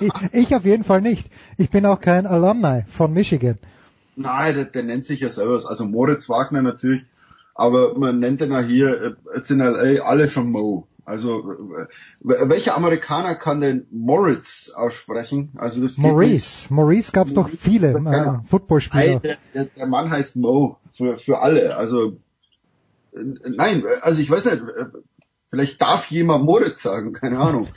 [0.00, 1.28] ich, ich auf jeden Fall nicht.
[1.56, 3.58] Ich bin auch kein Alumni von Michigan.
[4.16, 5.60] Nein, der, der nennt sich ja selber.
[5.66, 7.02] Also Moritz Wagner natürlich,
[7.54, 10.86] aber man nennt den ja hier äh, jetzt in LA alle schon Mo.
[11.04, 11.86] Also äh,
[12.22, 15.50] welcher Amerikaner kann denn Moritz aussprechen?
[15.56, 16.72] Also das Maurice.
[16.72, 19.20] Maurice gab es doch viele äh, Footballspieler.
[19.20, 21.76] Der, der, der Mann heißt Mo für, für alle.
[21.76, 22.16] Also
[23.14, 24.62] nein, also ich weiß nicht,
[25.50, 27.68] vielleicht darf jemand Moritz sagen, keine Ahnung.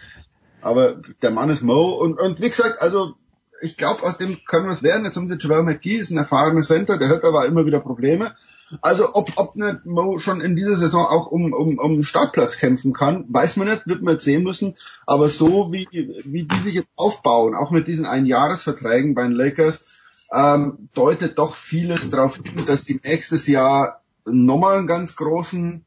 [0.61, 3.13] Aber der Mann ist Mo und, und wie gesagt, also
[3.61, 5.05] ich glaube, aus dem kann was werden.
[5.05, 8.35] Jetzt haben sie Javel McGee, ist ein erfahrener Center, der hat aber immer wieder Probleme.
[8.81, 12.93] Also ob, ob nicht Mo schon in dieser Saison auch um, um, um Startplatz kämpfen
[12.93, 14.75] kann, weiß man nicht, wird man jetzt sehen müssen.
[15.05, 20.01] Aber so wie, wie die sich jetzt aufbauen, auch mit diesen Einjahresverträgen bei den Lakers,
[20.31, 25.85] ähm, deutet doch vieles darauf hin, dass die nächstes Jahr nochmal einen ganz großen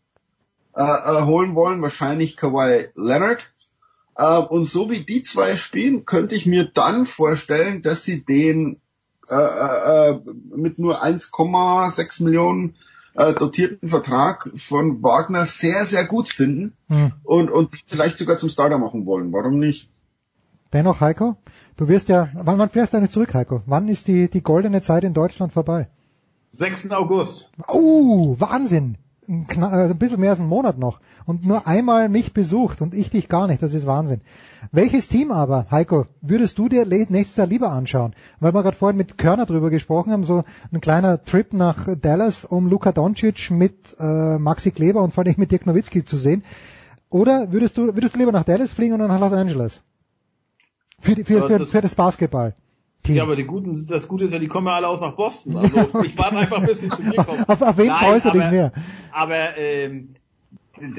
[0.77, 3.41] äh, äh, holen wollen, wahrscheinlich Kawhi Leonard.
[4.17, 8.81] Äh, und so wie die zwei spielen, könnte ich mir dann vorstellen, dass sie den
[9.29, 10.21] äh, äh,
[10.57, 12.77] mit nur 1,6 Millionen
[13.15, 17.13] äh, dotierten Vertrag von Wagner sehr, sehr gut finden Hm.
[17.25, 19.33] und, und vielleicht sogar zum Starter machen wollen.
[19.33, 19.91] Warum nicht?
[20.73, 21.37] Dennoch, Heiko,
[21.77, 23.63] du wirst ja, wann, wann fährst du eigentlich zurück, Heiko?
[23.67, 25.89] Wann ist die, die goldene Zeit in Deutschland vorbei?
[26.53, 26.91] 6.
[26.91, 27.51] August.
[27.69, 28.97] Oh, Wahnsinn!
[29.29, 31.01] Ein, äh, ein bisschen mehr als einen Monat noch.
[31.25, 33.63] Und nur einmal mich besucht und ich dich gar nicht.
[33.63, 34.21] Das ist Wahnsinn.
[34.73, 38.15] Welches Team aber, Heiko, würdest du dir nächstes Jahr lieber anschauen?
[38.41, 42.45] Weil wir gerade vorhin mit Körner drüber gesprochen haben, so ein kleiner Trip nach Dallas,
[42.45, 46.43] um Luka Doncic mit äh, Maxi Kleber und vor allem mit Dirk Nowitzki zu sehen.
[47.09, 49.83] Oder würdest du, würdest du lieber nach Dallas fliegen oder nach Los Angeles?
[51.01, 52.55] Für, die, für, Aber für, für das Basketball.
[53.07, 55.57] Ja, aber die Guten, das Gute ist ja, die kommen ja alle aus nach Boston.
[55.57, 57.45] Also ich warte einfach, bis sie zu mir kommen.
[57.47, 58.73] Auf, auf wen freust du dich aber- mehr?
[59.13, 60.15] Aber ähm,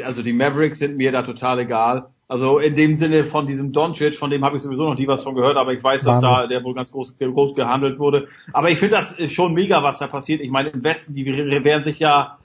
[0.05, 2.07] also die Mavericks sind mir da total egal.
[2.27, 5.23] Also in dem Sinne von diesem Doncic, von dem habe ich sowieso noch nie was
[5.23, 6.29] von gehört, aber ich weiß, dass Wahnsinn.
[6.29, 8.29] da der wohl ganz groß, groß gehandelt wurde.
[8.53, 10.39] Aber ich finde das schon mega, was da passiert.
[10.41, 12.37] Ich meine, im Westen, die werden sich ja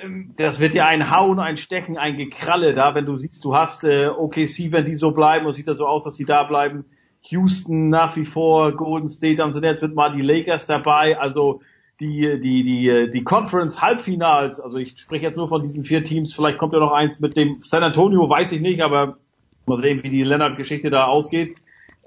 [0.00, 3.54] ähm, das wird ja ein Hauen, ein Stecken, ein Gekralle da, wenn du siehst, du
[3.54, 6.42] hast äh, OKC, wenn die so bleiben, und sieht das so aus, dass sie da
[6.42, 6.84] bleiben.
[7.24, 11.60] Houston nach wie vor, Golden State, dann sind jetzt wird mal die Lakers dabei, also
[12.00, 16.34] die die die die Conference Halbfinals, also ich spreche jetzt nur von diesen vier Teams,
[16.34, 19.18] vielleicht kommt ja noch eins mit dem San Antonio, weiß ich nicht, aber
[19.66, 21.56] mal sehen, wie die Leonard-Geschichte da ausgeht.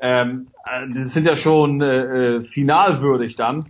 [0.02, 3.66] Ähm, äh, das sind ja schon äh, äh, finalwürdig dann.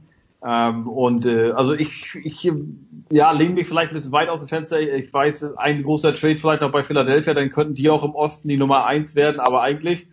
[0.45, 2.51] Ähm, und äh, also ich, ich
[3.09, 4.79] ja, lehne mich vielleicht ein bisschen weit aus dem Fenster.
[4.79, 8.47] Ich weiß, ein großer Trade vielleicht noch bei Philadelphia, dann könnten die auch im Osten
[8.47, 10.07] die Nummer eins werden, aber eigentlich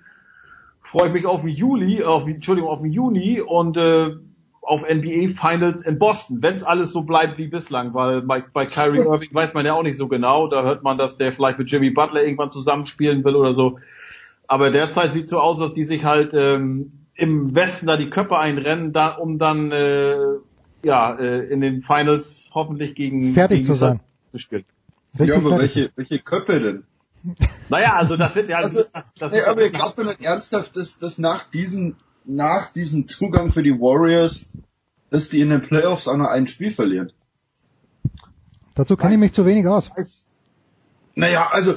[0.93, 4.11] freue ich mich auf den Juli, auf, Entschuldigung, auf den Juni und äh,
[4.61, 8.67] auf NBA Finals in Boston, wenn es alles so bleibt wie bislang, weil bei, bei
[8.67, 10.47] Kyrie Irving weiß man ja auch nicht so genau.
[10.49, 13.79] Da hört man, dass der vielleicht mit Jimmy Butler irgendwann zusammenspielen will oder so.
[14.47, 18.39] Aber derzeit sieht so aus, dass die sich halt ähm, im Westen da die Köpfe
[18.39, 20.17] einrennen, da, um dann äh,
[20.83, 24.01] ja äh, in den Finals hoffentlich gegen Fertig gegen zu sein.
[24.31, 24.65] zu spielen.
[25.19, 26.85] ja, aber welche, welche Köpfe denn?
[27.69, 28.85] Naja, also das wird ja Also,
[29.19, 33.53] das nee, aber ihr glaubt doch nicht ernsthaft, dass, dass nach diesem, nach diesem Zugang
[33.53, 34.47] für die Warriors,
[35.11, 37.13] dass die in den Playoffs auch noch ein Spiel verlieren.
[38.75, 39.91] Dazu kenne ich mich zu wenig aus.
[41.15, 41.75] Naja, also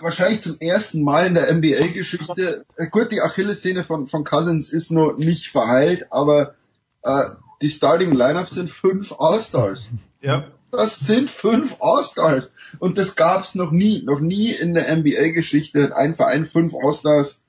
[0.00, 2.64] wahrscheinlich zum ersten Mal in der NBA-Geschichte.
[2.76, 6.54] Äh, Gut, die Achillessehne von, von Cousins ist noch nicht verheilt, aber
[7.02, 7.24] äh,
[7.62, 9.90] die Starting Lineup sind fünf All-Stars.
[10.20, 10.48] Ja.
[10.70, 12.52] Das sind fünf All-Stars.
[12.78, 14.02] Und das gab's noch nie.
[14.02, 17.40] Noch nie in der NBA-Geschichte hat ein Verein fünf All-Stars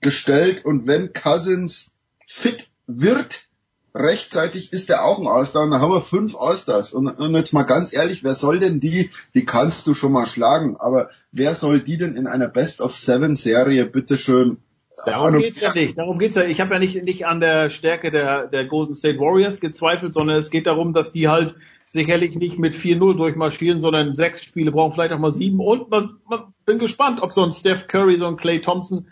[0.00, 0.64] gestellt.
[0.64, 1.90] Und wenn Cousins
[2.26, 3.46] fit wird,
[3.94, 5.64] rechtzeitig ist er auch ein All-Star.
[5.64, 6.92] Und dann haben wir fünf All-Stars.
[6.92, 10.26] Und, und jetzt mal ganz ehrlich, wer soll denn die, die kannst du schon mal
[10.26, 14.58] schlagen, aber wer soll die denn in einer Best-of-Seven-Serie bitteschön
[15.04, 15.98] Darum geht's ja nicht.
[15.98, 16.44] Darum geht's ja.
[16.44, 20.36] Ich habe ja nicht nicht an der Stärke der der Golden State Warriors gezweifelt, sondern
[20.36, 21.56] es geht darum, dass die halt
[21.92, 25.60] sicherlich nicht mit 4-0 durchmarschieren, sondern sechs Spiele brauchen, vielleicht auch mal sieben.
[25.60, 29.08] Und man, man bin gespannt, ob so ein Steph Curry, so ein Clay Thompson,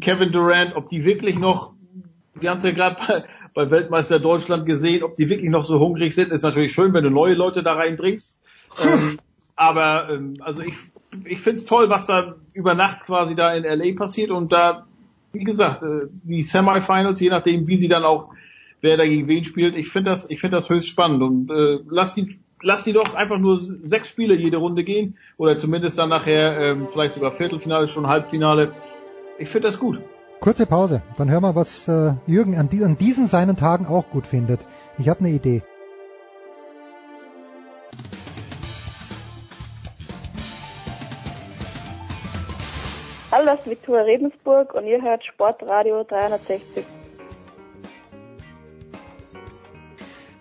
[0.00, 1.74] Kevin Durant, ob die wirklich noch,
[2.34, 5.78] wir haben es ja gerade bei, bei Weltmeister Deutschland gesehen, ob die wirklich noch so
[5.78, 6.32] hungrig sind.
[6.32, 8.38] Ist natürlich schön, wenn du neue Leute da reinbringst.
[8.82, 9.18] ähm,
[9.54, 10.74] aber ähm, also ich
[11.26, 14.86] ich find's toll, was da über Nacht quasi da in LA passiert und da
[15.32, 18.30] wie gesagt, äh, die Semifinals, je nachdem, wie sie dann auch,
[18.82, 21.78] wer da gegen wen spielt, ich finde das, ich finde das höchst spannend und äh,
[21.88, 26.10] lass die, lass die doch einfach nur sechs Spiele jede Runde gehen oder zumindest dann
[26.10, 28.72] nachher ähm, vielleicht sogar Viertelfinale, schon Halbfinale.
[29.38, 30.00] Ich finde das gut.
[30.40, 34.10] Kurze Pause, dann hören wir, was äh, Jürgen an, die, an diesen seinen Tagen auch
[34.10, 34.66] gut findet.
[34.98, 35.62] Ich habe eine Idee.
[43.30, 46.84] Hallo, das ist Viktoria Redensburg und ihr hört Sportradio 360.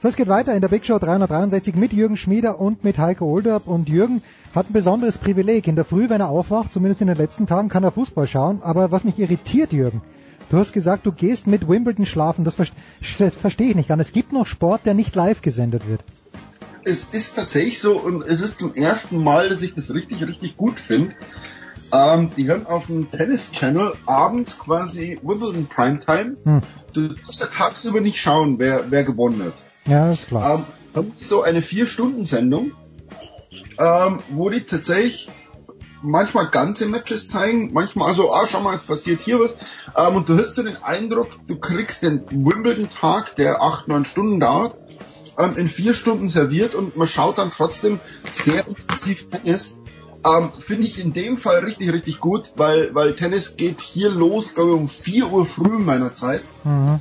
[0.02, 3.26] So, es geht weiter in der Big Show 363 mit Jürgen Schmieder und mit Heiko
[3.26, 3.68] Olderb.
[3.68, 4.24] Und Jürgen
[4.56, 5.68] hat ein besonderes Privileg.
[5.68, 8.64] In der Früh, wenn er aufwacht, zumindest in den letzten Tagen, kann er Fußball schauen.
[8.64, 10.02] Aber was mich irritiert, Jürgen,
[10.50, 12.46] du hast gesagt, du gehst mit Wimbledon schlafen.
[12.46, 12.66] Das ver
[13.30, 14.02] verstehe ich nicht ganz.
[14.02, 16.02] Es gibt noch Sport, der nicht live gesendet wird.
[16.84, 20.58] Es ist tatsächlich so und es ist zum ersten Mal, dass ich das richtig, richtig
[20.58, 21.14] gut finde.
[21.94, 26.38] Ähm, die haben auf dem Tennis Channel abends quasi Wimbledon Primetime.
[26.44, 26.62] Hm.
[26.92, 29.54] Du darfst ja tagsüber nicht schauen, wer, wer gewonnen hat.
[29.86, 30.66] Ja, ist klar.
[30.96, 32.72] Ähm, so eine Vier-Stunden-Sendung,
[33.78, 35.30] ähm, wo die tatsächlich
[36.02, 39.54] manchmal ganze Matches zeigen, manchmal so, ah, schau mal, es passiert hier was.
[39.96, 44.40] Ähm, und du hast so den Eindruck, du kriegst den Wimbledon-Tag, der acht, neun Stunden
[44.40, 44.76] dauert,
[45.38, 48.00] ähm, in vier Stunden serviert und man schaut dann trotzdem
[48.32, 49.78] sehr intensiv Tennis.
[50.24, 54.54] Ähm, Finde ich in dem Fall richtig, richtig gut, weil, weil Tennis geht hier los,
[54.54, 56.44] glaube ich, um 4 Uhr früh meiner Zeit.
[56.64, 57.00] Mhm.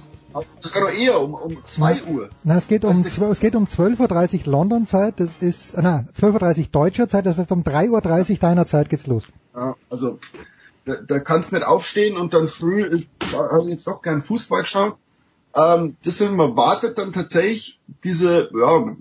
[0.61, 2.31] Sogar eher, um, um 2 Uhr.
[2.45, 6.59] Na, es geht um, es geht um 12.30 Uhr London-Zeit, das ist, äh, na, 12.30
[6.59, 9.25] Uhr deutscher Zeit, das heißt um 3.30 Uhr deiner Zeit geht's los.
[9.55, 10.19] Ja, also
[10.85, 14.97] da, da kannst nicht aufstehen und dann früh, ich habe jetzt doch gern Fußball geschaut.
[15.57, 18.97] Ähm, deswegen, man wartet dann tatsächlich diese ja,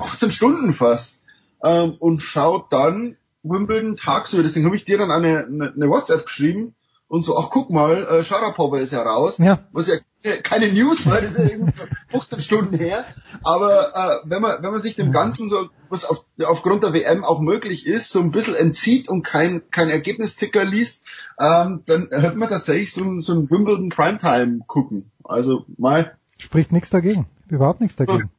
[0.00, 1.20] 18 Stunden fast
[1.62, 4.42] ähm, und schaut dann Wimbledon tagsüber.
[4.42, 6.74] Deswegen habe ich dir dann eine, eine, eine WhatsApp geschrieben
[7.08, 9.38] und so, ach guck mal, äh, Sharapova ist ja raus.
[9.38, 9.60] Ja.
[9.72, 9.96] Was ja
[10.42, 11.72] keine News war, das ist ja irgendwie
[12.08, 13.04] 15 Stunden her.
[13.42, 17.24] Aber äh, wenn man wenn man sich dem Ganzen so, was auf, aufgrund der WM
[17.24, 21.02] auch möglich ist, so ein bisschen entzieht und kein kein Ergebnisticker liest,
[21.38, 25.10] ähm, dann hört man tatsächlich so ein, so ein Wimbledon Primetime gucken.
[25.24, 26.16] Also mal.
[26.36, 28.30] Spricht nichts dagegen, überhaupt nichts dagegen.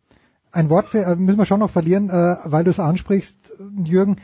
[0.52, 3.36] Ein Wort für, äh, müssen wir schon noch verlieren, äh, weil du es ansprichst,
[3.84, 4.18] Jürgen.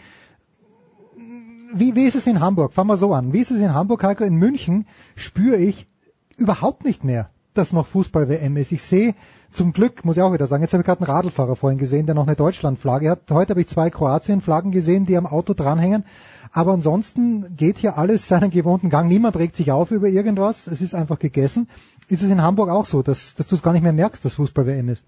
[1.77, 2.71] Wie, wie ist es in Hamburg?
[2.71, 3.33] Fangen wir so an.
[3.33, 4.23] Wie ist es in Hamburg, Heiko?
[4.23, 4.87] In München
[5.17, 5.89] spüre ich
[6.37, 8.71] überhaupt nicht mehr, dass noch Fußball-WM ist.
[8.71, 9.13] Ich sehe
[9.51, 12.05] zum Glück, muss ich auch wieder sagen, jetzt habe ich gerade einen Radlfahrer vorhin gesehen,
[12.05, 13.29] der noch eine Deutschlandflagge hat.
[13.29, 16.05] Heute habe ich zwei Kroatien-Flaggen gesehen, die am Auto dranhängen.
[16.53, 19.09] Aber ansonsten geht hier alles seinen gewohnten Gang.
[19.09, 20.67] Niemand regt sich auf über irgendwas.
[20.67, 21.67] Es ist einfach gegessen.
[22.07, 24.35] Ist es in Hamburg auch so, dass, dass du es gar nicht mehr merkst, dass
[24.35, 25.03] Fußball-WM ist?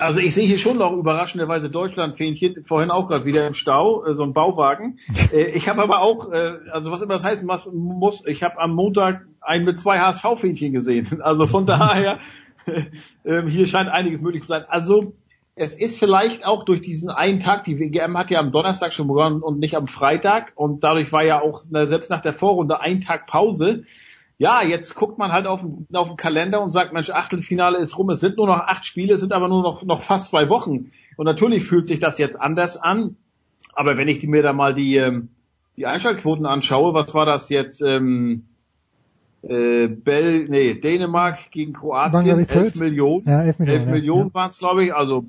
[0.00, 4.14] Also ich sehe hier schon noch überraschenderweise Deutschlandfähnchen, vorhin auch gerade wieder im Stau, äh,
[4.14, 4.98] so ein Bauwagen.
[5.32, 8.58] Äh, ich habe aber auch, äh, also was immer das heißen muss, muss ich habe
[8.58, 11.20] am Montag einen mit zwei HSV-Fähnchen gesehen.
[11.20, 12.18] Also von daher,
[13.24, 14.64] äh, hier scheint einiges möglich zu sein.
[14.68, 15.12] Also
[15.54, 19.08] es ist vielleicht auch durch diesen einen Tag, die WGM hat ja am Donnerstag schon
[19.08, 23.02] begonnen und nicht am Freitag und dadurch war ja auch selbst nach der Vorrunde ein
[23.02, 23.84] Tag Pause.
[24.40, 27.98] Ja, jetzt guckt man halt auf, den- auf den Kalender und sagt, Mensch, Achtelfinale ist
[27.98, 30.48] rum, es sind nur noch acht Spiele, es sind aber nur noch, noch fast zwei
[30.48, 30.92] Wochen.
[31.18, 33.16] Und natürlich fühlt sich das jetzt anders an.
[33.74, 35.28] Aber wenn ich mir da mal die, ähm,
[35.76, 37.82] die Einschaltquoten anschaue, was war das jetzt?
[37.82, 38.46] Ähm,
[39.42, 42.76] äh, Bell, nee, Dänemark gegen Kroatien, glaub ich, 11 12?
[42.80, 43.26] Millionen.
[43.28, 44.94] Ja, 11 Millionen, 11 ja, Millionen waren es, glaube ich.
[44.94, 45.26] Also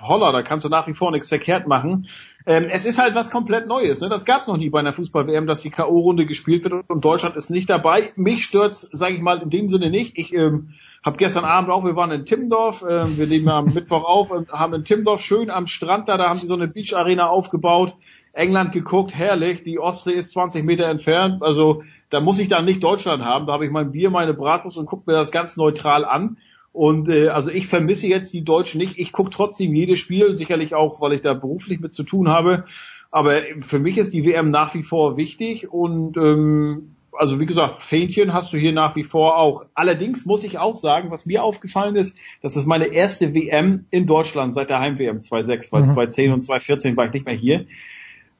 [0.00, 2.06] holla, da kannst du nach wie vor nichts verkehrt machen.
[2.48, 4.00] Ähm, es ist halt was komplett Neues.
[4.00, 4.08] Ne?
[4.08, 7.34] Das gab es noch nie bei einer Fußball-WM, dass die K.O.-Runde gespielt wird und Deutschland
[7.34, 8.12] ist nicht dabei.
[8.14, 10.16] Mich stört's, sage ich mal, in dem Sinne nicht.
[10.16, 14.04] Ich ähm, habe gestern Abend auch, wir waren in Timmendorf, ähm, wir nehmen am Mittwoch
[14.04, 17.26] auf und haben in Timmendorf schön am Strand da, da haben sie so eine Beach-Arena
[17.26, 17.94] aufgebaut.
[18.32, 22.84] England geguckt, herrlich, die Ostsee ist 20 Meter entfernt, also da muss ich dann nicht
[22.84, 26.04] Deutschland haben, da habe ich mein Bier, meine Bratwurst und gucke mir das ganz neutral
[26.04, 26.36] an.
[26.76, 28.98] Und äh, also ich vermisse jetzt die Deutschen nicht.
[28.98, 32.66] Ich gucke trotzdem jedes Spiel, sicherlich auch, weil ich da beruflich mit zu tun habe.
[33.10, 37.76] Aber für mich ist die WM nach wie vor wichtig und ähm, also wie gesagt,
[37.76, 39.64] Fähnchen hast du hier nach wie vor auch.
[39.72, 44.04] Allerdings muss ich auch sagen, was mir aufgefallen ist, das ist meine erste WM in
[44.06, 45.88] Deutschland seit der Heim-WM 2006, weil Mhm.
[45.88, 47.64] 2010 und 2014 war ich nicht mehr hier.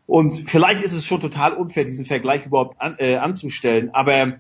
[0.07, 3.95] Und vielleicht ist es schon total unfair, diesen Vergleich überhaupt an, äh, anzustellen.
[3.95, 4.35] Aber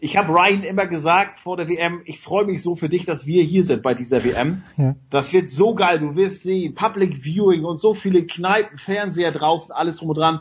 [0.00, 3.26] ich habe Ryan immer gesagt vor der WM, ich freue mich so für dich, dass
[3.26, 4.62] wir hier sind bei dieser WM.
[4.76, 4.96] Ja.
[5.10, 9.72] Das wird so geil, du wirst sehen, Public Viewing und so viele Kneipen, Fernseher draußen,
[9.72, 10.40] alles drum und dran.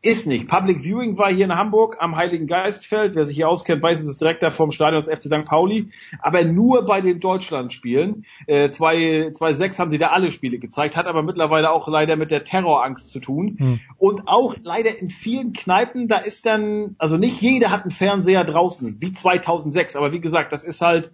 [0.00, 0.46] Ist nicht.
[0.46, 3.16] Public Viewing war hier in Hamburg am Heiligen Geistfeld.
[3.16, 5.44] Wer sich hier auskennt, weiß, es ist direkt da vom Stadion des FC St.
[5.44, 5.90] Pauli.
[6.20, 8.24] Aber nur bei den Deutschlandspielen.
[8.46, 12.44] Äh, 2006 haben sie da alle Spiele gezeigt, hat aber mittlerweile auch leider mit der
[12.44, 13.56] Terrorangst zu tun.
[13.58, 13.80] Hm.
[13.96, 18.44] Und auch leider in vielen Kneipen, da ist dann, also nicht jeder hat einen Fernseher
[18.44, 19.96] draußen, wie 2006.
[19.96, 21.10] Aber wie gesagt, das ist halt,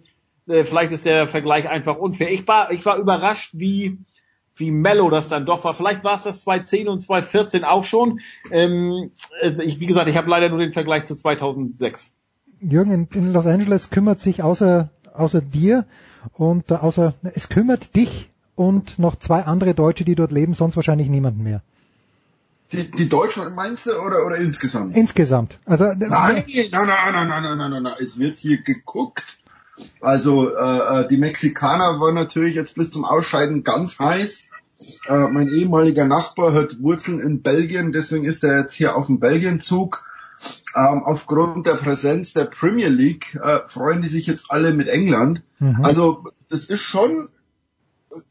[0.47, 2.31] äh, vielleicht ist der Vergleich einfach unfair.
[2.31, 3.97] Ich war, ich war überrascht, wie,
[4.55, 5.75] wie mellow das dann doch war.
[5.75, 8.19] Vielleicht war es das 2010 und 2014 auch schon.
[8.51, 9.11] Ähm,
[9.41, 12.11] äh, ich, wie gesagt, ich habe leider nur den Vergleich zu 2006.
[12.61, 15.85] Jürgen, in, in Los Angeles kümmert sich außer, außer dir
[16.33, 20.75] und äh, außer, es kümmert dich und noch zwei andere Deutsche, die dort leben, sonst
[20.75, 21.61] wahrscheinlich niemanden mehr.
[22.71, 24.97] Die, die Deutschen meinst du oder, oder insgesamt?
[24.97, 25.59] Insgesamt.
[25.65, 27.93] Also, äh, Nein, nein, nein, nein, nein, nein, nein, nein, nein.
[27.99, 29.37] Es wird hier geguckt.
[30.01, 34.47] Also äh, äh, die Mexikaner waren natürlich jetzt bis zum Ausscheiden ganz heiß.
[35.07, 39.19] Äh, mein ehemaliger Nachbar hat Wurzeln in Belgien, deswegen ist er jetzt hier auf dem
[39.19, 40.05] Belgienzug.
[40.75, 45.43] Ähm, aufgrund der Präsenz der Premier League äh, freuen die sich jetzt alle mit England.
[45.59, 45.83] Mhm.
[45.83, 47.29] Also das ist schon,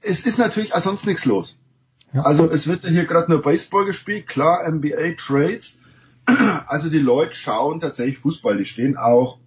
[0.01, 1.59] es ist natürlich auch sonst nichts los.
[2.13, 5.81] Also es wird ja hier gerade nur Baseball gespielt, klar, NBA Trades.
[6.67, 9.39] Also die Leute schauen tatsächlich Fußball, die stehen auch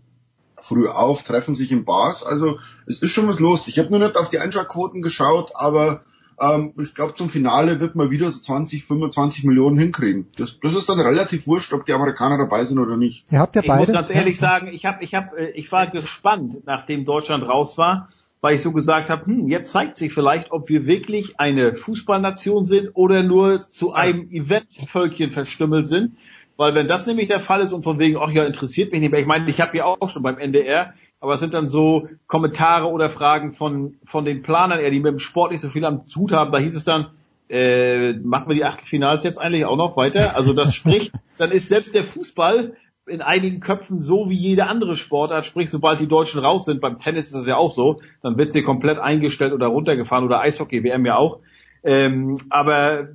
[0.60, 2.26] früh auf, treffen sich in Bars.
[2.26, 3.68] Also es ist schon was los.
[3.68, 6.02] Ich habe nur nicht auf die Einschaltquoten geschaut, aber
[6.40, 10.28] ähm, ich glaube zum Finale wird man wieder so 20, 25 Millionen hinkriegen.
[10.38, 13.26] Das, das ist dann relativ wurscht, ob die Amerikaner dabei sind oder nicht.
[13.32, 13.82] Ihr habt ja ich beide.
[13.82, 18.10] muss ganz ehrlich sagen, ich habe, ich habe, ich war gespannt, nachdem Deutschland raus war,
[18.42, 22.66] weil ich so gesagt habe, hm, jetzt zeigt sich vielleicht, ob wir wirklich eine Fußballnation
[22.66, 26.18] sind oder nur zu einem Eventvölkchen verstümmelt sind.
[26.58, 29.12] Weil wenn das nämlich der Fall ist und von wegen, ach ja, interessiert mich nicht
[29.12, 29.22] mehr.
[29.22, 32.88] Ich meine, ich habe ja auch schon beim NDR, aber es sind dann so Kommentare
[32.88, 36.04] oder Fragen von, von den Planern, eher, die mit dem Sport nicht so viel am
[36.16, 36.52] Hut haben.
[36.52, 37.12] Da hieß es dann,
[37.50, 40.36] äh, machen wir die Achtelfinals jetzt eigentlich auch noch weiter?
[40.36, 44.96] Also das spricht, dann ist selbst der Fußball in einigen Köpfen so wie jede andere
[44.96, 48.38] Sportart, sprich sobald die Deutschen raus sind, beim Tennis ist das ja auch so, dann
[48.38, 51.40] wird sie komplett eingestellt oder runtergefahren oder Eishockey, WM ja auch.
[51.84, 53.10] Ähm, aber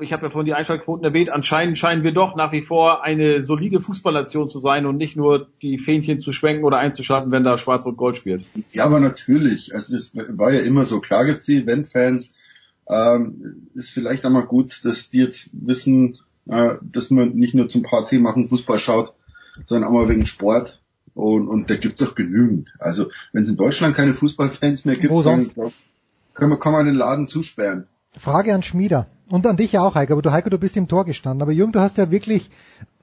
[0.00, 3.42] ich habe ja vorhin die Einschaltquoten erwähnt, anscheinend scheinen wir doch nach wie vor eine
[3.42, 7.58] solide Fußballnation zu sein und nicht nur die Fähnchen zu schwenken oder einzuschalten, wenn da
[7.58, 8.44] Schwarz-Rot-Gold spielt.
[8.72, 9.74] Ja, aber natürlich.
[9.74, 11.00] Also es war ja immer so.
[11.00, 12.32] Klar gibt's die Event-Fans.
[12.88, 17.82] Ähm, ist vielleicht einmal gut, dass die jetzt wissen, äh, dass man nicht nur zum
[17.82, 19.14] Party machen Fußball schaut,
[19.66, 20.80] sondern auch mal wegen Sport.
[21.14, 22.72] Und, und da gibt's auch genügend.
[22.78, 25.50] Also wenn es in Deutschland keine Fußballfans mehr gibt, dann
[26.34, 27.86] kann man, kann man den Laden zusperren.
[28.18, 29.06] Frage an Schmieder.
[29.28, 30.14] Und an dich ja auch, Heiko.
[30.14, 31.42] Aber du, Heiko, du bist im Tor gestanden.
[31.42, 32.50] Aber Jürgen, du hast ja wirklich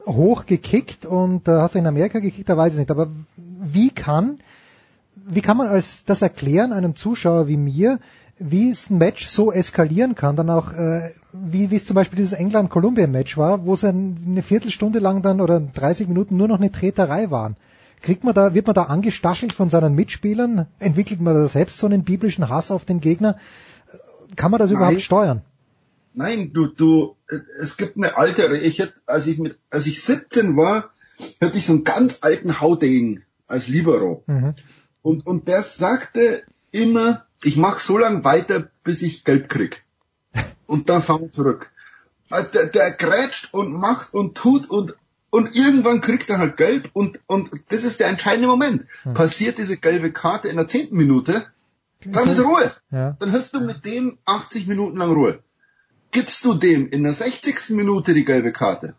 [0.06, 2.92] hoch gekickt und äh, hast in Amerika gekickt, da weiß ich nicht.
[2.92, 4.40] Aber wie kann,
[5.16, 8.00] wie kann man als das erklären einem Zuschauer wie mir,
[8.40, 12.18] wie es ein Match so eskalieren kann, dann auch, äh, wie, wie es zum Beispiel
[12.18, 16.72] dieses England-Kolumbien-Match war, wo es eine Viertelstunde lang dann oder 30 Minuten nur noch eine
[16.72, 17.56] Treterei waren.
[18.02, 20.68] Kriegt man da, wird man da angestachelt von seinen Mitspielern?
[20.80, 23.38] Entwickelt man da selbst so einen biblischen Hass auf den Gegner?
[24.36, 24.78] Kann man das Nein.
[24.78, 25.42] überhaupt steuern?
[26.14, 27.16] Nein, du, du,
[27.60, 30.90] es gibt eine alte, ich hätte, als ich mit, als ich 17 war,
[31.42, 34.24] hatte ich so einen ganz alten Haudegen als Libero.
[34.26, 34.56] Mhm.
[35.02, 39.86] Und, und der sagte immer, ich mache so lange weiter, bis ich Gelb krieg.
[40.68, 41.72] Und dann fahren wir zurück.
[42.30, 44.96] Also der, der grätscht und macht und tut und
[45.30, 48.86] und irgendwann kriegt er halt gelb und, und das ist der entscheidende Moment.
[49.04, 49.14] Hm.
[49.14, 51.46] Passiert diese gelbe Karte in der zehnten Minute,
[52.06, 52.72] dann ist Ruhe.
[52.92, 53.18] Ja.
[53.20, 55.44] Dann hast du mit dem 80 Minuten lang Ruhe.
[56.12, 57.72] Gibst du dem in der 60.
[57.72, 58.96] Minute die gelbe Karte,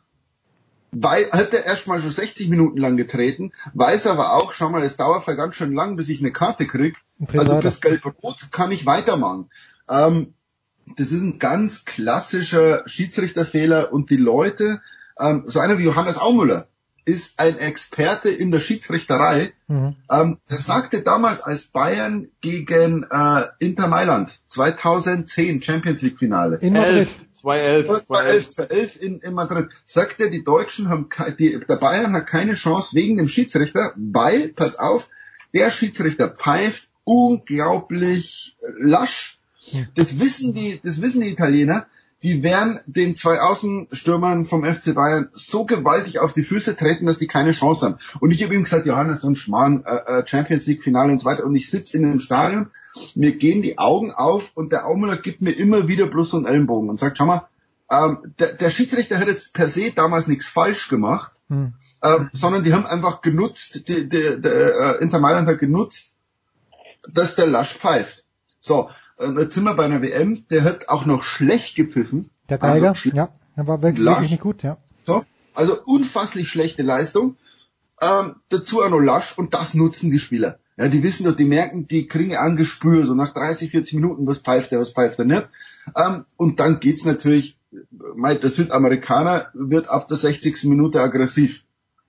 [0.91, 4.97] weil, hat er erstmal schon 60 Minuten lang getreten, weiß aber auch, schau mal, es
[4.97, 6.97] dauert ja ganz schön lang, bis ich eine Karte krieg.
[7.37, 9.51] Also bis gelb-rot kann ich weitermachen.
[9.89, 10.35] Ähm,
[10.97, 14.81] das ist ein ganz klassischer Schiedsrichterfehler und die Leute,
[15.19, 16.69] ähm, so einer wie Johannes Aumüller,
[17.09, 19.55] ist ein Experte in der Schiedsrichterei.
[19.67, 19.97] Mhm.
[20.11, 26.59] Ähm, der sagte damals, als Bayern gegen äh, Inter Mailand 2010 Champions League Finale.
[26.61, 27.09] In Madrid.
[27.33, 27.87] 2011.
[28.07, 29.71] 2011, 2011 in, in Madrid.
[29.87, 34.79] Sagte, die Deutschen haben, die, der Bayern hat keine Chance wegen dem Schiedsrichter, weil, pass
[34.79, 35.09] auf,
[35.55, 39.39] der Schiedsrichter pfeift unglaublich lasch.
[39.95, 41.87] Das wissen die, das wissen die Italiener
[42.23, 47.19] die werden den zwei Außenstürmern vom FC Bayern so gewaltig auf die Füße treten, dass
[47.19, 47.99] die keine Chance haben.
[48.19, 51.21] Und ich habe ihm gesagt, Johannes, so ein Schmarrn, äh, äh, Champions League Finale und
[51.21, 51.45] so weiter.
[51.45, 52.71] Und ich sitze in einem Stadion,
[53.15, 56.47] mir gehen die Augen auf und der Aumüller gibt mir immer wieder bloß so einen
[56.47, 57.49] Ellenbogen und sagt, schau mal,
[57.91, 61.75] ähm, der, der Schiedsrichter hat jetzt per se damals nichts falsch gemacht, hm.
[62.03, 66.15] ähm, sondern die haben einfach genutzt, die, die, der äh, Inter Mailand hat genutzt,
[67.13, 68.25] dass der Lasch pfeift.
[68.61, 68.91] So,
[69.21, 72.31] jetzt sind wir bei einer WM, der hat auch noch schlecht gepfiffen.
[72.49, 74.79] Der Geiger, also, ja, der war wirklich, wirklich nicht gut, ja.
[75.07, 75.25] So,
[75.55, 77.37] also unfasslich schlechte Leistung.
[78.01, 80.59] Ähm, dazu auch noch lasch und das nutzen die Spieler.
[80.77, 84.27] Ja, die wissen doch, die merken, die kriegen ein Gespür, so nach 30, 40 Minuten,
[84.29, 85.49] was pfeift der, was pfeift er nicht.
[85.97, 90.65] Ähm, und dann geht's natürlich, der Südamerikaner wird ab der 60.
[90.65, 91.65] Minute aggressiv.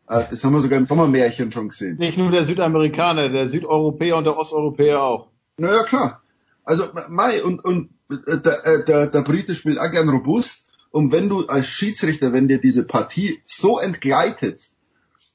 [0.08, 1.98] Äh, das haben wir sogar im Sommermärchen schon gesehen.
[1.98, 5.30] Nicht nur der Südamerikaner, der Südeuropäer und der Osteuropäer auch.
[5.58, 6.22] Naja, klar.
[6.70, 10.68] Also Mai und, und äh, der, äh, der, der Brite spielt auch gern robust.
[10.92, 14.62] Und wenn du als Schiedsrichter, wenn dir diese Partie so entgleitet,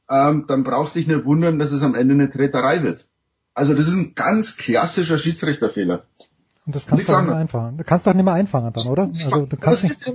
[0.08, 3.06] ähm, dann brauchst du dich nicht wundern, dass es am Ende eine Treterei wird.
[3.52, 6.04] Also das ist ein ganz klassischer Schiedsrichterfehler.
[6.66, 7.78] Und das kannst du auch nicht mehr einfangen.
[7.78, 9.10] Du kannst doch nicht mehr einfangen dann, oder?
[9.24, 10.12] Also du kannst nicht.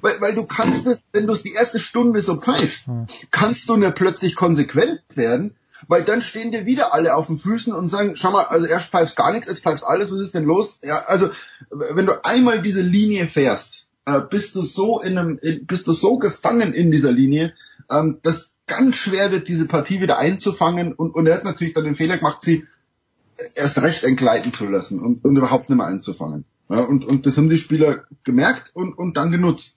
[0.00, 3.06] Weil, weil du kannst es, wenn du es die erste Stunde so pfeifst, hm.
[3.30, 5.56] kannst du nicht plötzlich konsequent werden,
[5.88, 8.90] weil dann stehen dir wieder alle auf den Füßen und sagen, schau mal, also erst
[8.90, 10.78] pfeifst gar nichts, jetzt pfeifst alles, was ist denn los?
[10.82, 11.30] Ja, also
[11.70, 16.18] wenn du einmal diese Linie fährst, äh, bist du so in einem, bist du so
[16.18, 17.54] gefangen in dieser Linie,
[17.90, 21.84] ähm, dass ganz schwer wird, diese Partie wieder einzufangen und, und er hat natürlich dann
[21.84, 22.66] den Fehler gemacht, sie
[23.54, 26.44] erst recht entgleiten zu lassen und, und überhaupt nicht mehr einzufangen.
[26.68, 29.76] Ja, und, und das haben die Spieler gemerkt und, und dann genutzt.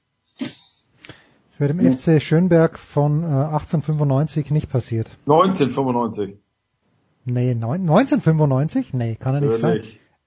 [1.60, 5.10] Das wäre dem FC Schönberg von äh, 1895 nicht passiert.
[5.26, 6.36] 1995.
[7.26, 8.94] Nee, neun, 1995?
[8.94, 9.82] Nee, kann er nicht sein.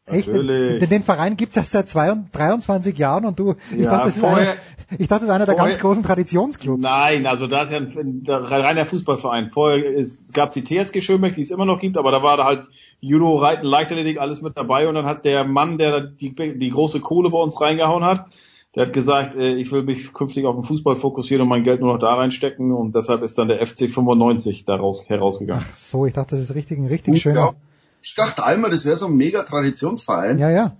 [0.06, 0.26] Echt?
[0.26, 0.80] Natürlich.
[0.80, 4.14] Den, den Verein gibt's erst seit zwei, 23 Jahren und du, ich Ja, dachte, das
[4.16, 4.60] ist vorher- einer,
[4.98, 6.82] ich dachte, das ist einer der vorher- ganz großen Traditionsclubs.
[6.82, 9.50] Nein, also da ist ja ein, reiner Fußballverein.
[9.50, 12.44] Vorher gab es die TSG Schönbeck, die es immer noch gibt, aber da war da
[12.44, 12.66] halt
[12.98, 16.98] Judo, Reiten, Leichtathletik, alles mit dabei und dann hat der Mann, der die, die große
[16.98, 18.26] Kohle bei uns reingehauen hat,
[18.74, 21.80] der hat gesagt, äh, ich will mich künftig auf den Fußball fokussieren und mein Geld
[21.80, 25.64] nur noch da reinstecken und deshalb ist dann der FC 95 daraus herausgegangen.
[25.74, 27.40] So, ich dachte, das ist richtig, ein richtig schöner.
[27.40, 27.54] Ja.
[28.02, 30.38] Ich dachte einmal, das wäre so ein mega Traditionsverein.
[30.38, 30.76] Ja, ja.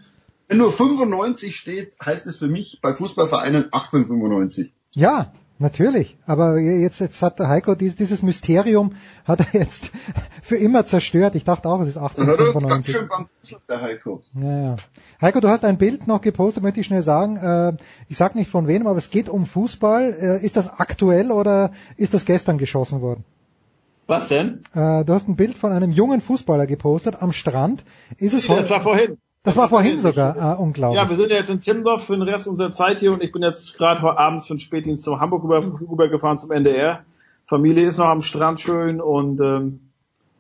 [0.49, 4.73] Wenn nur 95 steht, heißt es für mich bei Fußballvereinen 1895.
[4.93, 6.17] Ja, natürlich.
[6.27, 8.93] Aber jetzt, jetzt hat der Heiko dieses, dieses Mysterium
[9.25, 9.91] hat er jetzt
[10.43, 11.35] für immer zerstört.
[11.35, 12.95] Ich dachte auch, es ist Da hat er ganz 1895.
[12.97, 14.23] schön bambuselt, der Heiko.
[14.35, 14.77] Ja, ja.
[15.21, 17.37] Heiko, du hast ein Bild noch gepostet, möchte ich schnell sagen.
[17.37, 17.75] Äh,
[18.09, 20.15] ich sag nicht von wem, aber es geht um Fußball.
[20.21, 23.25] Äh, ist das aktuell oder ist das gestern geschossen worden?
[24.07, 24.63] Was denn?
[24.75, 27.85] Äh, du hast ein Bild von einem jungen Fußballer gepostet am Strand.
[28.19, 29.19] Ist es Das heute- war vorhin.
[29.43, 30.37] Das war vorhin sogar.
[30.37, 31.01] Ah, unglaublich.
[31.01, 33.33] Ja, wir sind ja jetzt in Timmendorf für den Rest unserer Zeit hier und ich
[33.33, 37.05] bin jetzt gerade abends für den Spätdienst zum Hamburg rüber, rübergefahren zum NDR.
[37.47, 39.81] Familie ist noch am Strand schön und ähm,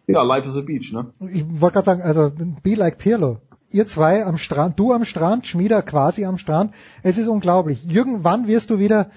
[0.07, 1.07] ja, life is a beach, ne?
[1.33, 2.31] Ich wollte gerade sagen, also
[2.63, 3.39] be like Pirlo.
[3.73, 6.75] Ihr zwei am Strand, du am Strand, Schmieder quasi am Strand.
[7.03, 7.85] Es ist unglaublich.
[7.85, 9.11] Jürgen, wann wirst du wieder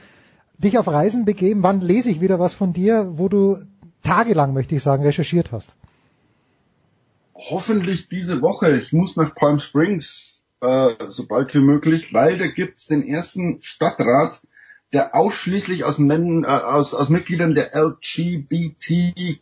[0.59, 1.63] dich auf Reisen begeben?
[1.63, 3.57] Wann lese ich wieder was von dir, wo du
[4.03, 5.75] tagelang, möchte ich sagen, recherchiert hast?
[7.49, 8.77] Hoffentlich diese Woche.
[8.77, 13.61] Ich muss nach Palm Springs, äh, so bald wie möglich, weil da gibt's den ersten
[13.61, 14.41] Stadtrat,
[14.93, 19.41] der ausschließlich aus, Men, äh, aus, aus Mitgliedern der LGBTQT,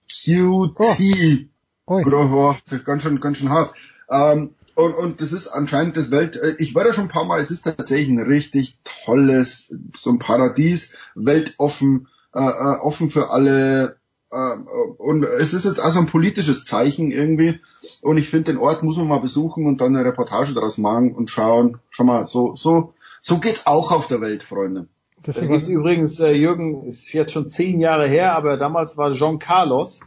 [1.85, 2.01] oh.
[2.05, 2.55] oh,
[2.85, 3.73] ganz schön, ganz schön hart.
[4.09, 7.25] Ähm, und, und das ist anscheinend das Welt, äh, ich war da schon ein paar
[7.25, 13.29] Mal, es ist tatsächlich ein richtig tolles, so ein Paradies, weltoffen, äh, äh, offen für
[13.29, 13.97] alle,
[14.31, 17.59] und es ist jetzt also ein politisches Zeichen irgendwie.
[18.01, 21.13] Und ich finde, den Ort muss man mal besuchen und dann eine Reportage daraus machen
[21.13, 21.79] und schauen.
[21.89, 24.87] Schau mal, so, so, so geht's auch auf der Welt, Freunde.
[25.23, 29.37] Da geht's übrigens, äh, Jürgen, ist jetzt schon zehn Jahre her, aber damals war John
[29.37, 29.99] Carlos,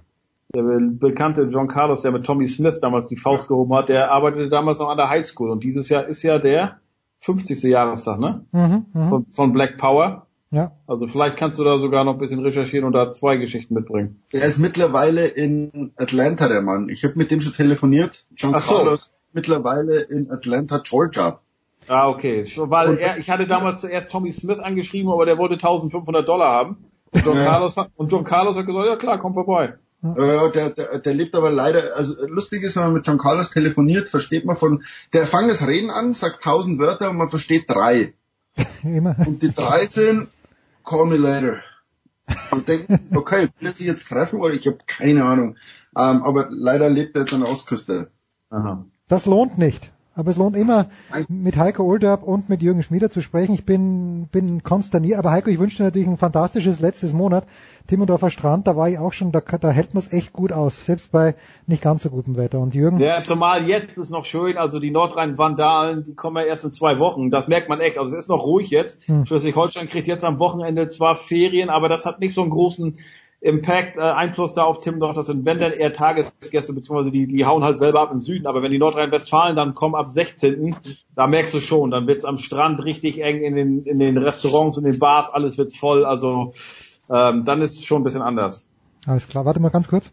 [0.55, 4.11] der be bekannte John Carlos, der mit Tommy Smith damals die Faust gehoben hat, der
[4.11, 6.79] arbeitete damals noch an der Highschool und dieses Jahr ist ja der
[7.21, 7.63] 50.
[7.63, 8.45] Jahrestag, ne?
[8.53, 9.09] Mhm, mhm.
[9.09, 10.24] Von, von Black Power.
[10.55, 10.73] Ja.
[10.87, 14.23] Also vielleicht kannst du da sogar noch ein bisschen recherchieren und da zwei Geschichten mitbringen.
[14.31, 16.89] Er ist mittlerweile in Atlanta, der Mann.
[16.89, 18.25] Ich habe mit dem schon telefoniert.
[18.37, 18.77] John Ach so.
[18.77, 21.41] Carlos mittlerweile in Atlanta, Georgia.
[21.89, 22.45] Ah, okay.
[22.57, 26.85] Weil er, ich hatte damals zuerst Tommy Smith angeschrieben, aber der wollte 1500 Dollar haben.
[27.11, 27.45] Und John, Ja.
[27.45, 29.75] Carlos, hat, und John Carlos hat gesagt, ja klar, komm vorbei.
[30.05, 33.51] Äh, der, der, der lebt aber leider, also lustig ist, wenn man mit John Carlos
[33.51, 37.65] telefoniert, versteht man von, der fängt das Reden an, sagt tausend Wörter und man versteht
[37.69, 38.15] drei.
[38.85, 39.17] Immer.
[39.27, 40.29] Und die drei sind,
[40.85, 41.63] call me later.
[42.51, 45.57] Und denkt, okay, will er sich jetzt treffen oder ich habe keine Ahnung.
[45.97, 48.11] Ähm, aber leider lebt er jetzt an der Ostküste.
[48.51, 48.85] Aha.
[49.09, 49.93] Das lohnt nicht.
[50.17, 50.87] Aber es lohnt immer,
[51.29, 53.55] mit Heiko Olderb und mit Jürgen Schmieder zu sprechen.
[53.55, 55.19] Ich bin, bin konsterniert.
[55.19, 57.47] Aber Heiko, ich wünsche dir natürlich ein fantastisches letztes Monat.
[57.89, 60.87] Timmendorfer Strand, da war ich auch schon, da, da hält man es echt gut aus.
[60.87, 61.35] Selbst bei
[61.67, 62.61] nicht ganz so gutem Wetter.
[62.61, 63.01] Und Jürgen?
[63.01, 66.99] Ja, zumal jetzt ist noch schön, also die Nordrhein-Vandalen, die kommen ja erst in zwei
[67.01, 67.31] Wochen.
[67.31, 67.99] Das merkt man echt.
[67.99, 68.99] Also es ist noch ruhig jetzt.
[69.07, 69.27] Hm.
[69.27, 72.99] Schleswig-Holstein kriegt jetzt am Wochenende zwar Ferien, aber das hat nicht so einen großen
[73.45, 75.15] Impact, äh, Einfluss da auf Timmendorf.
[75.15, 78.47] Das sind wenn dann eher Tagesgäste, beziehungsweise die, die hauen halt selber ab im Süden.
[78.47, 80.75] Aber wenn die Nordrhein-Westfalen dann kommen ab 16.,
[81.15, 84.79] da merkst du schon, dann wird's am Strand richtig eng, in den, in den Restaurants,
[84.79, 86.07] in den Bars, alles wird's voll.
[86.07, 86.55] Also
[87.11, 88.65] ähm, dann ist es schon ein bisschen anders.
[89.07, 90.11] Alles klar, warte mal ganz kurz.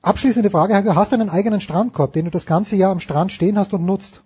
[0.00, 3.30] Abschließende Frage, Heiko, hast du einen eigenen Strandkorb, den du das ganze Jahr am Strand
[3.30, 4.22] stehen hast und nutzt?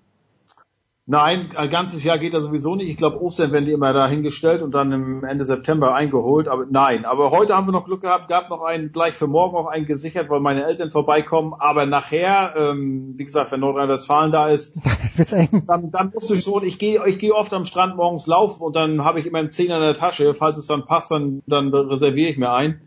[1.07, 2.89] Nein, ein ganzes Jahr geht das sowieso nicht.
[2.89, 6.49] Ich glaube, Ostern werden die immer da hingestellt und dann im Ende September eingeholt.
[6.49, 9.55] Aber nein, aber heute haben wir noch Glück gehabt, gab noch einen, gleich für morgen
[9.55, 11.52] auch einen gesichert, weil meine Eltern vorbeikommen.
[11.58, 14.74] Aber nachher, ähm, wie gesagt, wenn Nordrhein-Westfalen da ist,
[15.66, 18.74] dann, dann musst du schon, ich gehe ich gehe oft am Strand morgens laufen und
[18.74, 20.33] dann habe ich immer einen Zehner in der Tasche.
[20.33, 22.81] Falls es dann passt, dann, dann reserviere ich mir ein.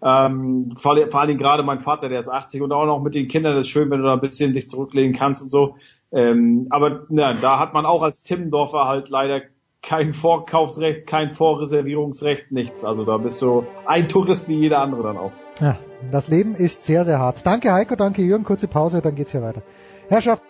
[0.00, 3.26] Ähm, vor, vor allem gerade mein Vater, der ist 80 und auch noch mit den
[3.26, 5.76] Kindern ist schön, wenn du da ein bisschen dich zurücklegen kannst und so.
[6.14, 9.42] Ähm, aber na, da hat man auch als Timmendorfer halt leider
[9.82, 12.84] kein Vorkaufsrecht, kein Vorreservierungsrecht, nichts.
[12.84, 15.32] Also da bist du ein Tourist wie jeder andere dann auch.
[15.60, 15.76] Ja,
[16.12, 17.44] das Leben ist sehr, sehr hart.
[17.44, 19.62] Danke Heiko, danke Jürgen, kurze Pause, dann geht's hier weiter.
[20.08, 20.42] Herrschaft.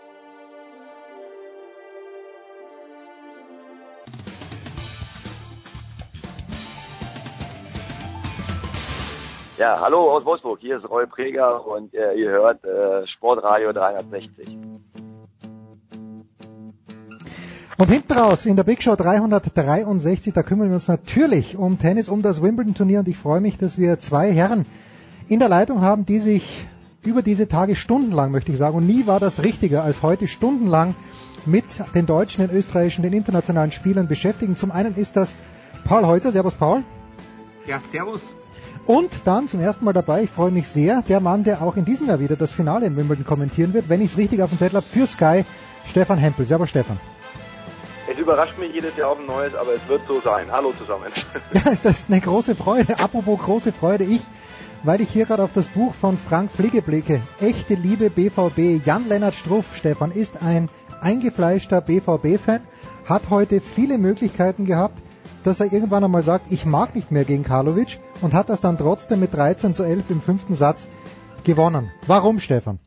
[9.56, 10.58] Ja, hallo aus Wolfsburg.
[10.60, 14.58] Hier ist Roy Preger und äh, ihr hört äh, Sportradio 360.
[17.84, 22.08] Und hinten raus in der Big Show 363, da kümmern wir uns natürlich um Tennis,
[22.08, 24.64] um das Wimbledon-Turnier und ich freue mich, dass wir zwei Herren
[25.28, 26.66] in der Leitung haben, die sich
[27.04, 28.78] über diese Tage stundenlang, möchte ich sagen.
[28.78, 30.94] Und nie war das richtiger als heute stundenlang
[31.44, 34.56] mit den deutschen, den österreichischen, den internationalen Spielern beschäftigen.
[34.56, 35.34] Zum einen ist das
[35.84, 36.32] Paul Häuser.
[36.32, 36.84] Servus, Paul.
[37.66, 38.22] Ja, servus.
[38.86, 41.84] Und dann zum ersten Mal dabei, ich freue mich sehr, der Mann, der auch in
[41.84, 44.58] diesem Jahr wieder das Finale in Wimbledon kommentieren wird, wenn ich es richtig auf dem
[44.58, 45.44] Zettel habe, für Sky,
[45.86, 46.46] Stefan Hempel.
[46.46, 46.98] Servus, Stefan.
[48.10, 50.52] Es überrascht mich jedes Jahr auf ein neues, aber es wird so sein.
[50.52, 51.06] Hallo zusammen.
[51.54, 52.98] Ja, das ist eine große Freude.
[52.98, 54.20] Apropos große Freude, ich,
[54.82, 57.22] weil ich hier gerade auf das Buch von Frank Fligge blicke.
[57.40, 58.84] Echte Liebe BVB.
[58.84, 60.68] Jan-Lennart Struff, Stefan, ist ein
[61.00, 62.60] eingefleischter BVB-Fan,
[63.06, 65.00] hat heute viele Möglichkeiten gehabt,
[65.42, 68.78] dass er irgendwann einmal sagt, ich mag nicht mehr gegen Karlovic und hat das dann
[68.78, 70.88] trotzdem mit 13 zu 11 im fünften Satz
[71.44, 71.90] gewonnen.
[72.06, 72.78] Warum, Stefan?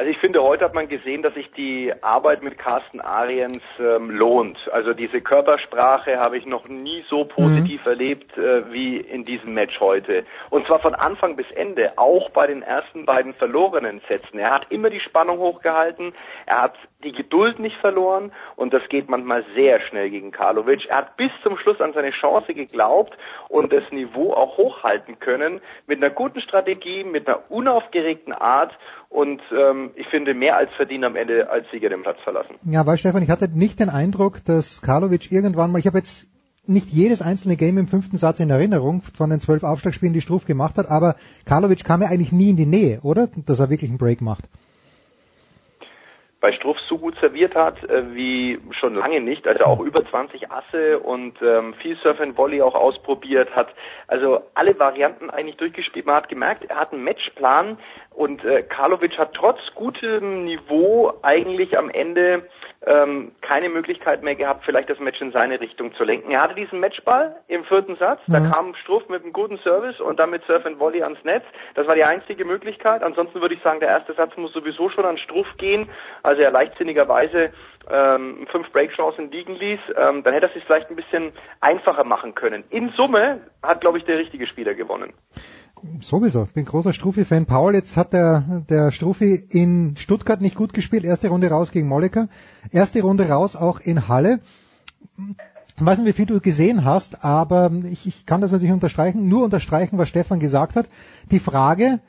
[0.00, 4.10] Also ich finde, heute hat man gesehen, dass sich die Arbeit mit Carsten Ariens ähm,
[4.10, 4.56] lohnt.
[4.72, 7.90] Also diese Körpersprache habe ich noch nie so positiv mhm.
[7.90, 10.24] erlebt äh, wie in diesem Match heute.
[10.48, 14.38] Und zwar von Anfang bis Ende, auch bei den ersten beiden verlorenen Sätzen.
[14.38, 16.14] Er hat immer die Spannung hochgehalten,
[16.46, 20.86] er hat die Geduld nicht verloren und das geht manchmal sehr schnell gegen Karlovic.
[20.86, 25.60] Er hat bis zum Schluss an seine Chance geglaubt und das Niveau auch hochhalten können
[25.86, 28.72] mit einer guten Strategie, mit einer unaufgeregten Art
[29.10, 32.54] und ähm, ich finde mehr als verdient am Ende als Sieger den Platz verlassen.
[32.64, 36.28] Ja, weil Stefan, ich hatte nicht den Eindruck, dass Karlovic irgendwann mal, ich habe jetzt
[36.64, 40.46] nicht jedes einzelne Game im fünften Satz in Erinnerung von den zwölf Aufschlagspielen, die Struff
[40.46, 43.28] gemacht hat, aber Karlovic kam ja eigentlich nie in die Nähe, oder?
[43.46, 44.44] Dass er wirklich einen Break macht
[46.40, 49.46] bei Struff so gut serviert hat äh, wie schon lange nicht.
[49.46, 53.68] Also auch über 20 Asse und ähm, viel Surf and Volley auch ausprobiert hat.
[54.06, 56.06] Also alle Varianten eigentlich durchgespielt.
[56.06, 57.78] Man hat gemerkt, er hat einen Matchplan
[58.10, 62.48] und äh, Karlovic hat trotz gutem Niveau eigentlich am Ende
[62.86, 66.30] ähm, keine Möglichkeit mehr gehabt, vielleicht das Match in seine Richtung zu lenken.
[66.30, 68.32] Er hatte diesen Matchball im vierten Satz, mhm.
[68.32, 71.44] da kam Struff mit einem guten Service und dann mit Surf and Volley ans Netz.
[71.74, 73.02] Das war die einzige Möglichkeit.
[73.02, 75.90] Ansonsten würde ich sagen, der erste Satz muss sowieso schon an Struff gehen,
[76.22, 77.52] also er leichtsinnigerweise
[77.90, 79.80] ähm, fünf Breakchancen liegen ließ.
[79.96, 82.64] Ähm, dann hätte er sich vielleicht ein bisschen einfacher machen können.
[82.70, 85.12] In Summe hat, glaube ich, der richtige Spieler gewonnen.
[86.00, 87.46] Sowieso, ich bin großer Struffi-Fan.
[87.46, 91.04] Paul, jetzt hat der, der Struffi in Stuttgart nicht gut gespielt.
[91.04, 92.28] Erste Runde raus gegen Molliker.
[92.70, 94.40] Erste Runde raus auch in Halle.
[95.76, 99.28] Ich weiß nicht, wie viel du gesehen hast, aber ich, ich kann das natürlich unterstreichen,
[99.28, 100.86] nur unterstreichen, was Stefan gesagt hat.
[101.30, 102.00] Die Frage,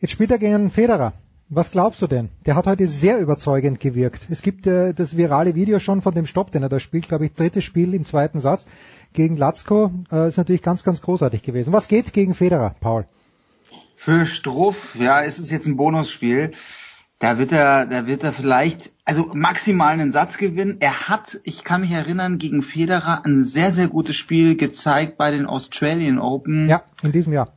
[0.00, 1.12] jetzt spielt er gegen einen Federer.
[1.48, 2.30] Was glaubst du denn?
[2.44, 4.26] Der hat heute sehr überzeugend gewirkt.
[4.30, 7.26] Es gibt äh, das virale Video schon von dem Stopp, den er da spielt, glaube
[7.26, 8.66] ich, drittes Spiel im zweiten Satz
[9.12, 9.92] gegen Latzko.
[10.10, 11.72] Äh, ist natürlich ganz, ganz großartig gewesen.
[11.72, 13.06] Was geht gegen Federer, Paul?
[13.96, 16.52] Für Struff, ja, ist es jetzt ein Bonusspiel.
[17.20, 20.78] Da wird er, da wird er vielleicht, also maximal einen Satz gewinnen.
[20.80, 25.30] Er hat, ich kann mich erinnern, gegen Federer ein sehr, sehr gutes Spiel gezeigt bei
[25.30, 26.66] den Australian Open.
[26.66, 27.55] Ja, in diesem Jahr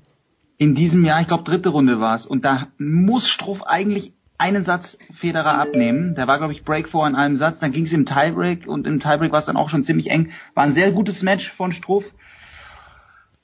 [0.59, 2.27] in diesem Jahr, ich glaube dritte Runde war es.
[2.27, 6.15] Und da muss Struff eigentlich einen Satz Federer abnehmen.
[6.15, 7.59] Der war, glaube ich, Break vor in einem Satz.
[7.59, 10.31] Dann ging es im Tiebreak und im Tiebreak war es dann auch schon ziemlich eng.
[10.53, 12.03] War ein sehr gutes Match von Struff.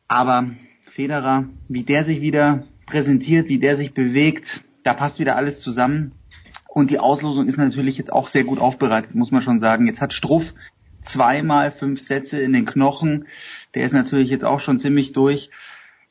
[0.09, 0.51] Aber
[0.91, 6.11] Federer, wie der sich wieder präsentiert, wie der sich bewegt, da passt wieder alles zusammen.
[6.67, 9.87] Und die Auslosung ist natürlich jetzt auch sehr gut aufbereitet, muss man schon sagen.
[9.87, 10.53] Jetzt hat Struff
[11.01, 13.27] zweimal fünf Sätze in den Knochen.
[13.73, 15.49] Der ist natürlich jetzt auch schon ziemlich durch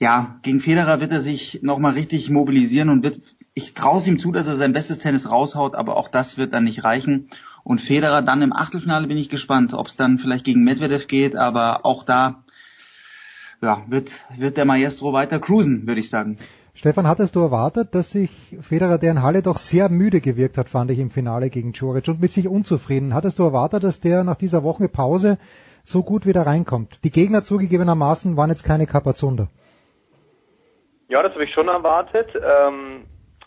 [0.01, 3.21] ja, gegen Federer wird er sich nochmal richtig mobilisieren und wird,
[3.55, 6.53] ich traue es ihm zu, dass er sein bestes Tennis raushaut, aber auch das wird
[6.53, 7.31] dann nicht reichen.
[7.63, 11.37] Und Federer dann im Achtelfinale bin ich gespannt, ob es dann vielleicht gegen Medvedev geht,
[11.37, 12.45] aber auch da
[13.63, 16.37] ja, wird, wird der Maestro weiter cruisen, würde ich sagen.
[16.75, 20.69] Stefan, hattest du erwartet, dass sich Federer, der in Halle doch sehr müde gewirkt hat,
[20.69, 24.25] fand ich im Finale gegen Djuric und mit sich unzufrieden, hattest du erwartet, dass der
[24.25, 25.39] nach dieser Woche Pause
[25.85, 26.99] so gut wieder reinkommt?
[27.05, 29.49] Die Gegner zugegebenermaßen waren jetzt keine Kapazunder.
[31.09, 32.29] Ja, das habe ich schon erwartet.
[32.35, 33.07] Ähm,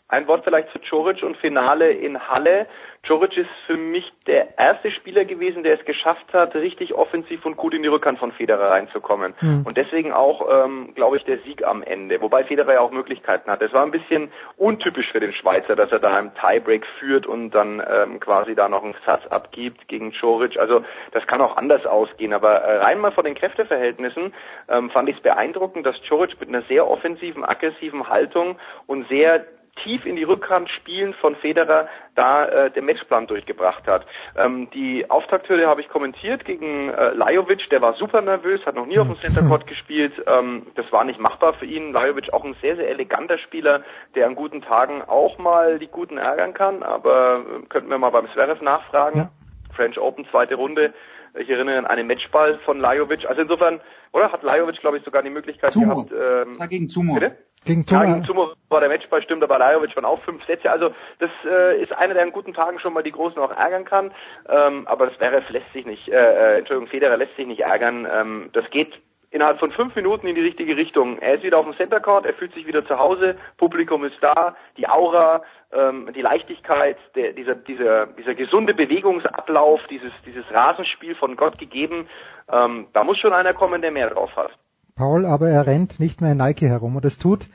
[0.09, 2.67] ein Wort vielleicht zu Choric und Finale in Halle.
[3.03, 7.55] Joric ist für mich der erste Spieler gewesen, der es geschafft hat, richtig offensiv und
[7.55, 9.33] gut in die Rückhand von Federer reinzukommen.
[9.39, 9.63] Mhm.
[9.65, 12.21] Und deswegen auch, ähm, glaube ich, der Sieg am Ende.
[12.21, 13.61] Wobei Federer ja auch Möglichkeiten hat.
[13.61, 17.51] Es war ein bisschen untypisch für den Schweizer, dass er da im Tiebreak führt und
[17.51, 20.57] dann ähm, quasi da noch einen Satz abgibt gegen Joric.
[20.57, 22.33] Also das kann auch anders ausgehen.
[22.33, 24.33] Aber äh, rein mal von den Kräfteverhältnissen
[24.69, 29.45] ähm, fand ich es beeindruckend, dass Joric mit einer sehr offensiven, aggressiven Haltung und sehr
[29.83, 34.06] tief in die Rückhand spielen von Federer da äh, den Matchplan durchgebracht hat.
[34.35, 38.85] Ähm, die Auftakthürde habe ich kommentiert gegen äh, Lajovic, der war super nervös, hat noch
[38.85, 40.14] nie auf dem Center Court gespielt.
[40.25, 41.93] Ähm, das war nicht machbar für ihn.
[41.93, 43.83] Lajovic auch ein sehr, sehr eleganter Spieler,
[44.15, 48.09] der an guten Tagen auch mal die Guten ärgern kann, aber äh, könnten wir mal
[48.09, 49.17] beim Zverev nachfragen.
[49.17, 49.30] Ja.
[49.75, 50.93] French Open, zweite Runde
[51.40, 53.25] Ich erinnere an einen Matchball von Lajovic.
[53.27, 53.80] Also insofern,
[54.11, 54.32] oder?
[54.32, 56.03] Hat Lajovic, glaube ich, sogar die Möglichkeit Zumo.
[56.06, 56.11] gehabt.
[56.11, 57.14] Ähm, Das war gegen Zumo.
[57.16, 57.38] Bitte?
[57.66, 58.06] Gegen Ja, Tumor.
[58.14, 60.69] gegen Zumo war der Matchball, stimmt, aber Lajovic waren auch fünf Sätze.
[60.72, 63.83] Also das äh, ist einer, der an guten Tagen schon mal die Großen auch ärgern
[63.85, 64.11] kann.
[64.48, 68.07] Ähm, aber Zverev lässt sich nicht, äh, äh, Entschuldigung, Federer lässt sich nicht ärgern.
[68.11, 68.93] Ähm, das geht
[69.31, 71.19] innerhalb von fünf Minuten in die richtige Richtung.
[71.19, 74.17] Er ist wieder auf dem Center Court, er fühlt sich wieder zu Hause, Publikum ist
[74.22, 75.41] da, die Aura,
[75.72, 82.07] ähm, die Leichtigkeit, der, dieser, dieser, dieser gesunde Bewegungsablauf, dieses, dieses Rasenspiel von Gott gegeben,
[82.51, 84.51] ähm, da muss schon einer kommen, der mehr drauf hat.
[84.95, 87.47] Paul, aber er rennt nicht mehr in Nike herum und es tut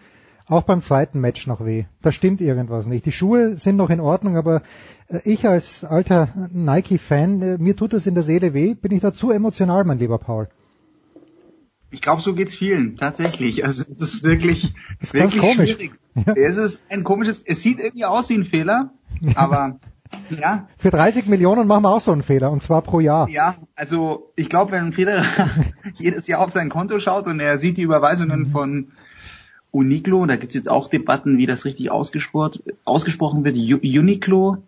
[0.49, 1.85] auch beim zweiten Match noch weh.
[2.03, 3.07] Da stimmt irgendwas nicht.
[3.07, 4.63] Die Schuhe sind noch in Ordnung, aber
[5.09, 8.75] äh, ich als alter Nike-Fan, äh, mir tut das in der Seele weh.
[8.75, 10.49] Bin ich da zu emotional, mein lieber Paul?
[11.93, 13.65] Ich glaube, so geht's vielen, tatsächlich.
[13.65, 15.73] Also es ist wirklich, ist wirklich komisch.
[15.73, 15.93] schwierig.
[16.35, 18.93] Es ist ein komisches, es sieht irgendwie aus wie ein Fehler,
[19.35, 19.79] aber
[20.31, 23.29] ja, Für 30 Millionen machen wir auch so einen Fehler, und zwar pro Jahr.
[23.31, 25.25] ja, also ich glaube, wenn Federer
[25.95, 28.93] jedes Jahr auf sein Konto schaut und er sieht die Überweisungen von
[29.71, 32.63] Uniqlo, da gibt's jetzt auch Debatten, wie das richtig ausgesprochen,
[33.45, 34.59] wird, Uniqlo.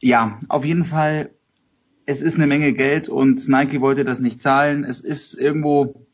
[0.00, 1.30] Ja, auf jeden Fall,
[2.06, 4.82] es ist eine Menge Geld und Nike wollte das nicht zahlen.
[4.82, 6.06] Es ist irgendwo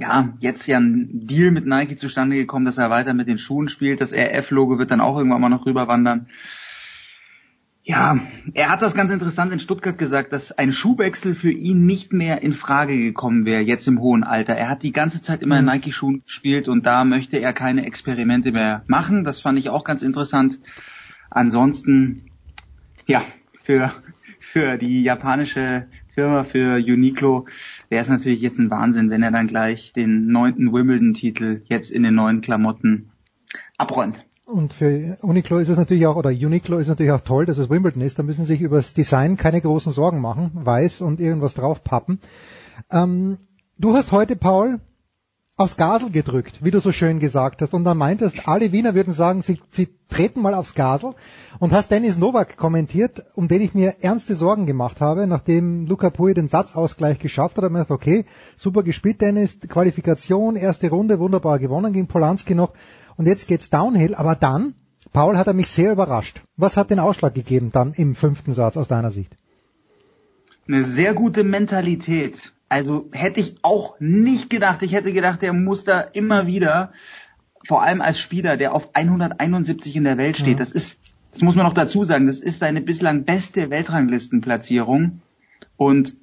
[0.00, 3.68] ja, jetzt ja ein Deal mit Nike zustande gekommen, dass er weiter mit den Schuhen
[3.68, 4.00] spielt.
[4.00, 6.28] Das RF-Logo wird dann auch irgendwann mal noch rüberwandern.
[7.82, 8.18] Ja,
[8.54, 12.40] er hat das ganz interessant in Stuttgart gesagt, dass ein Schuhwechsel für ihn nicht mehr
[12.40, 14.54] in Frage gekommen wäre, jetzt im hohen Alter.
[14.54, 18.52] Er hat die ganze Zeit immer in Nike-Schuhen gespielt und da möchte er keine Experimente
[18.52, 19.24] mehr machen.
[19.24, 20.60] Das fand ich auch ganz interessant.
[21.28, 22.30] Ansonsten,
[23.06, 23.22] ja,
[23.64, 23.92] für,
[24.38, 27.46] für die japanische Firma, für Uniqlo,
[27.90, 32.02] wäre es natürlich jetzt ein Wahnsinn, wenn er dann gleich den neunten Wimbledon-Titel jetzt in
[32.02, 33.10] den neuen Klamotten
[33.76, 34.24] abräumt.
[34.46, 37.70] Und für Uniqlo ist es natürlich auch, oder Uniqlo ist natürlich auch toll, dass es
[37.70, 38.18] Wimbledon ist.
[38.18, 40.50] Da müssen sich über das Design keine großen Sorgen machen.
[40.54, 42.18] Weiß und irgendwas draufpappen.
[42.90, 43.38] Ähm,
[43.78, 44.80] du hast heute, Paul,
[45.60, 47.74] aufs Gasel gedrückt, wie du so schön gesagt hast.
[47.74, 51.14] Und dann meintest, alle Wiener würden sagen, sie, sie treten mal aufs Gasel.
[51.58, 56.08] Und hast Dennis Novak kommentiert, um den ich mir ernste Sorgen gemacht habe, nachdem Luca
[56.08, 57.64] Pui den Satzausgleich geschafft hat.
[57.64, 58.24] ich mir gedacht, okay,
[58.56, 62.72] super gespielt, Dennis, Qualifikation, erste Runde, wunderbar gewonnen gegen Polanski noch.
[63.16, 64.14] Und jetzt geht's downhill.
[64.14, 64.72] Aber dann,
[65.12, 66.40] Paul, hat er mich sehr überrascht.
[66.56, 69.36] Was hat den Ausschlag gegeben dann im fünften Satz aus deiner Sicht?
[70.66, 72.54] Eine sehr gute Mentalität.
[72.70, 74.82] Also hätte ich auch nicht gedacht.
[74.82, 76.92] Ich hätte gedacht, er muss da immer wieder,
[77.66, 80.60] vor allem als Spieler, der auf 171 in der Welt steht, Mhm.
[80.60, 80.98] das ist,
[81.32, 85.20] das muss man noch dazu sagen, das ist seine bislang beste Weltranglistenplatzierung.
[85.76, 86.14] Und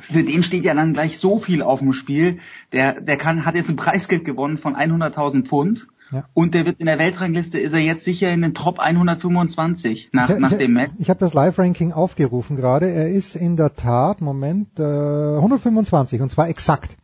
[0.00, 2.38] für den steht ja dann gleich so viel auf dem Spiel.
[2.72, 5.88] Der, der kann, hat jetzt ein Preisgeld gewonnen von 100.000 Pfund.
[6.12, 6.24] Ja.
[6.34, 10.30] Und der wird in der Weltrangliste, ist er jetzt sicher in den Top 125 nach,
[10.30, 10.92] ich, nach ich, dem Match.
[10.98, 12.88] Ich habe das Live-Ranking aufgerufen gerade.
[12.88, 16.96] Er ist in der Tat, Moment, äh, 125 und zwar exakt.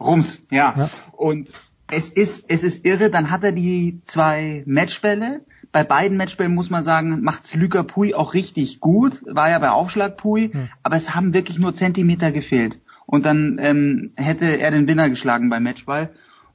[0.00, 0.74] Rums, ja.
[0.76, 0.90] Ja.
[1.12, 1.50] Und
[1.90, 5.42] es ist, es ist irre, dann hat er die zwei Matchbälle.
[5.72, 9.22] Bei beiden Matchbällen muss man sagen, macht's Luca Pui auch richtig gut.
[9.24, 10.68] War ja bei Aufschlag Pui, Hm.
[10.82, 12.80] aber es haben wirklich nur Zentimeter gefehlt.
[13.06, 16.10] Und dann ähm, hätte er den Winner geschlagen beim Matchball.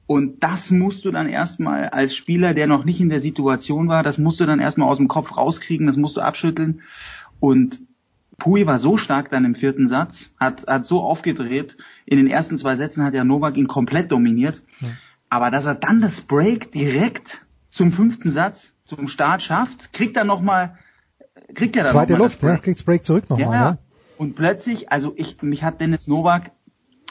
[0.06, 4.02] Und das musst du dann erstmal als Spieler, der noch nicht in der Situation war,
[4.02, 6.82] das musst du dann erstmal aus dem Kopf rauskriegen, das musst du abschütteln.
[7.40, 7.80] Und
[8.38, 11.76] Pui war so stark dann im vierten Satz, hat, hat so aufgedreht.
[12.04, 14.62] In den ersten zwei Sätzen hat ja Novak ihn komplett dominiert.
[15.28, 20.24] Aber dass er dann das Break direkt zum fünften Satz, zum Start schafft, kriegt er
[20.24, 20.78] nochmal,
[21.54, 22.62] kriegt er dann Zweite noch mal Luft, das ja, Break.
[22.62, 23.46] kriegt's Break zurück nochmal.
[23.46, 23.78] Ja, Ja, ja.
[24.18, 26.52] Und plötzlich, also ich, mich hat Dennis Novak,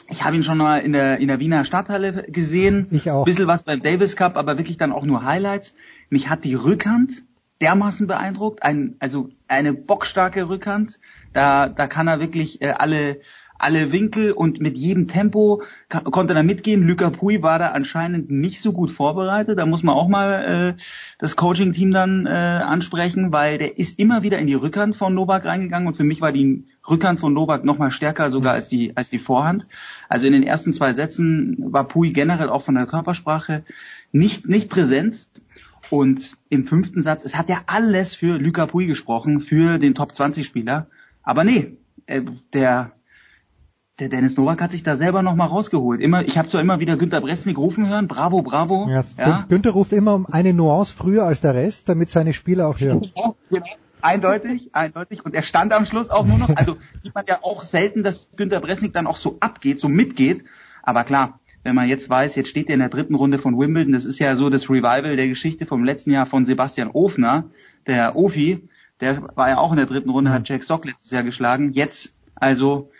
[0.08, 2.86] ich habe ihn schon mal in der, in der Wiener Stadthalle gesehen.
[2.90, 3.24] Ich auch.
[3.24, 5.74] Bisschen was beim Davis Cup, aber wirklich dann auch nur Highlights.
[6.10, 7.22] Mich hat die Rückhand
[7.60, 8.62] dermaßen beeindruckt.
[8.62, 10.98] Ein, also eine bockstarke Rückhand.
[11.32, 13.20] Da, da kann er wirklich äh, alle,
[13.58, 16.86] alle Winkel und mit jedem Tempo konnte er mitgehen.
[16.86, 19.58] Luca Pui war da anscheinend nicht so gut vorbereitet.
[19.58, 20.82] Da muss man auch mal äh,
[21.18, 25.44] das Coaching-Team dann äh, ansprechen, weil der ist immer wieder in die Rückhand von Novak
[25.44, 28.96] reingegangen und für mich war die Rückhand von Novak noch mal stärker sogar als die
[28.96, 29.66] als die Vorhand.
[30.08, 33.64] Also in den ersten zwei Sätzen war Pui generell auch von der Körpersprache
[34.12, 35.28] nicht nicht präsent.
[35.88, 40.16] Und im fünften Satz, es hat ja alles für Luca Pui gesprochen, für den Top
[40.16, 40.88] 20 Spieler.
[41.22, 41.76] Aber nee,
[42.06, 42.92] äh, der
[43.98, 46.00] der Dennis Novak hat sich da selber noch mal rausgeholt.
[46.00, 48.88] Immer, ich habe zwar immer wieder Günter Bresnik rufen hören, bravo, bravo.
[48.90, 52.68] Ja, Ja, Günther ruft immer um eine Nuance früher als der Rest, damit seine Spieler
[52.68, 53.10] auch hören.
[53.48, 53.64] Genau,
[54.02, 55.24] eindeutig, eindeutig.
[55.24, 56.54] Und er stand am Schluss auch nur noch.
[56.56, 60.44] Also sieht man ja auch selten, dass Günter Bresnik dann auch so abgeht, so mitgeht.
[60.82, 63.92] Aber klar, wenn man jetzt weiß, jetzt steht er in der dritten Runde von Wimbledon,
[63.92, 67.44] das ist ja so das Revival der Geschichte vom letzten Jahr von Sebastian Ofner,
[67.86, 68.68] der Ofi,
[69.00, 71.72] der war ja auch in der dritten Runde, hat Jack Sock letztes Jahr geschlagen.
[71.72, 72.90] Jetzt also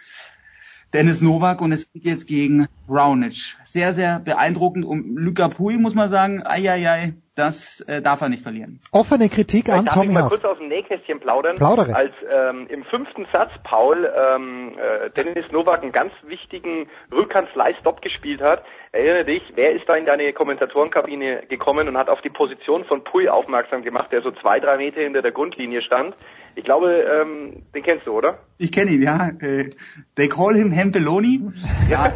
[0.96, 3.54] Dennis Novak und es geht jetzt gegen Raonic.
[3.64, 4.86] Sehr, sehr beeindruckend.
[4.86, 8.80] Um Luka Pui muss man sagen, ai, ai, ai, das äh, darf er nicht verlieren.
[8.92, 11.56] Offene Kritik an Darf Tommy ich mal kurz aus dem Nähkästchen plaudern?
[11.56, 11.94] Plaudere.
[11.94, 18.40] Als ähm, im fünften Satz Paul ähm, äh, Dennis Novak einen ganz wichtigen Rückkanzlei-Stop gespielt
[18.40, 18.62] hat,
[18.96, 23.04] erinnere dich, wer ist da in deine Kommentatorenkabine gekommen und hat auf die Position von
[23.04, 26.14] Pui aufmerksam gemacht, der so zwei, drei Meter hinter der Grundlinie stand?
[26.54, 28.38] Ich glaube, ähm, den kennst du, oder?
[28.56, 29.30] Ich kenne ihn, ja.
[29.40, 29.70] Äh,
[30.16, 31.42] They call him Hempeloni.
[31.90, 32.12] Ja,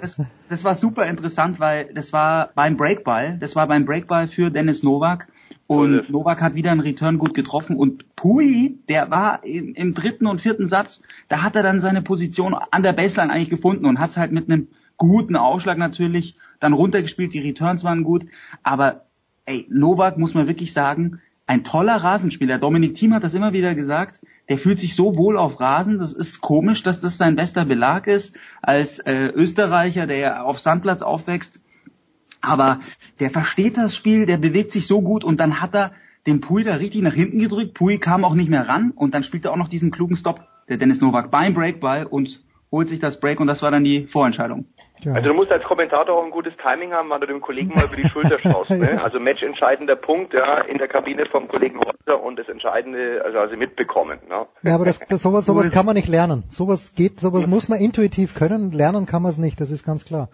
[0.00, 3.38] das, das war super interessant, weil das war beim Breakball.
[3.38, 5.28] Das war beim Breakball für Dennis Novak.
[5.68, 7.76] Und Novak hat wieder einen Return gut getroffen.
[7.76, 12.02] Und Pui, der war im, im dritten und vierten Satz, da hat er dann seine
[12.02, 16.36] Position an der Baseline eigentlich gefunden und hat es halt mit einem guten Aufschlag natürlich
[16.60, 17.34] dann runtergespielt.
[17.34, 18.26] Die Returns waren gut.
[18.62, 19.06] Aber
[19.44, 22.58] ey, Novak muss man wirklich sagen, ein toller Rasenspieler.
[22.58, 24.20] Dominik Thiem hat das immer wieder gesagt.
[24.48, 25.98] Der fühlt sich so wohl auf Rasen.
[25.98, 31.02] Das ist komisch, dass das sein bester Belag ist als äh, Österreicher, der auf Sandplatz
[31.02, 31.60] aufwächst.
[32.40, 32.80] Aber
[33.20, 35.92] der versteht das Spiel, der bewegt sich so gut und dann hat er
[36.26, 37.74] den Pui da richtig nach hinten gedrückt.
[37.74, 40.40] Pui kam auch nicht mehr ran und dann spielt er auch noch diesen klugen Stop,
[40.68, 42.44] der Dennis Novak beim Breakball und
[42.76, 44.66] holt sich das Break und das war dann die Vorentscheidung.
[45.04, 47.84] Also du musst als Kommentator auch ein gutes Timing haben, weil du dem Kollegen mal
[47.84, 48.70] über die Schulter schaust.
[48.70, 49.00] Ne?
[49.02, 53.56] Also matchentscheidender Punkt ja, in der Kabine vom Kollegen Holzer und das Entscheidende, also, also
[53.56, 54.18] mitbekommen.
[54.28, 54.44] Ne?
[54.62, 56.44] Ja, aber das, das, sowas, sowas kann man nicht lernen.
[56.48, 58.72] Sowas geht, sowas muss man intuitiv können.
[58.72, 60.28] Lernen kann man es nicht, das ist ganz klar.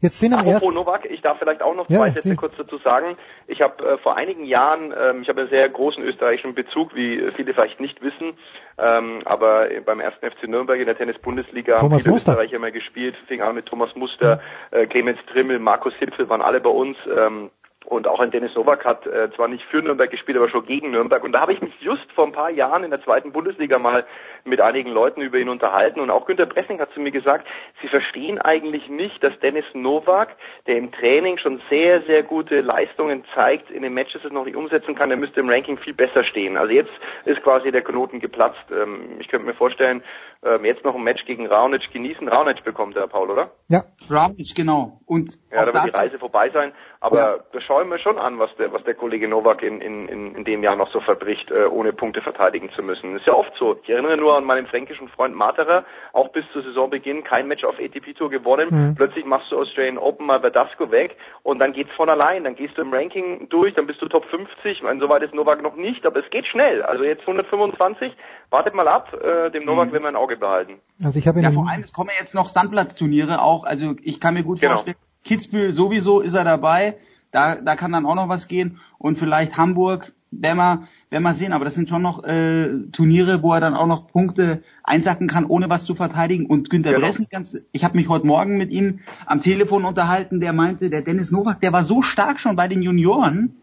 [0.00, 0.74] Jetzt sind am Apropos.
[0.74, 2.36] Novak, ich darf vielleicht auch noch Ja, zwei Sätze Sie.
[2.36, 3.16] kurz dazu sagen.
[3.46, 7.22] Ich habe äh, vor einigen Jahren, ähm, ich habe einen sehr großen österreichischen Bezug, wie
[7.36, 8.34] viele vielleicht nicht wissen,
[8.78, 12.32] ähm, aber beim ersten FC Nürnberg in der Tennis-Bundesliga haben viele Muster.
[12.32, 16.60] Österreicher mal gespielt, fing an mit Thomas Muster, äh, Clemens Trimmel, Markus Hipfel waren alle
[16.60, 16.96] bei uns.
[17.16, 17.50] Ähm,
[17.88, 20.90] und auch ein Dennis Novak hat äh, zwar nicht für Nürnberg gespielt, aber schon gegen
[20.90, 21.24] Nürnberg.
[21.24, 24.04] Und da habe ich mich just vor ein paar Jahren in der zweiten Bundesliga mal
[24.44, 25.98] mit einigen Leuten über ihn unterhalten.
[25.98, 27.48] Und auch Günter Pressing hat zu mir gesagt,
[27.80, 30.36] sie verstehen eigentlich nicht, dass Dennis Novak,
[30.66, 34.56] der im Training schon sehr, sehr gute Leistungen zeigt, in den Matches es noch nicht
[34.56, 36.58] umsetzen kann, der müsste im Ranking viel besser stehen.
[36.58, 36.92] Also jetzt
[37.24, 38.66] ist quasi der Knoten geplatzt.
[38.70, 40.02] Ähm, ich könnte mir vorstellen,
[40.44, 42.28] ähm, jetzt noch ein Match gegen Raonic genießen.
[42.28, 43.50] Raonic bekommt er, Paul, oder?
[43.68, 43.82] Ja.
[44.08, 45.00] Raonic, genau.
[45.04, 46.72] Und Ja, da wird die Reise vorbei sein.
[47.00, 50.34] Aber das schauen wir schon an, was der, was der Kollege Novak in, in, in,
[50.34, 53.16] in dem Jahr noch so verbricht, äh, ohne Punkte verteidigen zu müssen.
[53.16, 53.76] Ist ja oft so.
[53.82, 57.78] Ich erinnere nur an meinen fränkischen Freund Materer, auch bis zu Saisonbeginn kein Match auf
[57.78, 58.68] ATP Tour gewonnen.
[58.70, 58.94] Mhm.
[58.96, 62.44] Plötzlich machst du Australian Open mal Verdasco weg und dann geht's von allein.
[62.44, 64.48] Dann gehst du im Ranking durch, dann bist du Top 50.
[64.64, 66.82] Ich meine, soweit ist Novak noch nicht, aber es geht schnell.
[66.82, 68.12] Also jetzt 125.
[68.50, 69.12] Wartet mal ab.
[69.14, 70.74] Äh, dem Novak werden wir ein Auge behalten.
[71.02, 73.64] Also ich habe ihn Ja, vor allem, es kommen jetzt noch Sandplatzturniere auch.
[73.64, 74.74] Also ich kann mir gut Genau.
[74.74, 76.96] vorstellen, Kitzbühel sowieso ist er dabei.
[77.30, 78.80] Da, da kann dann auch noch was gehen.
[78.96, 81.52] Und vielleicht Hamburg, werden wir, werden wir sehen.
[81.52, 85.44] Aber das sind schon noch äh, Turniere, wo er dann auch noch Punkte einsacken kann,
[85.44, 86.46] ohne was zu verteidigen.
[86.46, 87.06] Und Günter Genau.
[87.06, 91.02] Bressing, ganz, ich habe mich heute Morgen mit ihm am Telefon unterhalten, der meinte, der
[91.02, 93.56] Dennis Novak, der war so stark schon bei den Junioren.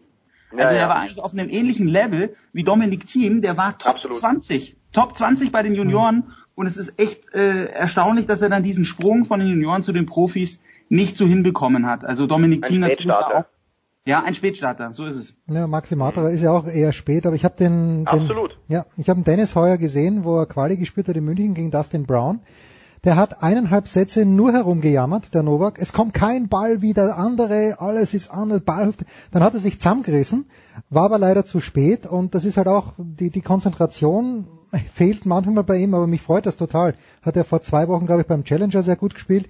[0.52, 0.82] Ja, Also ja.
[0.82, 4.76] er war eigentlich auf einem ähnlichen Level wie Dominik Thiem, der war Top 20.
[4.92, 8.84] Top 20 bei den Junioren und es ist echt äh, erstaunlich, dass er dann diesen
[8.84, 12.04] Sprung von den Junioren zu den Profis nicht so hinbekommen hat.
[12.04, 13.38] Also Dominik Thiem natürlich Spätstarter.
[13.40, 13.44] auch.
[14.06, 15.34] Ja, ein Spätstarter, so ist es.
[15.48, 18.56] Ja, Maxi Matera ist ja auch eher spät, aber ich habe den, den Absolut.
[18.68, 21.72] ja, ich habe den Dennis heuer gesehen, wo er Quali gespielt hat in München gegen
[21.72, 22.38] Dustin Brown.
[23.04, 25.78] Der hat eineinhalb Sätze nur herumgejammert, der Novak.
[25.80, 28.92] Es kommt kein Ball wie der andere, alles ist anders, Ball.
[29.30, 30.46] Dann hat er sich zusammengerissen,
[30.90, 34.46] war aber leider zu spät und das ist halt auch, die, die Konzentration
[34.92, 36.94] fehlt manchmal bei ihm, aber mich freut das total.
[37.22, 39.48] Hat er vor zwei Wochen, glaube ich, beim Challenger sehr gut gespielt,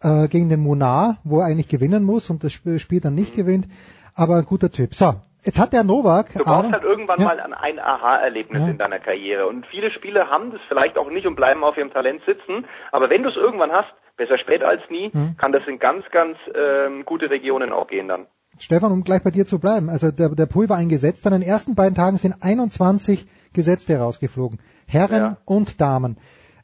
[0.00, 3.34] äh, gegen den Munar, wo er eigentlich gewinnen muss und das Sp- Spiel dann nicht
[3.36, 3.68] gewinnt.
[4.14, 4.94] Aber ein guter Typ.
[4.94, 6.32] So, jetzt hat der Novak.
[6.32, 8.68] Du brauchst aber, halt irgendwann ja, mal an ein Aha-Erlebnis Ja.
[8.68, 9.46] in deiner Karriere.
[9.46, 12.66] Und viele Spieler haben das vielleicht auch nicht und bleiben auf ihrem Talent sitzen.
[12.92, 15.36] Aber wenn du es irgendwann hast, besser spät als nie, Mhm.
[15.38, 18.26] kann das in ganz, ganz ähm, gute Regionen auch gehen dann.
[18.58, 19.88] Stefan, um gleich bei dir zu bleiben.
[19.88, 21.26] Also der, der Pool war eingesetzt.
[21.26, 24.58] An den ersten beiden Tagen sind 21 Gesetzte rausgeflogen.
[24.86, 25.36] Herren Ja.
[25.46, 26.18] und Damen.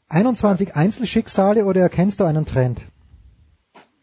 [0.09, 2.83] 21 Einzelschicksale oder erkennst du einen Trend?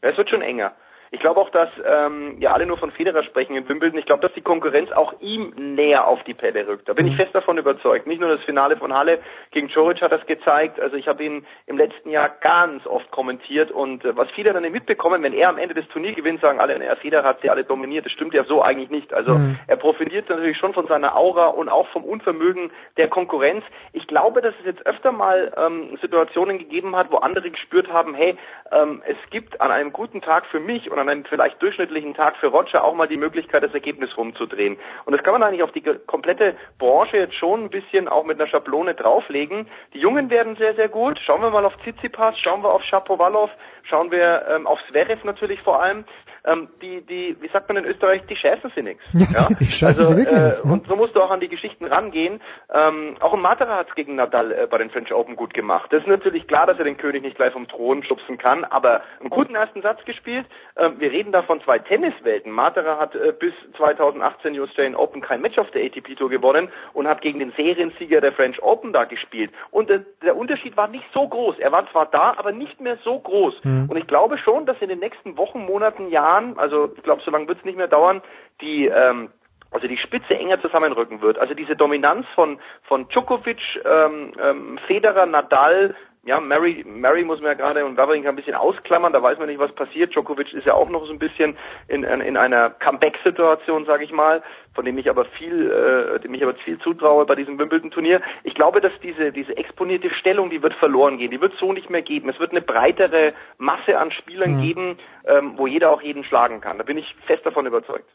[0.02, 0.74] Es wird schon enger.
[1.14, 4.00] Ich glaube auch, dass ähm, ja alle nur von Federer sprechen in Wimbledon.
[4.00, 6.90] Ich glaube, dass die Konkurrenz auch ihm näher auf die Pelle rückt.
[6.90, 8.08] Da bin ich fest davon überzeugt.
[8.08, 9.19] Nicht nur das Finale von Halle
[9.51, 10.80] gegen Djoric hat das gezeigt.
[10.80, 14.64] Also ich habe ihn im letzten Jahr ganz oft kommentiert und äh, was viele dann
[14.64, 17.50] nicht mitbekommen, wenn er am Ende des Turniers gewinnt, sagen alle, er Federer hat sie
[17.51, 18.08] alle dominiert.
[18.08, 19.14] Das stimmt ja so eigentlich nicht.
[19.14, 19.59] Also Mhm.
[19.67, 23.64] er profitiert natürlich schon von seiner Aura und auch vom Unvermögen der Konkurrenz.
[23.92, 28.16] Ich glaube, dass es jetzt öfter mal ähm, Situationen gegeben hat, wo andere gespürt haben,
[28.16, 28.35] hey,
[28.72, 32.38] ähm, es gibt an einem guten Tag für mich und an einem vielleicht durchschnittlichen Tag
[32.38, 34.77] für Roger auch mal die Möglichkeit, das Ergebnis rumzudrehen.
[35.06, 38.40] Und das kann man eigentlich auf die komplette Branche jetzt schon ein bisschen auch mit
[38.40, 39.67] einer Schablone drauflegen.
[39.93, 41.19] Die Jungen werden sehr, sehr gut.
[41.25, 43.51] Schauen wir mal auf Tsitsipas, schauen wir auf Shapovalov,
[43.83, 46.06] schauen wir ähm, auf Zverev natürlich vor allem
[46.45, 49.03] ähm, die, die, wie sagt man in Österreich, die scheißen sie nichts.
[49.33, 50.72] Ja, die scheißen also, sie wirklich äh, nix, ja.
[50.72, 52.41] Und so musst du auch an die Geschichten rangehen.
[52.72, 55.91] Ähm, auch ein Matera hat es gegen Nadal äh, bei den French Open gut gemacht.
[55.91, 59.01] Das ist natürlich klar, dass er den König nicht gleich vom Thron schubsen kann, aber
[59.22, 60.45] einen guten ersten Satz gespielt.
[60.75, 62.51] Ähm, wir reden da von zwei Tenniswelten.
[62.51, 66.69] Matera hat äh, bis 2018 US Australian Open kein Match auf der ATP Tour gewonnen
[66.93, 69.51] und hat gegen den Seriensieger der French Open da gespielt.
[69.72, 71.59] Und äh, der Unterschied war nicht so groß.
[71.59, 73.63] Er war zwar da, aber nicht mehr so groß.
[73.63, 73.88] Mhm.
[73.89, 77.21] Und ich glaube schon, dass in den nächsten Wochen, Monaten, Jahren Jahren, also ich glaube,
[77.23, 78.21] so lange wird es nicht mehr dauern,
[78.61, 79.29] die ähm,
[79.71, 81.39] also die Spitze enger zusammenrücken wird.
[81.39, 85.95] Also diese Dominanz von von Djokovic, ähm, ähm, Federer, Nadal,
[86.26, 89.48] ja, Mary, Mary muss man ja gerade und Wawrinka ein bisschen ausklammern, da weiß man
[89.48, 90.14] nicht, was passiert.
[90.14, 91.58] Djokovic ist ja auch noch so ein bisschen
[91.90, 94.42] in, in einer Comeback-Situation, sage ich mal,
[94.74, 98.22] von dem ich aber viel, äh, dem ich aber viel zutraue bei diesem Wimbledon-Turnier.
[98.45, 101.90] Ich glaube, dass diese, diese exponierte Stellung, die wird verloren gehen, die wird so nicht
[101.90, 102.30] mehr geben.
[102.30, 104.61] Es wird eine breitere Masse an Spielern mhm.
[104.61, 106.77] geben, ähm, wo jeder auch jeden schlagen kann.
[106.77, 108.10] Da bin ich fest davon überzeugt.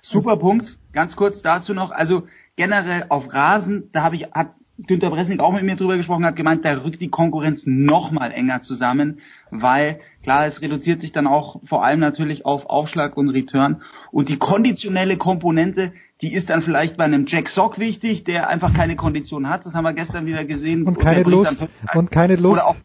[0.00, 0.78] Super Punkt.
[0.94, 1.90] Ganz kurz dazu noch.
[1.90, 2.22] Also
[2.56, 4.54] generell auf Rasen, da habe ich, hat
[4.86, 8.32] Günter Bressing auch mit mir drüber gesprochen hat, gemeint, da rückt die Konkurrenz noch mal
[8.32, 13.28] enger zusammen, weil klar, es reduziert sich dann auch vor allem natürlich auf Aufschlag und
[13.30, 18.48] Return und die konditionelle Komponente, die ist dann vielleicht bei einem Jack Sock wichtig, der
[18.48, 20.84] einfach keine Kondition hat, das haben wir gestern wieder gesehen.
[20.84, 21.66] Und keine Lust.
[21.94, 22.64] Und keine Lust.
[22.64, 22.76] Auch,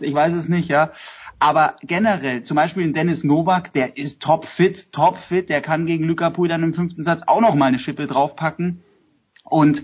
[0.00, 0.92] ich weiß es nicht, ja.
[1.38, 5.86] Aber generell, zum Beispiel in Dennis Novak, der ist top fit, top fit, der kann
[5.86, 8.84] gegen Luca Pui dann im fünften Satz auch noch mal eine Schippe draufpacken.
[9.42, 9.82] Und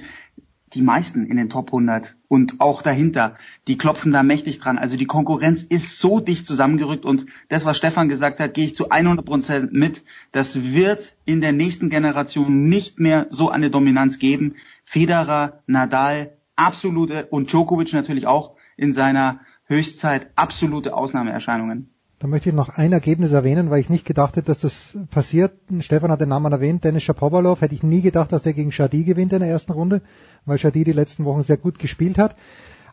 [0.74, 4.78] die meisten in den Top 100 und auch dahinter, die klopfen da mächtig dran.
[4.78, 8.74] Also die Konkurrenz ist so dicht zusammengerückt und das, was Stefan gesagt hat, gehe ich
[8.74, 10.04] zu 100 Prozent mit.
[10.32, 14.56] Das wird in der nächsten Generation nicht mehr so eine Dominanz geben.
[14.84, 21.90] Federer, Nadal, absolute und Djokovic natürlich auch in seiner Höchstzeit absolute Ausnahmeerscheinungen.
[22.20, 25.52] Da möchte ich noch ein Ergebnis erwähnen, weil ich nicht gedacht hätte, dass das passiert.
[25.78, 27.60] Stefan hat den Namen erwähnt, Dennis Shapovalov.
[27.60, 30.02] Hätte ich nie gedacht, dass der gegen Shadi gewinnt in der ersten Runde,
[30.44, 32.34] weil Shadi die letzten Wochen sehr gut gespielt hat.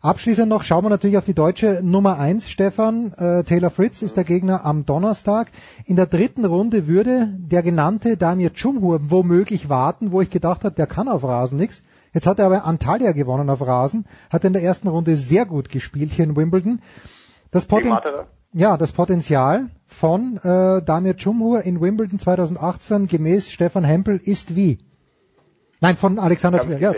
[0.04, 3.14] Abschließend noch schauen wir natürlich auf die deutsche Nummer eins, Stefan.
[3.14, 5.48] Äh, Taylor Fritz ist der Gegner am Donnerstag.
[5.86, 10.76] In der dritten Runde würde der genannte Damir Cumhur womöglich warten, wo ich gedacht habe,
[10.76, 11.82] der kann auf Rasen nichts.
[12.14, 15.70] Jetzt hat er aber Antalya gewonnen auf Rasen, hat in der ersten Runde sehr gut
[15.70, 16.80] gespielt hier in Wimbledon.
[17.50, 24.18] Das Potenzial ja, das Potenzial von äh, Damir Cumhur in Wimbledon 2018 gemäß Stefan Hempel
[24.24, 24.78] ist wie?
[25.82, 26.82] Nein, von Alexander Zverev.
[26.82, 26.94] Ja,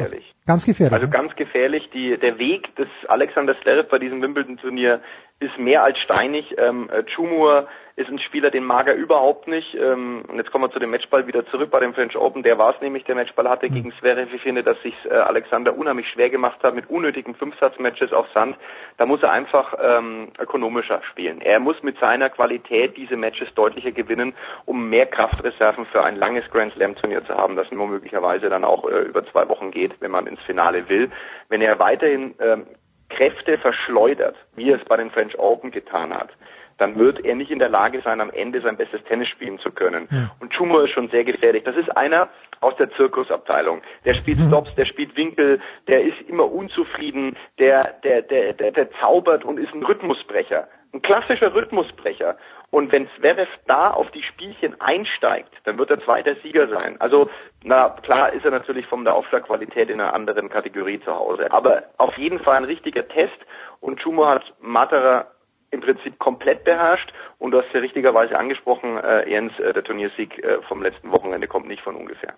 [0.46, 0.94] ganz gefährlich.
[0.94, 1.90] Also ganz gefährlich.
[1.94, 5.02] Die, der Weg des Alexander Zverev bei diesem Wimbledon-Turnier
[5.40, 6.56] ist mehr als steinig.
[6.60, 9.74] Ähm, Chumur ist ein Spieler, den mag er überhaupt nicht.
[9.74, 12.44] Ähm, und jetzt kommen wir zu dem Matchball wieder zurück bei dem French Open.
[12.44, 13.74] Der war es nämlich, der Matchball hatte mhm.
[13.74, 14.32] gegen Zverev.
[14.36, 18.56] Ich finde, dass sich äh, Alexander unheimlich schwer gemacht hat mit unnötigen Fünfsatzmatches auf Sand.
[18.98, 21.42] Da muss er einfach ähm, ökonomischer spielen.
[21.42, 24.36] Er muss mit seiner Qualität diese Matches deutlicher gewinnen,
[24.66, 28.64] um mehr Kraftreserven für ein langes Grand Slam Turnier zu haben, das nur möglicherweise dann
[28.64, 31.10] auch äh, über zwei Wochen geht, wenn man ins Finale will.
[31.50, 32.68] Wenn er weiterhin ähm,
[33.10, 36.30] Kräfte verschleudert, wie er es bei den French Open getan hat,
[36.78, 39.72] dann wird er nicht in der Lage sein, am Ende sein bestes Tennis spielen zu
[39.72, 40.08] können.
[40.12, 40.32] Ja.
[40.40, 41.64] Und Schumer ist schon sehr gefährlich.
[41.64, 42.30] Das ist einer
[42.62, 43.82] aus der Zirkusabteilung.
[44.06, 44.48] Der spielt mhm.
[44.48, 49.60] Stops, der spielt Winkel, der ist immer unzufrieden, der, der, der, der, der zaubert und
[49.60, 50.68] ist ein Rhythmusbrecher.
[50.94, 52.38] Ein klassischer Rhythmusbrecher.
[52.70, 57.00] Und wenn Zverev da auf die Spielchen einsteigt, dann wird er zweiter Sieger sein.
[57.00, 57.30] Also,
[57.64, 61.52] na klar ist er natürlich von der Aufschlagqualität in einer anderen Kategorie zu Hause.
[61.52, 63.38] Aber auf jeden Fall ein richtiger Test.
[63.80, 65.28] Und Schumer hat Materer
[65.72, 67.12] im Prinzip komplett beherrscht.
[67.40, 71.48] Und du hast ja richtigerweise angesprochen, äh, Jens, äh, der Turniersieg äh, vom letzten Wochenende
[71.48, 72.34] kommt nicht von ungefähr.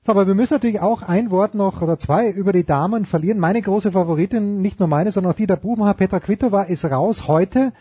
[0.00, 3.38] So, aber wir müssen natürlich auch ein Wort noch oder zwei über die Damen verlieren.
[3.38, 7.26] Meine große Favoritin, nicht nur meine, sondern auch die der Bubenhaar, Petra Kvitova, ist raus
[7.26, 7.72] heute.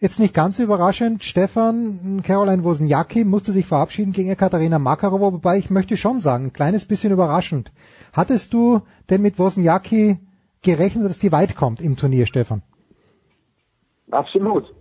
[0.00, 5.70] Jetzt nicht ganz überraschend, Stefan, Caroline Wozniacki musste sich verabschieden gegen Katharina Makarova, wobei ich
[5.70, 7.72] möchte schon sagen, ein kleines bisschen überraschend.
[8.12, 10.18] Hattest du denn mit Wozniacki
[10.62, 12.62] gerechnet, dass die weit kommt im Turnier, Stefan?
[14.10, 14.64] Absolut.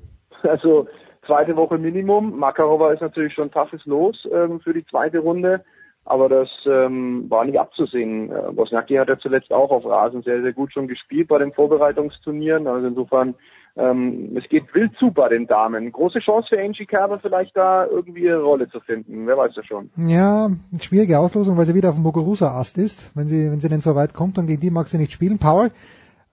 [0.43, 0.87] Also
[1.25, 2.37] zweite Woche Minimum.
[2.37, 5.63] Makarova ist natürlich schon toughes Los ähm, für die zweite Runde,
[6.05, 8.31] aber das ähm, war nicht abzusehen.
[8.31, 11.53] Äh, Bosniaki hat ja zuletzt auch auf Rasen sehr, sehr gut schon gespielt bei den
[11.53, 12.67] Vorbereitungsturnieren.
[12.67, 13.35] Also insofern,
[13.75, 15.91] ähm, es geht wild zu bei den Damen.
[15.91, 19.27] Große Chance für Angie Kerber vielleicht da irgendwie ihre Rolle zu finden.
[19.27, 19.89] Wer weiß das schon.
[19.97, 20.49] Ja,
[20.79, 23.11] schwierige Auslosung, weil sie wieder auf dem Muguruza-Ast ist.
[23.15, 25.39] Wenn sie, wenn sie denn so weit kommt, dann gegen die mag sie nicht spielen.
[25.39, 25.69] Paul,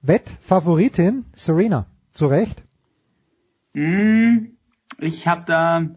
[0.03, 1.87] Wettfavoritin Serena.
[2.13, 2.63] Zu Recht?
[3.75, 4.57] Hm,
[4.99, 5.89] ich habe da,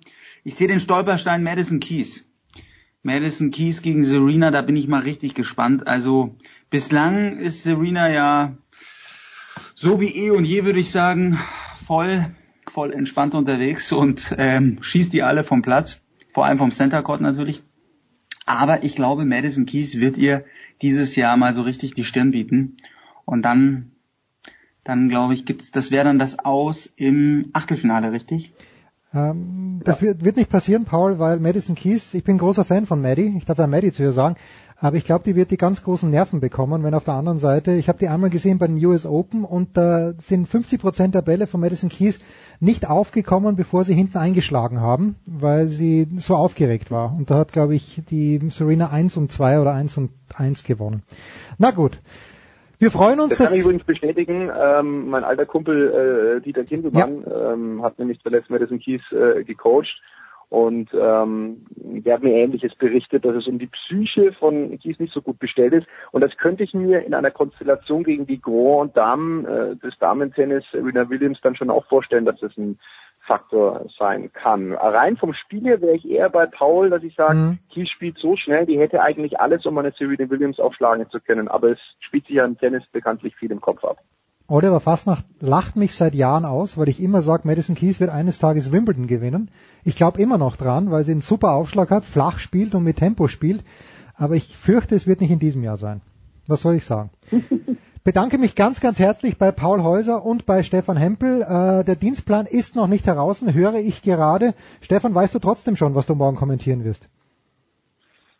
[0.44, 2.26] Ich sehe den Stolperstein Madison Keys.
[3.04, 5.88] Madison Keys gegen Serena, da bin ich mal richtig gespannt.
[5.88, 6.36] Also
[6.70, 8.58] bislang ist Serena ja
[9.76, 11.40] so wie eh und je, würde ich sagen,
[11.86, 12.26] voll,
[12.72, 17.22] voll entspannt unterwegs und ähm, schießt die alle vom Platz, vor allem vom Center Court
[17.22, 17.64] natürlich.
[18.46, 20.46] Aber ich glaube, Madison Keys wird ihr
[20.82, 22.78] dieses Jahr mal so richtig die Stirn bieten.
[23.26, 23.92] Und dann,
[24.88, 28.54] dann glaube ich, gibt's, das wäre dann das Aus im Achtelfinale, richtig?
[29.14, 33.02] Ähm, das wird, wird nicht passieren, Paul, weil Madison Keys, ich bin großer Fan von
[33.02, 34.36] Maddie, ich darf ja Maddie zu ihr sagen,
[34.80, 37.72] aber ich glaube, die wird die ganz großen Nerven bekommen, wenn auf der anderen Seite,
[37.74, 41.24] ich habe die einmal gesehen bei den US Open und da sind 50 Prozent der
[41.24, 42.20] Bälle von Madison Keys
[42.60, 47.14] nicht aufgekommen, bevor sie hinten eingeschlagen haben, weil sie so aufgeregt war.
[47.14, 51.02] Und da hat, glaube ich, die Serena 1 und 2 oder 1 und 1 gewonnen.
[51.58, 52.00] Na gut.
[52.80, 53.38] Wir freuen uns.
[53.38, 54.52] Das kann ich übrigens bestätigen.
[54.56, 57.54] Ähm, mein alter Kumpel äh, Dieter Kindelmann ja.
[57.54, 60.02] ähm, hat nämlich zuletzt Madison Keys äh, gecoacht
[60.50, 65.14] und ähm, der hat mir Ähnliches berichtet, dass es um die Psyche von Kies nicht
[65.14, 65.88] so gut bestellt ist.
[66.12, 70.64] Und das könnte ich mir in einer Konstellation gegen die Grand Damen äh, des Damentennis,
[70.74, 72.80] Rina Williams, dann schon auch vorstellen, dass das ein
[73.28, 74.74] Faktor sein kann.
[74.74, 77.60] Rein vom Spiel her wäre ich eher bei Paul, dass ich sage, mhm.
[77.70, 81.48] Kies spielt so schnell, die hätte eigentlich alles, um eine Serena Williams aufschlagen zu können.
[81.48, 83.98] Aber es spielt sich ja im Tennis bekanntlich viel im Kopf ab.
[84.50, 88.40] Oliver Fasnacht lacht mich seit Jahren aus, weil ich immer sage, Madison Keys wird eines
[88.40, 89.52] Tages Wimbledon gewinnen.
[89.84, 92.96] Ich glaube immer noch dran, weil sie einen super Aufschlag hat, flach spielt und mit
[92.96, 93.64] Tempo spielt.
[94.16, 96.02] Aber ich fürchte, es wird nicht in diesem Jahr sein.
[96.48, 97.10] Was soll ich sagen?
[98.08, 101.42] Bedanke mich ganz, ganz herzlich bei Paul Häuser und bei Stefan Hempel.
[101.42, 104.54] Äh, der Dienstplan ist noch nicht heraus, höre ich gerade.
[104.80, 107.10] Stefan, weißt du trotzdem schon, was du morgen kommentieren wirst?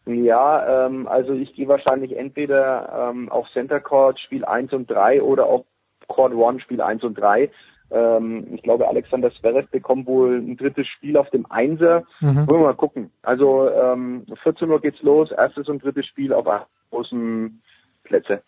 [0.06, 5.22] Ja, ähm, also ich gehe wahrscheinlich entweder ähm, auf Center Court Spiel 1 und 3
[5.22, 5.66] oder auf
[6.08, 7.52] Court One Spiel 1 und 3.
[7.92, 12.06] Ähm, ich glaube, Alexander Zverev bekommt wohl ein drittes Spiel auf dem Einser.
[12.22, 12.48] Mhm.
[12.48, 13.12] Wollen wir mal gucken.
[13.22, 16.48] Also ähm, 14 Uhr geht's los, erstes und drittes Spiel auf
[16.90, 17.62] großen
[18.06, 18.42] Plätze.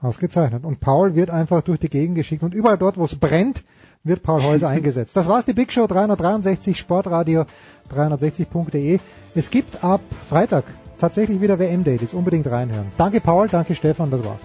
[0.00, 0.64] Ausgezeichnet.
[0.64, 3.64] Und Paul wird einfach durch die Gegend geschickt und überall dort, wo es brennt,
[4.04, 5.16] wird Paul Häuser eingesetzt.
[5.16, 7.44] Das war's, die Big Show 363, Sportradio
[7.92, 9.00] 360.de.
[9.34, 10.64] Es gibt ab Freitag
[10.98, 12.14] tatsächlich wieder WM-Dates.
[12.14, 12.86] Unbedingt reinhören.
[12.96, 14.44] Danke Paul, danke Stefan, das war's.